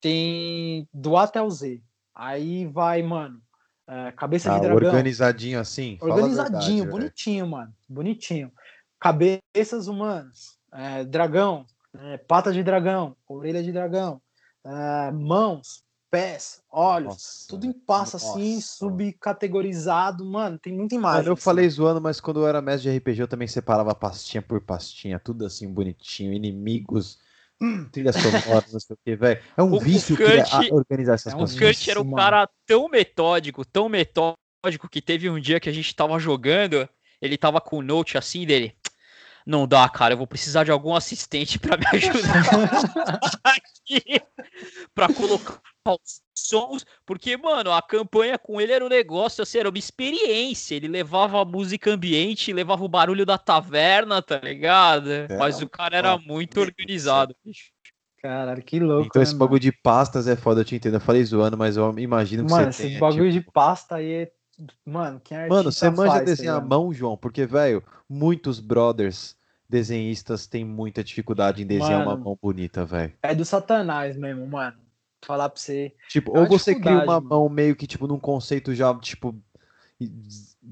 tem 0.00 0.88
do 0.92 1.16
A 1.16 1.22
até 1.22 1.40
o 1.40 1.48
Z. 1.48 1.80
Aí 2.14 2.66
vai, 2.66 3.02
mano, 3.02 3.40
é, 3.86 4.12
cabeça 4.12 4.50
ah, 4.50 4.54
de 4.54 4.66
dragão. 4.66 4.88
Organizadinho 4.88 5.60
assim? 5.60 5.98
Organizadinho, 6.00 6.84
verdade, 6.84 6.90
bonitinho, 6.90 7.44
véio. 7.44 7.50
mano. 7.50 7.74
Bonitinho. 7.88 8.52
Cabeças 8.98 9.86
humanas, 9.86 10.58
é, 10.72 11.04
dragão, 11.04 11.64
é, 11.94 12.16
pata 12.18 12.52
de 12.52 12.62
dragão, 12.62 13.16
orelha 13.28 13.62
de 13.62 13.72
dragão, 13.72 14.20
é, 14.64 15.10
mãos, 15.10 15.84
pés, 16.12 16.62
olhos, 16.70 17.14
nossa, 17.14 17.48
tudo 17.48 17.64
em 17.64 17.72
pasta 17.72 18.18
assim, 18.18 18.60
subcategorizado, 18.60 20.22
mano, 20.26 20.58
tem 20.58 20.70
muita 20.70 20.94
imagem. 20.94 21.26
eu 21.26 21.32
assim. 21.32 21.42
falei 21.42 21.66
zoando, 21.70 22.02
mas 22.02 22.20
quando 22.20 22.40
eu 22.40 22.46
era 22.46 22.60
mestre 22.60 22.92
de 22.92 22.98
RPG 22.98 23.22
eu 23.22 23.28
também 23.28 23.48
separava 23.48 23.94
pastinha 23.94 24.42
por 24.42 24.60
pastinha, 24.60 25.18
tudo 25.18 25.46
assim 25.46 25.72
bonitinho, 25.72 26.34
inimigos, 26.34 27.18
hum, 27.58 27.88
trilha 27.90 28.12
sonora, 28.12 28.62
não 28.70 28.78
sei 28.78 28.94
o 28.94 28.98
que, 29.02 29.16
velho. 29.16 29.40
É 29.56 29.62
um 29.62 29.72
o, 29.72 29.80
vício 29.80 30.14
o 30.14 30.74
organizar 30.76 31.14
essas 31.14 31.32
é 31.32 31.36
um 31.36 31.38
coisas. 31.38 31.56
O 31.56 31.58
Kurt 31.58 31.88
era 31.88 32.02
um 32.02 32.12
cara 32.12 32.46
tão 32.66 32.90
metódico, 32.90 33.64
tão 33.64 33.88
metódico, 33.88 34.36
que 34.90 35.00
teve 35.00 35.30
um 35.30 35.40
dia 35.40 35.58
que 35.58 35.70
a 35.70 35.72
gente 35.72 35.96
tava 35.96 36.18
jogando, 36.18 36.86
ele 37.22 37.38
tava 37.38 37.58
com 37.58 37.78
o 37.78 37.82
note 37.82 38.18
assim 38.18 38.44
dele, 38.44 38.76
não 39.46 39.66
dá, 39.66 39.88
cara, 39.88 40.14
eu 40.14 40.18
vou 40.18 40.26
precisar 40.26 40.64
de 40.64 40.70
algum 40.70 40.94
assistente 40.94 41.58
para 41.58 41.76
me 41.76 41.84
ajudar 41.92 43.40
aqui, 43.44 44.20
para 44.94 45.12
colocar 45.12 45.60
os 45.88 46.22
sons, 46.34 46.84
porque, 47.04 47.36
mano, 47.36 47.72
a 47.72 47.82
campanha 47.82 48.38
com 48.38 48.60
ele 48.60 48.72
era 48.72 48.84
um 48.84 48.88
negócio, 48.88 49.42
assim, 49.42 49.58
era 49.58 49.68
uma 49.68 49.78
experiência, 49.78 50.74
ele 50.74 50.88
levava 50.88 51.40
a 51.40 51.44
música 51.44 51.90
ambiente, 51.90 52.52
levava 52.52 52.84
o 52.84 52.88
barulho 52.88 53.26
da 53.26 53.38
taverna, 53.38 54.22
tá 54.22 54.38
ligado? 54.38 55.10
É, 55.10 55.36
Mas 55.36 55.60
o 55.60 55.68
cara 55.68 55.96
era 55.96 56.18
muito 56.18 56.60
organizado, 56.60 57.34
bicho. 57.44 57.72
Caralho, 58.22 58.62
que 58.62 58.78
louco. 58.78 59.08
Então, 59.08 59.20
né, 59.20 59.24
esse 59.24 59.34
bagulho 59.34 59.58
de 59.58 59.72
pastas 59.72 60.28
é 60.28 60.36
foda, 60.36 60.60
eu 60.60 60.64
te 60.64 60.76
entendo. 60.76 60.94
Eu 60.94 61.00
falei 61.00 61.24
zoando, 61.24 61.58
mas 61.58 61.76
eu 61.76 61.98
imagino 61.98 62.46
que 62.46 62.52
mano, 62.52 62.72
você 62.72 62.86
esse 62.86 62.98
bagulho 62.98 63.32
tipo... 63.32 63.46
de 63.46 63.52
pasta 63.52 63.96
aí 63.96 64.12
é 64.12 64.32
Mano, 64.84 65.20
quem 65.20 65.36
é 65.36 65.48
Mano, 65.48 65.72
você 65.72 65.90
manja 65.90 66.12
faz, 66.12 66.24
desenhar 66.24 66.60
tá 66.60 66.64
a 66.64 66.68
mão, 66.68 66.92
João, 66.92 67.16
porque, 67.16 67.46
velho, 67.46 67.82
muitos 68.08 68.60
brothers 68.60 69.36
desenhistas 69.68 70.46
têm 70.46 70.64
muita 70.64 71.02
dificuldade 71.02 71.62
em 71.62 71.66
desenhar 71.66 72.00
mano, 72.00 72.10
uma 72.10 72.24
mão 72.24 72.38
bonita, 72.40 72.84
velho. 72.84 73.12
É 73.22 73.34
do 73.34 73.44
satanás 73.44 74.16
mesmo, 74.16 74.46
mano. 74.46 74.76
Falar 75.24 75.48
pra 75.48 75.60
você. 75.60 75.94
Tipo, 76.08 76.36
é 76.36 76.40
ou 76.40 76.46
você 76.46 76.74
cria 76.74 76.92
uma 76.92 77.20
mano. 77.20 77.28
mão 77.28 77.48
meio 77.48 77.74
que, 77.74 77.86
tipo, 77.86 78.06
num 78.06 78.18
conceito 78.18 78.74
já, 78.74 78.94
tipo, 78.98 79.34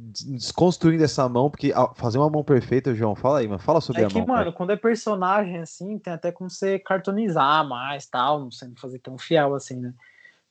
desconstruindo 0.00 1.04
essa 1.04 1.28
mão, 1.28 1.50
porque 1.50 1.72
fazer 1.94 2.18
uma 2.18 2.28
mão 2.28 2.42
perfeita, 2.42 2.94
João, 2.94 3.14
fala 3.14 3.38
aí, 3.38 3.48
mano, 3.48 3.60
fala 3.60 3.80
sobre 3.80 4.02
é 4.02 4.04
a 4.04 4.08
que, 4.08 4.18
mão. 4.18 4.26
mano, 4.26 4.52
quando 4.52 4.70
é 4.70 4.76
personagem 4.76 5.58
assim, 5.58 5.98
tem 5.98 6.12
até 6.12 6.32
como 6.32 6.50
você 6.50 6.78
cartonizar 6.78 7.66
mais, 7.66 8.06
tal, 8.06 8.40
não 8.40 8.50
sendo 8.50 8.78
fazer 8.78 8.98
tão 8.98 9.16
fiel 9.16 9.54
assim, 9.54 9.76
né? 9.76 9.94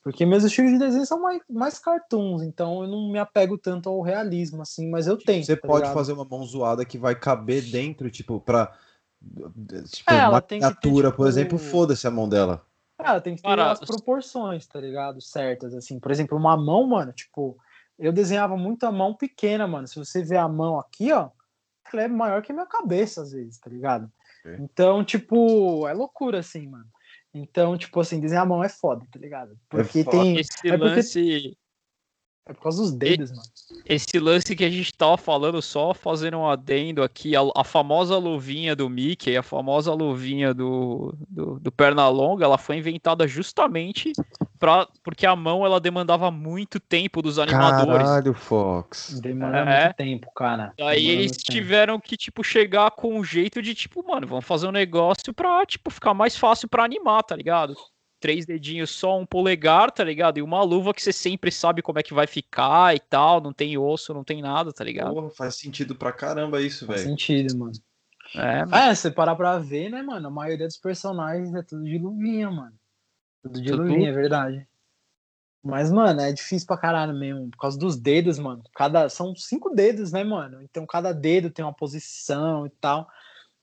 Porque 0.02 0.24
meus 0.24 0.44
estilos 0.44 0.72
de 0.72 0.78
desenho 0.78 1.04
são 1.04 1.20
mais, 1.20 1.42
mais 1.48 1.78
cartoons, 1.78 2.42
então 2.42 2.82
eu 2.82 2.88
não 2.88 3.12
me 3.12 3.18
apego 3.18 3.58
tanto 3.58 3.88
ao 3.88 4.00
realismo, 4.00 4.62
assim, 4.62 4.88
mas 4.88 5.06
eu 5.06 5.18
tenho. 5.18 5.44
Você 5.44 5.56
tá 5.56 5.66
pode 5.66 5.82
ligado? 5.82 5.94
fazer 5.94 6.12
uma 6.12 6.24
mão 6.24 6.42
zoada 6.44 6.84
que 6.84 6.96
vai 6.96 7.14
caber 7.14 7.62
dentro, 7.70 8.10
tipo, 8.10 8.40
pra. 8.40 8.72
Tipo, 9.90 10.10
é, 10.10 10.26
uma 10.26 10.40
criatura, 10.40 11.08
tipo... 11.08 11.16
por 11.18 11.28
exemplo, 11.28 11.58
foda-se 11.58 12.06
a 12.06 12.10
mão 12.10 12.26
dela. 12.26 12.64
Ela 12.98 13.20
tem 13.20 13.36
que 13.36 13.42
ter 13.42 13.48
Para... 13.48 13.72
as 13.72 13.80
proporções, 13.80 14.66
tá 14.66 14.80
ligado? 14.80 15.20
Certas, 15.20 15.74
assim. 15.74 15.98
Por 15.98 16.10
exemplo, 16.10 16.36
uma 16.36 16.56
mão, 16.56 16.86
mano, 16.86 17.12
tipo, 17.12 17.58
eu 17.98 18.12
desenhava 18.12 18.56
muito 18.56 18.84
a 18.84 18.92
mão 18.92 19.14
pequena, 19.14 19.66
mano. 19.66 19.86
Se 19.86 19.98
você 19.98 20.22
ver 20.22 20.38
a 20.38 20.48
mão 20.48 20.78
aqui, 20.78 21.12
ó, 21.12 21.28
ela 21.92 22.02
é 22.02 22.08
maior 22.08 22.40
que 22.40 22.52
a 22.52 22.54
minha 22.54 22.66
cabeça, 22.66 23.22
às 23.22 23.32
vezes, 23.32 23.58
tá 23.58 23.68
ligado? 23.68 24.10
Então, 24.58 25.04
tipo, 25.04 25.86
é 25.86 25.92
loucura, 25.92 26.38
assim, 26.38 26.66
mano. 26.66 26.86
Então, 27.32 27.76
tipo 27.78 28.00
assim, 28.00 28.20
desenhar 28.20 28.42
a 28.42 28.46
mão 28.48 28.62
é 28.62 28.68
foda, 28.68 29.06
tá 29.10 29.18
ligado? 29.18 29.56
Porque 29.68 30.00
é 30.00 30.04
tem. 30.04 30.38
Esse 30.38 30.68
é 30.68 30.76
porque... 30.76 30.84
lance. 30.84 31.58
É 32.50 32.52
por 32.52 32.64
causa 32.64 32.82
dos 32.82 32.90
dedos, 32.90 33.30
e, 33.30 33.34
mano. 33.34 33.48
Esse 33.86 34.18
lance 34.18 34.56
que 34.56 34.64
a 34.64 34.70
gente 34.70 34.92
tava 34.92 35.16
falando, 35.16 35.62
só 35.62 35.94
fazendo 35.94 36.38
um 36.38 36.48
adendo 36.48 37.00
aqui, 37.00 37.36
a, 37.36 37.40
a 37.54 37.62
famosa 37.62 38.18
luvinha 38.18 38.74
do 38.74 38.88
Mickey, 38.90 39.36
a 39.36 39.42
famosa 39.42 39.94
luvinha 39.94 40.52
do, 40.52 41.14
do, 41.28 41.60
do 41.60 41.70
Pernalonga, 41.70 42.44
ela 42.44 42.58
foi 42.58 42.76
inventada 42.76 43.26
justamente 43.28 44.12
pra, 44.58 44.88
porque 45.04 45.24
a 45.24 45.36
mão 45.36 45.64
ela 45.64 45.78
demandava 45.78 46.28
muito 46.28 46.80
tempo 46.80 47.22
dos 47.22 47.38
animadores. 47.38 48.02
Caralho, 48.02 48.34
Fox. 48.34 49.20
Demanda 49.20 49.58
é. 49.58 49.84
muito 49.84 49.96
tempo, 49.96 50.32
cara. 50.34 50.72
Aí 50.80 51.08
eles 51.08 51.36
tiveram 51.36 52.00
que, 52.00 52.16
tipo, 52.16 52.42
chegar 52.42 52.90
com 52.90 53.16
um 53.16 53.22
jeito 53.22 53.62
de, 53.62 53.76
tipo, 53.76 54.04
mano, 54.04 54.26
vamos 54.26 54.44
fazer 54.44 54.66
um 54.66 54.72
negócio 54.72 55.32
pra, 55.32 55.64
tipo, 55.64 55.88
ficar 55.88 56.14
mais 56.14 56.36
fácil 56.36 56.68
pra 56.68 56.82
animar, 56.82 57.22
tá 57.22 57.36
ligado? 57.36 57.76
Três 58.20 58.44
dedinhos 58.44 58.90
só, 58.90 59.18
um 59.18 59.26
polegar, 59.26 59.90
tá 59.90 60.04
ligado? 60.04 60.38
E 60.38 60.42
uma 60.42 60.62
luva 60.62 60.92
que 60.92 61.02
você 61.02 61.12
sempre 61.12 61.50
sabe 61.50 61.82
como 61.82 61.98
é 61.98 62.02
que 62.02 62.14
vai 62.14 62.26
ficar 62.26 62.94
e 62.94 63.00
tal, 63.00 63.40
não 63.40 63.52
tem 63.52 63.76
osso, 63.78 64.14
não 64.14 64.22
tem 64.22 64.42
nada, 64.42 64.72
tá 64.72 64.84
ligado? 64.84 65.14
Porra, 65.14 65.30
faz 65.30 65.56
sentido 65.56 65.94
pra 65.94 66.12
caramba 66.12 66.60
isso, 66.60 66.86
velho. 66.86 66.98
Faz 66.98 67.08
sentido, 67.08 67.56
mano. 67.58 67.72
É, 68.34 68.64
mano. 68.64 68.76
é, 68.76 68.94
você 68.94 69.10
parar 69.10 69.34
pra 69.34 69.58
ver, 69.58 69.88
né, 69.88 70.02
mano? 70.02 70.28
A 70.28 70.30
maioria 70.30 70.66
dos 70.66 70.76
personagens 70.76 71.52
é 71.54 71.62
tudo 71.62 71.82
de 71.82 71.98
luvinha, 71.98 72.50
mano. 72.50 72.74
Tudo 73.42 73.60
de 73.60 73.70
tudo? 73.70 73.82
luvinha, 73.82 74.10
é 74.10 74.12
verdade. 74.12 74.68
Mas, 75.62 75.90
mano, 75.90 76.20
é 76.20 76.32
difícil 76.32 76.66
pra 76.66 76.78
caralho 76.78 77.14
mesmo, 77.14 77.50
por 77.50 77.58
causa 77.58 77.78
dos 77.78 77.96
dedos, 77.96 78.38
mano. 78.38 78.62
Cada, 78.74 79.08
são 79.08 79.34
cinco 79.36 79.70
dedos, 79.70 80.10
né, 80.10 80.24
mano? 80.24 80.62
Então 80.62 80.86
cada 80.86 81.12
dedo 81.12 81.50
tem 81.50 81.64
uma 81.64 81.74
posição 81.74 82.66
e 82.66 82.70
tal. 82.70 83.06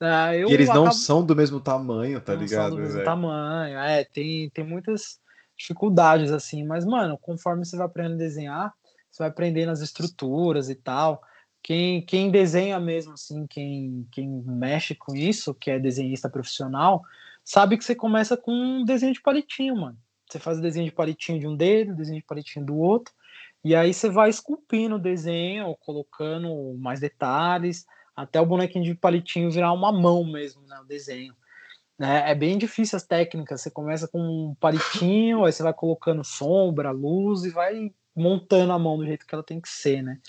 Uh, 0.02 0.50
e 0.50 0.54
eles 0.54 0.68
não 0.68 0.84
acabo... 0.84 0.96
são 0.96 1.26
do 1.26 1.36
mesmo 1.36 1.60
tamanho, 1.60 2.22
tá 2.22 2.34
não 2.34 2.42
ligado? 2.42 2.70
São 2.70 2.78
do 2.78 2.82
mesmo 2.84 3.04
tamanho, 3.04 3.80
é, 3.80 4.04
tem, 4.04 4.50
tem 4.52 4.64
muitas 4.64 5.20
dificuldades, 5.58 6.32
assim, 6.32 6.64
mas, 6.64 6.86
mano, 6.86 7.18
conforme 7.18 7.66
você 7.66 7.76
vai 7.76 7.88
aprendendo 7.88 8.16
a 8.16 8.18
desenhar, 8.18 8.74
você 9.10 9.24
vai 9.24 9.30
aprendendo 9.30 9.72
as 9.72 9.82
estruturas 9.82 10.70
e 10.70 10.76
tal. 10.76 11.22
Quem, 11.64 12.06
quem 12.06 12.30
desenha 12.30 12.80
mesmo, 12.80 13.14
assim, 13.14 13.48
quem, 13.48 14.08
quem 14.12 14.30
mexe 14.46 14.94
com 14.94 15.16
isso, 15.16 15.56
que 15.56 15.72
é 15.72 15.80
desenhista 15.80 16.30
profissional, 16.30 17.02
sabe 17.44 17.78
que 17.78 17.84
você 17.84 17.96
começa 17.96 18.38
com 18.38 18.52
um 18.52 18.86
desenho 18.86 19.14
de 19.14 19.22
palitinho, 19.22 19.76
mano. 19.76 19.98
Você 20.30 20.40
faz 20.40 20.60
o 20.60 20.62
desenho 20.62 20.86
de 20.86 20.92
palitinho 20.92 21.40
de 21.40 21.48
um 21.48 21.56
dedo, 21.56 21.96
desenho 21.96 22.20
de 22.20 22.26
palitinho 22.26 22.66
do 22.66 22.78
outro, 22.78 23.14
e 23.64 23.76
aí 23.76 23.94
você 23.94 24.10
vai 24.10 24.30
esculpindo 24.30 24.96
o 24.96 25.00
desenho, 25.00 25.76
colocando 25.80 26.78
mais 26.78 27.00
detalhes, 27.00 27.86
até 28.18 28.42
o 28.42 28.46
bonequinho 28.46 28.84
de 28.84 28.96
palitinho 28.96 29.52
virar 29.52 29.72
uma 29.72 29.92
mão 29.92 30.26
mesmo, 30.26 30.64
né, 30.64 30.80
o 30.80 30.84
desenho. 30.84 31.36
É, 32.00 32.32
é 32.32 32.36
bem 32.36 32.58
difícil 32.58 32.98
as 32.98 33.04
técnicas, 33.04 33.62
você 33.62 33.70
começa 33.70 34.08
com 34.08 34.20
um 34.20 34.56
palitinho, 34.60 35.46
aí 35.46 35.54
você 35.54 35.62
vai 35.62 35.74
colocando 35.74 36.24
sombra, 36.24 36.90
luz 36.90 37.44
e 37.44 37.52
vai 37.52 37.92
montando 38.16 38.74
a 38.74 38.80
mão 38.80 38.98
do 38.98 39.06
jeito 39.06 39.26
que 39.26 39.36
ela 39.36 39.44
tem 39.44 39.62
que 39.62 39.70
ser, 39.70 40.02
né? 40.02 40.20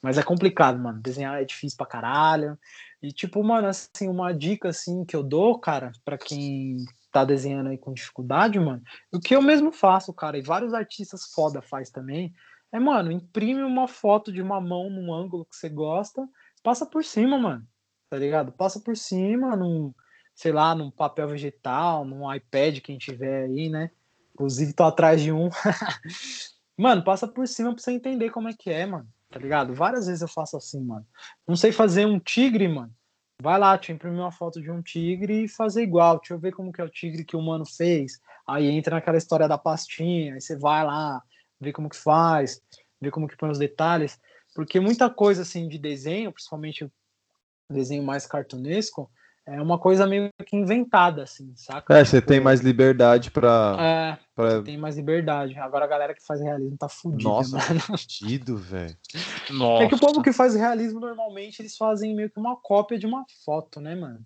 Mas 0.00 0.16
é 0.16 0.22
complicado, 0.22 0.78
mano. 0.78 1.00
Desenhar 1.00 1.40
é 1.40 1.44
difícil 1.44 1.76
pra 1.76 1.86
caralho. 1.86 2.58
E, 3.02 3.12
tipo, 3.12 3.42
mano, 3.42 3.68
assim, 3.68 4.08
uma 4.08 4.32
dica, 4.32 4.68
assim, 4.68 5.04
que 5.04 5.14
eu 5.14 5.22
dou, 5.22 5.58
cara, 5.58 5.92
para 6.04 6.16
quem 6.16 6.76
tá 7.12 7.24
desenhando 7.24 7.68
aí 7.68 7.78
com 7.78 7.92
dificuldade, 7.92 8.58
mano, 8.58 8.82
o 9.12 9.18
que 9.18 9.34
eu 9.34 9.42
mesmo 9.42 9.72
faço, 9.72 10.12
cara, 10.12 10.38
e 10.38 10.42
vários 10.42 10.74
artistas 10.74 11.32
foda 11.32 11.62
faz 11.62 11.90
também, 11.90 12.34
é, 12.72 12.78
mano, 12.78 13.10
imprime 13.10 13.62
uma 13.62 13.88
foto 13.88 14.32
de 14.32 14.42
uma 14.42 14.60
mão 14.60 14.90
num 14.90 15.12
ângulo 15.14 15.46
que 15.46 15.56
você 15.56 15.68
gosta 15.68 16.28
passa 16.66 16.84
por 16.84 17.04
cima, 17.04 17.38
mano. 17.38 17.64
Tá 18.10 18.18
ligado? 18.18 18.50
Passa 18.50 18.80
por 18.80 18.96
cima 18.96 19.54
num, 19.54 19.94
sei 20.34 20.50
lá, 20.50 20.74
num 20.74 20.90
papel 20.90 21.28
vegetal, 21.28 22.04
num 22.04 22.32
iPad, 22.34 22.80
quem 22.80 22.98
tiver 22.98 23.44
aí, 23.44 23.68
né? 23.68 23.92
Inclusive 24.34 24.72
tô 24.72 24.82
atrás 24.82 25.22
de 25.22 25.30
um. 25.30 25.48
mano, 26.76 27.04
passa 27.04 27.28
por 27.28 27.46
cima 27.46 27.72
pra 27.72 27.80
você 27.80 27.92
entender 27.92 28.30
como 28.30 28.48
é 28.48 28.52
que 28.52 28.68
é, 28.68 28.84
mano. 28.84 29.06
Tá 29.30 29.38
ligado? 29.38 29.74
Várias 29.74 30.08
vezes 30.08 30.22
eu 30.22 30.28
faço 30.28 30.56
assim, 30.56 30.82
mano. 30.82 31.06
Não 31.46 31.54
sei 31.54 31.70
fazer 31.70 32.04
um 32.04 32.18
tigre, 32.18 32.66
mano. 32.66 32.92
Vai 33.40 33.60
lá, 33.60 33.76
eu 33.76 33.94
imprimir 33.94 34.18
uma 34.18 34.32
foto 34.32 34.60
de 34.60 34.68
um 34.68 34.82
tigre 34.82 35.44
e 35.44 35.48
fazer 35.48 35.84
igual. 35.84 36.18
Deixa 36.18 36.34
eu 36.34 36.38
ver 36.40 36.52
como 36.52 36.72
que 36.72 36.80
é 36.80 36.84
o 36.84 36.90
tigre 36.90 37.24
que 37.24 37.36
o 37.36 37.42
mano 37.42 37.64
fez. 37.64 38.20
Aí 38.44 38.66
entra 38.66 38.96
naquela 38.96 39.18
história 39.18 39.46
da 39.46 39.56
pastinha, 39.56 40.34
aí 40.34 40.40
você 40.40 40.58
vai 40.58 40.84
lá, 40.84 41.22
vê 41.60 41.72
como 41.72 41.88
que 41.88 41.96
faz, 41.96 42.60
vê 43.00 43.08
como 43.08 43.28
que 43.28 43.36
põe 43.36 43.50
os 43.50 43.58
detalhes. 43.58 44.18
Porque 44.56 44.80
muita 44.80 45.10
coisa 45.10 45.42
assim 45.42 45.68
de 45.68 45.76
desenho, 45.76 46.32
principalmente 46.32 46.90
desenho 47.70 48.02
mais 48.02 48.26
cartunesco, 48.26 49.10
é 49.44 49.60
uma 49.60 49.78
coisa 49.78 50.06
meio 50.06 50.30
que 50.46 50.56
inventada, 50.56 51.24
assim, 51.24 51.52
saca? 51.54 51.94
É, 51.94 52.02
você 52.02 52.16
tipo, 52.16 52.28
tem 52.28 52.40
mais 52.40 52.60
liberdade 52.60 53.30
pra. 53.30 53.76
É, 53.78 54.18
pra... 54.34 54.62
tem 54.62 54.78
mais 54.78 54.96
liberdade. 54.96 55.58
Agora 55.58 55.84
a 55.84 55.88
galera 55.88 56.14
que 56.14 56.24
faz 56.24 56.40
realismo 56.40 56.74
tá 56.78 56.88
fudida. 56.88 57.28
Nossa, 57.28 57.56
mano. 57.60 57.80
fudido, 57.98 58.56
velho. 58.56 58.96
É 59.78 59.86
que 59.86 59.94
o 59.94 60.00
povo 60.00 60.22
que 60.22 60.32
faz 60.32 60.54
realismo 60.54 61.00
normalmente 61.00 61.60
eles 61.60 61.76
fazem 61.76 62.16
meio 62.16 62.30
que 62.30 62.40
uma 62.40 62.56
cópia 62.56 62.98
de 62.98 63.06
uma 63.06 63.26
foto, 63.44 63.78
né, 63.78 63.94
mano? 63.94 64.24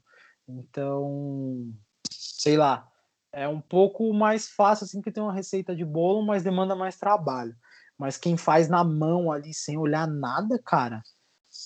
Então, 0.48 1.66
sei 2.08 2.56
lá, 2.56 2.88
é 3.32 3.48
um 3.48 3.60
pouco 3.60 4.14
mais 4.14 4.48
fácil 4.48 4.84
assim 4.84 5.02
que 5.02 5.10
tem 5.10 5.22
uma 5.22 5.34
receita 5.34 5.74
de 5.74 5.84
bolo, 5.84 6.24
mas 6.24 6.44
demanda 6.44 6.76
mais 6.76 6.96
trabalho. 6.96 7.54
Mas 8.00 8.16
quem 8.16 8.34
faz 8.34 8.66
na 8.66 8.82
mão 8.82 9.30
ali 9.30 9.52
sem 9.52 9.76
olhar 9.76 10.06
nada, 10.06 10.58
cara, 10.64 11.02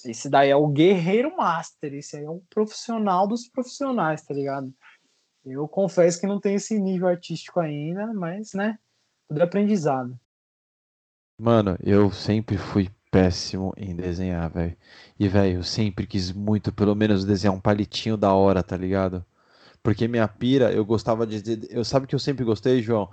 esse 0.05 0.29
daí 0.29 0.51
é 0.51 0.57
o 0.57 0.67
guerreiro 0.67 1.37
master, 1.37 1.95
esse 1.95 2.17
aí 2.17 2.25
é 2.25 2.29
o 2.29 2.43
profissional 2.51 3.29
dos 3.29 3.49
profissionais, 3.49 4.21
tá 4.23 4.35
ligado? 4.35 4.75
Eu 5.47 5.69
confesso 5.69 6.21
que 6.21 6.27
não 6.27 6.41
tenho 6.41 6.57
esse 6.57 6.77
nível 6.77 7.07
artístico 7.07 7.61
ainda, 7.61 8.13
mas, 8.13 8.53
né, 8.53 8.77
tudo 9.29 9.43
é 9.43 9.45
aprendizado. 9.45 10.19
Mano, 11.39 11.77
eu 11.81 12.11
sempre 12.11 12.59
fui 12.59 12.91
péssimo 13.13 13.73
em 13.77 13.95
desenhar, 13.95 14.51
velho. 14.51 14.77
E, 15.17 15.29
velho, 15.29 15.59
eu 15.59 15.63
sempre 15.63 16.05
quis 16.05 16.33
muito, 16.33 16.73
pelo 16.73 16.97
menos, 16.97 17.25
desenhar 17.25 17.55
um 17.55 17.61
palitinho 17.61 18.17
da 18.17 18.35
hora, 18.35 18.61
tá 18.61 18.77
ligado? 18.77 19.25
Porque 19.85 20.09
minha 20.09 20.27
pira, 20.27 20.73
eu 20.73 20.85
gostava 20.85 21.25
de. 21.25 21.69
Eu 21.71 21.85
sabe 21.85 22.09
que 22.09 22.15
eu 22.15 22.19
sempre 22.19 22.45
gostei, 22.45 22.83
João? 22.83 23.09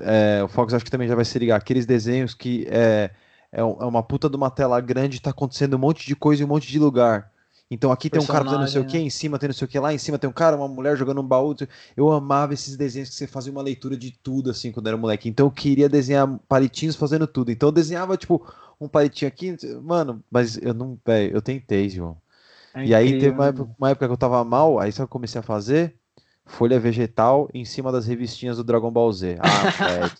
É, 0.00 0.42
o 0.42 0.48
Fox 0.48 0.74
acho 0.74 0.84
que 0.84 0.90
também 0.90 1.08
já 1.08 1.14
vai 1.14 1.24
se 1.24 1.38
ligar, 1.38 1.56
aqueles 1.56 1.86
desenhos 1.86 2.34
que 2.34 2.66
é, 2.68 3.10
é, 3.52 3.60
é 3.60 3.62
uma 3.62 4.02
puta 4.02 4.28
de 4.28 4.36
uma 4.36 4.50
tela 4.50 4.80
grande, 4.80 5.20
tá 5.20 5.30
acontecendo 5.30 5.74
um 5.74 5.78
monte 5.78 6.06
de 6.06 6.16
coisa 6.16 6.42
em 6.42 6.46
um 6.46 6.48
monte 6.48 6.68
de 6.68 6.78
lugar. 6.78 7.30
Então 7.70 7.92
aqui 7.92 8.10
tem 8.10 8.20
um 8.20 8.26
cara 8.26 8.44
fazendo 8.44 8.60
não 8.60 8.66
sei 8.66 8.80
o 8.80 8.84
que, 8.84 8.98
né? 8.98 9.04
em 9.04 9.10
cima 9.10 9.38
tem 9.38 9.48
não 9.48 9.54
sei 9.54 9.64
o 9.64 9.68
que, 9.68 9.78
lá 9.78 9.94
em 9.94 9.98
cima 9.98 10.18
tem 10.18 10.28
um 10.28 10.32
cara, 10.32 10.56
uma 10.56 10.66
mulher 10.66 10.96
jogando 10.96 11.20
um 11.20 11.26
baú. 11.26 11.54
Eu 11.96 12.10
amava 12.10 12.52
esses 12.52 12.76
desenhos 12.76 13.10
que 13.10 13.14
você 13.14 13.28
fazia 13.28 13.52
uma 13.52 13.62
leitura 13.62 13.96
de 13.96 14.10
tudo, 14.10 14.50
assim, 14.50 14.72
quando 14.72 14.88
era 14.88 14.96
moleque. 14.96 15.28
Então 15.28 15.46
eu 15.46 15.52
queria 15.52 15.88
desenhar 15.88 16.26
palitinhos 16.48 16.96
fazendo 16.96 17.28
tudo. 17.28 17.52
Então 17.52 17.68
eu 17.68 17.72
desenhava, 17.72 18.16
tipo, 18.16 18.44
um 18.80 18.88
palitinho 18.88 19.28
aqui, 19.28 19.56
mano, 19.80 20.20
mas 20.28 20.56
eu 20.56 20.74
não, 20.74 20.98
velho, 21.06 21.32
eu 21.32 21.40
tentei, 21.40 21.88
João. 21.88 22.16
É 22.74 22.86
e 22.86 22.94
aí 22.94 23.20
teve 23.20 23.30
uma 23.30 23.46
época, 23.46 23.64
né? 23.64 23.74
uma 23.78 23.90
época, 23.90 24.06
que 24.06 24.12
eu 24.12 24.16
tava 24.16 24.44
mal, 24.44 24.80
aí 24.80 24.90
só 24.90 25.06
comecei 25.06 25.38
a 25.38 25.42
fazer 25.42 25.99
folha 26.50 26.78
vegetal 26.78 27.48
em 27.54 27.64
cima 27.64 27.90
das 27.90 28.06
revistinhas 28.06 28.56
do 28.56 28.64
Dragon 28.64 28.90
Ball 28.90 29.12
Z. 29.12 29.38
Ah, 29.40 29.70
velho. 29.86 30.12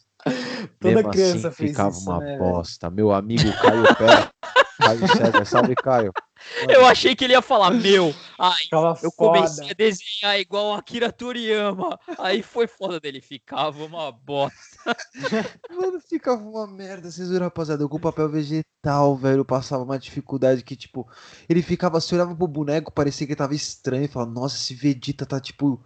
Toda 0.78 0.95
Mesmo 0.95 1.11
criança 1.11 1.49
assim, 1.49 1.57
fez 1.57 1.70
ficava 1.70 1.91
isso, 1.91 2.11
uma 2.11 2.18
né, 2.18 2.39
bosta. 2.39 2.89
Velho? 2.89 2.97
Meu 2.97 3.12
amigo 3.12 3.53
Caio 3.61 3.97
Pé. 3.97 4.31
Caio 4.78 5.09
César, 5.09 5.45
salve 5.45 5.74
Caio. 5.74 6.12
Mano. 6.14 6.31
Eu 6.72 6.87
achei 6.87 7.14
que 7.14 7.24
ele 7.24 7.35
ia 7.35 7.43
falar, 7.43 7.70
meu, 7.70 8.14
ai, 8.39 8.64
eu 9.03 9.12
comecei 9.12 9.64
foda. 9.64 9.72
a 9.72 9.74
desenhar 9.74 10.41
igual 10.41 10.72
Akira 10.72 11.12
Toriyama. 11.12 11.99
Aí 12.18 12.43
foi 12.43 12.66
foda 12.66 12.99
dele, 12.99 13.20
ficava 13.20 13.85
uma 13.85 14.11
bosta. 14.11 14.97
Mano, 15.70 16.01
ficava 16.01 16.43
uma 16.43 16.66
merda, 16.66 17.11
vocês 17.11 17.28
viram, 17.28 17.45
rapaziada? 17.45 17.83
Eu 17.83 17.91
com 17.91 18.01
papel 18.01 18.28
vegetal, 18.28 19.16
velho, 19.16 19.45
passava 19.45 19.85
uma 19.85 19.99
dificuldade 19.99 20.64
que, 20.64 20.74
tipo, 20.74 21.07
ele 21.47 21.62
ficava, 21.62 22.01
se 22.01 22.14
olhava 22.14 22.35
pro 22.35 22.49
boneco, 22.49 22.91
parecia 22.91 23.26
que 23.26 23.33
ele 23.35 23.39
tava 23.39 23.55
estranho, 23.55 24.09
falava, 24.09 24.31
nossa, 24.31 24.57
esse 24.57 24.74
Vegeta 24.74 25.26
tá, 25.26 25.39
tipo, 25.39 25.85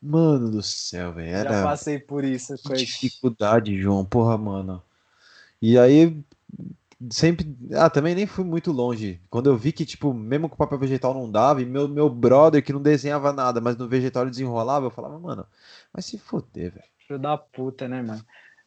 Mano 0.00 0.50
do 0.50 0.62
céu, 0.62 1.12
velho. 1.12 1.28
Era... 1.28 1.52
Já 1.52 1.62
passei 1.62 1.98
por 1.98 2.24
isso. 2.24 2.54
Que 2.56 2.74
dificuldade, 2.74 3.80
João. 3.80 4.04
Porra, 4.04 4.38
mano. 4.38 4.82
E 5.60 5.76
aí, 5.76 6.16
sempre. 7.10 7.56
Ah, 7.74 7.90
também 7.90 8.14
nem 8.14 8.26
fui 8.26 8.44
muito 8.44 8.70
longe. 8.70 9.20
Quando 9.28 9.50
eu 9.50 9.56
vi 9.56 9.72
que, 9.72 9.84
tipo, 9.84 10.14
mesmo 10.14 10.48
com 10.48 10.56
papel 10.56 10.78
vegetal 10.78 11.12
não 11.12 11.30
dava, 11.30 11.60
e 11.60 11.66
meu, 11.66 11.88
meu 11.88 12.08
brother 12.08 12.62
que 12.62 12.72
não 12.72 12.80
desenhava 12.80 13.32
nada, 13.32 13.60
mas 13.60 13.76
no 13.76 13.88
vegetal 13.88 14.22
ele 14.22 14.30
desenrolava, 14.30 14.86
eu 14.86 14.90
falava, 14.90 15.18
mano, 15.18 15.44
mas 15.92 16.06
se 16.06 16.16
foder, 16.16 16.72
velho. 16.72 16.86
Filho 17.06 17.18
da 17.18 17.36
puta, 17.36 17.88
né, 17.88 18.00
mano? 18.00 18.24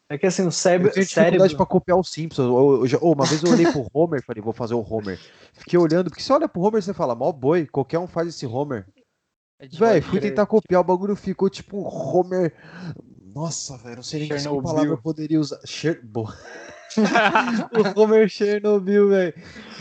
É 0.09 0.17
que 0.17 0.25
assim, 0.25 0.45
o 0.45 0.51
cérebro. 0.51 0.89
Eu 0.89 0.93
tenho 0.93 1.05
dificuldade 1.05 1.37
cérebro... 1.37 1.55
pra 1.55 1.65
copiar 1.65 1.97
o 1.97 2.03
Simpsons. 2.03 2.45
Eu, 2.45 2.85
eu, 2.85 2.99
uma 3.09 3.25
vez 3.25 3.41
eu 3.41 3.51
olhei 3.51 3.71
pro 3.71 3.87
Homer 3.93 4.21
falei, 4.21 4.41
vou 4.41 4.51
fazer 4.51 4.73
o 4.73 4.85
Homer. 4.85 5.17
Fiquei 5.53 5.79
olhando, 5.79 6.09
porque 6.09 6.21
se 6.21 6.33
olha 6.33 6.49
pro 6.49 6.61
Homer, 6.61 6.83
você 6.83 6.93
fala, 6.93 7.15
mó 7.15 7.31
boi, 7.31 7.65
qualquer 7.65 7.99
um 7.99 8.07
faz 8.07 8.27
esse 8.27 8.45
Homer. 8.45 8.85
É 9.61 9.67
velho, 9.67 10.03
fui 10.03 10.19
tentar 10.19 10.47
copiar, 10.47 10.81
o 10.81 10.83
bagulho 10.83 11.15
ficou 11.15 11.47
tipo 11.47 11.77
um 11.77 11.87
Homer. 11.87 12.51
Nossa, 13.35 13.77
velho, 13.77 13.97
não 13.97 14.03
sei 14.03 14.21
nem 14.21 14.29
que 14.29 14.43
palavra 14.43 14.89
eu 14.89 14.97
poderia 14.97 15.39
usar. 15.39 15.59
Cher... 15.65 16.01
o 17.95 18.01
Homer 18.01 18.27
Chernobyl, 18.27 19.09
velho. 19.09 19.33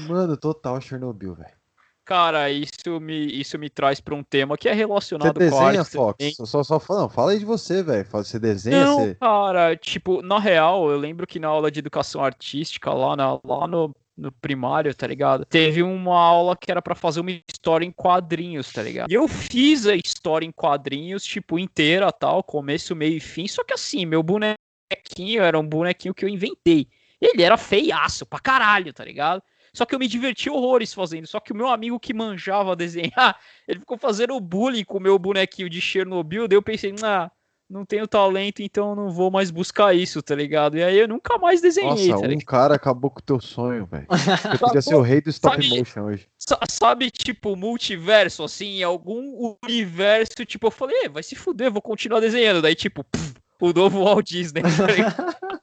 Mano, 0.06 0.36
total 0.36 0.78
Chernobyl, 0.82 1.34
velho. 1.34 1.60
Cara, 2.04 2.50
isso 2.50 3.00
me, 3.00 3.40
isso 3.40 3.58
me 3.58 3.70
traz 3.70 4.00
para 4.00 4.14
um 4.14 4.22
tema 4.22 4.58
que 4.58 4.68
é 4.68 4.74
relacionado 4.74 5.32
você 5.32 5.38
desenha, 5.38 5.74
com 5.74 5.80
a 5.80 5.84
Fox? 5.84 6.36
Só, 6.44 6.62
só 6.62 6.80
fala, 6.80 7.00
não, 7.02 7.08
fala 7.08 7.32
aí 7.32 7.38
de 7.38 7.44
você, 7.44 7.82
velho. 7.82 8.04
Você 8.10 8.38
desenha? 8.38 8.84
Não, 8.84 8.98
você... 8.98 9.14
cara, 9.14 9.76
tipo, 9.76 10.20
na 10.20 10.38
real, 10.38 10.90
eu 10.90 10.98
lembro 10.98 11.26
que 11.26 11.38
na 11.38 11.48
aula 11.48 11.70
de 11.70 11.78
educação 11.78 12.22
artística, 12.22 12.92
lá, 12.92 13.16
na, 13.16 13.38
lá 13.44 13.66
no, 13.66 13.94
no 14.20 14.30
primário, 14.30 14.94
tá 14.94 15.06
ligado? 15.06 15.44
Teve 15.44 15.82
uma 15.82 16.18
aula 16.18 16.56
que 16.56 16.70
era 16.70 16.82
para 16.82 16.94
fazer 16.94 17.20
uma 17.20 17.30
história 17.30 17.84
em 17.84 17.90
quadrinhos, 17.90 18.70
tá 18.70 18.82
ligado? 18.82 19.10
E 19.10 19.14
eu 19.14 19.26
fiz 19.26 19.86
a 19.86 19.96
história 19.96 20.46
em 20.46 20.52
quadrinhos, 20.52 21.24
tipo, 21.24 21.58
inteira, 21.58 22.12
tal, 22.12 22.42
começo, 22.42 22.94
meio 22.94 23.16
e 23.16 23.20
fim, 23.20 23.48
só 23.48 23.64
que 23.64 23.72
assim, 23.72 24.04
meu 24.04 24.22
bonequinho 24.22 25.42
era 25.42 25.58
um 25.58 25.66
bonequinho 25.66 26.14
que 26.14 26.24
eu 26.24 26.28
inventei. 26.28 26.86
Ele 27.20 27.42
era 27.42 27.56
feiaço 27.56 28.24
pra 28.26 28.38
caralho, 28.38 28.92
tá 28.92 29.04
ligado? 29.04 29.42
Só 29.72 29.84
que 29.84 29.94
eu 29.94 29.98
me 29.98 30.08
diverti 30.08 30.50
horrores 30.50 30.92
fazendo. 30.92 31.26
Só 31.26 31.38
que 31.38 31.52
o 31.52 31.56
meu 31.56 31.68
amigo 31.68 32.00
que 32.00 32.14
manjava 32.14 32.74
desenhar, 32.76 33.38
ele 33.66 33.80
ficou 33.80 33.98
fazendo 33.98 34.38
bullying 34.40 34.84
com 34.84 34.98
o 34.98 35.00
meu 35.00 35.18
bonequinho 35.18 35.68
de 35.68 35.80
Chernobyl. 35.80 36.48
Daí 36.48 36.56
eu 36.56 36.62
pensei, 36.62 36.94
ah, 37.02 37.30
não 37.70 37.84
tenho 37.84 38.08
talento, 38.08 38.60
então 38.60 38.96
não 38.96 39.10
vou 39.10 39.30
mais 39.30 39.52
buscar 39.52 39.94
isso, 39.94 40.20
tá 40.20 40.34
ligado? 40.34 40.76
E 40.76 40.82
aí 40.82 40.98
eu 40.98 41.06
nunca 41.06 41.38
mais 41.38 41.60
desenhei. 41.60 42.08
Nossa, 42.08 42.28
tá 42.28 42.34
um 42.34 42.38
cara 42.40 42.74
acabou 42.74 43.10
com 43.10 43.20
o 43.20 43.22
teu 43.22 43.40
sonho, 43.40 43.86
velho. 43.86 44.06
Eu 44.52 44.58
podia 44.58 44.82
ser 44.82 44.96
o 44.96 45.00
rei 45.00 45.20
do 45.20 45.30
stop 45.30 45.62
sabe, 45.62 45.78
motion 45.78 46.02
hoje. 46.02 46.28
Sabe, 46.68 47.10
tipo, 47.10 47.54
multiverso, 47.54 48.42
assim, 48.42 48.78
em 48.78 48.82
algum 48.82 49.56
universo, 49.64 50.44
tipo, 50.44 50.66
eu 50.66 50.70
falei, 50.70 51.08
vai 51.08 51.22
se 51.22 51.36
fuder, 51.36 51.70
vou 51.70 51.80
continuar 51.80 52.18
desenhando. 52.18 52.60
Daí, 52.60 52.74
tipo, 52.74 53.04
pff, 53.04 53.34
o 53.60 53.72
novo 53.72 54.02
Walt 54.04 54.26
Disney, 54.26 54.62
tá 54.62 55.60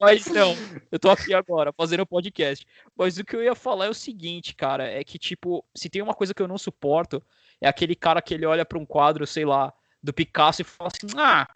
Mas 0.00 0.26
não, 0.26 0.54
eu 0.92 0.98
tô 0.98 1.10
aqui 1.10 1.34
agora 1.34 1.72
fazendo 1.72 2.06
podcast. 2.06 2.64
Mas 2.96 3.18
o 3.18 3.24
que 3.24 3.34
eu 3.34 3.42
ia 3.42 3.56
falar 3.56 3.86
é 3.86 3.88
o 3.88 3.94
seguinte, 3.94 4.54
cara, 4.54 4.88
é 4.88 5.02
que 5.02 5.18
tipo, 5.18 5.64
se 5.74 5.90
tem 5.90 6.00
uma 6.00 6.14
coisa 6.14 6.32
que 6.32 6.40
eu 6.40 6.46
não 6.46 6.56
suporto, 6.56 7.20
é 7.60 7.66
aquele 7.66 7.96
cara 7.96 8.22
que 8.22 8.32
ele 8.32 8.46
olha 8.46 8.64
para 8.64 8.78
um 8.78 8.86
quadro, 8.86 9.26
sei 9.26 9.44
lá, 9.44 9.72
do 10.08 10.12
Picasso 10.12 10.62
e 10.62 10.64
fala 10.64 10.90
assim: 10.92 11.06
"Ah, 11.18 11.46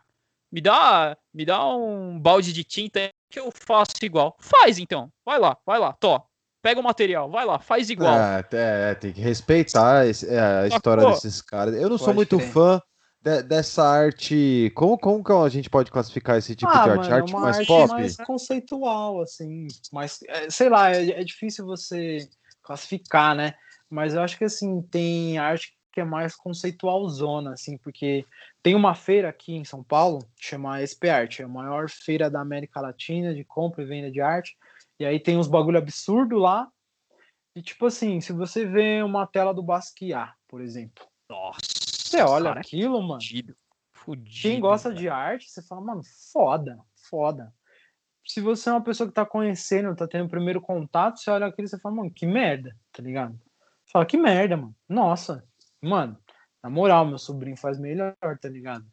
me 0.50 0.60
dá, 0.60 1.16
me 1.32 1.44
dá 1.44 1.66
um 1.74 2.18
balde 2.20 2.52
de 2.52 2.62
tinta 2.62 3.10
que 3.30 3.40
eu 3.40 3.50
faço 3.50 3.92
igual". 4.02 4.36
Faz 4.38 4.78
então. 4.78 5.10
Vai 5.24 5.38
lá, 5.38 5.56
vai 5.64 5.78
lá, 5.78 5.92
tô. 5.94 6.20
Pega 6.62 6.78
o 6.78 6.84
material, 6.84 7.28
vai 7.28 7.44
lá, 7.44 7.58
faz 7.58 7.90
igual. 7.90 8.14
É, 8.14 8.44
é 8.52 8.94
tem 8.94 9.12
que 9.12 9.20
respeitar 9.20 10.06
esse, 10.06 10.28
é, 10.28 10.38
a 10.38 10.68
história 10.68 11.04
desses 11.06 11.42
caras. 11.42 11.74
Eu 11.74 11.88
não 11.88 11.98
sou 11.98 12.14
muito 12.14 12.36
crer. 12.36 12.52
fã 12.52 12.80
de, 13.20 13.42
dessa 13.42 13.82
arte. 13.82 14.70
Como, 14.76 14.96
como 14.96 15.24
que 15.24 15.32
a 15.32 15.48
gente 15.48 15.68
pode 15.68 15.90
classificar 15.90 16.38
esse 16.38 16.54
tipo 16.54 16.70
ah, 16.70 16.84
de 16.84 16.90
arte? 16.90 17.10
Mano, 17.10 17.14
arte 17.14 17.32
mais 17.32 17.56
arte 17.58 17.66
pop? 17.66 17.88
mais 17.88 18.16
conceitual, 18.18 19.20
assim. 19.22 19.66
Mas, 19.92 20.20
é, 20.28 20.50
sei 20.50 20.68
lá, 20.68 20.92
é, 20.92 21.10
é, 21.10 21.24
difícil 21.24 21.66
você 21.66 22.28
classificar, 22.62 23.34
né? 23.34 23.54
Mas 23.90 24.14
eu 24.14 24.22
acho 24.22 24.38
que 24.38 24.44
assim, 24.44 24.82
tem 24.82 25.38
arte 25.38 25.74
que 25.92 26.00
é 26.00 26.04
mais 26.04 26.34
conceitual 26.34 27.06
zona, 27.08 27.52
assim, 27.52 27.76
porque 27.76 28.24
tem 28.62 28.74
uma 28.74 28.94
feira 28.94 29.28
aqui 29.28 29.54
em 29.54 29.64
São 29.64 29.84
Paulo, 29.84 30.26
chama 30.40 30.80
SP 30.80 31.10
Art, 31.10 31.40
é 31.40 31.44
a 31.44 31.48
maior 31.48 31.88
feira 31.88 32.30
da 32.30 32.40
América 32.40 32.80
Latina 32.80 33.34
de 33.34 33.44
compra 33.44 33.82
e 33.82 33.86
venda 33.86 34.10
de 34.10 34.20
arte. 34.20 34.56
E 34.98 35.04
aí 35.04 35.20
tem 35.20 35.36
uns 35.36 35.48
bagulho 35.48 35.78
absurdo 35.78 36.38
lá. 36.38 36.68
E 37.54 37.62
tipo 37.62 37.86
assim, 37.86 38.20
se 38.20 38.32
você 38.32 38.64
vê 38.64 39.02
uma 39.02 39.26
tela 39.26 39.52
do 39.52 39.62
Basquiat, 39.62 40.32
por 40.48 40.60
exemplo. 40.60 41.04
Nossa 41.28 41.82
você 42.12 42.22
olha 42.22 42.48
cara, 42.50 42.60
aquilo, 42.60 43.00
mano. 43.00 43.20
Fudido, 43.20 43.56
fudido, 43.92 44.42
Quem 44.42 44.60
gosta 44.60 44.90
cara. 44.90 45.00
de 45.00 45.08
arte, 45.08 45.50
você 45.50 45.62
fala, 45.62 45.80
mano, 45.80 46.02
foda, 46.30 46.78
foda. 47.08 47.52
Se 48.24 48.40
você 48.40 48.68
é 48.68 48.72
uma 48.72 48.84
pessoa 48.84 49.08
que 49.08 49.14
tá 49.14 49.24
conhecendo, 49.24 49.96
tá 49.96 50.06
tendo 50.06 50.26
o 50.26 50.30
primeiro 50.30 50.60
contato, 50.60 51.18
você 51.18 51.30
olha 51.30 51.46
aquilo 51.46 51.66
e 51.66 51.68
você 51.68 51.78
fala, 51.78 51.96
mano, 51.96 52.10
que 52.10 52.26
merda, 52.26 52.76
tá 52.92 53.02
ligado? 53.02 53.32
Você 53.84 53.92
fala, 53.92 54.06
que 54.06 54.16
merda, 54.16 54.56
mano. 54.56 54.76
Nossa, 54.88 55.44
mano, 55.82 56.16
na 56.62 56.70
moral, 56.70 57.04
meu 57.04 57.18
sobrinho 57.18 57.56
faz 57.56 57.78
melhor, 57.78 58.14
tá 58.40 58.48
ligado? 58.48 58.84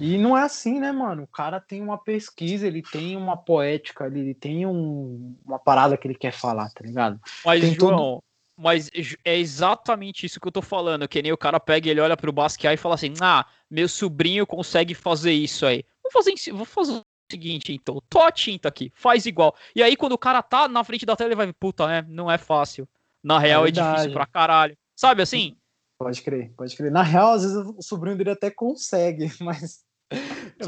E 0.00 0.16
não 0.16 0.36
é 0.36 0.42
assim, 0.42 0.78
né, 0.78 0.92
mano? 0.92 1.24
O 1.24 1.26
cara 1.26 1.60
tem 1.60 1.82
uma 1.82 1.98
pesquisa, 1.98 2.66
ele 2.66 2.82
tem 2.82 3.16
uma 3.16 3.36
poética 3.36 4.04
ali, 4.04 4.20
ele 4.20 4.34
tem 4.34 4.66
um, 4.66 5.36
uma 5.44 5.58
parada 5.58 5.96
que 5.96 6.06
ele 6.06 6.14
quer 6.14 6.32
falar, 6.32 6.70
tá 6.70 6.84
ligado? 6.84 7.20
Mas, 7.44 7.60
tem 7.60 7.74
João, 7.74 7.96
todo... 7.96 8.24
Mas 8.56 8.90
é 9.24 9.38
exatamente 9.38 10.26
isso 10.26 10.40
que 10.40 10.48
eu 10.48 10.52
tô 10.52 10.62
falando. 10.62 11.06
Que 11.06 11.22
nem 11.22 11.32
o 11.32 11.38
cara 11.38 11.60
pega, 11.60 11.88
ele 11.88 12.00
olha 12.00 12.16
pro 12.16 12.32
Basquiat 12.32 12.74
e 12.74 12.76
fala 12.76 12.96
assim: 12.96 13.14
Ah, 13.20 13.46
meu 13.70 13.88
sobrinho 13.88 14.44
consegue 14.44 14.94
fazer 14.94 15.32
isso 15.32 15.64
aí. 15.64 15.84
Vou 16.02 16.10
fazer, 16.10 16.34
vou 16.52 16.64
fazer 16.64 16.92
o 16.94 17.02
seguinte, 17.30 17.72
então. 17.72 18.02
Tô 18.08 18.20
a 18.20 18.32
tinta 18.32 18.68
aqui, 18.68 18.90
faz 18.96 19.26
igual. 19.26 19.54
E 19.76 19.82
aí, 19.82 19.96
quando 19.96 20.12
o 20.12 20.18
cara 20.18 20.42
tá 20.42 20.66
na 20.66 20.82
frente 20.82 21.06
da 21.06 21.14
tela, 21.14 21.28
ele 21.28 21.36
vai, 21.36 21.52
puta, 21.52 21.86
né? 21.86 22.04
Não 22.08 22.28
é 22.28 22.36
fácil. 22.36 22.88
Na 23.22 23.38
real, 23.38 23.64
é, 23.64 23.68
é 23.68 23.72
difícil 23.72 24.12
pra 24.12 24.26
caralho. 24.26 24.76
Sabe 24.96 25.22
assim? 25.22 25.56
Pode 25.98 26.22
crer, 26.22 26.52
pode 26.56 26.76
crer. 26.76 26.92
Na 26.92 27.02
real, 27.02 27.32
às 27.32 27.42
vezes 27.42 27.56
o 27.56 27.82
sobrinho 27.82 28.16
dele 28.16 28.30
até 28.30 28.50
consegue, 28.50 29.32
mas 29.40 29.84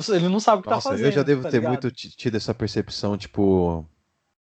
ele 0.09 0.29
não 0.29 0.41
sabe 0.41 0.61
o 0.61 0.63
que 0.63 0.69
tá 0.69 0.75
Nossa, 0.75 0.89
tá 0.89 0.95
fazendo. 0.97 1.07
Eu 1.07 1.13
já 1.13 1.23
devo 1.23 1.43
tá 1.43 1.51
ter 1.51 1.59
ligado? 1.59 1.71
muito 1.71 1.91
tido 1.93 2.37
essa 2.37 2.53
percepção, 2.53 3.17
tipo, 3.17 3.89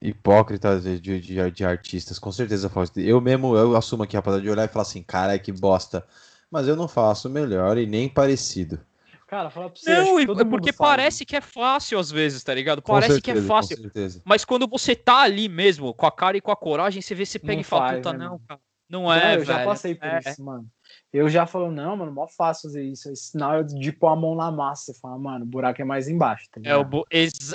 hipócritas 0.02 0.82
de, 0.82 1.00
de, 1.00 1.50
de, 1.50 1.64
artistas, 1.64 2.18
com 2.18 2.32
certeza 2.32 2.68
faço. 2.68 2.98
Eu 2.98 3.20
mesmo, 3.20 3.56
eu 3.56 3.76
assumo 3.76 4.02
aqui, 4.02 4.16
rapaziada, 4.16 4.42
de 4.42 4.50
olhar 4.50 4.64
e 4.64 4.68
falar 4.68 4.82
assim, 4.82 5.02
cara, 5.02 5.38
que 5.38 5.52
bosta. 5.52 6.04
Mas 6.50 6.66
eu 6.66 6.76
não 6.76 6.88
faço 6.88 7.30
melhor 7.30 7.78
e 7.78 7.86
nem 7.86 8.08
parecido. 8.08 8.80
Cara, 9.26 9.50
fala 9.50 9.70
pra 9.70 9.80
você. 9.80 9.90
Não, 9.90 10.18
é 10.18 10.44
porque 10.44 10.72
parece 10.72 11.24
que 11.24 11.34
é 11.34 11.40
fácil 11.40 11.98
às 11.98 12.10
vezes, 12.10 12.42
tá 12.44 12.52
ligado? 12.52 12.82
Parece 12.82 13.14
certeza, 13.14 13.40
que 13.40 13.44
é 13.44 13.48
fácil. 13.48 13.76
Mas 14.24 14.44
quando 14.44 14.68
você 14.68 14.94
tá 14.94 15.22
ali 15.22 15.48
mesmo, 15.48 15.94
com 15.94 16.06
a 16.06 16.12
cara 16.12 16.36
e 16.36 16.40
com 16.40 16.52
a 16.52 16.56
coragem, 16.56 17.00
você 17.00 17.14
vê, 17.14 17.24
você 17.24 17.38
pega 17.38 17.54
não 17.54 17.60
e 17.60 17.64
fala, 17.64 17.88
faz, 17.88 17.96
puta, 17.96 18.12
né, 18.12 18.26
não, 18.26 18.38
cara. 18.40 18.60
Não 18.94 19.12
é, 19.12 19.18
não, 19.18 19.30
eu 19.32 19.38
velho. 19.40 19.44
já 19.44 19.64
passei 19.64 19.92
por 19.92 20.06
é. 20.06 20.20
isso, 20.20 20.44
mano. 20.44 20.70
Eu 21.12 21.28
já 21.28 21.46
falo, 21.46 21.68
não, 21.72 21.96
mano, 21.96 22.12
mó 22.12 22.28
fácil 22.28 22.68
fazer 22.68 22.84
isso. 22.84 23.10
É 23.10 23.14
sinal 23.16 23.64
de 23.64 23.90
pôr 23.90 24.06
a 24.06 24.14
mão 24.14 24.36
na 24.36 24.52
massa. 24.52 24.92
Você 24.92 25.00
fala, 25.00 25.18
mano, 25.18 25.44
o 25.44 25.48
buraco 25.48 25.82
é 25.82 25.84
mais 25.84 26.08
embaixo. 26.08 26.48
Tá 26.48 26.60
é, 26.62 26.76
o 26.76 26.84
bu... 26.84 27.04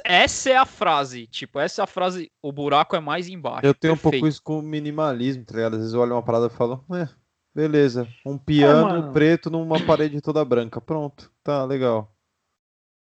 Essa 0.04 0.50
é 0.50 0.58
a 0.58 0.66
frase. 0.66 1.28
Tipo, 1.28 1.60
essa 1.60 1.82
é 1.82 1.84
a 1.84 1.88
frase, 1.88 2.30
o 2.44 2.52
buraco 2.52 2.94
é 2.94 3.00
mais 3.00 3.30
embaixo. 3.30 3.66
Eu 3.66 3.74
tenho 3.74 3.94
Perfeito. 3.94 4.08
um 4.08 4.12
pouco 4.12 4.28
isso 4.28 4.44
com 4.44 4.60
o 4.60 4.62
minimalismo, 4.62 5.46
tá 5.46 5.56
ligado? 5.56 5.76
Às 5.76 5.80
vezes 5.80 5.94
eu 5.94 6.02
olho 6.02 6.14
uma 6.16 6.24
parada 6.24 6.48
e 6.48 6.50
falo, 6.50 6.84
é, 6.94 7.08
beleza. 7.56 8.06
Um 8.26 8.38
piano 8.38 9.08
é, 9.08 9.12
preto 9.14 9.50
numa 9.50 9.80
parede 9.86 10.20
toda 10.20 10.44
branca. 10.44 10.82
Pronto, 10.82 11.32
tá 11.42 11.64
legal. 11.64 12.14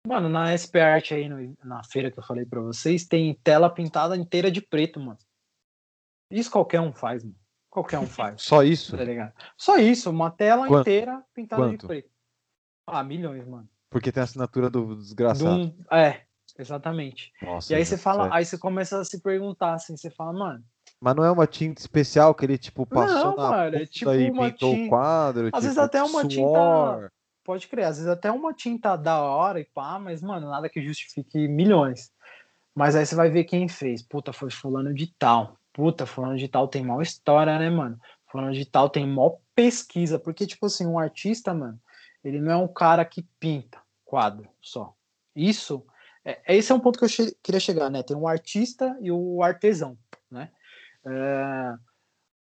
Mano, 0.06 0.28
na 0.28 0.52
SP 0.52 0.76
Art 0.82 1.14
aí, 1.14 1.30
no, 1.30 1.56
na 1.64 1.84
feira 1.86 2.12
que 2.12 2.20
eu 2.20 2.24
falei 2.24 2.46
pra 2.46 2.60
vocês, 2.60 3.06
tem 3.06 3.34
tela 3.42 3.70
pintada 3.70 4.18
inteira 4.18 4.52
de 4.52 4.60
preto, 4.60 5.00
mano. 5.00 5.20
Isso 6.30 6.52
qualquer 6.52 6.82
um 6.82 6.92
faz, 6.92 7.24
mano. 7.24 7.40
Qualquer 7.80 8.00
um 8.00 8.06
faz. 8.06 8.42
Só 8.42 8.62
isso? 8.62 8.98
Tá 8.98 9.04
ligado? 9.06 9.32
Só 9.58 9.78
isso, 9.78 10.10
uma 10.10 10.30
tela 10.30 10.68
Quanto? 10.68 10.82
inteira 10.82 11.24
pintada 11.34 11.64
Quanto? 11.64 11.80
de 11.80 11.88
preto. 11.88 12.10
Ah, 12.86 13.02
milhões, 13.04 13.48
mano. 13.48 13.70
Porque 13.90 14.12
tem 14.12 14.20
a 14.20 14.26
assinatura 14.26 14.70
do 14.70 14.98
desgraçado. 14.98 15.50
Um... 15.50 15.74
É, 15.90 16.24
exatamente. 16.58 17.32
Nossa, 17.42 17.72
e 17.72 17.78
aí 17.78 17.86
você 17.86 17.98
fala, 17.98 18.28
é. 18.28 18.30
aí 18.34 18.46
você 18.46 18.58
começa 18.58 19.00
a 19.00 19.06
se 19.06 19.22
perguntar 19.22 19.76
assim, 19.76 19.96
você 19.96 20.10
fala, 20.10 20.34
mano. 20.34 20.64
Mas 21.00 21.16
não 21.16 21.24
é 21.24 21.32
uma 21.32 21.48
tinta 21.48 21.80
especial 21.80 22.36
que 22.36 22.46
ele, 22.46 22.58
tipo, 22.58 22.86
passou 22.86 23.32
não, 23.32 23.38
na 23.38 23.50
mano, 23.50 23.78
é 23.78 23.86
tipo 23.86 24.14
e 24.14 24.30
pintou 24.30 24.74
tinta... 24.74 24.86
o 24.86 24.90
quadro. 24.90 25.46
Às 25.46 25.52
tipo, 25.52 25.62
vezes 25.62 25.78
até 25.78 26.04
uma 26.04 26.30
suor. 26.30 26.98
tinta. 26.98 27.14
Pode 27.46 27.68
crer, 27.70 27.86
às 27.86 27.96
vezes 27.96 28.12
até 28.12 28.30
uma 28.30 28.54
tinta 28.54 28.98
da 28.98 29.22
hora 29.22 29.62
e 29.62 29.66
pá, 29.66 29.98
mas, 29.98 30.22
mano, 30.22 30.50
nada 30.50 30.68
que 30.68 30.82
justifique 30.82 31.48
milhões. 31.48 32.12
Mas 32.76 32.94
aí 32.94 33.06
você 33.06 33.16
vai 33.16 33.30
ver 33.30 33.46
quem 33.46 33.70
fez. 33.70 34.02
Puta, 34.02 34.34
foi 34.34 34.52
fulano 34.52 34.94
de 34.94 35.08
tal 35.18 35.59
puta, 35.80 36.06
fulano 36.06 36.36
de 36.36 36.50
tal 36.50 36.68
tem 36.68 36.84
mal 36.84 37.02
história, 37.02 37.58
né, 37.58 37.70
mano? 37.70 37.98
Fulano 38.30 38.52
de 38.52 38.66
tal 38.66 38.90
tem 38.90 39.08
mó 39.08 39.38
pesquisa, 39.56 40.20
porque, 40.20 40.46
tipo 40.46 40.66
assim, 40.66 40.86
um 40.86 41.00
artista, 41.00 41.54
mano, 41.54 41.80
ele 42.22 42.42
não 42.42 42.52
é 42.52 42.58
um 42.58 42.68
cara 42.68 43.06
que 43.06 43.26
pinta 43.40 43.82
quadro 44.04 44.50
só. 44.60 44.94
Isso, 45.34 45.86
é, 46.26 46.58
esse 46.58 46.70
é 46.70 46.76
um 46.76 46.82
ponto 46.82 47.00
que 47.00 47.06
eu 47.06 47.08
che 47.08 47.34
queria 47.42 47.62
chegar, 47.62 47.90
né? 47.90 48.04
Tem 48.04 48.18
um 48.18 48.28
artista 48.28 48.98
e 49.00 49.10
o 49.10 49.42
artesão, 49.42 49.98
né? 50.30 50.52
É, 51.06 51.74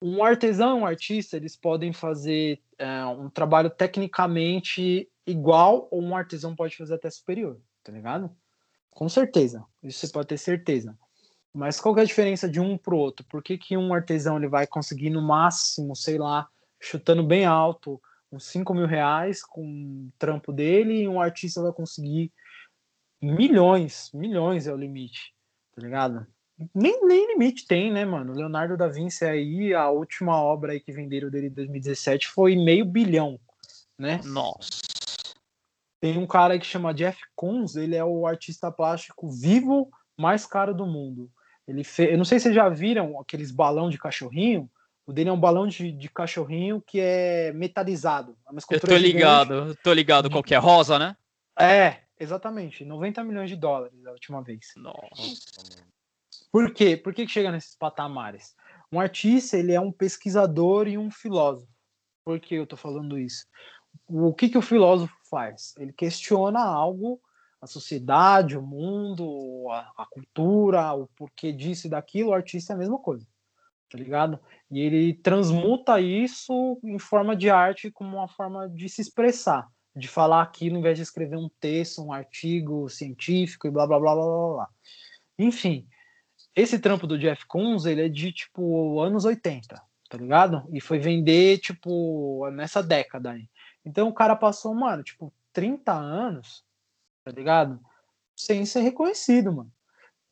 um 0.01 0.23
artesão 0.23 0.77
e 0.77 0.81
um 0.81 0.85
artista, 0.85 1.35
eles 1.35 1.57
podem 1.57 1.91
fazer 1.91 2.61
é, 2.77 3.05
um 3.05 3.29
trabalho 3.29 3.69
tecnicamente 3.69 5.09
igual 5.27 5.89
ou 5.91 6.01
um 6.01 6.15
artesão 6.15 6.55
pode 6.55 6.77
fazer 6.77 6.93
até 6.93 7.09
superior, 7.09 7.59
tá 7.83 7.91
ligado? 7.91 8.33
Com 8.89 9.09
certeza, 9.09 9.65
isso 9.83 10.07
você 10.07 10.13
pode 10.13 10.29
ter 10.29 10.37
certeza. 10.37 10.97
Mas 11.55 11.79
qual 11.79 11.97
é 11.97 12.01
a 12.01 12.05
diferença 12.05 12.49
de 12.49 12.59
um 12.59 12.77
pro 12.77 12.97
outro? 12.97 13.25
Por 13.29 13.41
que, 13.41 13.57
que 13.57 13.77
um 13.77 13.93
artesão 13.93 14.35
ele 14.35 14.49
vai 14.49 14.67
conseguir 14.67 15.09
no 15.09 15.21
máximo, 15.21 15.95
sei 15.95 16.17
lá, 16.17 16.49
chutando 16.81 17.23
bem 17.23 17.45
alto, 17.45 18.01
uns 18.29 18.43
5 18.47 18.73
mil 18.73 18.85
reais 18.85 19.41
com 19.41 19.63
o 19.63 20.11
trampo 20.19 20.51
dele, 20.51 21.03
e 21.03 21.07
um 21.07 21.21
artista 21.21 21.61
vai 21.61 21.71
conseguir 21.71 22.29
milhões, 23.21 24.11
milhões 24.13 24.67
é 24.67 24.73
o 24.73 24.77
limite, 24.77 25.33
tá 25.73 25.81
ligado? 25.81 26.27
Nem, 26.73 27.05
nem 27.05 27.27
limite 27.27 27.65
tem, 27.65 27.89
né, 27.89 28.03
mano? 28.03 28.33
Leonardo 28.33 28.75
da 28.75 28.89
Vinci 28.89 29.23
aí, 29.23 29.73
a 29.73 29.89
última 29.89 30.35
obra 30.35 30.73
aí 30.73 30.81
que 30.81 30.91
venderam 30.91 31.29
dele 31.29 31.47
em 31.47 31.53
2017 31.53 32.27
foi 32.27 32.57
meio 32.57 32.83
bilhão, 32.83 33.39
né? 33.97 34.19
Nossa. 34.25 34.81
Tem 36.01 36.17
um 36.17 36.27
cara 36.27 36.59
que 36.59 36.65
chama 36.65 36.93
Jeff 36.93 37.17
Koons, 37.33 37.77
ele 37.77 37.95
é 37.95 38.03
o 38.03 38.27
artista 38.27 38.69
plástico 38.69 39.29
vivo 39.29 39.89
mais 40.17 40.45
caro 40.45 40.73
do 40.73 40.85
mundo. 40.85 41.31
Ele 41.67 41.83
fez, 41.83 42.11
eu 42.11 42.17
não 42.17 42.25
sei 42.25 42.39
se 42.39 42.43
vocês 42.43 42.55
já 42.55 42.69
viram 42.69 43.19
aqueles 43.19 43.51
balão 43.51 43.89
de 43.89 43.97
cachorrinho, 43.97 44.69
O 45.07 45.13
dele 45.13 45.29
é 45.29 45.33
um 45.33 45.39
balão 45.39 45.67
de, 45.67 45.91
de 45.91 46.09
cachorrinho 46.09 46.81
que 46.81 46.99
é 46.99 47.51
metalizado. 47.53 48.37
É 48.47 48.75
eu 48.75 48.79
tô 48.79 48.97
ligado, 48.97 49.59
gigante. 49.59 49.79
tô 49.83 49.93
ligado 49.93 50.29
qual 50.29 50.43
que 50.43 50.55
é, 50.55 50.57
rosa, 50.57 50.97
né? 50.97 51.15
É, 51.59 52.01
exatamente. 52.19 52.83
90 52.83 53.23
milhões 53.23 53.49
de 53.49 53.55
dólares 53.55 54.05
a 54.05 54.11
última 54.11 54.41
vez. 54.41 54.73
Nossa. 54.75 55.75
Por 56.51 56.73
quê? 56.73 56.95
Por 56.95 57.13
que, 57.13 57.25
que 57.25 57.31
chega 57.31 57.51
nesses 57.51 57.75
patamares? 57.75 58.55
Um 58.91 58.99
artista, 58.99 59.57
ele 59.57 59.73
é 59.73 59.79
um 59.79 59.91
pesquisador 59.91 60.87
e 60.87 60.97
um 60.97 61.11
filósofo. 61.11 61.71
Por 62.23 62.39
que 62.39 62.55
eu 62.55 62.65
tô 62.65 62.77
falando 62.77 63.19
isso? 63.19 63.45
O 64.07 64.33
que, 64.33 64.49
que 64.49 64.57
o 64.57 64.61
filósofo 64.61 65.13
faz? 65.29 65.73
Ele 65.77 65.93
questiona 65.93 66.63
algo, 66.63 67.21
a 67.65 67.67
sociedade, 67.67 68.57
o 68.57 68.61
mundo, 68.61 69.67
a, 69.69 70.03
a 70.03 70.05
cultura, 70.05 70.93
o 70.93 71.07
porquê 71.15 71.51
disso 71.51 71.87
e 71.87 71.89
daquilo. 71.89 72.29
O 72.29 72.33
artista 72.33 72.73
é 72.73 72.75
a 72.75 72.79
mesma 72.79 72.97
coisa 72.97 73.27
tá 73.89 73.97
ligado? 73.97 74.39
E 74.69 74.79
ele 74.79 75.13
transmuta 75.13 76.01
isso 76.01 76.79
em 76.83 76.99
forma 76.99 77.35
de 77.35 77.49
arte 77.49 77.91
como 77.91 78.17
uma 78.17 78.27
forma 78.27 78.67
de 78.69 78.89
se 78.89 79.01
expressar, 79.01 79.67
de 79.95 80.07
falar 80.07 80.41
aquilo 80.41 80.77
em 80.77 80.81
vez 80.81 80.97
de 80.97 81.03
escrever 81.03 81.37
um 81.37 81.49
texto, 81.59 82.03
um 82.03 82.11
artigo 82.11 82.89
científico 82.89 83.67
e 83.67 83.71
blá 83.71 83.87
blá 83.87 83.99
blá 83.99 84.13
blá 84.13 84.25
blá. 84.25 84.53
blá. 84.53 84.69
Enfim, 85.39 85.87
esse 86.55 86.79
trampo 86.79 87.07
do 87.07 87.17
Jeff 87.17 87.45
Koons, 87.45 87.85
ele 87.85 88.05
é 88.05 88.09
de 88.09 88.31
tipo 88.33 88.99
anos 89.01 89.23
80, 89.23 89.81
tá 90.09 90.17
ligado? 90.17 90.67
E 90.73 90.81
foi 90.81 90.99
vender 90.99 91.59
tipo 91.59 92.49
nessa 92.51 92.81
década 92.81 93.31
aí. 93.31 93.47
Então 93.85 94.09
o 94.09 94.13
cara 94.13 94.35
passou, 94.35 94.73
mano, 94.73 95.03
tipo 95.03 95.33
30 95.53 95.93
anos, 95.93 96.65
tá 97.25 97.31
ligado? 97.31 97.79
Sem 98.35 98.65
ser 98.65 98.81
reconhecido, 98.81 99.51
mano. 99.51 99.71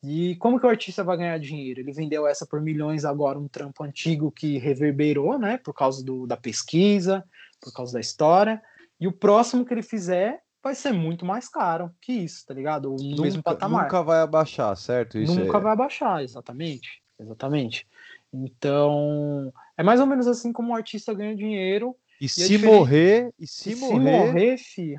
E 0.02 0.36
como 0.36 0.60
que 0.60 0.66
o 0.66 0.68
artista 0.68 1.02
vai 1.02 1.16
ganhar 1.16 1.38
dinheiro? 1.38 1.80
Ele 1.80 1.92
vendeu 1.92 2.26
essa 2.26 2.46
por 2.46 2.60
milhões 2.60 3.04
agora, 3.04 3.38
um 3.38 3.48
trampo 3.48 3.82
antigo 3.82 4.30
que 4.30 4.58
reverberou, 4.58 5.38
né? 5.38 5.58
Por 5.58 5.74
causa 5.74 6.04
do, 6.04 6.26
da 6.26 6.36
pesquisa, 6.36 7.24
por 7.60 7.72
causa 7.72 7.94
da 7.94 8.00
história. 8.00 8.62
E 9.00 9.08
o 9.08 9.12
próximo 9.12 9.64
que 9.64 9.72
ele 9.74 9.82
fizer 9.82 10.40
vai 10.62 10.74
ser 10.74 10.92
muito 10.92 11.24
mais 11.24 11.48
caro 11.48 11.90
que 12.00 12.12
isso, 12.12 12.44
tá 12.46 12.54
ligado? 12.54 12.90
No 12.90 12.96
nunca, 12.96 13.22
mesmo 13.22 13.42
patamar. 13.42 13.84
Nunca 13.84 14.02
vai 14.02 14.20
abaixar, 14.20 14.76
certo? 14.76 15.18
Isso 15.18 15.38
nunca 15.38 15.58
é... 15.58 15.60
vai 15.60 15.72
abaixar, 15.72 16.22
exatamente. 16.22 17.02
Exatamente. 17.18 17.86
Então, 18.32 19.52
é 19.76 19.82
mais 19.82 20.00
ou 20.00 20.06
menos 20.06 20.26
assim 20.26 20.52
como 20.52 20.72
o 20.72 20.76
artista 20.76 21.14
ganha 21.14 21.34
dinheiro. 21.34 21.96
E, 22.20 22.26
e 22.26 22.28
se 22.28 22.58
morrer, 22.58 23.32
e 23.38 23.46
se, 23.46 23.72
e 23.72 23.76
morrer. 23.76 23.94
Se 23.94 24.00
morrer, 24.00 24.56
fi, 24.58 24.94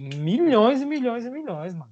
milhões 0.00 0.80
e 0.80 0.86
milhões 0.86 1.24
e 1.24 1.30
milhões, 1.30 1.74
mano. 1.74 1.90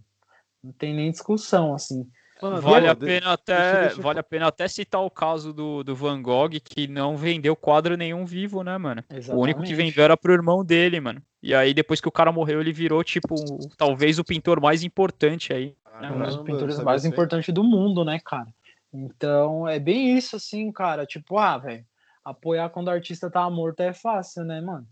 Não 0.63 0.73
tem 0.73 0.95
nem 0.95 1.11
discussão, 1.11 1.75
assim. 1.75 2.09
Mano, 2.43 2.61
vale, 2.61 2.89
a 2.89 2.97
pena 2.97 3.33
até, 3.33 3.55
deixa, 3.55 3.81
deixa 3.81 4.03
vale 4.03 4.19
a 4.19 4.23
pena 4.23 4.49
até 4.49 4.67
citar 4.67 5.01
o 5.03 5.11
caso 5.11 5.53
do, 5.53 5.85
do 5.85 5.95
Van 5.95 6.21
Gogh, 6.21 6.51
que 6.63 6.89
não 6.89 7.17
vendeu 7.17 7.55
quadro 7.55 7.97
nenhum 7.97 8.27
vivo, 8.27 8.63
né, 8.63 8.77
mano? 8.77 9.05
Exatamente. 9.09 9.39
O 9.39 9.43
único 9.43 9.63
que 9.63 9.75
vendeu 9.75 10.05
era 10.05 10.17
pro 10.17 10.33
irmão 10.33 10.65
dele, 10.65 11.01
mano. 11.01 11.23
E 11.43 11.55
aí, 11.55 11.73
depois 11.73 12.01
que 12.01 12.09
o 12.09 12.13
cara 12.13 12.33
morreu, 12.33 12.61
ele 12.61 12.73
virou, 12.73 13.05
tipo, 13.05 13.35
talvez 13.77 14.19
o 14.19 14.25
pintor 14.25 14.61
mais 14.61 14.83
importante 14.83 15.53
aí. 15.53 15.77
Né, 16.01 16.11
um 16.11 16.23
dos 16.23 16.37
pintores 16.39 16.79
mais 16.81 17.05
importantes 17.05 17.55
do 17.55 17.63
mundo, 17.63 18.05
né, 18.05 18.19
cara? 18.25 18.49
Então, 18.93 19.69
é 19.69 19.79
bem 19.79 20.17
isso, 20.17 20.37
assim, 20.37 20.73
cara. 20.73 21.07
Tipo, 21.07 21.39
ah, 21.39 21.57
velho, 21.59 21.85
apoiar 22.25 22.69
quando 22.71 22.89
o 22.89 22.91
artista 22.91 23.31
tá 23.31 23.49
morto 23.49 23.81
é 23.81 23.93
fácil, 23.93 24.45
né, 24.45 24.61
mano? 24.61 24.87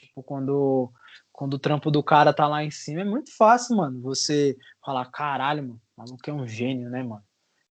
Tipo, 0.00 0.22
quando 0.22 0.92
quando 1.32 1.54
o 1.54 1.58
trampo 1.58 1.88
do 1.88 2.02
cara 2.02 2.32
tá 2.32 2.48
lá 2.48 2.64
em 2.64 2.70
cima, 2.70 3.02
é 3.02 3.04
muito 3.04 3.34
fácil, 3.36 3.76
mano. 3.76 4.00
Você 4.02 4.56
falar, 4.84 5.04
caralho, 5.06 5.62
mano, 5.62 5.80
o 5.96 6.00
maluco 6.00 6.28
é 6.28 6.32
um 6.32 6.46
gênio, 6.46 6.90
né, 6.90 7.00
mano? 7.02 7.22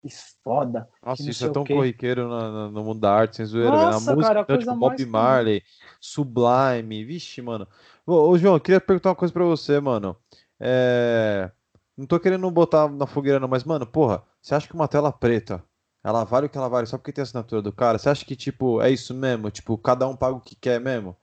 Que 0.00 0.08
foda. 0.44 0.88
Nossa, 1.04 1.24
que 1.24 1.30
isso 1.30 1.46
é 1.46 1.48
tão 1.48 1.64
corriqueiro 1.64 2.28
no, 2.28 2.70
no, 2.70 2.84
mundo 2.84 3.00
da 3.00 3.12
arte, 3.12 3.36
sem 3.36 3.44
zoeira, 3.44 3.70
Nossa, 3.70 4.08
Na 4.08 4.14
música, 4.14 4.34
cara, 4.34 4.40
então, 4.42 4.58
tipo, 4.58 4.76
Bob 4.76 5.06
Marley, 5.06 5.62
Sublime, 6.00 7.04
vixe, 7.04 7.42
mano. 7.42 7.66
Ô, 8.06 8.28
ô, 8.28 8.38
João, 8.38 8.54
eu 8.54 8.60
queria 8.60 8.80
perguntar 8.80 9.08
uma 9.08 9.16
coisa 9.16 9.34
pra 9.34 9.44
você, 9.44 9.80
mano. 9.80 10.16
É... 10.60 11.50
Não 11.96 12.06
tô 12.06 12.20
querendo 12.20 12.48
botar 12.52 12.88
na 12.88 13.06
fogueira, 13.06 13.40
não, 13.40 13.48
mas, 13.48 13.64
mano, 13.64 13.84
porra, 13.84 14.22
você 14.40 14.54
acha 14.54 14.68
que 14.68 14.74
uma 14.74 14.86
tela 14.86 15.10
preta, 15.10 15.64
ela 16.04 16.22
vale 16.22 16.46
o 16.46 16.48
que 16.48 16.56
ela 16.56 16.68
vale 16.68 16.86
só 16.86 16.96
porque 16.98 17.10
tem 17.10 17.22
a 17.22 17.24
assinatura 17.24 17.60
do 17.60 17.72
cara? 17.72 17.98
Você 17.98 18.08
acha 18.08 18.24
que, 18.24 18.36
tipo, 18.36 18.80
é 18.80 18.90
isso 18.90 19.12
mesmo? 19.12 19.50
Tipo, 19.50 19.76
cada 19.76 20.06
um 20.06 20.14
paga 20.14 20.36
o 20.36 20.40
que 20.40 20.54
quer 20.54 20.80
mesmo? 20.80 21.16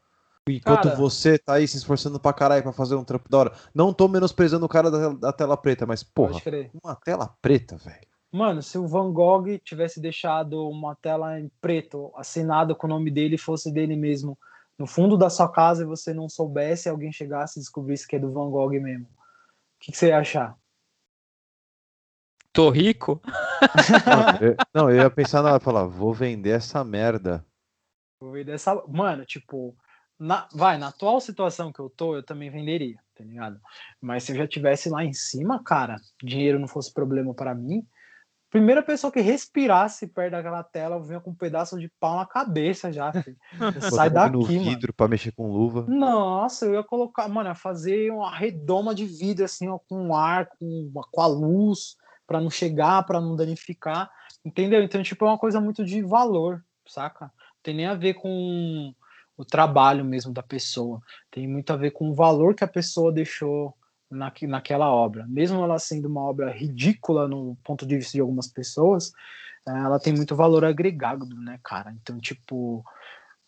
Enquanto 0.47 0.83
cara, 0.83 0.95
você 0.95 1.37
tá 1.37 1.53
aí 1.53 1.67
se 1.67 1.77
esforçando 1.77 2.19
pra 2.19 2.33
caralho 2.33 2.63
pra 2.63 2.73
fazer 2.73 2.95
um 2.95 3.03
trampo 3.03 3.29
da 3.29 3.37
hora. 3.37 3.53
Não 3.73 3.93
tô 3.93 4.07
menosprezando 4.09 4.65
o 4.65 4.69
cara 4.69 4.91
da, 4.91 5.09
da 5.09 5.31
tela 5.31 5.55
preta, 5.55 5.85
mas, 5.85 6.03
porra, 6.03 6.41
uma 6.83 6.95
tela 6.95 7.33
preta, 7.41 7.77
velho. 7.77 8.05
Mano, 8.29 8.61
se 8.61 8.77
o 8.77 8.87
Van 8.87 9.11
Gogh 9.13 9.59
tivesse 9.63 10.01
deixado 10.01 10.67
uma 10.67 10.95
tela 10.95 11.39
em 11.39 11.49
preto, 11.61 12.11
assinado 12.15 12.75
com 12.75 12.87
o 12.87 12.89
nome 12.89 13.11
dele, 13.11 13.37
fosse 13.37 13.71
dele 13.71 13.95
mesmo, 13.95 14.37
no 14.77 14.87
fundo 14.87 15.15
da 15.15 15.29
sua 15.29 15.47
casa 15.47 15.83
e 15.83 15.85
você 15.85 16.13
não 16.13 16.27
soubesse, 16.27 16.89
alguém 16.89 17.11
chegasse 17.11 17.59
e 17.59 17.61
descobrisse 17.61 18.07
que 18.07 18.15
é 18.15 18.19
do 18.19 18.31
Van 18.31 18.49
Gogh 18.49 18.71
mesmo, 18.81 19.05
o 19.05 19.79
que, 19.79 19.91
que 19.91 19.97
você 19.97 20.07
ia 20.07 20.17
achar? 20.17 20.57
Tô 22.51 22.69
rico? 22.69 23.21
não, 24.05 24.37
eu, 24.47 24.55
não, 24.73 24.89
eu 24.89 24.97
ia 24.97 25.09
pensar 25.09 25.41
na 25.41 25.51
hora, 25.51 25.59
falar, 25.59 25.85
vou 25.85 26.13
vender 26.13 26.51
essa 26.51 26.83
merda. 26.83 27.45
Vou 28.19 28.31
vender 28.31 28.53
essa. 28.53 28.75
Mano, 28.87 29.25
tipo, 29.25 29.75
na, 30.19 30.47
vai, 30.53 30.77
na 30.77 30.87
atual 30.87 31.19
situação 31.19 31.71
que 31.71 31.79
eu 31.79 31.89
tô, 31.89 32.15
eu 32.15 32.23
também 32.23 32.49
venderia, 32.49 32.97
tá 33.15 33.23
ligado? 33.23 33.59
Mas 34.01 34.23
se 34.23 34.31
eu 34.31 34.35
já 34.35 34.47
tivesse 34.47 34.89
lá 34.89 35.03
em 35.03 35.13
cima, 35.13 35.63
cara, 35.63 35.97
dinheiro 36.21 36.59
não 36.59 36.67
fosse 36.67 36.93
problema 36.93 37.33
para 37.33 37.53
mim, 37.53 37.85
primeira 38.49 38.83
pessoa 38.83 39.11
que 39.11 39.19
respirasse 39.19 40.07
perto 40.07 40.33
daquela 40.33 40.63
tela 40.63 41.01
vinha 41.01 41.19
com 41.19 41.31
um 41.31 41.35
pedaço 41.35 41.79
de 41.79 41.91
pau 41.99 42.17
na 42.17 42.25
cabeça 42.25 42.91
já, 42.93 43.11
Sai 43.91 44.09
daqui, 44.11 44.33
no 44.33 44.43
vidro 44.43 44.93
para 44.93 45.07
mexer 45.07 45.31
com 45.31 45.51
luva. 45.51 45.85
Nossa, 45.87 46.67
eu 46.67 46.75
ia 46.75 46.83
colocar, 46.83 47.27
mano, 47.27 47.49
ia 47.49 47.55
fazer 47.55 48.11
uma 48.11 48.33
redoma 48.35 48.93
de 48.93 49.05
vidro 49.05 49.45
assim, 49.45 49.67
ó, 49.67 49.79
com 49.79 50.15
ar, 50.15 50.47
com, 50.59 50.91
com 51.11 51.21
a 51.21 51.25
luz, 51.25 51.97
para 52.27 52.39
não 52.39 52.49
chegar, 52.49 53.03
para 53.03 53.19
não 53.19 53.35
danificar, 53.35 54.09
entendeu? 54.45 54.83
Então, 54.83 55.01
tipo, 55.01 55.25
é 55.25 55.29
uma 55.29 55.37
coisa 55.37 55.59
muito 55.59 55.83
de 55.83 56.03
valor, 56.03 56.63
saca? 56.87 57.25
Não 57.25 57.31
tem 57.63 57.75
nem 57.75 57.87
a 57.87 57.95
ver 57.95 58.13
com 58.13 58.93
o 59.37 59.43
trabalho 59.43 60.05
mesmo 60.05 60.33
da 60.33 60.43
pessoa. 60.43 61.01
Tem 61.31 61.47
muito 61.47 61.71
a 61.73 61.77
ver 61.77 61.91
com 61.91 62.09
o 62.09 62.13
valor 62.13 62.55
que 62.55 62.63
a 62.63 62.67
pessoa 62.67 63.11
deixou 63.11 63.75
na, 64.09 64.31
naquela 64.43 64.89
obra. 64.89 65.25
Mesmo 65.27 65.63
ela 65.63 65.79
sendo 65.79 66.07
uma 66.07 66.21
obra 66.21 66.51
ridícula 66.51 67.27
no 67.27 67.57
ponto 67.63 67.85
de 67.85 67.97
vista 67.97 68.13
de 68.13 68.21
algumas 68.21 68.47
pessoas, 68.47 69.11
ela 69.65 69.99
tem 69.99 70.13
muito 70.13 70.35
valor 70.35 70.65
agregado, 70.65 71.25
né, 71.25 71.59
cara? 71.63 71.91
Então, 71.91 72.19
tipo, 72.19 72.83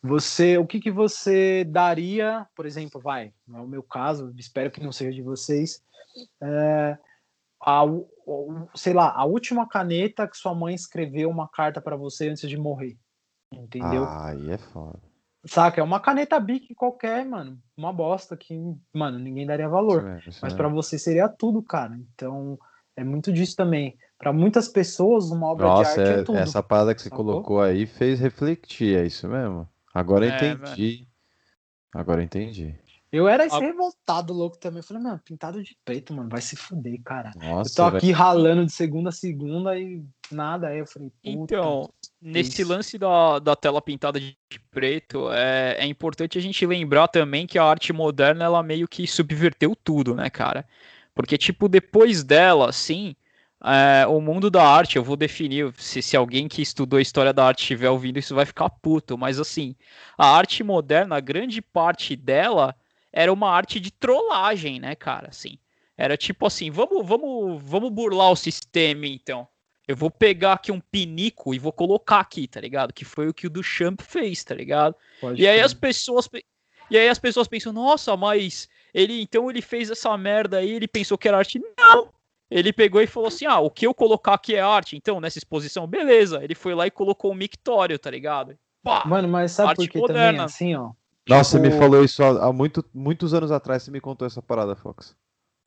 você, 0.01 0.57
o 0.57 0.65
que 0.65 0.79
que 0.79 0.91
você 0.91 1.63
daria, 1.65 2.47
por 2.55 2.65
exemplo, 2.65 3.01
vai, 3.01 3.33
é 3.53 3.59
o 3.59 3.67
meu 3.67 3.83
caso, 3.83 4.33
espero 4.37 4.71
que 4.71 4.83
não 4.83 4.91
seja 4.91 5.11
de 5.11 5.21
vocês, 5.21 5.83
é, 6.41 6.97
a, 7.61 7.81
sei 8.75 8.93
lá, 8.93 9.11
a 9.11 9.25
última 9.25 9.67
caneta 9.67 10.27
que 10.27 10.37
sua 10.37 10.55
mãe 10.55 10.73
escreveu 10.73 11.29
uma 11.29 11.47
carta 11.47 11.81
para 11.81 11.97
você 11.97 12.29
antes 12.29 12.47
de 12.49 12.57
morrer, 12.57 12.97
entendeu? 13.51 14.05
Ah, 14.05 14.29
aí 14.29 14.51
é 14.51 14.57
foda. 14.57 15.14
Saca? 15.45 15.79
É 15.79 15.83
uma 15.83 15.99
caneta 15.99 16.39
Bic 16.39 16.73
qualquer, 16.73 17.25
mano. 17.25 17.59
Uma 17.77 17.93
bosta 17.93 18.35
que, 18.35 18.59
mano, 18.93 19.19
ninguém 19.19 19.45
daria 19.45 19.69
valor. 19.69 19.99
Isso 19.99 20.27
é, 20.27 20.29
isso 20.29 20.39
Mas 20.41 20.53
é. 20.53 20.55
para 20.55 20.67
você 20.67 20.97
seria 20.97 21.29
tudo, 21.29 21.61
cara. 21.61 21.95
Então, 22.13 22.57
é 22.95 23.03
muito 23.03 23.31
disso 23.31 23.55
também. 23.55 23.97
Para 24.17 24.33
muitas 24.33 24.67
pessoas, 24.67 25.29
uma 25.29 25.47
obra 25.47 25.67
Nossa, 25.67 25.93
de 25.93 25.99
arte 26.01 26.17
é, 26.17 26.21
é 26.21 26.23
tudo. 26.23 26.37
Essa 26.37 26.63
parada 26.63 26.95
que 26.95 27.01
você 27.01 27.09
Sacou? 27.09 27.25
colocou 27.25 27.61
aí 27.61 27.85
fez 27.85 28.19
refletir, 28.19 28.97
é 28.97 29.05
isso 29.05 29.27
mesmo? 29.27 29.67
Agora 29.93 30.25
eu 30.25 30.31
é, 30.31 30.35
entendi. 30.35 31.07
Agora 31.93 32.21
eu 32.21 32.25
entendi. 32.25 32.75
Eu 33.15 33.29
era 33.29 33.45
esse 33.45 33.57
revoltado 33.57 34.33
louco 34.33 34.57
também. 34.57 34.79
Eu 34.79 34.83
falei, 34.83 35.01
mano, 35.01 35.21
pintado 35.23 35.63
de 35.63 35.77
preto, 35.85 36.13
mano, 36.13 36.29
vai 36.29 36.41
se 36.41 36.57
fuder, 36.57 37.01
cara. 37.01 37.31
Nossa, 37.33 37.71
eu 37.71 37.75
tô 37.89 37.95
aqui 37.95 38.11
ralando 38.11 38.65
de 38.65 38.73
segunda 38.73 39.07
a 39.07 39.13
segunda 39.13 39.79
e 39.79 40.03
nada. 40.29 40.67
Aí 40.67 40.79
eu 40.79 40.85
falei, 40.85 41.09
Puta, 41.23 41.53
Então, 41.55 41.89
nesse 42.21 42.61
isso. 42.61 42.69
lance 42.69 42.97
da, 42.97 43.39
da 43.39 43.55
tela 43.55 43.81
pintada 43.81 44.19
de 44.19 44.37
preto, 44.69 45.31
é, 45.31 45.77
é 45.79 45.85
importante 45.85 46.37
a 46.37 46.41
gente 46.41 46.65
lembrar 46.65 47.07
também 47.07 47.47
que 47.47 47.57
a 47.57 47.63
arte 47.63 47.93
moderna, 47.93 48.43
ela 48.43 48.61
meio 48.61 48.85
que 48.85 49.07
subverteu 49.07 49.77
tudo, 49.81 50.13
né, 50.13 50.29
cara? 50.29 50.67
Porque, 51.13 51.37
tipo, 51.37 51.69
depois 51.69 52.21
dela, 52.21 52.73
sim, 52.73 53.15
é, 53.63 54.05
o 54.07 54.19
mundo 54.19 54.51
da 54.51 54.67
arte, 54.67 54.97
eu 54.97 55.03
vou 55.05 55.15
definir, 55.15 55.73
se, 55.77 56.01
se 56.01 56.17
alguém 56.17 56.49
que 56.49 56.61
estudou 56.61 56.99
a 56.99 57.01
história 57.01 57.31
da 57.31 57.45
arte 57.45 57.61
estiver 57.61 57.89
ouvindo 57.89 58.19
isso 58.19 58.35
vai 58.35 58.45
ficar 58.45 58.69
puto, 58.69 59.17
mas 59.17 59.39
assim, 59.39 59.73
a 60.17 60.27
arte 60.27 60.61
moderna, 60.65 61.15
a 61.15 61.21
grande 61.21 61.61
parte 61.61 62.13
dela 62.17 62.75
era 63.15 63.31
uma 63.31 63.49
arte 63.49 63.79
de 63.79 63.89
trollagem, 63.89 64.79
né, 64.79 64.93
cara? 64.93 65.29
Assim, 65.29 65.57
era 65.97 66.17
tipo 66.17 66.45
assim, 66.45 66.69
vamos, 66.69 67.07
vamos, 67.07 67.63
vamos 67.63 67.89
burlar 67.89 68.31
o 68.31 68.35
sistema, 68.35 69.07
então. 69.07 69.47
Eu 69.87 69.95
vou 69.95 70.11
pegar 70.11 70.53
aqui 70.53 70.71
um 70.71 70.79
pinico 70.79 71.53
e 71.53 71.59
vou 71.59 71.71
colocar 71.71 72.19
aqui, 72.19 72.47
tá 72.47 72.59
ligado? 72.59 72.91
Que 72.91 73.05
foi 73.05 73.29
o 73.29 73.33
que 73.33 73.47
o 73.47 73.49
Duchamp 73.49 74.01
fez, 74.01 74.43
tá 74.43 74.53
ligado? 74.53 74.95
Pode 75.21 75.41
e 75.41 75.47
aí 75.47 75.61
as 75.61 75.73
pessoas 75.73 76.27
e 76.89 76.97
aí 76.97 77.07
as 77.07 77.19
pessoas 77.19 77.47
pensam, 77.47 77.71
nossa, 77.71 78.17
mas 78.17 78.67
ele 78.93 79.21
então 79.21 79.49
ele 79.49 79.61
fez 79.61 79.89
essa 79.89 80.15
merda 80.17 80.57
aí, 80.57 80.71
ele 80.71 80.87
pensou 80.87 81.17
que 81.17 81.27
era 81.27 81.37
arte. 81.37 81.61
Não! 81.77 82.09
ele 82.49 82.71
pegou 82.71 83.01
e 83.01 83.07
falou 83.07 83.27
assim: 83.27 83.45
ah, 83.45 83.59
o 83.59 83.69
que 83.69 83.87
eu 83.87 83.93
colocar 83.93 84.33
aqui 84.33 84.55
é 84.55 84.61
arte, 84.61 84.95
então, 84.95 85.19
nessa 85.19 85.37
exposição, 85.37 85.87
beleza. 85.87 86.43
Ele 86.43 86.55
foi 86.55 86.75
lá 86.75 86.87
e 86.87 86.91
colocou 86.91 87.31
o 87.31 87.35
mictório, 87.35 87.97
tá 87.97 88.09
ligado? 88.09 88.57
Pá, 88.83 89.03
Mano, 89.05 89.27
mas 89.27 89.51
sabe 89.51 89.75
por 89.75 89.87
que 89.87 90.01
também 90.07 90.39
assim, 90.39 90.75
ó? 90.75 90.91
Nossa, 91.27 91.57
tipo... 91.57 91.67
você 91.67 91.73
me 91.73 91.79
falou 91.79 92.03
isso 92.03 92.23
há, 92.23 92.47
há 92.47 92.53
muito, 92.53 92.83
muitos 92.93 93.33
anos 93.33 93.51
atrás, 93.51 93.83
você 93.83 93.91
me 93.91 94.01
contou 94.01 94.27
essa 94.27 94.41
parada, 94.41 94.75
Fox. 94.75 95.15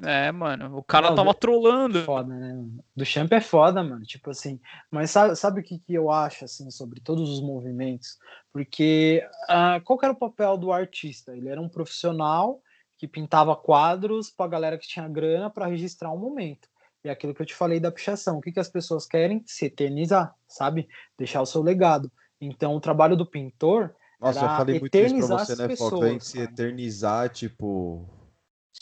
É, 0.00 0.30
mano, 0.30 0.78
o 0.78 0.82
cara 0.82 1.08
Não, 1.08 1.16
tava 1.16 1.32
do... 1.32 1.38
trolando. 1.38 2.04
Foda, 2.04 2.32
né? 2.32 2.64
Do 2.94 3.04
Champ 3.04 3.32
é 3.32 3.40
foda, 3.40 3.82
mano. 3.82 4.04
Tipo 4.04 4.30
assim, 4.30 4.60
mas 4.90 5.10
sabe, 5.10 5.34
sabe 5.34 5.60
o 5.60 5.64
que, 5.64 5.78
que 5.80 5.92
eu 5.92 6.10
acho, 6.10 6.44
assim, 6.44 6.70
sobre 6.70 7.00
todos 7.00 7.28
os 7.28 7.40
movimentos? 7.40 8.16
Porque 8.52 9.26
uh, 9.50 9.82
qual 9.84 9.98
era 10.02 10.12
o 10.12 10.16
papel 10.16 10.56
do 10.56 10.70
artista? 10.70 11.36
Ele 11.36 11.48
era 11.48 11.60
um 11.60 11.68
profissional 11.68 12.62
que 12.96 13.08
pintava 13.08 13.56
quadros 13.56 14.30
pra 14.30 14.46
galera 14.46 14.78
que 14.78 14.86
tinha 14.86 15.08
grana 15.08 15.50
para 15.50 15.66
registrar 15.66 16.12
um 16.12 16.18
momento. 16.18 16.68
E 17.02 17.08
aquilo 17.08 17.34
que 17.34 17.42
eu 17.42 17.46
te 17.46 17.54
falei 17.54 17.80
da 17.80 17.90
pichação. 17.90 18.38
O 18.38 18.40
que, 18.40 18.52
que 18.52 18.60
as 18.60 18.68
pessoas 18.68 19.04
querem? 19.06 19.42
Se 19.46 19.66
eternizar, 19.66 20.34
sabe? 20.46 20.88
Deixar 21.16 21.42
o 21.42 21.46
seu 21.46 21.62
legado. 21.62 22.10
Então, 22.40 22.74
o 22.76 22.80
trabalho 22.80 23.16
do 23.16 23.26
pintor. 23.26 23.94
Nossa, 24.20 24.40
eu 24.40 24.48
falei 24.48 24.80
muito 24.80 24.96
isso 24.96 25.16
pra 25.16 25.26
você, 25.26 25.56
né, 25.56 25.76
Fox? 25.76 26.00
Vem 26.00 26.20
se 26.20 26.40
eternizar, 26.40 27.28
tipo 27.28 28.08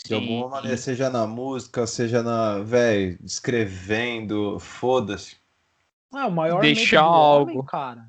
de 0.05 0.15
alguma 0.15 0.49
maneira, 0.49 0.77
seja 0.77 1.11
na 1.11 1.27
música, 1.27 1.87
seja 1.87 2.23
na, 2.23 2.59
velho, 2.59 3.19
escrevendo, 3.25 4.59
foda-se. 4.61 5.37
Ah, 6.13 6.29
o 6.29 6.31
maior 6.31 6.61
Deixar 6.61 7.03
medo 7.03 7.11
do 7.11 7.15
algo. 7.15 7.51
homem, 7.51 7.65
cara. 7.65 8.09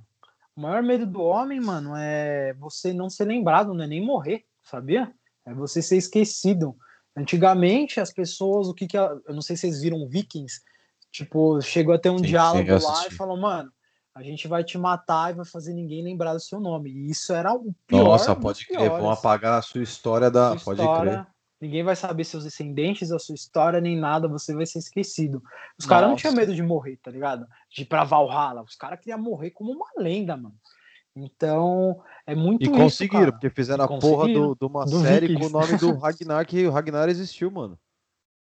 O 0.56 0.62
maior 0.62 0.84
medo 0.84 1.06
do 1.06 1.22
homem, 1.22 1.60
mano, 1.60 1.96
é 1.96 2.54
você 2.54 2.94
não 2.94 3.10
ser 3.10 3.26
lembrado, 3.26 3.74
não 3.74 3.84
é 3.84 3.88
nem 3.88 4.06
morrer, 4.06 4.46
sabia? 4.64 5.12
É 5.46 5.54
você 5.54 5.82
ser 5.82 5.98
esquecido. 5.98 6.76
Antigamente, 7.16 8.00
as 8.00 8.12
pessoas, 8.12 8.68
o 8.68 8.74
que 8.74 8.86
que. 8.86 8.98
Eu 8.98 9.22
não 9.30 9.42
sei 9.42 9.56
se 9.56 9.62
vocês 9.62 9.82
viram 9.82 10.08
Vikings, 10.08 10.62
tipo, 11.12 11.60
chegou 11.62 11.96
a 11.96 12.00
ter 12.00 12.12
um 12.12 12.20
sim, 12.20 12.26
diálogo 12.26 12.80
sim, 12.80 12.86
lá 12.86 13.08
e 13.08 13.12
falou, 13.12 13.38
mano, 13.38 13.72
a 14.18 14.24
gente 14.24 14.48
vai 14.48 14.64
te 14.64 14.78
matar 14.78 15.32
e 15.32 15.36
vai 15.36 15.46
fazer 15.46 15.74
ninguém 15.74 16.04
lembrar 16.04 16.34
do 16.34 16.40
seu 16.40 16.60
nome. 16.60 16.90
E 16.90 17.12
isso 17.12 17.34
era 17.34 17.54
o 17.54 17.74
pior. 17.86 18.04
Nossa, 18.04 18.36
pode 18.36 18.66
crer, 18.66 18.90
vão 18.90 19.12
apagar 19.12 19.60
a 19.60 19.62
sua 19.62 19.84
história 19.84 20.32
da. 20.32 20.58
Sua 20.58 20.76
pode 20.76 21.02
crer 21.02 21.28
Ninguém 21.60 21.84
vai 21.84 21.96
saber 21.96 22.24
seus 22.24 22.44
descendentes, 22.44 23.12
a 23.12 23.18
sua 23.18 23.34
história, 23.34 23.82
nem 23.82 23.98
nada, 23.98 24.28
você 24.28 24.54
vai 24.54 24.66
ser 24.66 24.78
esquecido. 24.78 25.42
Os 25.78 25.88
caras 25.88 26.08
não 26.08 26.16
tinham 26.16 26.34
medo 26.34 26.54
de 26.54 26.62
morrer, 26.62 26.98
tá 26.98 27.10
ligado? 27.10 27.48
De 27.72 27.82
ir 27.82 27.86
pra 27.86 28.04
Valhalla. 28.04 28.62
Os 28.62 28.76
caras 28.76 29.00
queriam 29.00 29.20
morrer 29.20 29.50
como 29.50 29.72
uma 29.72 29.88
lenda, 29.98 30.38
mano. 30.38 30.54
Então, 31.16 32.00
é 32.28 32.36
muito 32.36 32.64
E 32.64 32.70
conseguiram, 32.70 33.24
isso, 33.24 33.32
porque 33.32 33.50
fizeram 33.50 33.86
a 33.86 33.88
porra 33.88 34.28
de 34.28 34.38
uma 34.62 34.86
do 34.86 35.02
série 35.02 35.28
Vikings. 35.30 35.52
com 35.52 35.58
o 35.58 35.62
nome 35.62 35.78
do 35.80 35.98
Ragnar, 35.98 36.46
que 36.46 36.68
o 36.68 36.72
Ragnar 36.72 37.10
existiu, 37.10 37.50
mano. 37.50 37.78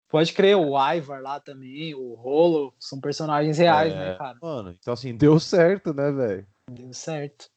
Pode 0.10 0.34
crer, 0.34 0.56
o 0.56 0.78
Ivar 0.78 1.22
lá 1.22 1.40
também, 1.40 1.94
o 1.96 2.14
Rolo, 2.14 2.74
são 2.80 3.00
personagens 3.00 3.58
reais, 3.58 3.94
né, 3.94 4.02
é, 4.02 4.10
né, 4.12 4.16
cara? 4.18 4.38
Mano, 4.42 4.76
então 4.80 4.94
assim, 4.94 5.16
deu 5.16 5.40
certo, 5.40 5.94
né, 5.94 6.12
velho? 6.12 6.48
Deu 6.70 6.94
certo. 6.94 7.50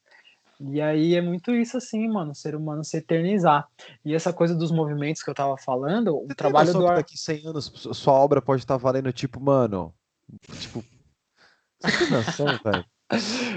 E 0.60 0.80
aí 0.80 1.14
é 1.14 1.20
muito 1.20 1.54
isso 1.54 1.76
assim, 1.76 2.08
mano, 2.08 2.32
o 2.32 2.34
ser 2.34 2.56
humano 2.56 2.82
se 2.82 2.96
eternizar. 2.96 3.68
E 4.04 4.12
essa 4.14 4.32
coisa 4.32 4.54
dos 4.56 4.72
movimentos 4.72 5.22
que 5.22 5.30
eu 5.30 5.34
tava 5.34 5.56
falando, 5.56 6.16
o 6.16 6.26
Você 6.26 6.34
trabalho 6.34 6.72
do 6.72 6.86
ar... 6.86 6.96
daqui 6.96 7.16
100 7.16 7.46
anos 7.46 7.72
sua 7.92 8.14
obra 8.14 8.42
pode 8.42 8.62
estar 8.62 8.76
valendo 8.76 9.12
tipo, 9.12 9.40
mano, 9.40 9.94
tipo 10.58 10.84
Você 11.80 11.98
tem 11.98 12.10
noção, 12.10 12.46
velho? 12.64 12.84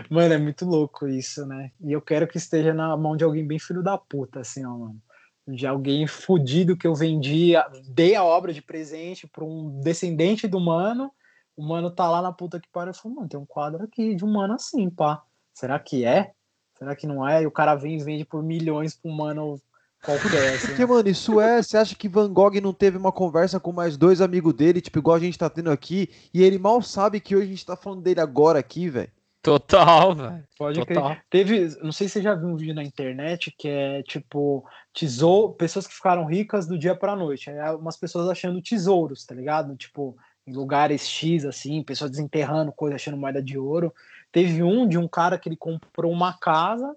Mano, 0.09 0.33
é 0.33 0.37
muito 0.37 0.63
louco 0.63 1.07
isso, 1.07 1.45
né? 1.45 1.71
E 1.81 1.91
eu 1.91 2.01
quero 2.01 2.27
que 2.27 2.37
esteja 2.37 2.73
na 2.73 2.95
mão 2.95 3.17
de 3.17 3.23
alguém 3.23 3.45
bem 3.45 3.59
filho 3.59 3.81
da 3.81 3.97
puta, 3.97 4.41
assim, 4.41 4.63
ó, 4.65 4.77
mano. 4.77 5.01
De 5.47 5.65
alguém 5.65 6.05
fudido 6.07 6.77
que 6.77 6.85
eu 6.85 6.93
vendi, 6.93 7.53
dei 7.89 8.15
a 8.15 8.23
obra 8.23 8.53
de 8.53 8.61
presente 8.61 9.27
para 9.27 9.43
um 9.43 9.79
descendente 9.81 10.47
do 10.47 10.59
mano. 10.59 11.11
O 11.57 11.63
mano 11.63 11.91
tá 11.91 12.09
lá 12.09 12.21
na 12.21 12.31
puta 12.31 12.59
que 12.59 12.69
pariu. 12.71 12.91
Eu 12.91 12.95
falo, 12.95 13.15
mano, 13.15 13.27
tem 13.27 13.39
um 13.39 13.45
quadro 13.45 13.83
aqui 13.83 14.15
de 14.15 14.23
um 14.23 14.31
mano 14.31 14.53
assim, 14.53 14.89
pá. 14.89 15.23
Será 15.53 15.77
que 15.79 16.05
é? 16.05 16.31
Será 16.77 16.95
que 16.95 17.05
não 17.05 17.27
é? 17.27 17.43
E 17.43 17.47
o 17.47 17.51
cara 17.51 17.75
vem 17.75 17.99
e 17.99 18.03
vende 18.03 18.25
por 18.25 18.41
milhões 18.41 18.99
um 19.03 19.11
mano 19.11 19.61
qualquer. 20.03 20.55
Assim. 20.55 20.67
Porque, 20.67 20.85
mano, 20.85 21.07
isso 21.07 21.39
é. 21.39 21.61
Você 21.61 21.77
acha 21.77 21.95
que 21.95 22.07
Van 22.07 22.31
Gogh 22.31 22.59
não 22.61 22.73
teve 22.73 22.97
uma 22.97 23.11
conversa 23.11 23.59
com 23.59 23.71
mais 23.71 23.97
dois 23.97 24.21
amigos 24.21 24.53
dele, 24.53 24.81
tipo, 24.81 24.99
igual 24.99 25.15
a 25.15 25.19
gente 25.19 25.37
tá 25.37 25.49
tendo 25.49 25.71
aqui, 25.71 26.09
e 26.33 26.41
ele 26.41 26.57
mal 26.57 26.81
sabe 26.81 27.19
que 27.19 27.35
hoje 27.35 27.45
a 27.45 27.49
gente 27.49 27.65
tá 27.65 27.75
falando 27.75 28.01
dele 28.01 28.19
agora 28.19 28.59
aqui, 28.59 28.89
velho? 28.89 29.11
Total, 29.41 30.13
velho. 30.13 30.43
Pode 30.57 30.79
Total. 30.79 31.03
crer. 31.03 31.25
Teve, 31.29 31.77
não 31.81 31.91
sei 31.91 32.07
se 32.07 32.13
você 32.13 32.21
já 32.21 32.35
viu 32.35 32.47
um 32.47 32.55
vídeo 32.55 32.75
na 32.75 32.83
internet 32.83 33.53
que 33.57 33.67
é 33.67 34.03
tipo 34.03 34.63
tesouro, 34.93 35.53
pessoas 35.53 35.87
que 35.87 35.95
ficaram 35.95 36.25
ricas 36.25 36.67
do 36.67 36.77
dia 36.77 36.95
pra 36.95 37.15
noite. 37.15 37.49
É 37.49 37.71
umas 37.71 37.97
pessoas 37.97 38.29
achando 38.29 38.61
tesouros, 38.61 39.25
tá 39.25 39.33
ligado? 39.33 39.75
Tipo, 39.75 40.15
em 40.45 40.53
lugares 40.53 41.07
X, 41.07 41.43
assim, 41.45 41.83
pessoas 41.83 42.11
desenterrando 42.11 42.71
coisa, 42.71 42.95
achando 42.95 43.17
moeda 43.17 43.41
de 43.41 43.57
ouro. 43.57 43.93
Teve 44.31 44.61
um 44.61 44.87
de 44.87 44.97
um 44.97 45.07
cara 45.07 45.39
que 45.39 45.49
ele 45.49 45.57
comprou 45.57 46.11
uma 46.11 46.37
casa, 46.37 46.95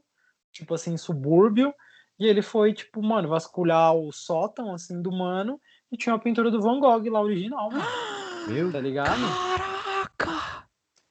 tipo 0.53 0.75
assim, 0.75 0.97
subúrbio, 0.97 1.75
e 2.19 2.27
ele 2.27 2.43
foi, 2.43 2.73
tipo, 2.73 3.03
mano, 3.03 3.29
vasculhar 3.29 3.95
o 3.95 4.13
sótão, 4.13 4.73
assim, 4.73 5.01
do 5.01 5.11
mano, 5.11 5.61
e 5.91 5.97
tinha 5.97 6.15
a 6.15 6.19
pintura 6.19 6.51
do 6.51 6.61
Van 6.61 6.79
Gogh 6.79 7.11
lá 7.11 7.21
original, 7.21 7.71
mano. 7.71 7.85
Meu 8.47 8.71
tá 8.71 8.81
ligado? 8.81 9.09
Caraca! 9.09 9.74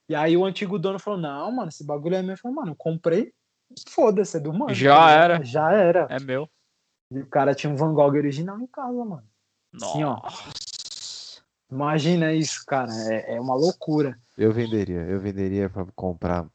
E 0.10 0.16
aí 0.16 0.36
o 0.36 0.46
antigo 0.46 0.78
dono 0.78 1.00
falou: 1.00 1.20
Não, 1.20 1.52
mano, 1.52 1.70
esse 1.70 1.86
bagulho 1.86 2.16
é 2.16 2.22
meu. 2.22 2.34
Eu 2.34 2.38
falei, 2.38 2.56
mano, 2.56 2.72
eu 2.72 2.76
comprei, 2.76 3.34
foda-se, 3.88 4.38
é 4.38 4.40
do 4.40 4.54
mano. 4.54 4.74
Já 4.74 4.98
tá 4.98 5.12
era. 5.12 5.44
Já 5.44 5.72
era. 5.72 6.08
É 6.10 6.20
meu. 6.20 6.50
E 7.12 7.20
o 7.20 7.28
cara 7.28 7.54
tinha 7.54 7.72
um 7.72 7.76
Van 7.76 7.94
Gogh 7.94 8.16
original 8.16 8.60
em 8.60 8.68
casa, 8.68 9.06
mano. 9.06 9.24
Nossa. 9.72 9.86
Assim, 9.86 10.04
ó. 10.04 10.20
Imagina 11.72 12.34
isso, 12.34 12.64
cara. 12.68 12.92
É, 13.10 13.36
é 13.36 13.42
uma 13.42 13.56
loucura. 13.56 14.18
Eu 14.38 14.52
venderia, 14.52 15.02
eu 15.02 15.20
venderia 15.20 15.70
para 15.70 15.86
comprar 15.96 16.48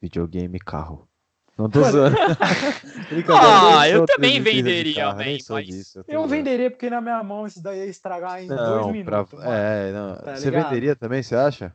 videogame 0.00 0.56
e 0.56 0.60
carro. 0.60 1.08
Não 1.56 1.70
tô 1.70 1.82
zoando. 1.84 2.16
ah, 3.34 3.88
eu, 3.88 4.04
também 4.04 4.40
venderia, 4.42 5.06
man, 5.14 5.24
mas... 5.48 5.94
Eu, 5.96 6.04
eu 6.06 6.26
venderia 6.26 6.70
porque 6.70 6.90
na 6.90 7.00
minha 7.00 7.22
mão 7.22 7.46
isso 7.46 7.62
daí 7.62 7.78
ia 7.78 7.86
estragar 7.86 8.42
em 8.42 8.46
não, 8.46 8.56
dois 8.56 8.92
minutos. 8.92 9.40
Pra... 9.40 9.50
É, 9.50 9.92
não. 9.92 10.16
Tá 10.16 10.36
você 10.36 10.50
venderia 10.50 10.94
também, 10.94 11.22
você 11.22 11.34
acha? 11.34 11.74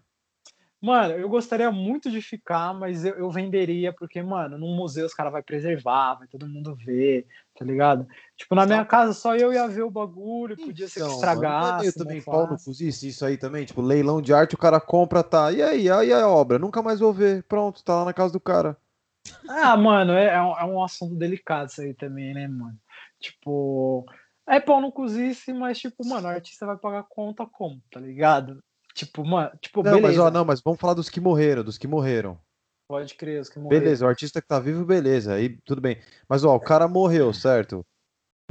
Mano, 0.82 1.14
eu 1.14 1.30
gostaria 1.30 1.72
muito 1.72 2.10
de 2.10 2.22
ficar, 2.24 2.74
mas 2.74 3.06
eu, 3.06 3.14
eu 3.14 3.30
venderia, 3.30 3.94
porque, 3.94 4.20
mano, 4.24 4.58
num 4.58 4.76
museu 4.76 5.06
os 5.06 5.14
caras 5.14 5.32
vão 5.32 5.44
preservar, 5.44 6.16
vai 6.16 6.28
todo 6.28 6.48
mundo 6.48 6.76
ver, 6.76 7.28
tá 7.56 7.64
ligado? 7.64 8.08
Tipo, 8.36 8.56
na 8.56 8.66
minha 8.66 8.84
casa 8.84 9.14
só 9.14 9.36
eu 9.36 9.53
ia 9.53 9.68
ver 9.68 9.84
o 9.84 9.91
bagulho, 9.91 10.58
podia 10.58 10.88
ser 10.88 11.02
que 11.02 11.06
então, 11.06 11.14
estragasse. 11.14 11.86
Eu 11.86 11.94
também 11.94 12.20
pau 12.20 12.48
no 12.48 12.56
isso, 12.56 13.06
isso 13.06 13.24
aí 13.24 13.38
também, 13.38 13.64
tipo, 13.64 13.80
leilão 13.80 14.20
de 14.20 14.34
arte, 14.34 14.56
o 14.56 14.58
cara 14.58 14.82
compra, 14.82 15.22
tá. 15.22 15.52
E 15.52 15.62
aí, 15.62 15.88
aí 15.88 16.12
a 16.12 16.28
obra? 16.28 16.58
Nunca 16.58 16.82
mais 16.82 16.99
vou 16.99 17.14
ver. 17.14 17.44
Pronto, 17.44 17.84
tá 17.84 17.98
lá 17.98 18.06
na 18.06 18.14
casa 18.14 18.34
do 18.34 18.40
cara. 18.40 18.76
Ah, 19.48 19.78
mano, 19.78 20.14
é, 20.14 20.34
é, 20.34 20.41
um, 20.41 20.58
é 20.58 20.66
um 20.66 20.84
assunto 20.84 21.14
delicado 21.14 21.70
isso 21.70 21.82
aí 21.82 21.94
também, 21.94 22.34
né, 22.34 22.48
mano? 22.48 22.76
Tipo, 23.20 24.03
é 24.48 24.60
pau 24.60 24.82
no 24.82 24.91
cozice, 24.91 25.53
mas, 25.53 25.78
tipo, 25.78 26.03
mano, 26.08 26.28
o 26.28 26.32
artista 26.32 26.66
vai 26.66 26.76
pagar 26.76 27.03
conta 27.03 27.45
como, 27.45 27.80
tá 27.91 27.99
ligado? 27.99 28.64
Tipo, 28.93 29.26
mano, 29.26 29.51
tipo, 29.61 29.84
não, 29.84 29.93
beleza. 29.93 30.07
mas 30.07 30.19
ó, 30.19 30.31
não, 30.31 30.45
mas 30.45 30.61
vamos 30.61 30.80
falar 30.80 30.93
dos 30.93 31.09
que 31.09 31.19
morreram, 31.19 31.63
dos 31.63 31.77
que 31.77 31.88
morreram. 31.88 32.38
Pode 32.88 33.15
crer, 33.15 33.41
os 33.41 33.49
que 33.49 33.57
morreram. 33.57 33.84
Beleza, 33.84 34.05
o 34.05 34.09
artista 34.09 34.41
que 34.41 34.47
tá 34.47 34.59
vivo, 34.59 34.85
beleza, 34.85 35.34
aí 35.34 35.57
tudo 35.63 35.80
bem. 35.80 35.97
Mas 36.27 36.43
ó, 36.43 36.55
o 36.55 36.59
cara 36.59 36.88
morreu, 36.88 37.34
certo? 37.34 37.85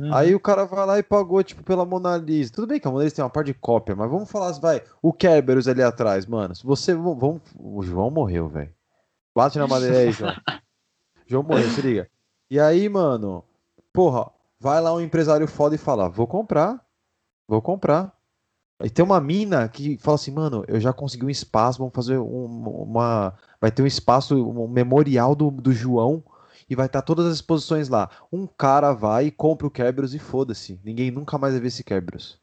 Uhum. 0.00 0.14
Aí 0.14 0.34
o 0.34 0.40
cara 0.40 0.64
vai 0.64 0.86
lá 0.86 0.98
e 0.98 1.02
pagou, 1.02 1.42
tipo, 1.44 1.62
pela 1.62 1.84
Mona 1.84 2.16
Lisa. 2.16 2.52
Tudo 2.52 2.66
bem 2.66 2.80
que 2.80 2.88
a 2.88 2.90
Mona 2.90 3.04
Lisa 3.04 3.16
tem 3.16 3.24
uma 3.24 3.30
parte 3.30 3.48
de 3.48 3.54
cópia, 3.54 3.94
mas 3.94 4.10
vamos 4.10 4.30
falar, 4.30 4.50
vai, 4.52 4.82
o 5.02 5.12
Kerberos 5.12 5.68
ali 5.68 5.82
atrás, 5.82 6.24
mano. 6.24 6.54
Se 6.54 6.64
você. 6.64 6.94
Vamos, 6.94 7.42
o 7.58 7.82
João 7.82 8.10
morreu, 8.10 8.48
velho. 8.48 8.72
Bate 9.36 9.58
na 9.58 9.66
madeira 9.66 9.98
aí, 9.98 10.10
João. 10.10 10.32
João 11.26 11.42
morreu, 11.42 11.68
se 11.68 11.82
liga. 11.82 12.10
E 12.50 12.58
aí, 12.58 12.88
mano, 12.88 13.44
porra, 13.92 14.30
vai 14.58 14.80
lá 14.80 14.92
um 14.94 15.00
empresário 15.00 15.46
foda 15.46 15.74
e 15.74 15.78
fala: 15.78 16.08
vou 16.08 16.26
comprar, 16.26 16.82
vou 17.46 17.60
comprar. 17.60 18.18
E 18.82 18.89
tem 18.89 19.05
uma 19.05 19.20
mina 19.20 19.69
que 19.69 19.98
fala 19.98 20.15
assim, 20.15 20.31
mano, 20.31 20.65
eu 20.66 20.81
já 20.81 20.93
consegui 20.93 21.27
um 21.27 21.31
espaço, 21.31 21.78
vamos 21.78 21.94
fazer 21.94 22.19
um, 22.19 22.47
uma. 22.47 23.35
Vai 23.61 23.70
ter 23.70 23.82
um 23.82 23.86
espaço, 23.86 24.35
um 24.36 24.66
memorial 24.66 25.35
do, 25.35 25.51
do 25.51 25.73
João, 25.73 26.24
e 26.69 26.74
vai 26.74 26.86
estar 26.86 27.02
todas 27.02 27.27
as 27.27 27.35
exposições 27.35 27.89
lá. 27.89 28.09
Um 28.32 28.47
cara 28.47 28.93
vai 28.93 29.27
e 29.27 29.31
compra 29.31 29.66
o 29.66 29.70
Kerberos 29.70 30.15
e 30.15 30.19
foda-se. 30.19 30.81
Ninguém 30.82 31.11
nunca 31.11 31.36
mais 31.36 31.52
vai 31.52 31.61
ver 31.61 31.69
esse 31.69 31.85
Kerberos. 31.85 32.39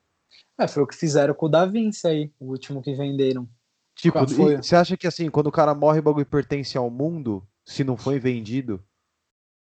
É, 0.59 0.67
foi 0.67 0.83
o 0.83 0.87
que 0.87 0.95
fizeram 0.95 1.33
com 1.33 1.45
o 1.45 1.49
Da 1.49 1.65
Vinci 1.65 2.07
aí, 2.07 2.31
o 2.39 2.51
último 2.51 2.81
que 2.81 2.93
venderam. 2.93 3.47
Tipo, 3.95 4.19
você 4.25 4.75
acha 4.75 4.95
que 4.95 5.07
assim, 5.07 5.29
quando 5.29 5.47
o 5.47 5.51
cara 5.51 5.73
morre, 5.73 5.99
o 5.99 6.03
bagulho 6.03 6.25
pertence 6.25 6.77
ao 6.77 6.89
mundo, 6.89 7.43
se 7.65 7.83
não 7.83 7.97
foi 7.97 8.19
vendido? 8.19 8.83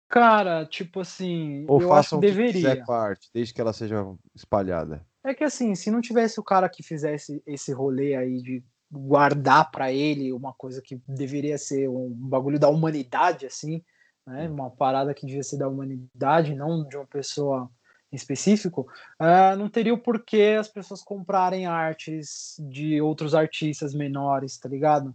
Cara, 0.09 0.67
tipo 0.67 1.01
assim, 1.01 1.65
Ou 1.69 1.81
eu 1.81 1.89
façam 1.89 2.19
acho 2.19 2.27
que 2.27 2.27
deveria. 2.27 2.53
Que 2.53 2.59
quiser 2.59 2.85
com 2.85 2.93
a 2.93 3.01
arte, 3.01 3.31
desde 3.33 3.55
que 3.55 3.61
ela 3.61 3.73
seja 3.73 4.05
espalhada. 4.35 5.05
É 5.25 5.33
que 5.33 5.43
assim, 5.43 5.75
se 5.75 5.91
não 5.91 6.01
tivesse 6.01 6.39
o 6.39 6.45
cara 6.45 6.69
que 6.69 6.83
fizesse 6.83 7.43
esse 7.47 7.73
rolê 7.73 8.15
aí 8.15 8.43
de 8.43 8.63
guardar 8.93 9.71
para 9.71 9.91
ele 9.91 10.33
uma 10.33 10.53
coisa 10.53 10.83
que 10.83 11.01
deveria 11.09 11.57
ser 11.57 11.89
um 11.89 12.11
bagulho 12.11 12.59
da 12.59 12.69
humanidade, 12.69 13.47
assim, 13.47 13.83
né? 14.27 14.49
Uma 14.49 14.71
parada 14.71 15.15
que 15.15 15.27
devia 15.27 15.43
ser 15.43 15.59
da 15.59 15.69
humanidade, 15.69 16.55
não 16.55 16.87
de 16.87 16.97
uma 16.97 17.07
pessoa 17.07 17.71
em 18.13 18.17
específico, 18.17 18.87
uh, 19.21 19.57
não 19.57 19.69
teria 19.69 19.93
o 19.93 19.99
porquê 19.99 20.57
as 20.59 20.69
pessoas 20.69 21.03
comprarem 21.03 21.67
artes 21.67 22.55
de 22.61 23.01
outros 23.01 23.35
artistas 23.35 23.93
menores, 23.93 24.57
tá 24.57 24.69
ligado? 24.69 25.15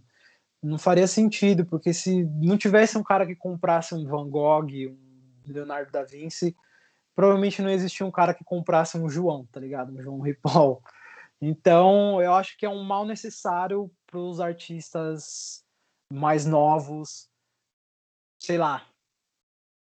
Não 0.62 0.76
faria 0.76 1.06
sentido, 1.06 1.64
porque 1.64 1.94
se 1.94 2.24
não 2.24 2.58
tivesse 2.58 2.98
um 2.98 3.02
cara 3.02 3.26
que 3.26 3.34
comprasse 3.34 3.94
um 3.94 4.04
Van 4.04 4.28
Gogh, 4.28 4.66
um 4.66 4.98
Leonardo 5.46 5.90
da 5.90 6.04
Vinci, 6.04 6.54
provavelmente 7.14 7.62
não 7.62 7.70
existia 7.70 8.06
um 8.06 8.10
cara 8.10 8.34
que 8.34 8.44
comprasse 8.44 8.98
um 8.98 9.08
João, 9.08 9.46
tá 9.46 9.60
ligado? 9.60 9.92
Um 9.92 10.02
João 10.02 10.20
Ripoll. 10.20 10.82
Então, 11.40 12.20
eu 12.20 12.34
acho 12.34 12.56
que 12.58 12.66
é 12.66 12.68
um 12.68 12.84
mal 12.84 13.06
necessário 13.06 13.90
para 14.06 14.18
os 14.18 14.40
artistas 14.40 15.64
mais 16.12 16.44
novos, 16.44 17.28
sei 18.38 18.58
lá, 18.58 18.86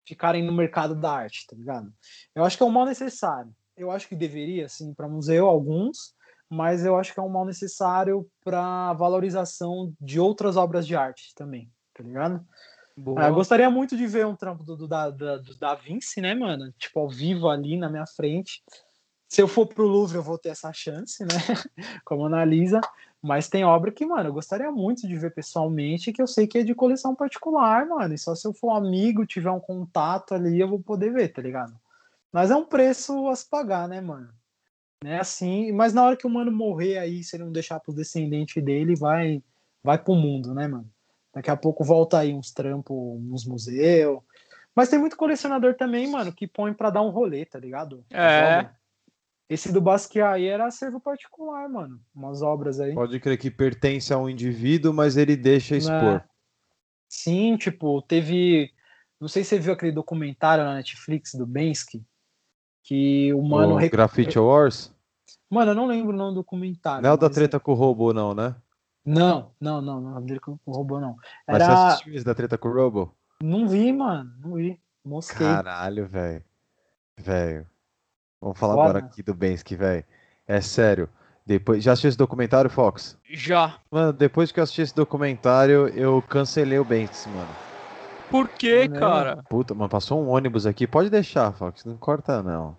ficarem 0.07 0.44
no 0.44 0.53
mercado 0.53 0.94
da 0.94 1.12
arte, 1.12 1.47
tá 1.47 1.57
ligado? 1.57 1.93
Eu 2.35 2.44
acho 2.44 2.57
que 2.57 2.62
é 2.62 2.66
um 2.66 2.70
mal 2.70 2.85
necessário. 2.85 3.55
Eu 3.77 3.90
acho 3.90 4.09
que 4.09 4.15
deveria, 4.15 4.69
sim, 4.69 4.94
para 4.94 5.09
museu, 5.09 5.47
alguns, 5.47 6.15
mas 6.48 6.85
eu 6.85 6.97
acho 6.97 7.12
que 7.12 7.20
é 7.20 7.23
um 7.23 7.28
mal 7.28 7.44
necessário 7.44 8.28
para 8.44 8.93
valorização 8.94 9.93
de 10.01 10.20
outras 10.20 10.57
obras 10.57 10.86
de 10.86 10.94
arte 10.94 11.35
também, 11.35 11.70
tá 11.93 12.03
ligado? 12.03 12.47
Ah, 13.16 13.31
gostaria 13.31 13.70
muito 13.70 13.97
de 13.97 14.06
ver 14.06 14.27
um 14.27 14.35
trampo 14.35 14.64
do, 14.64 14.77
do, 14.77 14.89
da, 14.89 15.10
do 15.10 15.55
Da 15.59 15.74
Vinci, 15.74 16.20
né, 16.20 16.35
mano? 16.35 16.73
Tipo, 16.78 17.01
ao 17.01 17.09
vivo 17.09 17.48
ali 17.48 17.77
na 17.77 17.90
minha 17.90 18.06
frente 18.06 18.62
se 19.28 19.43
eu 19.43 19.48
for 19.48 19.66
pro 19.66 19.86
Louvre, 19.86 20.16
eu 20.16 20.23
vou 20.23 20.39
ter 20.39 20.51
essa 20.51 20.73
chance, 20.73 21.24
né? 21.24 21.28
Como 22.05 22.27
analisa. 22.27 22.81
Mas 23.20 23.48
tem 23.48 23.64
obra 23.64 23.90
que, 23.90 24.06
mano, 24.06 24.28
eu 24.28 24.32
gostaria 24.32 24.70
muito 24.70 25.06
de 25.06 25.16
ver 25.16 25.35
pessoalmente, 25.35 26.12
que 26.12 26.23
eu 26.23 26.27
sei 26.27 26.47
que 26.47 26.59
é 26.59 26.62
de 26.62 26.74
coleção 26.74 27.14
particular, 27.14 27.86
mano. 27.86 28.14
E 28.14 28.18
só 28.18 28.35
se 28.35 28.47
eu 28.47 28.52
for 28.52 28.70
amigo, 28.70 29.27
tiver 29.27 29.51
um 29.51 29.59
contato 29.59 30.35
ali, 30.35 30.60
eu 30.60 30.68
vou 30.68 30.81
poder 30.81 31.12
ver, 31.12 31.28
tá 31.31 31.43
ligado? 31.43 31.74
Mas 32.32 32.51
é 32.51 32.56
um 32.56 32.64
preço 32.64 33.28
a 33.28 33.35
se 33.35 33.48
pagar, 33.48 33.89
né, 33.89 34.01
mano? 34.01 34.28
É 35.05 35.18
assim, 35.18 35.73
mas 35.73 35.93
na 35.93 36.05
hora 36.05 36.16
que 36.16 36.27
o 36.27 36.31
mano 36.31 36.52
morrer 36.52 36.98
aí, 36.98 37.23
se 37.23 37.36
ele 37.36 37.44
não 37.44 37.52
deixar 37.52 37.81
pros 37.81 37.97
descendentes 37.97 38.62
dele, 38.62 38.94
vai 38.94 39.43
vai 39.82 39.98
pro 39.98 40.14
mundo, 40.14 40.55
né, 40.55 40.66
mano? 40.66 40.90
Daqui 41.36 41.50
a 41.50 41.56
pouco 41.56 41.84
volta 41.84 42.18
aí 42.18 42.32
uns 42.32 42.50
trampos 42.50 42.96
uns 42.96 43.44
museus. 43.44 44.20
Mas 44.74 44.88
tem 44.88 44.98
muito 44.98 45.18
colecionador 45.18 45.74
também, 45.74 46.10
mano, 46.10 46.32
que 46.32 46.46
põe 46.46 46.72
para 46.72 46.88
dar 46.88 47.02
um 47.02 47.10
rolê, 47.10 47.44
tá 47.44 47.58
ligado? 47.58 48.02
É. 48.10 48.70
Esse 49.46 49.70
do 49.70 49.78
Basquiat 49.78 50.32
aí 50.32 50.46
era 50.46 50.64
acervo 50.64 50.98
particular, 50.98 51.68
mano. 51.68 52.00
Umas 52.14 52.40
obras 52.40 52.80
aí. 52.80 52.94
Pode 52.94 53.20
crer 53.20 53.36
que 53.36 53.50
pertence 53.50 54.14
a 54.14 54.18
um 54.18 54.30
indivíduo, 54.30 54.94
mas 54.94 55.18
ele 55.18 55.36
deixa 55.36 55.76
expor. 55.76 56.14
É. 56.16 56.24
Sim, 57.06 57.58
tipo, 57.58 58.00
teve. 58.00 58.70
Não 59.20 59.28
sei 59.28 59.44
se 59.44 59.50
você 59.50 59.58
viu 59.58 59.74
aquele 59.74 59.92
documentário 59.92 60.64
na 60.64 60.76
Netflix 60.76 61.34
do 61.34 61.46
Bensky. 61.46 62.02
Que 62.82 63.30
o 63.34 63.42
mano. 63.42 63.74
O 63.74 63.76
rec... 63.76 63.92
Graffiti 63.92 64.38
Wars? 64.38 64.90
Mano, 65.50 65.72
eu 65.72 65.74
não 65.74 65.86
lembro 65.86 66.14
o 66.14 66.16
nome 66.16 66.30
do 66.30 66.40
documentário. 66.40 67.02
Não 67.02 67.10
é 67.10 67.12
o 67.12 67.18
da 67.18 67.28
treta 67.28 67.60
com 67.60 67.72
o 67.72 67.74
robô, 67.74 68.14
não, 68.14 68.34
né? 68.34 68.56
Não, 69.06 69.52
não, 69.60 69.80
não, 69.80 70.00
não, 70.00 70.20
dele 70.20 70.40
com 70.40 70.58
o 70.66 70.72
robô, 70.72 70.98
não. 70.98 71.16
Era... 71.46 71.58
Mas 71.58 71.78
você 71.78 71.86
assistiu 71.86 72.14
isso 72.14 72.24
da 72.24 72.34
treta 72.34 72.58
com 72.58 72.68
o 72.68 72.74
robô? 72.74 73.08
Não 73.40 73.68
vi, 73.68 73.92
mano, 73.92 74.32
não 74.42 74.54
vi. 74.54 74.80
Mosquei. 75.04 75.46
Caralho, 75.46 76.08
velho. 76.08 76.42
Velho. 77.16 77.66
Vamos 78.40 78.58
falar 78.58 78.72
agora 78.74 78.98
aqui 78.98 79.22
do 79.22 79.32
Bensky, 79.32 79.76
velho. 79.76 80.04
É 80.46 80.60
sério. 80.60 81.08
Depois, 81.46 81.84
já 81.84 81.92
assistiu 81.92 82.08
esse 82.08 82.18
documentário, 82.18 82.68
Fox? 82.68 83.16
Já. 83.30 83.76
Mano, 83.88 84.12
depois 84.12 84.50
que 84.50 84.58
eu 84.58 84.64
assisti 84.64 84.82
esse 84.82 84.94
documentário, 84.94 85.86
eu 85.88 86.20
cancelei 86.22 86.78
o 86.78 86.84
Bensky, 86.84 87.28
mano. 87.28 87.48
Por 88.28 88.48
quê, 88.48 88.88
cara? 88.88 89.44
Puta, 89.48 89.72
mano, 89.72 89.88
passou 89.88 90.20
um 90.20 90.28
ônibus 90.28 90.66
aqui. 90.66 90.84
Pode 90.84 91.08
deixar, 91.08 91.52
Fox, 91.52 91.84
não 91.84 91.96
corta 91.96 92.42
não. 92.42 92.76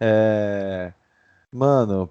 É... 0.00 0.94
Mano, 1.52 2.10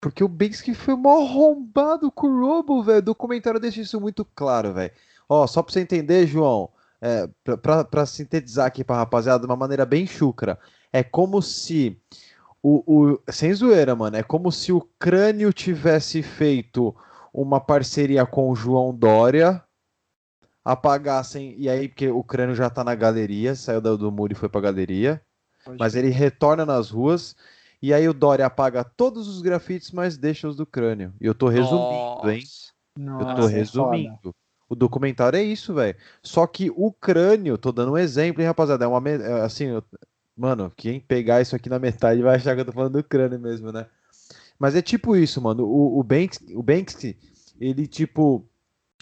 porque 0.00 0.24
o 0.24 0.28
Bensky 0.28 0.74
foi 0.74 0.94
mó 0.96 1.20
arrombado 1.20 2.10
com 2.10 2.26
o 2.26 2.40
Robo, 2.40 2.82
velho. 2.82 2.98
O 2.98 3.02
documentário 3.02 3.60
deixa 3.60 3.80
isso 3.80 4.00
muito 4.00 4.24
claro, 4.24 4.72
velho. 4.72 4.92
Ó, 5.28 5.46
só 5.46 5.62
pra 5.62 5.72
você 5.72 5.80
entender, 5.80 6.26
João, 6.26 6.70
é, 7.00 7.28
pra, 7.44 7.56
pra, 7.56 7.84
pra 7.84 8.06
sintetizar 8.06 8.66
aqui 8.66 8.82
pra 8.82 8.96
rapaziada 8.96 9.40
de 9.40 9.46
uma 9.46 9.56
maneira 9.56 9.84
bem 9.84 10.06
chucra. 10.06 10.58
É 10.92 11.02
como 11.02 11.40
se 11.42 12.00
o, 12.62 12.82
o, 12.86 13.20
sem 13.30 13.52
zoeira, 13.54 13.94
mano, 13.94 14.16
é 14.16 14.22
como 14.22 14.50
se 14.50 14.72
o 14.72 14.80
Crânio 14.98 15.52
tivesse 15.52 16.22
feito 16.22 16.94
uma 17.32 17.60
parceria 17.60 18.26
com 18.26 18.50
o 18.50 18.56
João 18.56 18.94
Dória, 18.94 19.62
apagassem, 20.64 21.54
e 21.56 21.68
aí, 21.68 21.88
porque 21.88 22.08
o 22.08 22.22
Crânio 22.22 22.54
já 22.54 22.68
tá 22.68 22.84
na 22.84 22.94
galeria, 22.94 23.54
saiu 23.54 23.80
do, 23.80 23.96
do 23.96 24.12
muro 24.12 24.32
e 24.32 24.36
foi 24.36 24.48
pra 24.48 24.60
galeria, 24.60 25.22
Pode 25.64 25.78
mas 25.78 25.94
ele 25.94 26.10
retorna 26.10 26.66
nas 26.66 26.90
ruas, 26.90 27.34
e 27.82 27.94
aí 27.94 28.08
o 28.08 28.14
Dória 28.14 28.46
apaga 28.46 28.84
todos 28.84 29.28
os 29.28 29.40
grafites, 29.42 29.90
mas 29.90 30.16
deixa 30.16 30.48
os 30.48 30.56
do 30.56 30.66
Crânio. 30.66 31.12
E 31.20 31.26
eu 31.26 31.34
tô 31.34 31.48
resumindo, 31.48 31.80
Nossa. 31.80 32.32
hein? 32.34 32.42
Nossa, 32.96 33.22
eu 33.22 33.36
tô 33.36 33.48
é 33.48 33.52
resumindo. 33.52 34.34
o 34.68 34.74
documentário 34.74 35.38
é 35.38 35.42
isso, 35.42 35.74
velho. 35.74 35.96
Só 36.22 36.46
que 36.46 36.70
o 36.74 36.92
crânio, 36.92 37.56
tô 37.56 37.72
dando 37.72 37.92
um 37.92 37.98
exemplo, 37.98 38.42
hein, 38.42 38.48
rapaziada? 38.48 38.84
É 38.84 38.88
uma. 38.88 39.08
É, 39.08 39.42
assim, 39.42 39.68
Mano, 40.40 40.72
quem 40.74 40.98
pegar 40.98 41.42
isso 41.42 41.54
aqui 41.54 41.68
na 41.68 41.78
metade 41.78 42.22
vai 42.22 42.36
achar 42.36 42.54
que 42.54 42.62
eu 42.62 42.64
tô 42.64 42.72
falando 42.72 42.94
do 42.94 43.04
crânio 43.04 43.38
mesmo, 43.38 43.70
né? 43.70 43.86
Mas 44.58 44.74
é 44.74 44.80
tipo 44.80 45.14
isso, 45.14 45.38
mano. 45.38 45.66
O, 45.66 45.98
o, 45.98 46.02
Banksy, 46.02 46.56
o 46.56 46.62
Banksy, 46.62 47.14
ele, 47.60 47.86
tipo, 47.86 48.48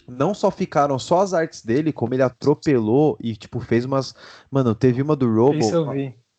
não 0.05 0.33
só 0.33 0.51
ficaram 0.51 0.99
só 0.99 1.21
as 1.21 1.33
artes 1.33 1.63
dele, 1.63 1.93
como 1.93 2.13
ele 2.13 2.23
atropelou 2.23 3.17
e, 3.21 3.37
tipo, 3.37 3.61
fez 3.61 3.85
umas. 3.85 4.13
Mano, 4.51 4.75
teve 4.75 5.01
uma 5.01 5.15
do 5.15 5.33
Robo. 5.33 5.59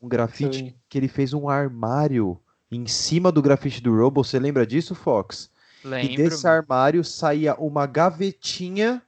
Um 0.00 0.08
grafite 0.08 0.74
que 0.88 0.98
ele 0.98 1.08
fez 1.08 1.32
um 1.32 1.48
armário 1.48 2.40
em 2.70 2.86
cima 2.86 3.30
do 3.30 3.42
grafite 3.42 3.82
do 3.82 3.94
Robo. 3.96 4.24
Você 4.24 4.38
lembra 4.38 4.66
disso, 4.66 4.94
Fox? 4.94 5.50
Lembro. 5.84 6.12
E 6.12 6.16
desse 6.16 6.46
armário 6.46 7.04
saía 7.04 7.54
uma 7.54 7.86
gavetinha. 7.86 9.02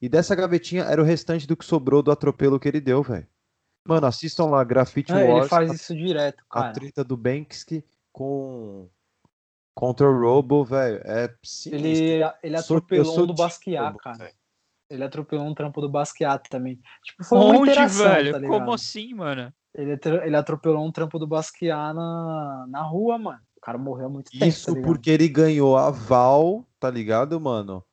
E 0.00 0.08
dessa 0.08 0.34
gavetinha 0.34 0.84
era 0.84 1.00
o 1.00 1.04
restante 1.04 1.46
do 1.46 1.56
que 1.56 1.64
sobrou 1.64 2.02
do 2.02 2.10
atropelo 2.10 2.60
que 2.60 2.68
ele 2.68 2.80
deu, 2.80 3.02
velho. 3.02 3.26
Mano, 3.86 4.06
assistam 4.06 4.46
lá 4.46 4.64
Graffiti 4.64 5.12
é, 5.12 5.24
Wars. 5.24 5.40
Ele 5.40 5.48
faz 5.48 5.72
isso 5.72 5.94
direto, 5.94 6.44
cara. 6.50 6.68
A 6.68 6.72
treta 6.72 7.04
do 7.04 7.16
Banksy 7.16 7.84
com 8.12 8.88
contra 9.74 10.08
o 10.08 10.20
Robo, 10.20 10.64
velho. 10.64 11.00
É 11.04 11.32
Ele, 11.66 12.22
ele 12.42 12.56
atropelou 12.56 13.22
um 13.22 13.26
do 13.26 13.34
Basquiat, 13.34 13.96
cara. 13.98 14.18
Véio. 14.18 14.34
Ele 14.88 15.04
atropelou 15.04 15.46
um 15.46 15.54
trampo 15.54 15.80
do 15.80 15.88
Basquiat 15.88 16.48
também. 16.48 16.80
Tipo, 17.04 17.24
foi 17.24 17.38
Onde, 17.38 17.56
uma 17.58 17.66
interação, 17.66 18.04
velho? 18.04 18.32
Tá 18.32 18.46
Como 18.46 18.72
assim, 18.72 19.14
mano? 19.14 19.52
Ele, 19.76 19.98
ele 20.24 20.36
atropelou 20.36 20.84
um 20.84 20.90
trampo 20.90 21.18
do 21.18 21.26
Basquiat 21.26 21.94
na, 21.94 22.66
na 22.68 22.82
rua, 22.82 23.18
mano. 23.18 23.40
O 23.56 23.60
cara 23.60 23.76
morreu 23.76 24.08
muito 24.08 24.30
tempo. 24.30 24.46
Isso 24.46 24.74
tá 24.74 24.80
porque 24.80 25.10
ele 25.10 25.28
ganhou 25.28 25.76
aval, 25.76 26.66
tá 26.80 26.90
ligado, 26.90 27.38
mano? 27.38 27.84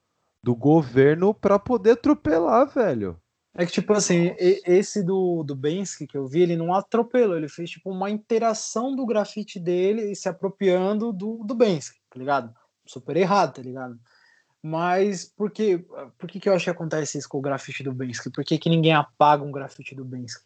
Do 0.42 0.56
governo 0.56 1.34
pra 1.34 1.60
poder 1.60 1.92
atropelar, 1.92 2.68
velho. 2.68 3.20
É 3.56 3.66
que, 3.66 3.72
tipo 3.72 3.94
assim, 3.94 4.34
esse 4.40 5.04
do, 5.04 5.44
do 5.44 5.56
Bensky 5.56 6.08
que 6.08 6.18
eu 6.18 6.26
vi, 6.26 6.42
ele 6.42 6.56
não 6.56 6.74
atropelou, 6.74 7.38
ele 7.38 7.48
fez, 7.48 7.70
tipo, 7.70 7.92
uma 7.92 8.10
interação 8.10 8.96
do 8.96 9.06
grafite 9.06 9.60
dele 9.60 10.12
e 10.12 10.16
se 10.16 10.28
apropriando 10.28 11.14
do, 11.14 11.44
do 11.44 11.54
Bensky, 11.54 12.00
tá 12.10 12.18
ligado? 12.18 12.54
Super 12.86 13.16
errado, 13.16 13.54
tá 13.56 13.62
ligado? 13.62 14.00
Mas 14.62 15.26
por 15.26 15.52
que, 15.52 15.78
por 16.18 16.28
que, 16.28 16.40
que 16.40 16.50
eu 16.50 16.54
acho 16.54 16.64
que 16.64 16.70
acontece 16.72 17.18
isso 17.18 17.30
com 17.30 17.38
o 17.38 17.42
grafite 17.42 17.84
do 17.84 17.94
Bensky? 17.94 18.32
Por 18.32 18.44
que, 18.44 18.58
que 18.58 18.70
ninguém 18.70 18.94
apaga 18.94 19.44
um 19.44 19.52
grafite 19.52 19.94
do 19.94 20.06
Bensky? 20.06 20.46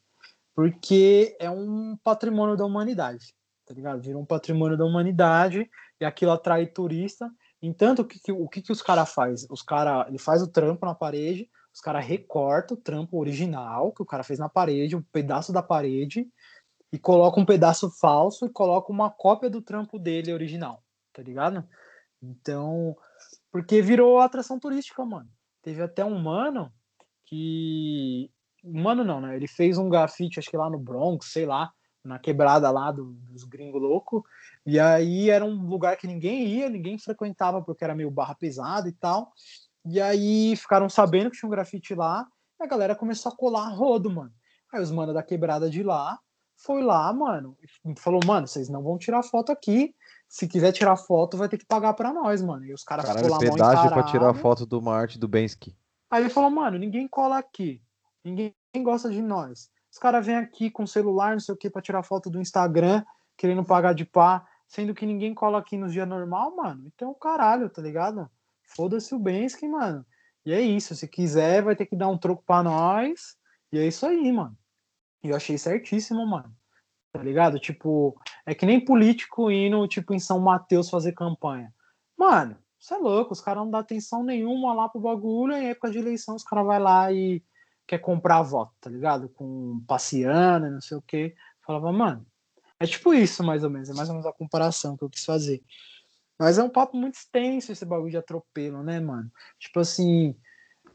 Porque 0.58 1.38
é 1.40 1.52
um 1.52 1.96
patrimônio 2.04 2.58
da 2.58 2.66
humanidade, 2.66 3.36
tá 3.64 3.76
ligado? 3.76 4.02
Virou 4.02 4.24
um 4.24 4.26
patrimônio 4.26 4.76
da 4.76 4.86
humanidade 4.86 5.70
e 6.02 6.04
aquilo 6.04 6.32
atrai 6.32 6.66
turista. 6.66 7.30
Entanto, 7.62 8.02
o 8.02 8.06
que, 8.06 8.20
que, 8.20 8.32
o 8.32 8.50
que, 8.50 8.64
que 8.64 8.72
os 8.72 8.82
caras 8.82 9.14
faz? 9.14 9.46
Os 9.52 9.62
cara, 9.62 10.08
ele 10.10 10.18
faz 10.18 10.42
o 10.42 10.52
trampo 10.52 10.84
na 10.84 10.96
parede, 10.96 11.48
os 11.72 11.80
caras 11.80 12.04
recortam 12.04 12.76
o 12.76 12.82
trampo 12.82 13.20
original 13.20 13.94
que 13.94 14.02
o 14.02 14.06
cara 14.06 14.24
fez 14.24 14.40
na 14.40 14.50
parede, 14.50 14.96
um 14.96 15.04
pedaço 15.04 15.54
da 15.54 15.62
parede, 15.62 16.28
e 16.92 16.98
coloca 16.98 17.40
um 17.40 17.46
pedaço 17.46 17.92
falso 17.92 18.48
e 18.48 18.50
coloca 18.50 18.92
uma 18.92 19.12
cópia 19.12 19.52
do 19.52 19.62
trampo 19.62 20.00
dele 20.00 20.34
original, 20.34 20.84
tá 21.14 21.22
ligado? 21.22 21.64
Então, 22.20 22.98
porque 23.52 23.80
virou 23.80 24.18
atração 24.18 24.60
turística, 24.60 25.06
mano. 25.06 25.30
Teve 25.62 25.84
até 25.84 26.04
um 26.04 26.18
mano 26.18 26.74
que. 27.28 28.32
Mano, 28.68 29.04
não, 29.04 29.22
né? 29.22 29.36
Ele 29.36 29.48
fez 29.48 29.78
um 29.78 29.90
grafite, 29.90 30.40
acho 30.40 30.50
que 30.50 30.58
lá 30.58 30.70
no 30.70 30.80
Bronx, 30.80 31.28
sei 31.28 31.46
lá, 31.46 31.72
na 32.04 32.20
quebrada 32.20 32.70
lá 32.72 32.92
do, 32.92 33.14
dos 33.30 33.44
gringos 33.44 33.82
loucos. 33.82 34.22
E 34.66 34.80
aí 34.80 35.30
era 35.30 35.46
um 35.46 35.68
lugar 35.68 35.98
que 35.98 36.08
ninguém 36.08 36.48
ia, 36.48 36.70
ninguém 36.70 36.98
frequentava 36.98 37.62
porque 37.62 37.84
era 37.84 37.96
meio 37.96 38.12
barra 38.12 38.36
pesada 38.36 38.88
e 38.88 38.94
tal. 38.94 39.32
E 39.86 40.02
aí 40.02 40.56
ficaram 40.56 40.90
sabendo 40.90 41.32
que 41.32 41.38
tinha 41.38 41.48
um 41.48 41.52
grafite 41.52 41.96
lá, 41.96 42.26
e 42.60 42.64
a 42.64 42.68
galera 42.68 42.96
começou 42.96 43.32
a 43.32 43.36
colar 43.36 43.70
rodo, 43.70 44.10
mano. 44.10 44.34
Aí 44.74 44.82
os 44.82 44.92
manos 44.92 45.14
da 45.14 45.24
quebrada 45.24 45.70
de 45.70 45.82
lá 45.82 46.20
foi 46.58 46.82
lá, 46.82 47.14
mano, 47.14 47.56
e 47.62 48.00
falou, 48.00 48.20
mano, 48.26 48.48
vocês 48.48 48.68
não 48.68 48.84
vão 48.84 48.98
tirar 48.98 49.24
foto 49.24 49.52
aqui. 49.52 49.94
Se 50.28 50.48
quiser 50.48 50.74
tirar 50.74 50.98
foto, 50.98 51.38
vai 51.38 51.48
ter 51.48 51.58
que 51.58 51.66
pagar 51.66 51.94
pra 51.94 52.12
nós, 52.12 52.42
mano. 52.42 52.66
E 52.66 52.74
os 52.74 52.84
caras 52.84 53.10
ficou 53.10 53.30
lá 53.30 53.38
pedágio 53.38 53.90
pra 53.92 54.04
tirar 54.04 54.34
foto 54.34 54.66
do 54.66 54.90
arte 54.90 55.18
do 55.18 55.28
Bensky. 55.28 55.78
Aí 56.10 56.24
ele 56.24 56.30
falou, 56.30 56.50
mano, 56.50 56.78
ninguém 56.78 57.08
cola 57.08 57.38
aqui. 57.38 57.82
Ninguém 58.28 58.54
gosta 58.84 59.10
de 59.10 59.22
nós. 59.22 59.70
os 59.90 59.98
caras 59.98 60.26
vêm 60.26 60.36
aqui 60.36 60.70
com 60.70 60.86
celular, 60.86 61.32
não 61.32 61.40
sei 61.40 61.56
o 61.56 61.58
que, 61.58 61.70
pra 61.70 61.82
tirar 61.82 62.04
foto 62.04 62.30
do 62.30 62.42
Instagram, 62.42 63.04
querendo 63.38 63.64
pagar 63.64 63.94
de 63.94 64.04
pá, 64.04 64.46
sendo 64.68 64.94
que 64.94 65.06
ninguém 65.06 65.34
cola 65.34 65.60
aqui 65.60 65.78
nos 65.78 65.94
dias 65.94 66.08
normal, 66.08 66.56
mano. 66.56 66.84
Então, 66.94 67.14
caralho, 67.14 67.70
tá 67.70 67.82
ligado? 67.82 68.30
Foda-se 68.64 69.16
o 69.16 69.20
Bensky, 69.20 69.68
mano. 69.68 70.06
E 70.46 70.52
é 70.52 70.62
isso, 70.62 70.94
se 70.94 71.08
quiser, 71.08 71.64
vai 71.64 71.76
ter 71.76 71.86
que 71.86 71.96
dar 71.96 72.10
um 72.10 72.18
troco 72.18 72.44
pra 72.46 72.62
nós. 72.62 73.38
E 73.72 73.80
é 73.80 73.88
isso 73.88 74.06
aí, 74.06 74.32
mano. 74.32 74.58
E 75.24 75.30
eu 75.30 75.36
achei 75.36 75.58
certíssimo, 75.58 76.26
mano. 76.28 76.54
Tá 77.14 77.24
ligado? 77.24 77.60
Tipo, 77.60 78.20
é 78.46 78.54
que 78.54 78.66
nem 78.66 78.84
político 78.84 79.50
indo, 79.50 79.88
tipo, 79.88 80.14
em 80.14 80.20
São 80.20 80.40
Mateus 80.40 80.90
fazer 80.90 81.14
campanha. 81.14 81.74
Mano, 82.18 82.58
você 82.80 82.94
é 82.94 82.98
louco, 82.98 83.34
os 83.34 83.42
caras 83.42 83.64
não 83.64 83.72
dão 83.72 83.80
atenção 83.80 84.24
nenhuma 84.24 84.74
lá 84.74 84.88
pro 84.88 85.02
bagulho, 85.02 85.54
em 85.54 85.70
época 85.70 85.90
de 85.90 85.98
eleição 85.98 86.36
os 86.36 86.44
caras 86.44 86.66
vai 86.66 86.80
lá 86.80 87.12
e 87.12 87.44
quer 87.88 88.00
comprar 88.00 88.42
voto, 88.42 88.74
tá 88.82 88.90
ligado? 88.90 89.30
Com 89.30 89.82
passeando, 89.88 90.70
não 90.70 90.82
sei 90.82 90.98
o 90.98 91.02
quê. 91.02 91.34
Falava, 91.66 91.92
mano, 91.92 92.26
é 92.80 92.86
tipo 92.86 93.14
isso, 93.14 93.44
mais 93.44 93.64
ou 93.64 93.70
menos, 93.70 93.90
é 93.90 93.94
mais 93.94 94.10
ou 94.10 94.16
menos 94.16 94.28
a 94.28 94.34
comparação 94.34 94.98
que 94.98 95.04
eu 95.04 95.10
quis 95.10 95.24
fazer. 95.24 95.64
Mas 96.38 96.58
é 96.58 96.64
um 96.64 96.70
papo 96.70 96.96
muito 96.96 97.16
extenso 97.16 97.72
esse 97.72 97.86
bagulho 97.86 98.12
de 98.12 98.18
atropelo, 98.18 98.84
né, 98.84 99.00
mano? 99.00 99.32
Tipo 99.58 99.80
assim. 99.80 100.36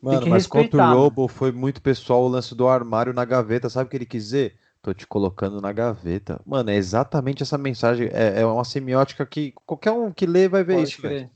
Mano, 0.00 0.26
mas 0.28 0.46
contra 0.46 0.84
o 0.84 0.94
Robo 0.94 1.26
foi 1.26 1.50
muito 1.50 1.82
pessoal 1.82 2.22
o 2.22 2.28
lance 2.28 2.54
do 2.54 2.68
armário 2.68 3.12
na 3.12 3.24
gaveta. 3.24 3.68
Sabe 3.68 3.86
o 3.86 3.90
que 3.90 3.96
ele 3.96 4.06
quis 4.06 4.24
dizer? 4.24 4.58
Tô 4.80 4.92
te 4.92 5.06
colocando 5.06 5.60
na 5.60 5.72
gaveta. 5.72 6.40
Mano, 6.44 6.70
é 6.70 6.76
exatamente 6.76 7.42
essa 7.42 7.56
mensagem. 7.56 8.08
É, 8.12 8.40
é 8.40 8.46
uma 8.46 8.64
semiótica 8.64 9.24
que 9.24 9.52
qualquer 9.64 9.92
um 9.92 10.12
que 10.12 10.26
lê 10.26 10.48
vai 10.48 10.64
ver 10.64 10.76
Pode 10.76 10.90
isso, 10.90 11.02
velho. 11.02 11.30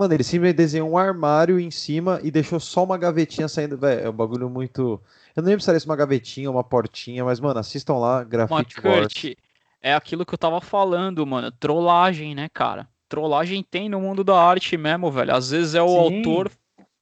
Mano, 0.00 0.14
ele 0.14 0.24
simplesmente 0.24 0.56
desenhou 0.56 0.88
um 0.88 0.96
armário 0.96 1.60
em 1.60 1.70
cima 1.70 2.20
e 2.22 2.30
deixou 2.30 2.58
só 2.58 2.84
uma 2.84 2.96
gavetinha 2.96 3.46
saindo. 3.46 3.76
Velho, 3.76 4.00
é 4.00 4.08
um 4.08 4.14
bagulho 4.14 4.48
muito. 4.48 4.98
Eu 5.36 5.42
não 5.42 5.50
lembro 5.50 5.62
se 5.62 5.68
era 5.68 5.76
isso 5.76 5.86
uma 5.86 5.94
gavetinha 5.94 6.48
ou 6.48 6.56
uma 6.56 6.64
portinha, 6.64 7.22
mas, 7.22 7.38
mano, 7.38 7.60
assistam 7.60 7.98
lá, 7.98 8.24
Grafite 8.24 8.80
Kurt, 8.80 9.34
é 9.82 9.92
aquilo 9.92 10.24
que 10.24 10.32
eu 10.32 10.38
tava 10.38 10.58
falando, 10.58 11.26
mano. 11.26 11.52
Trollagem, 11.52 12.34
né, 12.34 12.48
cara? 12.48 12.88
Trollagem 13.10 13.62
tem 13.62 13.90
no 13.90 14.00
mundo 14.00 14.24
da 14.24 14.42
arte 14.42 14.74
mesmo, 14.78 15.10
velho. 15.10 15.34
Às 15.34 15.50
vezes 15.50 15.74
é 15.74 15.82
o 15.82 15.88
Sim. 15.88 15.98
autor 15.98 16.50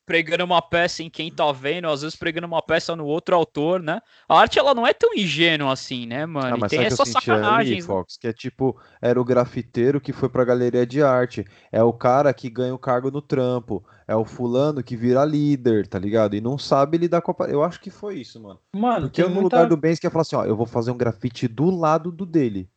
pregando 0.09 0.43
uma 0.43 0.63
peça 0.63 1.03
em 1.03 1.11
quem 1.11 1.31
tá 1.31 1.53
vendo, 1.53 1.87
às 1.87 2.01
vezes 2.01 2.17
pregando 2.17 2.47
uma 2.47 2.63
peça 2.63 2.97
no 2.97 3.05
outro 3.05 3.37
autor, 3.37 3.83
né? 3.83 4.01
A 4.27 4.41
arte 4.41 4.59
ela 4.59 4.73
não 4.73 4.87
é 4.87 4.95
tão 4.95 5.15
ingênua 5.15 5.71
assim, 5.71 6.07
né, 6.07 6.25
mano? 6.25 6.55
Ah, 6.55 6.57
mas 6.57 6.71
tem 6.71 6.83
essas 6.83 7.11
sacanagens. 7.11 7.77
Ali, 7.77 7.83
Fox, 7.83 8.17
que 8.17 8.27
é 8.27 8.33
tipo, 8.33 8.75
era 9.03 9.21
o 9.21 9.25
grafiteiro 9.25 10.01
que 10.01 10.15
foi 10.15 10.31
pra 10.31 10.47
galeria 10.47 10.87
de 10.87 11.03
arte, 11.03 11.45
é 11.71 11.83
o 11.83 11.93
cara 11.93 12.33
que 12.33 12.49
ganha 12.49 12.75
o 12.75 12.79
cargo 12.79 13.11
no 13.11 13.21
trampo, 13.21 13.85
é 14.07 14.17
o 14.17 14.25
fulano 14.25 14.83
que 14.83 14.97
vira 14.97 15.27
líder, 15.27 15.87
tá 15.87 15.99
ligado? 15.99 16.35
E 16.35 16.41
não 16.41 16.57
sabe 16.57 16.97
lidar 16.97 17.21
com 17.21 17.31
a. 17.31 17.47
Eu 17.47 17.63
acho 17.63 17.79
que 17.79 17.91
foi 17.91 18.17
isso, 18.19 18.43
mano. 18.43 18.59
Mano, 18.75 19.09
Porque 19.09 19.23
eu, 19.23 19.29
no 19.29 19.43
muita... 19.43 19.57
lugar 19.57 19.69
do 19.69 19.77
Benz 19.77 19.99
que 19.99 20.07
ia 20.07 20.11
falar 20.11 20.23
assim, 20.23 20.37
ó, 20.37 20.47
eu 20.47 20.57
vou 20.57 20.65
fazer 20.65 20.91
um 20.91 20.97
grafite 20.97 21.47
do 21.47 21.69
lado 21.69 22.11
do 22.11 22.25
dele. 22.25 22.71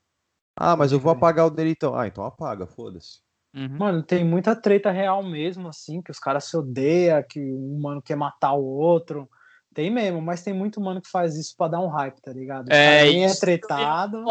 Ah, 0.53 0.75
mas 0.75 0.91
eu 0.91 0.99
vou 0.99 1.13
apagar 1.13 1.47
o 1.47 1.49
dele 1.49 1.69
então. 1.69 1.95
Ah, 1.95 2.07
então 2.07 2.25
apaga, 2.25 2.67
foda-se. 2.67 3.21
Uhum. 3.53 3.77
Mano, 3.77 4.03
tem 4.03 4.23
muita 4.23 4.55
treta 4.55 4.91
real 4.91 5.21
mesmo, 5.23 5.67
assim, 5.67 6.01
que 6.01 6.11
os 6.11 6.19
caras 6.19 6.45
se 6.45 6.55
odeiam, 6.55 7.23
que 7.27 7.39
um 7.39 7.79
mano 7.81 8.01
quer 8.01 8.15
matar 8.15 8.53
o 8.53 8.63
outro. 8.63 9.29
Tem 9.73 9.89
mesmo, 9.89 10.21
mas 10.21 10.43
tem 10.43 10.53
muito 10.53 10.81
mano 10.81 11.01
que 11.01 11.09
faz 11.09 11.37
isso 11.37 11.55
pra 11.57 11.69
dar 11.69 11.79
um 11.79 11.87
hype, 11.87 12.21
tá 12.21 12.31
ligado? 12.33 12.67
Os 12.67 12.75
é, 12.75 13.03
nem 13.03 13.25
é 13.25 13.33
tretado. 13.33 14.23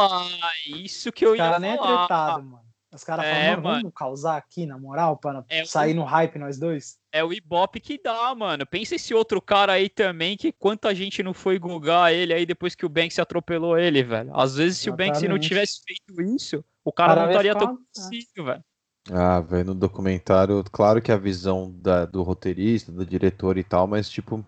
isso 0.67 1.11
que 1.11 1.25
eu 1.25 1.35
ia 1.35 1.45
falar. 1.45 1.57
Os 1.57 1.61
caras 1.61 1.63
nem 1.63 1.71
é 1.71 1.97
tretado, 1.97 2.43
mano. 2.45 2.71
Os 2.93 3.05
caras 3.05 3.25
é, 3.25 3.31
falam, 3.31 3.63
mano, 3.63 3.81
vamos 3.81 3.93
causar 3.95 4.37
aqui, 4.37 4.67
na 4.67 4.77
moral, 4.77 5.17
para 5.17 5.45
é 5.49 5.65
sair 5.65 5.93
o... 5.93 5.97
no 5.97 6.05
hype 6.05 6.39
nós 6.41 6.59
dois? 6.59 6.99
É 7.13 7.23
o 7.23 7.33
Ibope 7.33 7.79
que 7.79 8.01
dá, 8.03 8.35
mano. 8.35 8.67
Pensa 8.67 8.97
esse 8.97 9.15
outro 9.15 9.41
cara 9.41 9.75
aí 9.75 9.89
também, 9.89 10.37
que 10.37 10.51
quanta 10.51 10.93
gente 10.93 11.23
não 11.23 11.33
foi 11.33 11.57
googar 11.59 12.13
ele 12.13 12.35
aí 12.35 12.45
depois 12.45 12.75
que 12.75 12.85
o 12.85 12.89
Banks 12.89 13.19
atropelou 13.19 13.79
ele, 13.79 14.03
velho. 14.03 14.37
Às 14.37 14.57
vezes, 14.57 14.79
se 14.79 14.89
Exatamente. 14.89 15.09
o 15.09 15.13
Banks 15.13 15.31
não 15.31 15.39
tivesse 15.39 15.81
feito 15.87 16.21
isso, 16.35 16.65
o 16.85 16.93
cara, 16.93 17.15
cara 17.15 17.23
não 17.23 17.31
estaria 17.31 17.55
tão 17.55 17.79
possível, 17.95 18.45
velho. 18.45 18.65
Ah, 19.12 19.41
velho, 19.41 19.66
no 19.66 19.74
documentário, 19.74 20.62
claro 20.70 21.03
que 21.03 21.11
a 21.11 21.16
visão 21.16 21.74
da, 21.78 22.05
do 22.05 22.23
roteirista, 22.23 22.93
do 22.93 23.05
diretor 23.05 23.59
e 23.59 23.65
tal, 23.65 23.87
mas 23.87 24.09
tipo. 24.09 24.45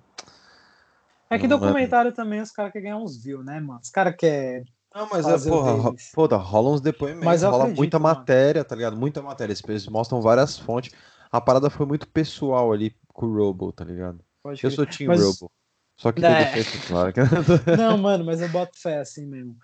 É 1.28 1.38
que 1.38 1.46
é 1.46 1.48
documentário 1.48 2.10
é... 2.10 2.12
também 2.12 2.40
os 2.40 2.50
caras 2.50 2.72
querem 2.72 2.90
ganhar 2.90 2.98
uns 2.98 3.16
views, 3.16 3.44
né, 3.44 3.58
mano? 3.58 3.80
Os 3.82 3.90
caras 3.90 4.14
querem. 4.16 4.64
Não, 4.94 5.08
mas 5.10 5.26
é, 5.26 5.48
porra, 5.48 5.94
porra, 6.14 6.36
rola 6.36 6.70
uns 6.70 6.80
depoimentos, 6.80 7.24
mas 7.24 7.42
rola 7.42 7.56
acredito, 7.64 7.78
muita 7.78 7.98
mano. 7.98 8.14
matéria, 8.14 8.62
tá 8.62 8.76
ligado? 8.76 8.96
Muita 8.96 9.22
matéria. 9.22 9.54
Eles 9.68 9.88
mostram 9.88 10.20
várias 10.20 10.58
fontes. 10.58 10.92
A 11.30 11.40
parada 11.40 11.70
foi 11.70 11.86
muito 11.86 12.06
pessoal 12.06 12.70
ali 12.72 12.94
com 13.08 13.26
o 13.26 13.34
Robo, 13.34 13.72
tá 13.72 13.84
ligado? 13.84 14.20
Pode 14.42 14.62
eu 14.62 14.70
sou 14.70 14.84
Team 14.84 15.08
mas... 15.08 15.24
Robo. 15.24 15.50
Só 15.96 16.12
que 16.12 16.24
é. 16.24 16.52
tem 16.52 16.64
claro. 16.86 17.12
Não, 17.78 17.96
mano, 17.96 18.24
mas 18.24 18.40
eu 18.40 18.48
boto 18.48 18.78
fé 18.78 18.98
assim 18.98 19.26
mesmo. 19.26 19.56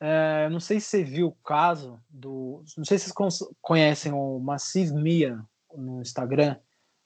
É, 0.00 0.48
não 0.50 0.60
sei 0.60 0.78
se 0.78 0.86
você 0.86 1.04
viu 1.04 1.28
o 1.28 1.44
caso 1.44 1.98
do. 2.08 2.62
Não 2.76 2.84
sei 2.84 2.98
se 2.98 3.10
vocês 3.10 3.48
conhecem 3.60 4.12
o 4.12 4.38
Massive 4.38 4.92
Mia 4.92 5.40
no 5.74 6.00
Instagram. 6.00 6.56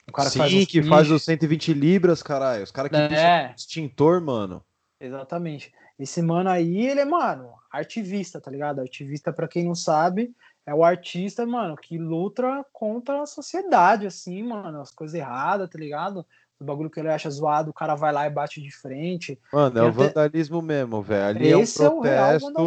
O 0.08 0.12
cara 0.12 0.28
Sim, 0.28 0.38
faz 0.38 0.66
que 0.66 0.82
faz 0.82 1.10
os 1.10 1.22
120 1.24 1.72
libras, 1.72 2.22
caralho. 2.22 2.64
Os 2.64 2.72
caras 2.72 2.90
que 2.90 2.96
é. 2.96 3.54
extintor, 3.56 4.20
mano. 4.20 4.64
Exatamente. 5.00 5.72
Esse 5.98 6.20
mano 6.20 6.50
aí, 6.50 6.86
ele 6.86 7.00
é, 7.00 7.04
mano, 7.04 7.52
artivista, 7.70 8.40
tá 8.40 8.50
ligado? 8.50 8.80
Artivista, 8.80 9.32
para 9.32 9.46
quem 9.46 9.64
não 9.64 9.74
sabe, 9.74 10.34
é 10.66 10.74
o 10.74 10.82
artista, 10.82 11.46
mano, 11.46 11.76
que 11.76 11.98
luta 11.98 12.64
contra 12.72 13.22
a 13.22 13.26
sociedade, 13.26 14.06
assim, 14.06 14.42
mano, 14.42 14.80
as 14.80 14.90
coisas 14.90 15.14
erradas, 15.14 15.68
tá 15.68 15.78
ligado? 15.78 16.26
O 16.60 16.64
bagulho 16.64 16.90
que 16.90 17.00
ele 17.00 17.08
acha 17.08 17.30
zoado, 17.30 17.70
o 17.70 17.74
cara 17.74 17.94
vai 17.94 18.12
lá 18.12 18.26
e 18.26 18.30
bate 18.30 18.60
de 18.60 18.70
frente. 18.70 19.38
Mano, 19.50 19.78
é 19.78 19.82
o 19.82 19.86
até... 19.86 19.96
vandalismo 19.96 20.60
mesmo, 20.60 21.00
velho. 21.02 21.24
Ali 21.26 21.48
Esse 21.48 21.82
é 21.82 21.88
um 21.88 22.00
protesto. 22.00 22.60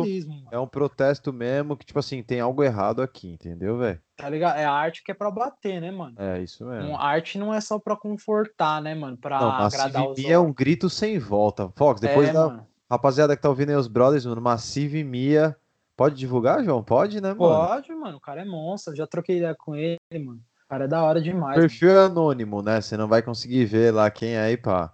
É, 0.52 0.56
é, 0.56 0.60
um 0.60 0.68
protesto 0.68 1.32
mesmo 1.32 1.78
que, 1.78 1.86
tipo 1.86 2.00
assim, 2.00 2.24
tem 2.24 2.40
algo 2.40 2.64
errado 2.64 3.04
aqui, 3.04 3.30
entendeu, 3.30 3.78
velho? 3.78 4.02
Tá 4.18 4.28
ligado? 4.28 4.58
É 4.58 4.66
a 4.66 4.72
arte 4.72 5.04
que 5.04 5.12
é 5.12 5.14
pra 5.14 5.30
bater, 5.30 5.80
né, 5.80 5.92
mano? 5.92 6.16
É, 6.18 6.42
isso 6.42 6.66
mesmo. 6.66 6.96
A 6.96 7.06
arte 7.06 7.38
não 7.38 7.54
é 7.54 7.62
só 7.62 7.78
pra 7.78 7.96
confortar, 7.96 8.82
né, 8.82 8.96
mano? 8.96 9.16
Pra 9.16 9.40
não, 9.40 9.52
agradar 9.52 10.10
os 10.10 10.24
é 10.24 10.40
um 10.40 10.52
grito 10.52 10.90
sem 10.90 11.20
volta. 11.20 11.72
Fox, 11.76 12.02
depois 12.02 12.30
é, 12.30 12.34
da 12.34 12.48
mano. 12.48 12.68
rapaziada 12.90 13.36
que 13.36 13.42
tá 13.42 13.50
ouvindo 13.50 13.70
aí 13.70 13.76
os 13.76 13.88
brothers, 13.88 14.26
mano, 14.26 14.42
Massive 14.42 15.04
Mia. 15.04 15.56
Pode 15.96 16.16
divulgar, 16.16 16.64
João? 16.64 16.84
Pode, 16.84 17.22
né, 17.22 17.36
mano? 17.36 17.68
Pode, 17.68 17.94
mano. 17.94 18.18
O 18.18 18.22
cara 18.22 18.42
é 18.42 18.46
monstro. 18.46 18.96
Já 18.96 19.06
troquei 19.06 19.38
ideia 19.38 19.56
com 19.56 19.76
ele, 19.76 20.00
mano 20.14 20.42
cara 20.74 20.86
é 20.86 20.88
da 20.88 21.04
hora 21.04 21.22
demais. 21.22 21.60
Perfil 21.60 21.90
mano. 21.90 22.00
é 22.00 22.06
anônimo, 22.06 22.62
né? 22.62 22.82
Você 22.82 22.98
não 22.98 23.08
vai 23.08 23.22
conseguir 23.22 23.66
ver 23.66 23.94
lá 23.94 24.10
quem 24.10 24.36
é 24.36 24.52
e 24.52 24.58
pá. 24.58 24.94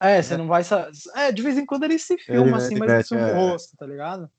É, 0.00 0.20
você 0.20 0.36
não 0.36 0.46
vai. 0.46 0.62
É, 1.14 1.32
de 1.32 1.42
vez 1.42 1.56
em 1.56 1.64
quando 1.64 1.84
ele 1.84 1.98
se 1.98 2.18
filma 2.18 2.48
ele, 2.48 2.54
assim, 2.54 2.74
ele 2.74 2.80
mas 2.80 3.10
mete, 3.10 3.14
é... 3.14 3.32
rosto, 3.32 3.76
tá 3.76 3.86
ligado? 3.86 4.30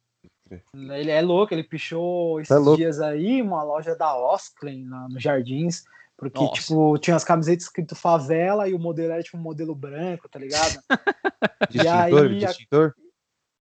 Ele 0.73 1.09
é 1.09 1.21
louco, 1.21 1.53
ele 1.53 1.63
pichou 1.63 2.39
esses 2.39 2.55
é 2.55 2.75
dias 2.75 2.99
aí 3.01 3.41
uma 3.41 3.63
loja 3.63 3.95
da 3.95 4.15
Osklin 4.15 4.87
lá 4.87 5.07
nos 5.09 5.23
Jardins, 5.23 5.83
porque, 6.15 6.39
Nossa. 6.39 6.61
tipo, 6.61 6.97
tinha 6.99 7.15
as 7.15 7.23
camisetas 7.23 7.63
escrito 7.63 7.95
favela 7.95 8.69
e 8.69 8.73
o 8.75 8.79
modelo 8.79 9.13
era 9.13 9.23
tipo 9.23 9.37
um 9.37 9.41
modelo 9.41 9.73
branco, 9.73 10.29
tá 10.29 10.37
ligado? 10.37 10.79
distintor, 11.71 12.27
aí, 12.27 12.37
distintor? 12.37 12.95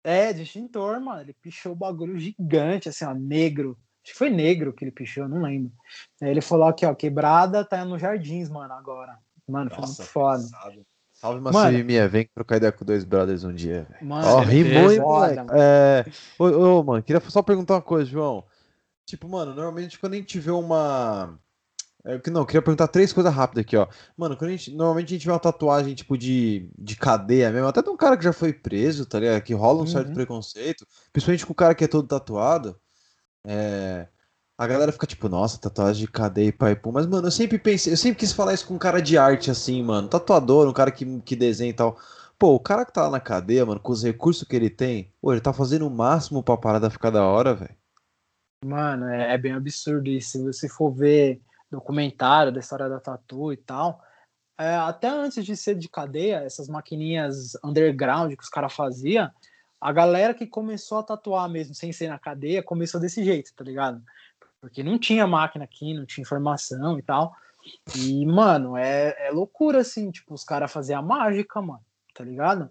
É, 0.03 0.33
distintor, 0.33 1.01
mano. 1.01 1.21
Ele 1.21 1.37
pichou 1.41 1.73
o 1.73 1.77
bagulho 1.77 2.19
gigante, 2.19 2.89
assim, 2.89 3.05
ó, 3.05 3.15
negro. 3.15 3.79
Acho 4.11 4.12
que 4.12 4.19
foi 4.19 4.31
negro 4.31 4.73
que 4.73 4.85
ele 4.85 4.91
pichou, 4.91 5.28
não 5.28 5.43
lembro. 5.43 5.73
Aí 6.20 6.31
ele 6.31 6.41
falou 6.41 6.66
aqui, 6.66 6.85
ó, 6.85 6.93
quebrada 6.93 7.65
tá 7.65 7.85
no 7.85 7.97
Jardins, 7.97 8.49
mano, 8.49 8.74
agora. 8.74 9.16
Mano, 9.49 9.70
foi 9.70 9.85
muito 9.85 10.03
foda. 10.03 10.43
Salve, 11.12 11.41
Massive 11.41 11.85
Minha, 11.85 12.09
vem 12.09 12.28
trocar 12.35 12.57
ideia 12.57 12.73
com 12.73 12.85
dois 12.85 13.05
brothers 13.05 13.45
um 13.45 13.55
dia. 13.55 13.87
Mano, 14.03 14.27
ó, 14.27 14.41
rimou, 14.41 14.91
hein, 14.91 15.01
moleque. 15.01 15.47
É... 15.53 16.05
Ô, 16.39 16.45
ô, 16.47 16.82
mano, 16.82 17.03
queria 17.03 17.20
só 17.28 17.41
perguntar 17.41 17.74
uma 17.74 17.82
coisa, 17.82 18.11
João. 18.11 18.45
Tipo, 19.07 19.28
mano, 19.28 19.55
normalmente 19.55 19.99
quando 19.99 20.15
a 20.15 20.16
gente 20.16 20.41
vê 20.41 20.51
uma. 20.51 21.39
É, 22.05 22.20
não, 22.31 22.45
queria 22.45 22.62
perguntar 22.62 22.89
três 22.89 23.12
coisas 23.12 23.32
rápidas 23.32 23.62
aqui, 23.62 23.77
ó. 23.77 23.87
Mano, 24.16 24.37
quando 24.37 24.49
a 24.49 24.57
gente, 24.57 24.74
normalmente 24.74 25.15
a 25.15 25.16
gente 25.16 25.27
vê 25.27 25.32
uma 25.32 25.39
tatuagem, 25.39 25.95
tipo, 25.95 26.19
de, 26.19 26.69
de 26.77 26.97
cadeia 26.97 27.51
mesmo, 27.51 27.69
até 27.69 27.81
de 27.81 27.91
um 27.91 27.97
cara 27.97 28.16
que 28.16 28.24
já 28.24 28.32
foi 28.32 28.53
preso, 28.53 29.07
tá 29.07 29.20
ligado? 29.20 29.43
Que 29.43 29.55
rola 29.55 29.78
um 29.78 29.81
uhum. 29.82 29.87
certo 29.87 30.12
preconceito, 30.12 30.85
principalmente 31.12 31.47
com 31.47 31.53
o 31.53 31.57
cara 31.57 31.74
que 31.77 31.85
é 31.85 31.89
todo 31.89 32.09
tatuado. 32.09 32.77
É, 33.47 34.09
a 34.59 34.67
galera 34.67 34.93
fica 34.93 35.07
tipo, 35.07 35.29
nossa, 35.29 35.59
tatuagem 35.59 36.05
de 36.05 36.12
cadeia 36.12 36.49
e 36.49 36.53
pai 36.53 36.77
pô. 36.77 36.93
Mas, 36.93 37.07
mano, 37.07 37.27
eu 37.27 37.31
sempre 37.31 37.59
pensei, 37.59 37.93
eu 37.93 37.97
sempre 37.97 38.19
quis 38.19 38.33
falar 38.33 38.55
isso 38.55 38.67
com 38.67 38.75
um 38.75 38.79
cara 38.79 39.01
de 39.01 39.17
arte, 39.17 39.51
assim, 39.51 39.83
mano. 39.83 40.09
Tatuador, 40.09 40.69
um 40.69 40.73
cara 40.73 40.91
que, 40.91 41.21
que 41.23 41.35
desenha 41.35 41.71
e 41.71 41.75
tal. 41.75 41.99
Pô, 42.39 42.55
o 42.55 42.61
cara 42.61 42.85
que 42.85 42.93
tá 42.93 43.03
lá 43.03 43.11
na 43.11 43.21
cadeia, 43.21 43.67
mano, 43.67 43.81
com 43.81 43.93
os 43.93 44.03
recursos 44.03 44.47
que 44.47 44.57
ele 44.57 44.71
tem, 44.71 45.12
pô, 45.21 45.33
ele 45.33 45.41
tá 45.41 45.53
fazendo 45.53 45.87
o 45.87 45.91
máximo 45.91 46.43
pra 46.43 46.57
parada 46.57 46.91
ficar 46.91 47.11
da 47.11 47.25
hora, 47.25 47.55
velho. 47.55 47.77
Mano, 48.65 49.09
é, 49.09 49.33
é, 49.33 49.39
bem 49.39 49.53
absurdo 49.53 50.09
isso. 50.09 50.33
Se 50.33 50.43
você 50.43 50.69
for 50.69 50.91
ver 50.91 51.41
documentário 51.71 52.53
da 52.53 52.61
história 52.61 52.89
da 52.89 53.01
tatu 53.01 53.53
e 53.53 53.57
tal, 53.57 54.03
é, 54.59 54.75
até 54.75 55.09
antes 55.09 55.43
de 55.43 55.57
ser 55.57 55.75
de 55.75 55.89
cadeia, 55.89 56.43
essas 56.45 56.69
maquininhas 56.69 57.53
underground 57.65 58.35
que 58.35 58.43
os 58.43 58.51
caras 58.51 58.75
faziam, 58.75 59.31
a 59.81 59.93
galera 59.93 60.35
que 60.35 60.47
começou 60.47 60.98
a 60.98 61.02
tatuar 61.02 61.48
mesmo 61.48 61.74
sem 61.74 61.93
ser 61.93 62.09
na 62.09 62.19
cadeia 62.19 62.62
começou 62.62 63.01
desse 63.01 63.24
jeito, 63.24 63.55
tá 63.55 63.65
ligado? 63.65 64.02
Porque 64.61 64.82
não 64.82 64.98
tinha 64.98 65.27
máquina 65.27 65.65
aqui, 65.65 65.94
não 65.94 66.05
tinha 66.05 66.23
informação 66.23 66.98
e 66.98 67.02
tal. 67.02 67.35
E, 67.97 68.27
mano, 68.27 68.77
é, 68.77 69.28
é 69.28 69.31
loucura, 69.31 69.81
assim, 69.81 70.11
tipo, 70.11 70.35
os 70.35 70.44
caras 70.44 70.70
faziam 70.70 70.98
a 70.98 71.02
mágica, 71.02 71.62
mano, 71.62 71.85
tá 72.15 72.23
ligado? 72.23 72.70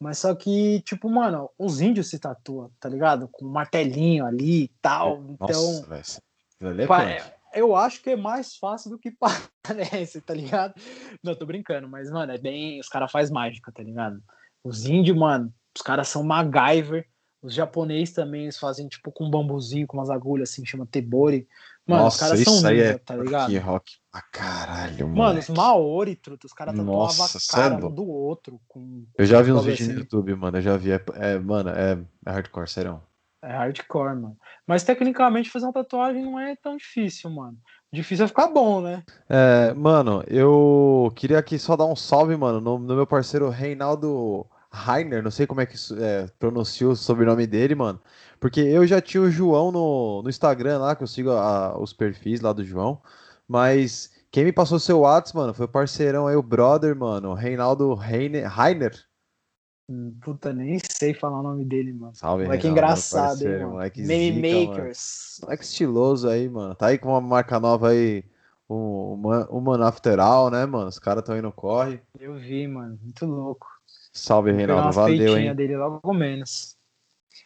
Mas 0.00 0.18
só 0.18 0.34
que, 0.34 0.80
tipo, 0.82 1.08
mano, 1.08 1.50
os 1.58 1.80
índios 1.80 2.08
se 2.08 2.18
tatuam, 2.18 2.70
tá 2.80 2.88
ligado? 2.88 3.28
Com 3.28 3.46
um 3.46 3.50
martelinho 3.50 4.26
ali 4.26 4.64
e 4.64 4.68
tal. 4.80 5.24
Então. 5.28 5.48
Nossa, 5.48 6.22
é 6.62 7.38
eu 7.54 7.74
acho 7.74 8.02
que 8.02 8.10
é 8.10 8.16
mais 8.16 8.56
fácil 8.56 8.90
do 8.90 8.98
que 8.98 9.12
parece, 9.62 10.20
tá 10.20 10.34
ligado? 10.34 10.74
Não, 11.22 11.34
tô 11.34 11.46
brincando, 11.46 11.88
mas, 11.88 12.10
mano, 12.10 12.32
é 12.32 12.38
bem. 12.38 12.78
Os 12.80 12.88
caras 12.88 13.10
fazem 13.10 13.34
mágica, 13.34 13.72
tá 13.72 13.82
ligado? 13.82 14.22
Os 14.62 14.86
índios, 14.86 15.16
mano, 15.16 15.52
os 15.78 15.82
caras 15.82 16.08
são 16.08 16.22
MacGyver. 16.24 17.06
Os 17.40 17.54
japoneses 17.54 18.12
também 18.12 18.42
eles 18.42 18.58
fazem 18.58 18.88
tipo 18.88 19.12
com 19.12 19.26
um 19.26 19.30
bambuzinho, 19.30 19.86
com 19.86 19.96
umas 19.96 20.10
agulhas 20.10 20.50
assim, 20.50 20.66
chama 20.66 20.84
tebori. 20.84 21.46
Mano, 21.86 22.02
Nossa, 22.02 22.16
os 22.16 22.20
caras 22.20 22.44
são 22.44 22.54
ninja, 22.54 22.84
é 22.84 22.98
tá 22.98 23.16
ligado? 23.16 23.56
rock 23.60 23.92
pra 24.10 24.20
caralho, 24.22 25.06
mano. 25.06 25.16
Mano, 25.16 25.38
os 25.38 25.48
Maori, 25.48 26.16
truto, 26.16 26.46
os 26.48 26.52
caras 26.52 26.76
tatuavam 26.76 27.24
a 27.24 27.28
é 27.28 27.52
cara 27.52 27.86
um 27.86 27.94
do 27.94 28.06
outro. 28.06 28.60
Com, 28.66 29.06
eu 29.16 29.24
já 29.24 29.40
vi 29.40 29.52
uns 29.52 29.64
vídeos 29.64 29.82
assim. 29.82 29.92
no 29.92 30.00
YouTube, 30.00 30.34
mano. 30.34 30.58
Eu 30.58 30.62
já 30.62 30.76
vi. 30.76 30.90
É, 30.90 31.00
é 31.14 31.38
mano, 31.38 31.70
é, 31.70 31.98
é 32.26 32.30
hardcore, 32.30 32.68
sério. 32.68 33.00
É 33.40 33.52
hardcore, 33.52 34.16
mano. 34.16 34.36
Mas 34.66 34.82
tecnicamente 34.82 35.48
fazer 35.48 35.66
uma 35.66 35.72
tatuagem 35.72 36.22
não 36.22 36.38
é 36.40 36.56
tão 36.56 36.76
difícil, 36.76 37.30
mano. 37.30 37.56
Difícil 37.92 38.24
é 38.24 38.28
ficar 38.28 38.48
bom, 38.48 38.82
né? 38.82 39.04
É, 39.28 39.72
mano, 39.74 40.24
eu 40.26 41.10
queria 41.14 41.38
aqui 41.38 41.56
só 41.56 41.76
dar 41.76 41.86
um 41.86 41.96
salve, 41.96 42.36
mano, 42.36 42.60
no, 42.60 42.78
no 42.78 42.96
meu 42.96 43.06
parceiro 43.06 43.48
Reinaldo 43.48 44.44
Rainer, 44.70 45.22
não 45.22 45.30
sei 45.30 45.46
como 45.46 45.60
é 45.60 45.66
que 45.66 45.76
é, 45.98 46.26
pronuncia 46.38 46.88
o 46.88 46.96
sobrenome 46.96 47.46
dele, 47.46 47.74
mano. 47.74 48.00
Porque 48.38 48.60
eu 48.60 48.86
já 48.86 49.00
tinha 49.00 49.22
o 49.22 49.30
João 49.30 49.72
no, 49.72 50.22
no 50.22 50.28
Instagram 50.28 50.78
lá, 50.78 50.94
que 50.94 51.02
eu 51.02 51.06
sigo 51.06 51.30
a, 51.30 51.78
os 51.78 51.92
perfis 51.92 52.40
lá 52.40 52.52
do 52.52 52.64
João. 52.64 53.00
Mas 53.46 54.12
quem 54.30 54.44
me 54.44 54.52
passou 54.52 54.78
seu 54.78 55.00
WhatsApp, 55.00 55.36
mano, 55.36 55.54
foi 55.54 55.64
o 55.64 55.68
parceirão 55.68 56.26
aí, 56.26 56.36
o 56.36 56.42
brother, 56.42 56.94
mano, 56.94 57.32
Reinaldo 57.32 57.94
Rainer. 57.94 58.92
Hum, 59.90 60.14
puta, 60.20 60.52
nem 60.52 60.78
sei 60.78 61.14
falar 61.14 61.40
o 61.40 61.42
nome 61.42 61.64
dele, 61.64 61.94
mano. 61.94 62.14
Salve, 62.14 62.44
Moleque 62.44 62.64
Reinaldo, 62.64 62.86
engraçado, 62.86 63.42
hein, 63.42 63.66
mano. 63.66 63.90
Meme 63.96 64.66
Makers. 64.66 65.40
Moleque 65.42 65.64
estiloso 65.64 66.28
aí, 66.28 66.46
mano. 66.46 66.74
Tá 66.74 66.88
aí 66.88 66.98
com 66.98 67.08
uma 67.08 67.22
marca 67.22 67.58
nova 67.58 67.88
aí, 67.88 68.22
o, 68.68 69.14
o, 69.48 69.60
Mano 69.62 69.84
After 69.84 70.20
All, 70.20 70.50
né, 70.50 70.66
mano? 70.66 70.88
Os 70.88 70.98
caras 70.98 71.24
tão 71.24 71.34
aí 71.34 71.40
no 71.40 71.50
corre. 71.50 72.02
Eu 72.20 72.34
vi, 72.34 72.68
mano. 72.68 72.98
Muito 73.02 73.24
louco. 73.24 73.66
Salve, 74.12 74.52
Reinaldo. 74.52 74.92
Valeu, 74.92 75.38
hein? 75.38 75.54
dele 75.54 75.76
logo 75.76 76.12
menos. 76.12 76.76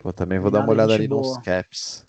Pô, 0.01 0.13
também 0.13 0.39
vou 0.39 0.51
dar 0.51 0.61
uma 0.61 0.71
olhada 0.71 0.95
ali 0.95 1.07
boa. 1.07 1.23
nos 1.23 1.39
caps. 1.39 2.05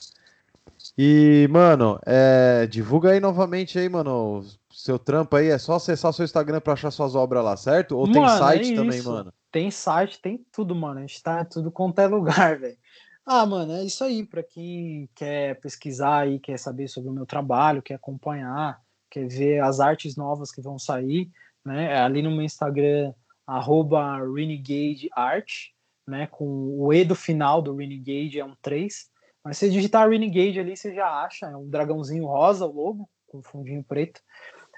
E, 0.98 1.48
mano, 1.50 2.00
é, 2.06 2.68
divulga 2.68 3.12
aí 3.12 3.20
novamente 3.20 3.80
aí, 3.80 3.90
mano, 3.90 4.46
seu 4.72 5.00
trampo 5.00 5.36
aí. 5.36 5.48
É 5.48 5.58
só 5.58 5.76
acessar 5.76 6.14
seu 6.14 6.26
Instagram 6.26 6.60
pra 6.60 6.74
achar 6.74 6.92
suas 6.92 7.16
obras 7.16 7.44
lá, 7.44 7.58
certo? 7.58 7.98
Ou 7.98 8.08
mano, 8.08 8.14
tem 8.14 8.38
site 8.38 8.74
é 8.74 8.76
também, 8.76 9.02
mano? 9.02 9.34
Tem 9.52 9.72
site, 9.72 10.22
tem 10.22 10.46
tudo, 10.52 10.76
mano. 10.76 11.00
A 11.00 11.02
gente 11.02 11.22
tá 11.22 11.46
tudo 11.46 11.72
quanto 11.72 12.00
é 12.00 12.08
lugar, 12.08 12.58
velho. 12.60 12.78
Ah, 13.26 13.46
mano, 13.46 13.74
é 13.74 13.84
isso 13.84 14.04
aí. 14.04 14.26
Pra 14.26 14.44
quem 14.44 15.10
quer 15.16 15.60
pesquisar 15.60 16.20
aí, 16.20 16.40
quer 16.40 16.58
saber 16.58 16.88
sobre 16.88 17.10
o 17.10 17.14
meu 17.14 17.26
trabalho, 17.26 17.82
quer 17.82 17.96
acompanhar, 17.96 18.80
quer 19.10 19.28
ver 19.28 19.62
as 19.62 19.80
artes 19.80 20.16
novas 20.16 20.52
que 20.52 20.62
vão 20.62 20.78
sair, 20.78 21.30
né? 21.66 21.94
É 21.94 22.00
ali 22.00 22.22
no 22.22 22.32
meu 22.32 22.42
Instagram 22.42 23.14
arroba 23.46 24.18
Renegade 24.18 25.10
Art, 25.14 25.70
né, 26.08 26.28
com 26.28 26.46
o 26.46 26.94
E 26.94 27.06
do 27.06 27.16
final 27.16 27.62
do 27.62 27.76
Renegade 27.76 28.40
é 28.40 28.46
um 28.46 28.56
3, 28.62 29.10
mas 29.44 29.58
se 29.58 29.70
digitar 29.70 30.10
Renegade 30.10 30.60
ali, 30.60 30.76
você 30.76 30.94
já 30.94 31.08
acha, 31.24 31.48
é 31.48 31.58
um 31.58 31.70
dragãozinho 31.70 32.26
rosa, 32.26 32.66
o 32.66 32.72
logo, 32.72 33.10
com 33.28 33.42
fundinho 33.42 33.84
preto. 33.84 34.22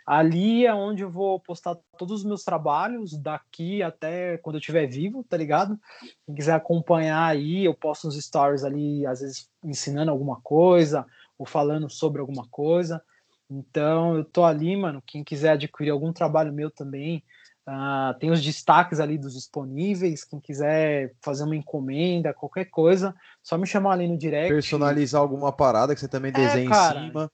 Ali 0.05 0.67
é 0.67 0.73
onde 0.73 1.01
eu 1.01 1.09
vou 1.09 1.39
postar 1.39 1.75
todos 1.97 2.19
os 2.19 2.23
meus 2.23 2.43
trabalhos 2.43 3.17
daqui 3.17 3.81
até 3.81 4.37
quando 4.37 4.55
eu 4.55 4.59
estiver 4.59 4.85
vivo, 4.85 5.23
tá 5.27 5.35
ligado? 5.35 5.79
Quem 6.25 6.35
quiser 6.35 6.53
acompanhar 6.53 7.25
aí, 7.25 7.65
eu 7.65 7.73
posto 7.73 8.07
uns 8.07 8.23
stories 8.23 8.63
ali, 8.63 9.05
às 9.07 9.21
vezes 9.21 9.49
ensinando 9.63 10.11
alguma 10.11 10.39
coisa 10.41 11.07
ou 11.39 11.45
falando 11.45 11.89
sobre 11.89 12.21
alguma 12.21 12.47
coisa. 12.51 13.01
Então 13.49 14.15
eu 14.15 14.23
tô 14.23 14.43
ali, 14.43 14.75
mano. 14.75 15.01
Quem 15.07 15.23
quiser 15.23 15.53
adquirir 15.53 15.89
algum 15.89 16.13
trabalho 16.13 16.53
meu 16.53 16.69
também, 16.69 17.23
Uh, 17.67 18.17
tem 18.19 18.29
os 18.29 18.43
destaques 18.43 18.99
ali 18.99 19.17
dos 19.17 19.33
disponíveis. 19.33 20.23
Quem 20.23 20.39
quiser 20.39 21.15
fazer 21.21 21.43
uma 21.43 21.55
encomenda, 21.55 22.33
qualquer 22.33 22.65
coisa, 22.65 23.15
só 23.41 23.57
me 23.57 23.65
chamar 23.65 23.93
ali 23.93 24.07
no 24.07 24.17
direct. 24.17 24.53
Personalizar 24.53 25.19
alguma 25.19 25.51
parada 25.51 25.95
que 25.95 25.99
você 25.99 26.07
também 26.07 26.29
é, 26.29 26.33
desenha 26.33 26.69
cara, 26.69 26.99
em 26.99 27.07
cima. 27.07 27.31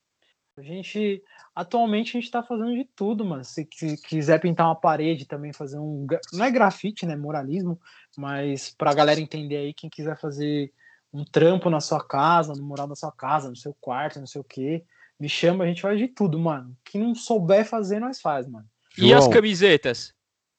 A 0.58 0.62
gente 0.62 1.22
atualmente 1.54 2.10
a 2.10 2.14
gente 2.14 2.26
está 2.26 2.42
fazendo 2.42 2.74
de 2.74 2.86
tudo, 2.96 3.26
mano. 3.26 3.44
Se 3.44 3.66
quiser 3.66 4.40
pintar 4.40 4.68
uma 4.68 4.76
parede 4.76 5.26
também, 5.26 5.52
fazer 5.52 5.78
um. 5.78 6.08
Não 6.32 6.46
é 6.46 6.52
grafite, 6.52 7.06
né? 7.06 7.16
Moralismo, 7.16 7.80
mas 8.18 8.74
para 8.78 8.92
a 8.92 8.94
galera 8.94 9.20
entender 9.20 9.58
aí, 9.58 9.74
quem 9.74 9.90
quiser 9.90 10.18
fazer 10.18 10.72
um 11.14 11.26
trampo 11.26 11.70
na 11.70 11.82
sua 11.82 12.02
casa, 12.02 12.54
no 12.54 12.64
mural 12.64 12.88
da 12.88 12.96
sua 12.96 13.12
casa, 13.12 13.50
no 13.50 13.56
seu 13.56 13.76
quarto, 13.82 14.20
não 14.20 14.28
sei 14.28 14.40
o 14.40 14.46
que, 14.46 14.82
me 15.20 15.28
chama, 15.28 15.66
a 15.66 15.68
gente 15.68 15.82
faz 15.82 16.00
de 16.00 16.08
tudo, 16.08 16.40
mano. 16.40 16.76
Quem 16.86 17.02
não 17.02 17.14
souber 17.14 17.66
fazer, 17.66 18.00
nós 18.00 18.22
faz, 18.22 18.48
mano. 18.48 18.66
João. 18.96 19.10
E 19.10 19.14
as 19.14 19.28
camisetas? 19.28 20.14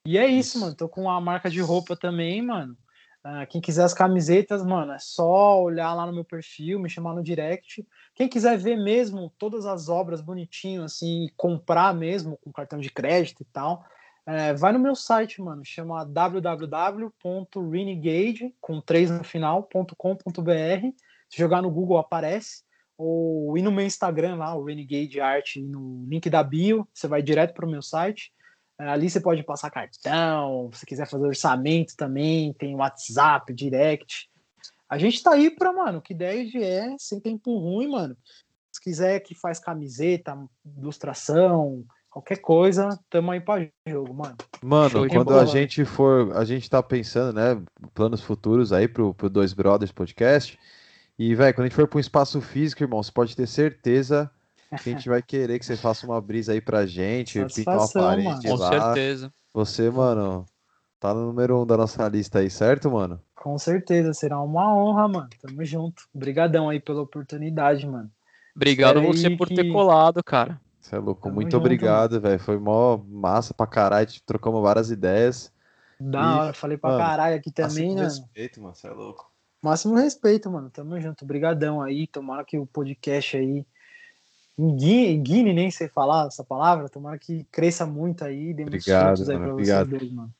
E 0.05 0.17
é 0.17 0.27
isso, 0.27 0.59
mano. 0.59 0.75
Tô 0.75 0.89
com 0.89 1.09
a 1.09 1.21
marca 1.21 1.49
de 1.49 1.61
roupa 1.61 1.95
também, 1.95 2.41
mano. 2.41 2.77
Uh, 3.25 3.47
quem 3.47 3.61
quiser 3.61 3.85
as 3.85 3.93
camisetas, 3.93 4.61
mano, 4.65 4.91
é 4.91 4.99
só 4.99 5.61
olhar 5.61 5.93
lá 5.93 6.05
no 6.05 6.11
meu 6.11 6.25
perfil, 6.25 6.77
me 6.77 6.89
chamar 6.89 7.15
no 7.15 7.23
direct. 7.23 7.87
Quem 8.13 8.27
quiser 8.27 8.57
ver 8.57 8.75
mesmo 8.75 9.33
todas 9.37 9.65
as 9.65 9.87
obras 9.87 10.19
bonitinho, 10.19 10.83
assim, 10.83 11.29
comprar 11.37 11.95
mesmo 11.95 12.37
com 12.37 12.51
cartão 12.51 12.79
de 12.79 12.89
crédito 12.89 13.43
e 13.43 13.45
tal, 13.45 13.85
é, 14.25 14.53
vai 14.53 14.73
no 14.73 14.79
meu 14.79 14.93
site, 14.93 15.41
mano, 15.41 15.63
chama 15.63 16.03
www.renegade, 16.03 18.53
com 18.59 18.81
3 18.81 19.11
no 19.11 19.23
final.com.br. 19.23 19.93
Se 21.29 21.37
jogar 21.37 21.61
no 21.61 21.71
Google 21.71 21.97
aparece. 21.97 22.63
Ou 22.97 23.57
ir 23.57 23.61
no 23.61 23.71
meu 23.71 23.85
Instagram 23.85 24.35
lá, 24.35 24.53
o 24.53 24.65
Renegade 24.65 25.21
Art, 25.21 25.55
no 25.55 26.05
link 26.09 26.29
da 26.29 26.43
bio, 26.43 26.85
você 26.93 27.07
vai 27.07 27.21
direto 27.21 27.53
para 27.53 27.65
o 27.65 27.69
meu 27.69 27.81
site. 27.81 28.33
Ali 28.77 29.09
você 29.09 29.19
pode 29.19 29.43
passar 29.43 29.69
cartão, 29.69 30.69
se 30.73 30.85
quiser 30.85 31.07
fazer 31.07 31.25
orçamento 31.25 31.95
também, 31.95 32.53
tem 32.53 32.75
WhatsApp, 32.75 33.53
direct. 33.53 34.29
A 34.89 34.97
gente 34.97 35.21
tá 35.21 35.31
aí 35.31 35.49
pra, 35.49 35.71
mano, 35.71 36.01
que 36.01 36.13
ideia 36.13 36.47
é 36.63 36.95
sem 36.97 37.19
tempo 37.19 37.57
ruim, 37.57 37.89
mano. 37.89 38.17
Se 38.71 38.81
quiser 38.81 39.19
que 39.19 39.35
faz 39.35 39.59
camiseta, 39.59 40.37
ilustração, 40.77 41.85
qualquer 42.09 42.37
coisa, 42.37 42.99
tamo 43.09 43.31
aí 43.31 43.39
pra 43.39 43.67
jogo, 43.87 44.13
mano. 44.13 44.35
Mano, 44.61 45.07
quando 45.07 45.37
a 45.37 45.45
gente 45.45 45.85
for, 45.85 46.35
a 46.35 46.43
gente 46.43 46.69
tá 46.69 46.81
pensando, 46.81 47.33
né, 47.33 47.61
planos 47.93 48.21
futuros 48.21 48.71
aí 48.71 48.87
pro, 48.87 49.13
pro 49.13 49.29
Dois 49.29 49.53
Brothers 49.53 49.91
Podcast. 49.91 50.59
E, 51.17 51.35
velho, 51.35 51.53
quando 51.53 51.65
a 51.65 51.69
gente 51.69 51.75
for 51.75 51.87
pro 51.87 51.97
um 51.97 52.01
espaço 52.01 52.41
físico, 52.41 52.83
irmão, 52.83 53.01
você 53.01 53.11
pode 53.11 53.35
ter 53.35 53.47
certeza 53.47 54.29
que 54.81 54.89
a 54.89 54.93
gente 54.93 55.09
vai 55.09 55.21
querer 55.21 55.59
que 55.59 55.65
você 55.65 55.75
faça 55.75 56.05
uma 56.05 56.19
brisa 56.21 56.53
aí 56.53 56.61
pra 56.61 56.85
gente, 56.85 57.43
pintar 57.45 57.77
uma 57.77 57.89
parede 57.89 58.27
mano. 58.27 58.41
Com 58.41 58.57
certeza. 58.57 59.33
Você, 59.53 59.89
mano, 59.89 60.45
tá 60.99 61.13
no 61.13 61.27
número 61.27 61.61
um 61.61 61.65
da 61.65 61.77
nossa 61.77 62.07
lista 62.07 62.39
aí, 62.39 62.49
certo, 62.49 62.89
mano? 62.89 63.21
Com 63.35 63.57
certeza, 63.57 64.13
será 64.13 64.39
uma 64.41 64.75
honra, 64.75 65.07
mano. 65.07 65.29
Tamo 65.41 65.63
junto. 65.65 66.03
Obrigadão 66.13 66.69
aí 66.69 66.79
pela 66.79 67.01
oportunidade, 67.01 67.85
mano. 67.85 68.09
Obrigado 68.55 68.99
Espera 68.99 69.13
você 69.13 69.29
por 69.31 69.47
que... 69.47 69.55
ter 69.55 69.71
colado, 69.71 70.23
cara. 70.23 70.59
Você 70.79 70.95
é 70.95 70.99
louco, 70.99 71.23
Tamo 71.23 71.35
muito 71.35 71.51
junto, 71.51 71.57
obrigado, 71.57 72.19
velho. 72.19 72.39
Foi 72.39 72.57
mó 72.57 72.97
massa 72.97 73.53
pra 73.53 73.67
caralho, 73.67 74.07
trocamos 74.25 74.61
várias 74.61 74.91
ideias. 74.91 75.51
Da 75.99 76.19
e, 76.19 76.39
hora, 76.39 76.53
falei 76.53 76.77
pra 76.77 76.89
mano, 76.91 77.01
caralho 77.01 77.35
aqui 77.35 77.51
também, 77.51 77.95
né? 77.95 78.03
respeito, 78.03 78.61
mano, 78.61 78.75
você 78.75 78.87
é 78.87 78.91
louco. 78.91 79.31
Máximo 79.61 79.95
respeito, 79.95 80.51
mano. 80.51 80.69
Tamo 80.69 80.99
junto. 80.99 81.23
Obrigadão 81.23 81.81
aí. 81.81 82.05
Tomara 82.05 82.43
que 82.43 82.57
o 82.57 82.65
podcast 82.65 83.37
aí 83.37 83.65
Guine, 84.57 85.53
nem 85.53 85.71
sei 85.71 85.87
falar 85.87 86.27
essa 86.27 86.43
palavra, 86.43 86.87
tomara 86.87 87.17
que 87.17 87.45
cresça 87.51 87.85
muito 87.85 88.23
aí, 88.23 88.53
dê 88.53 88.63
obrigado, 88.63 89.21
aí 89.21 89.37
pra 89.37 89.51
obrigado. 89.51 89.89
vocês 89.89 90.01
dois, 90.01 90.13
mano. 90.13 90.33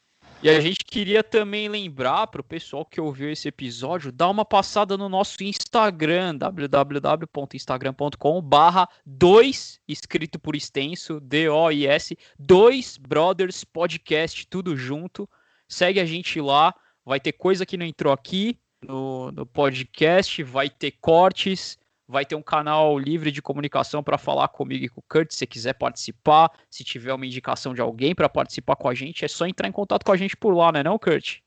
E 0.44 0.50
a 0.50 0.60
gente 0.60 0.84
queria 0.84 1.24
também 1.24 1.70
lembrar 1.70 2.28
para 2.28 2.42
o 2.42 2.44
pessoal 2.44 2.86
que 2.86 3.00
ouviu 3.00 3.32
esse 3.32 3.48
episódio, 3.48 4.12
dar 4.12 4.30
uma 4.30 4.44
passada 4.44 4.98
no 4.98 5.08
nosso 5.08 5.42
Instagram, 5.42 6.36
www.instagram.com 6.36 8.42
barra 8.42 8.90
2, 9.06 9.80
escrito 9.88 10.38
por 10.38 10.54
extenso, 10.54 11.22
D-O-I-S, 11.22 12.18
2 12.38 12.98
Brothers 12.98 13.64
Podcast, 13.64 14.46
tudo 14.48 14.76
junto. 14.76 15.30
Segue 15.66 16.02
a 16.02 16.06
gente 16.06 16.42
lá, 16.42 16.76
vai 17.06 17.22
ter 17.22 17.32
coisa 17.32 17.66
que 17.66 17.78
não 17.78 17.86
entrou 17.86 18.12
aqui 18.12 18.60
no, 18.86 19.32
no 19.32 19.46
podcast, 19.46 20.44
vai 20.44 20.70
ter 20.70 20.92
cortes, 21.00 21.80
vai 22.14 22.26
ter 22.26 22.36
um 22.36 22.42
canal 22.42 22.98
livre 22.98 23.32
de 23.32 23.42
comunicação 23.42 24.02
para 24.02 24.18
falar 24.18 24.48
comigo 24.48 24.86
e 24.86 24.90
com 24.90 25.02
o 25.02 25.04
Kurt, 25.10 25.32
se 25.32 25.40
você 25.40 25.46
quiser 25.46 25.74
participar, 25.74 26.50
se 26.70 26.84
tiver 26.84 27.14
uma 27.14 27.26
indicação 27.26 27.74
de 27.74 27.82
alguém 27.82 28.16
para 28.16 28.30
participar 28.30 28.78
com 28.78 28.88
a 28.88 28.94
gente, 28.94 29.26
é 29.26 29.28
só 29.28 29.46
entrar 29.46 29.68
em 29.68 29.72
contato 29.72 30.06
com 30.06 30.12
a 30.12 30.18
gente 30.18 30.38
por 30.38 30.54
lá, 30.56 30.72
né 30.72 30.82
não, 30.82 30.98
Kurt? 30.98 31.40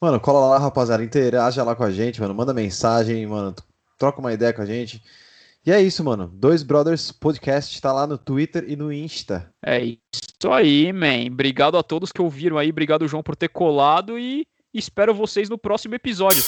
Mano, 0.00 0.20
cola 0.20 0.46
lá, 0.46 0.58
rapaziada, 0.58 1.02
interaja 1.02 1.64
lá 1.64 1.74
com 1.74 1.82
a 1.82 1.90
gente, 1.90 2.20
mano, 2.20 2.34
manda 2.34 2.54
mensagem, 2.54 3.26
mano, 3.26 3.54
troca 3.98 4.20
uma 4.20 4.32
ideia 4.32 4.52
com 4.52 4.62
a 4.62 4.66
gente. 4.66 5.02
E 5.66 5.72
é 5.72 5.82
isso, 5.82 6.04
mano. 6.04 6.30
Dois 6.32 6.62
Brothers 6.62 7.12
Podcast 7.12 7.80
tá 7.82 7.92
lá 7.92 8.06
no 8.06 8.16
Twitter 8.16 8.64
e 8.68 8.76
no 8.76 8.92
Insta. 8.92 9.52
É 9.64 9.82
isso 9.84 10.50
aí, 10.50 10.90
man. 10.92 11.26
Obrigado 11.30 11.76
a 11.76 11.82
todos 11.82 12.12
que 12.12 12.22
ouviram 12.22 12.56
aí. 12.56 12.70
Obrigado, 12.70 13.06
João, 13.06 13.22
por 13.22 13.36
ter 13.36 13.48
colado. 13.48 14.18
E 14.18 14.46
e 14.72 14.78
espero 14.78 15.12
vocês 15.12 15.48
no 15.48 15.58
próximo 15.58 15.96
episódio. 15.96 16.42